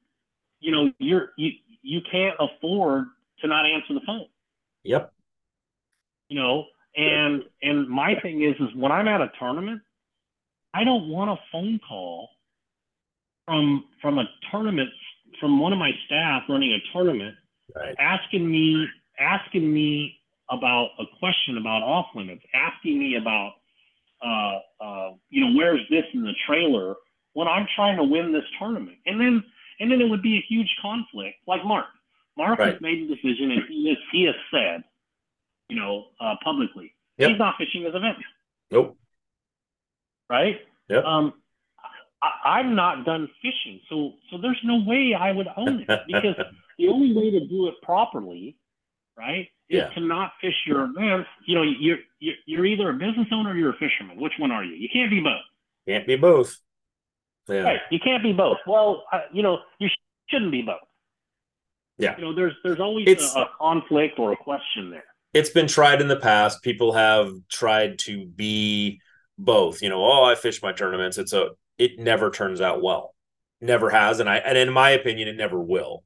You 0.59 0.71
know, 0.71 0.91
you're 0.99 1.29
you 1.37 1.51
you 1.81 2.01
can't 2.11 2.35
afford 2.39 3.05
to 3.39 3.47
not 3.47 3.65
answer 3.65 3.93
the 3.93 4.01
phone. 4.05 4.27
yep 4.83 5.13
You 6.29 6.39
know, 6.39 6.65
and 6.95 7.43
and 7.61 7.87
my 7.89 8.15
thing 8.21 8.43
is 8.43 8.55
is 8.59 8.75
when 8.75 8.91
I'm 8.91 9.07
at 9.07 9.21
a 9.21 9.31
tournament, 9.39 9.81
I 10.73 10.83
don't 10.83 11.09
want 11.09 11.31
a 11.31 11.37
phone 11.51 11.79
call 11.87 12.29
from 13.45 13.85
from 14.01 14.19
a 14.19 14.25
tournament 14.51 14.89
from 15.39 15.59
one 15.59 15.73
of 15.73 15.79
my 15.79 15.91
staff 16.05 16.43
running 16.49 16.73
a 16.73 16.93
tournament 16.93 17.35
right 17.75 17.95
asking 17.99 18.49
me 18.49 18.87
asking 19.19 19.71
me 19.73 20.17
about 20.49 20.89
a 20.99 21.05
question 21.19 21.57
about 21.57 21.81
off 21.81 22.07
limits, 22.15 22.43
asking 22.53 22.99
me 22.99 23.15
about 23.15 23.53
uh, 24.23 24.83
uh, 24.83 25.11
you 25.29 25.43
know 25.43 25.57
where's 25.57 25.81
this 25.89 26.03
in 26.13 26.23
the 26.23 26.33
trailer 26.45 26.95
when 27.33 27.47
I'm 27.47 27.67
trying 27.75 27.97
to 27.97 28.03
win 28.03 28.31
this 28.31 28.43
tournament, 28.59 28.97
and 29.05 29.19
then 29.19 29.43
and 29.79 29.91
then 29.91 30.01
it 30.01 30.09
would 30.09 30.21
be 30.21 30.37
a 30.37 30.41
huge 30.47 30.69
conflict. 30.81 31.37
Like 31.47 31.63
Mark, 31.65 31.85
Mark 32.37 32.59
has 32.59 32.79
made 32.81 32.99
a 33.03 33.07
decision, 33.07 33.51
and 33.51 33.63
he 33.67 33.89
has 33.89 33.97
he 34.11 34.23
has 34.25 34.35
said, 34.51 34.83
you 35.69 35.77
know, 35.77 36.05
uh, 36.19 36.35
publicly, 36.43 36.93
Yep. 37.17 37.29
he's 37.29 37.39
not 37.39 37.55
fishing 37.57 37.83
his 37.83 37.95
event, 37.95 38.17
nope 38.71 38.97
right? 40.29 40.59
Yeah. 40.89 40.99
Um, 41.05 41.33
I, 42.23 42.59
I'm 42.59 42.75
not 42.75 43.05
done 43.05 43.29
fishing, 43.41 43.81
so 43.89 44.13
so 44.29 44.37
there's 44.37 44.59
no 44.63 44.81
way 44.85 45.13
I 45.13 45.31
would 45.31 45.47
own 45.57 45.85
it 45.87 46.01
because 46.07 46.35
the 46.77 46.87
only 46.87 47.13
way 47.13 47.31
to 47.31 47.45
do 47.47 47.67
it 47.67 47.75
properly, 47.83 48.55
right, 49.17 49.47
is 49.69 49.79
Yeah. 49.79 49.89
to 49.89 49.99
not 49.99 50.31
fish 50.39 50.55
your 50.65 50.83
events. 50.85 51.29
You 51.45 51.55
know, 51.55 51.63
you're, 51.63 51.97
you're 52.19 52.35
you're 52.45 52.65
either 52.65 52.89
a 52.89 52.93
business 52.93 53.27
owner 53.31 53.51
or 53.51 53.55
you're 53.57 53.71
a 53.71 53.77
fisherman. 53.77 54.19
Which 54.19 54.33
one 54.39 54.51
are 54.51 54.63
you? 54.63 54.73
You 54.75 54.87
can't 54.91 55.09
be 55.11 55.19
both. 55.19 55.41
can't 55.87 56.07
be 56.07 56.15
both 56.15 56.57
yeah 57.51 57.61
Right. 57.61 57.79
You 57.91 57.99
can't 57.99 58.23
be 58.23 58.33
both. 58.33 58.57
Well, 58.65 59.03
uh, 59.11 59.21
you 59.33 59.43
know, 59.43 59.59
you 59.79 59.87
sh- 59.87 59.97
shouldn't 60.29 60.51
be 60.51 60.61
both. 60.61 60.77
Yeah. 61.97 62.15
You 62.17 62.23
know, 62.23 62.33
there's 62.35 62.53
there's 62.63 62.79
always 62.79 63.07
a, 63.35 63.39
a 63.39 63.49
conflict 63.59 64.17
or 64.19 64.31
a 64.31 64.37
question 64.37 64.89
there. 64.89 65.03
it's 65.33 65.49
been 65.51 65.67
tried 65.67 66.01
in 66.01 66.07
the 66.07 66.15
past. 66.17 66.63
People 66.63 66.93
have 66.93 67.31
tried 67.49 67.99
to 67.99 68.25
be 68.25 68.99
both. 69.37 69.81
You 69.81 69.89
know, 69.89 70.03
oh, 70.03 70.23
I 70.23 70.35
fish 70.35 70.61
my 70.63 70.71
tournaments. 70.73 71.17
It's 71.17 71.33
a 71.33 71.49
it 71.77 71.99
never 71.99 72.29
turns 72.31 72.61
out 72.61 72.81
well. 72.81 73.13
Never 73.59 73.89
has, 73.91 74.19
and 74.19 74.27
I 74.29 74.37
and 74.37 74.57
in 74.57 74.71
my 74.73 74.91
opinion, 74.91 75.27
it 75.27 75.35
never 75.37 75.59
will. 75.59 76.03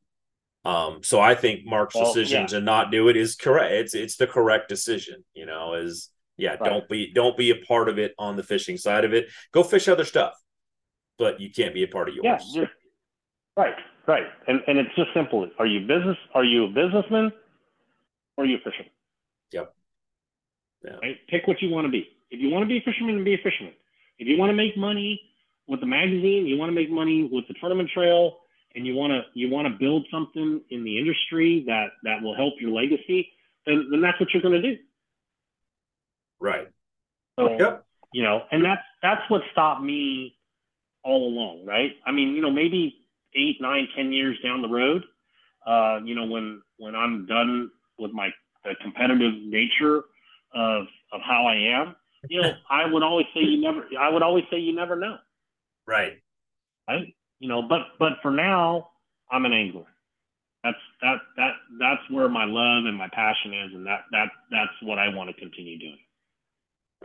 Um, 0.65 1.03
so 1.03 1.21
I 1.21 1.35
think 1.35 1.65
Mark's 1.65 1.95
Well, 1.95 2.05
decision 2.11 2.41
yeah. 2.41 2.47
to 2.47 2.59
not 2.61 2.91
do 2.91 3.07
it 3.07 3.15
is 3.15 3.35
correct. 3.35 3.71
It's 3.71 3.93
it's 3.95 4.17
the 4.17 4.27
correct 4.27 4.67
decision. 4.67 5.23
You 5.33 5.45
know, 5.45 5.75
is 5.75 6.09
yeah, 6.37 6.55
Right. 6.55 6.63
don't 6.63 6.89
be 6.89 7.13
don't 7.13 7.37
be 7.37 7.51
a 7.51 7.55
part 7.55 7.87
of 7.87 7.97
it 7.99 8.13
on 8.19 8.35
the 8.35 8.43
fishing 8.43 8.75
side 8.77 9.05
of 9.05 9.13
it. 9.13 9.27
Go 9.53 9.63
fish 9.63 9.87
other 9.87 10.03
stuff, 10.03 10.33
but 11.17 11.39
you 11.39 11.49
can't 11.49 11.73
be 11.73 11.83
a 11.83 11.87
part 11.87 12.09
of 12.09 12.15
yours. 12.15 12.43
Yeah. 12.53 12.65
right. 13.57 13.75
Right. 14.07 14.23
And 14.47 14.61
and 14.67 14.77
it's 14.77 14.95
just 14.95 15.09
simple. 15.13 15.49
Are 15.57 15.65
you 15.65 15.81
business? 15.81 16.17
Are 16.33 16.43
you 16.43 16.65
a 16.65 16.67
businessman? 16.67 17.31
Or 18.37 18.43
are 18.43 18.47
you 18.47 18.57
a 18.57 18.59
fisherman? 18.59 18.91
Yep. 19.51 19.73
Yeah. 20.83 20.91
Right? 21.01 21.17
Pick 21.27 21.47
what 21.47 21.61
you 21.61 21.69
want 21.69 21.85
to 21.85 21.91
be. 21.91 22.07
If 22.29 22.39
you 22.41 22.49
want 22.49 22.63
to 22.63 22.67
be 22.67 22.77
a 22.77 22.81
fisherman, 22.81 23.15
then 23.15 23.23
be 23.23 23.33
a 23.33 23.37
fisherman. 23.37 23.73
If 24.19 24.27
you 24.27 24.37
want 24.37 24.49
to 24.49 24.55
make 24.55 24.77
money 24.77 25.19
with 25.67 25.79
the 25.79 25.85
magazine, 25.85 26.45
you 26.45 26.57
want 26.57 26.69
to 26.69 26.75
make 26.75 26.91
money 26.91 27.27
with 27.31 27.47
the 27.47 27.55
tournament 27.59 27.89
trail, 27.93 28.37
and 28.75 28.85
you 28.85 28.93
want 28.93 29.11
to 29.11 29.21
you 29.33 29.49
want 29.49 29.67
to 29.67 29.73
build 29.79 30.05
something 30.11 30.61
in 30.69 30.83
the 30.83 30.97
industry 30.99 31.63
that 31.67 31.87
that 32.03 32.21
will 32.21 32.35
help 32.35 32.53
your 32.59 32.71
legacy, 32.71 33.29
then 33.65 33.87
then 33.89 34.01
that's 34.01 34.19
what 34.19 34.29
you're 34.33 34.43
going 34.43 34.61
to 34.61 34.75
do. 34.75 34.77
Right. 36.39 36.67
So, 37.39 37.57
Yep. 37.57 37.85
you 38.13 38.23
know, 38.23 38.43
and 38.51 38.63
that's 38.63 38.83
that's 39.01 39.21
what 39.29 39.41
stopped 39.51 39.81
me 39.81 40.37
all 41.05 41.27
along, 41.27 41.65
right? 41.65 41.91
I 42.05 42.11
mean, 42.11 42.35
you 42.35 42.41
know, 42.41 42.51
maybe 42.51 42.95
eight, 43.35 43.61
nine, 43.61 43.87
ten 43.95 44.11
years 44.11 44.37
down 44.43 44.61
the 44.61 44.67
road, 44.67 45.03
uh, 45.65 45.99
you 46.03 46.15
know, 46.15 46.25
when 46.25 46.61
when 46.77 46.95
I'm 46.95 47.25
done 47.27 47.71
with 47.97 48.11
my 48.11 48.29
the 48.63 48.73
competitive 48.81 49.33
nature 49.43 50.03
of 50.53 50.87
of 51.13 51.21
how 51.21 51.45
I 51.45 51.55
am, 51.79 51.95
you 52.27 52.41
know, 52.41 52.51
I 52.69 52.85
would 52.91 53.03
always 53.03 53.27
say 53.33 53.41
you 53.41 53.61
never 53.61 53.85
I 53.97 54.09
would 54.09 54.23
always 54.23 54.43
say 54.51 54.57
you 54.57 54.75
never 54.75 54.95
know. 54.95 55.17
Right. 55.87 56.13
Right? 56.89 57.13
You 57.39 57.47
know, 57.47 57.61
but 57.61 57.81
but 57.99 58.13
for 58.21 58.31
now, 58.31 58.89
I'm 59.31 59.45
an 59.45 59.53
angler. 59.53 59.85
That's 60.63 60.77
that 61.03 61.17
that 61.37 61.51
that's 61.79 62.01
where 62.09 62.27
my 62.27 62.45
love 62.45 62.85
and 62.85 62.97
my 62.97 63.09
passion 63.13 63.53
is, 63.53 63.73
and 63.73 63.85
that 63.85 64.01
that 64.11 64.29
that's 64.49 64.73
what 64.81 64.97
I 64.97 65.09
want 65.09 65.29
to 65.29 65.39
continue 65.39 65.77
doing. 65.77 65.99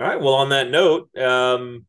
All 0.00 0.06
right. 0.06 0.20
Well, 0.20 0.34
on 0.34 0.48
that 0.48 0.70
note, 0.70 1.14
um, 1.18 1.84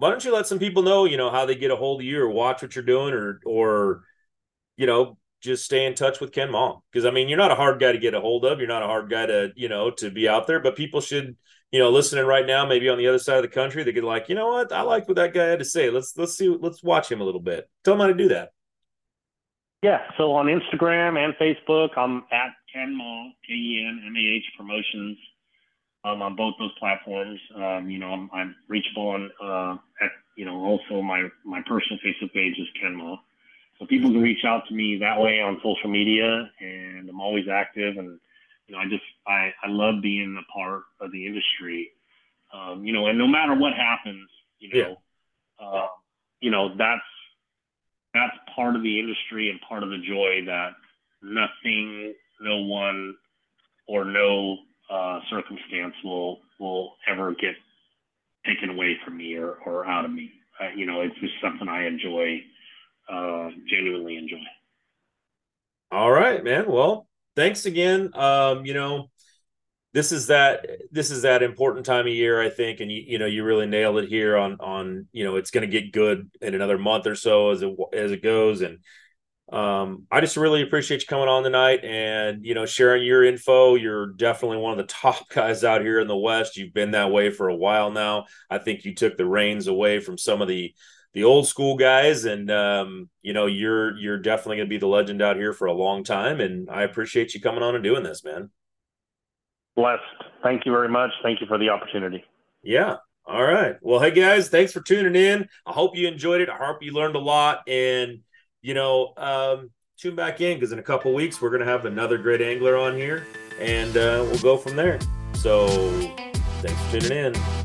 why 0.00 0.08
don't 0.08 0.24
you 0.24 0.32
let 0.32 0.46
some 0.46 0.58
people 0.58 0.82
know, 0.82 1.04
you 1.04 1.18
know, 1.18 1.30
how 1.30 1.44
they 1.44 1.54
get 1.54 1.70
a 1.70 1.76
hold 1.76 2.00
of 2.00 2.06
you 2.06 2.22
or 2.22 2.30
watch 2.30 2.62
what 2.62 2.74
you're 2.74 2.82
doing 2.82 3.12
or, 3.12 3.38
or, 3.44 4.02
you 4.78 4.86
know, 4.86 5.18
just 5.42 5.62
stay 5.62 5.84
in 5.84 5.94
touch 5.94 6.20
with 6.20 6.32
Ken 6.32 6.50
Mah. 6.50 6.78
Cause 6.94 7.04
I 7.04 7.10
mean, 7.10 7.28
you're 7.28 7.36
not 7.36 7.50
a 7.50 7.54
hard 7.54 7.78
guy 7.78 7.92
to 7.92 7.98
get 7.98 8.14
a 8.14 8.20
hold 8.20 8.46
of. 8.46 8.60
You're 8.60 8.68
not 8.68 8.82
a 8.82 8.86
hard 8.86 9.10
guy 9.10 9.26
to, 9.26 9.52
you 9.56 9.68
know, 9.68 9.90
to 9.90 10.10
be 10.10 10.26
out 10.26 10.46
there, 10.46 10.58
but 10.58 10.74
people 10.74 11.02
should, 11.02 11.36
you 11.70 11.78
know, 11.78 11.90
listening 11.90 12.24
right 12.24 12.46
now, 12.46 12.64
maybe 12.64 12.88
on 12.88 12.96
the 12.96 13.08
other 13.08 13.18
side 13.18 13.36
of 13.36 13.42
the 13.42 13.48
country, 13.48 13.82
they 13.82 13.92
could 13.92 14.02
like, 14.02 14.30
you 14.30 14.34
know 14.34 14.48
what? 14.48 14.72
I 14.72 14.80
like 14.80 15.06
what 15.06 15.16
that 15.16 15.34
guy 15.34 15.44
had 15.44 15.58
to 15.58 15.66
say. 15.66 15.90
Let's, 15.90 16.16
let's 16.16 16.34
see, 16.34 16.48
let's 16.48 16.82
watch 16.82 17.12
him 17.12 17.20
a 17.20 17.24
little 17.24 17.38
bit. 17.38 17.68
Tell 17.84 17.92
him 17.92 18.00
how 18.00 18.06
to 18.06 18.14
do 18.14 18.28
that. 18.28 18.52
Yeah, 19.82 20.00
so 20.16 20.32
on 20.32 20.46
Instagram 20.46 21.18
and 21.22 21.34
Facebook, 21.34 21.90
I'm 21.98 22.24
at 22.32 22.52
Ken 22.72 22.96
Mah, 22.96 23.32
K 23.46 23.52
E 23.52 23.86
N 23.86 24.02
M 24.06 24.16
A 24.16 24.36
H 24.36 24.44
Promotions, 24.56 25.18
um, 26.04 26.22
on 26.22 26.36
both 26.36 26.54
those 26.58 26.72
platforms. 26.78 27.40
Um, 27.54 27.90
you 27.90 27.98
know, 27.98 28.08
I'm, 28.08 28.30
I'm 28.32 28.56
reachable 28.68 29.08
on, 29.08 29.30
uh, 29.42 30.04
at, 30.04 30.10
you 30.36 30.44
know, 30.44 30.56
also 30.64 31.02
my, 31.02 31.28
my 31.44 31.60
personal 31.66 31.98
Facebook 32.04 32.32
page 32.32 32.58
is 32.58 32.68
Ken 32.80 32.94
Mah. 32.94 33.16
So 33.80 33.86
people 33.86 34.10
can 34.10 34.20
reach 34.20 34.44
out 34.44 34.66
to 34.68 34.74
me 34.74 34.98
that 34.98 35.18
way 35.18 35.40
on 35.40 35.56
social 35.64 35.88
media, 35.88 36.50
and 36.60 37.08
I'm 37.08 37.20
always 37.20 37.46
active. 37.50 37.96
And 37.96 38.20
you 38.66 38.74
know, 38.74 38.78
I 38.78 38.84
just 38.84 39.02
I, 39.26 39.52
I 39.64 39.68
love 39.68 40.02
being 40.02 40.38
a 40.38 40.52
part 40.52 40.82
of 41.00 41.10
the 41.12 41.26
industry. 41.26 41.90
Um, 42.52 42.84
you 42.84 42.92
know, 42.92 43.06
and 43.06 43.16
no 43.16 43.26
matter 43.26 43.54
what 43.54 43.72
happens, 43.72 44.28
you 44.58 44.68
know, 44.74 44.96
yeah. 45.58 45.66
uh, 45.66 45.86
you 46.42 46.50
know 46.50 46.76
that's 46.76 47.00
that's 48.12 48.36
part 48.54 48.76
of 48.76 48.82
the 48.82 49.00
industry 49.00 49.48
and 49.48 49.58
part 49.66 49.82
of 49.82 49.88
the 49.88 49.98
joy 49.98 50.44
that 50.44 50.72
nothing, 51.22 52.12
no 52.42 52.58
one, 52.58 53.14
or 53.88 54.04
no 54.04 54.58
uh, 54.90 55.20
circumstance 55.30 55.94
will 56.04 56.40
will 56.58 56.94
ever 57.08 57.34
get 57.34 57.54
taken 58.46 58.70
away 58.70 58.96
from 59.04 59.16
me 59.16 59.36
or, 59.36 59.54
or 59.66 59.86
out 59.86 60.04
of 60.04 60.10
me. 60.10 60.32
Uh, 60.60 60.68
you 60.76 60.86
know, 60.86 61.00
it's 61.00 61.18
just 61.20 61.34
something 61.42 61.68
I 61.68 61.86
enjoy, 61.86 62.40
uh, 63.08 63.48
genuinely 63.68 64.16
enjoy. 64.16 64.36
All 65.90 66.10
right, 66.10 66.42
man. 66.42 66.70
Well, 66.70 67.08
thanks 67.34 67.66
again. 67.66 68.10
Um, 68.14 68.64
you 68.64 68.74
know, 68.74 69.10
this 69.92 70.12
is 70.12 70.28
that 70.28 70.66
this 70.92 71.10
is 71.10 71.22
that 71.22 71.42
important 71.42 71.86
time 71.86 72.06
of 72.06 72.12
year, 72.12 72.40
I 72.40 72.50
think, 72.50 72.80
and 72.80 72.90
you 72.90 73.02
you 73.06 73.18
know 73.18 73.26
you 73.26 73.42
really 73.44 73.66
nailed 73.66 73.98
it 73.98 74.08
here 74.08 74.36
on 74.36 74.56
on 74.60 75.08
you 75.12 75.24
know 75.24 75.36
it's 75.36 75.50
going 75.50 75.68
to 75.68 75.80
get 75.80 75.92
good 75.92 76.30
in 76.40 76.54
another 76.54 76.78
month 76.78 77.06
or 77.06 77.16
so 77.16 77.50
as 77.50 77.62
it 77.62 77.74
as 77.92 78.12
it 78.12 78.22
goes, 78.22 78.60
and 78.60 78.78
um, 79.52 80.06
I 80.10 80.20
just 80.20 80.36
really 80.36 80.62
appreciate 80.62 81.00
you 81.00 81.06
coming 81.08 81.28
on 81.28 81.42
tonight 81.42 81.84
and 81.84 82.44
you 82.44 82.54
know 82.54 82.66
sharing 82.66 83.04
your 83.04 83.24
info. 83.24 83.74
You're 83.74 84.12
definitely 84.12 84.58
one 84.58 84.72
of 84.72 84.78
the 84.78 84.84
top 84.92 85.28
guys 85.28 85.64
out 85.64 85.82
here 85.82 86.00
in 86.00 86.08
the 86.08 86.16
West. 86.16 86.56
You've 86.56 86.74
been 86.74 86.92
that 86.92 87.10
way 87.10 87.30
for 87.30 87.48
a 87.48 87.56
while 87.56 87.90
now. 87.90 88.26
I 88.48 88.58
think 88.58 88.84
you 88.84 88.94
took 88.94 89.16
the 89.16 89.26
reins 89.26 89.66
away 89.66 90.00
from 90.00 90.18
some 90.18 90.40
of 90.40 90.48
the 90.48 90.74
the 91.12 91.24
old 91.24 91.48
school 91.48 91.76
guys, 91.76 92.24
and 92.24 92.50
um, 92.50 93.08
you 93.22 93.32
know 93.32 93.46
you're 93.46 93.96
you're 93.98 94.18
definitely 94.18 94.58
going 94.58 94.68
to 94.68 94.74
be 94.74 94.78
the 94.78 94.86
legend 94.86 95.20
out 95.20 95.36
here 95.36 95.52
for 95.52 95.66
a 95.66 95.72
long 95.72 96.04
time. 96.04 96.40
And 96.40 96.70
I 96.70 96.82
appreciate 96.82 97.34
you 97.34 97.40
coming 97.40 97.62
on 97.62 97.74
and 97.74 97.82
doing 97.82 98.04
this, 98.04 98.24
man. 98.24 98.50
Blessed. 99.74 100.02
Thank 100.42 100.64
you 100.64 100.72
very 100.72 100.88
much. 100.88 101.10
Thank 101.22 101.40
you 101.40 101.46
for 101.46 101.58
the 101.58 101.70
opportunity. 101.70 102.24
Yeah. 102.62 102.96
All 103.26 103.44
right. 103.44 103.76
Well, 103.80 104.00
hey 104.00 104.10
guys, 104.10 104.48
thanks 104.48 104.72
for 104.72 104.80
tuning 104.80 105.14
in. 105.14 105.48
I 105.66 105.72
hope 105.72 105.96
you 105.96 106.08
enjoyed 106.08 106.40
it. 106.40 106.48
I 106.48 106.56
hope 106.56 106.82
you 106.82 106.92
learned 106.92 107.16
a 107.16 107.20
lot. 107.20 107.68
And 107.68 108.20
you 108.62 108.74
know, 108.74 109.12
um, 109.16 109.70
tune 109.96 110.14
back 110.14 110.40
in 110.40 110.56
because 110.56 110.72
in 110.72 110.78
a 110.78 110.82
couple 110.82 111.12
weeks 111.12 111.40
we're 111.40 111.50
gonna 111.50 111.64
have 111.64 111.84
another 111.84 112.18
great 112.18 112.40
angler 112.40 112.76
on 112.76 112.96
here, 112.96 113.26
and 113.60 113.96
uh, 113.96 114.24
we'll 114.26 114.38
go 114.38 114.56
from 114.56 114.76
there. 114.76 114.98
So, 115.34 115.68
thanks 116.62 116.80
for 116.84 117.00
tuning 117.00 117.34
in. 117.34 117.59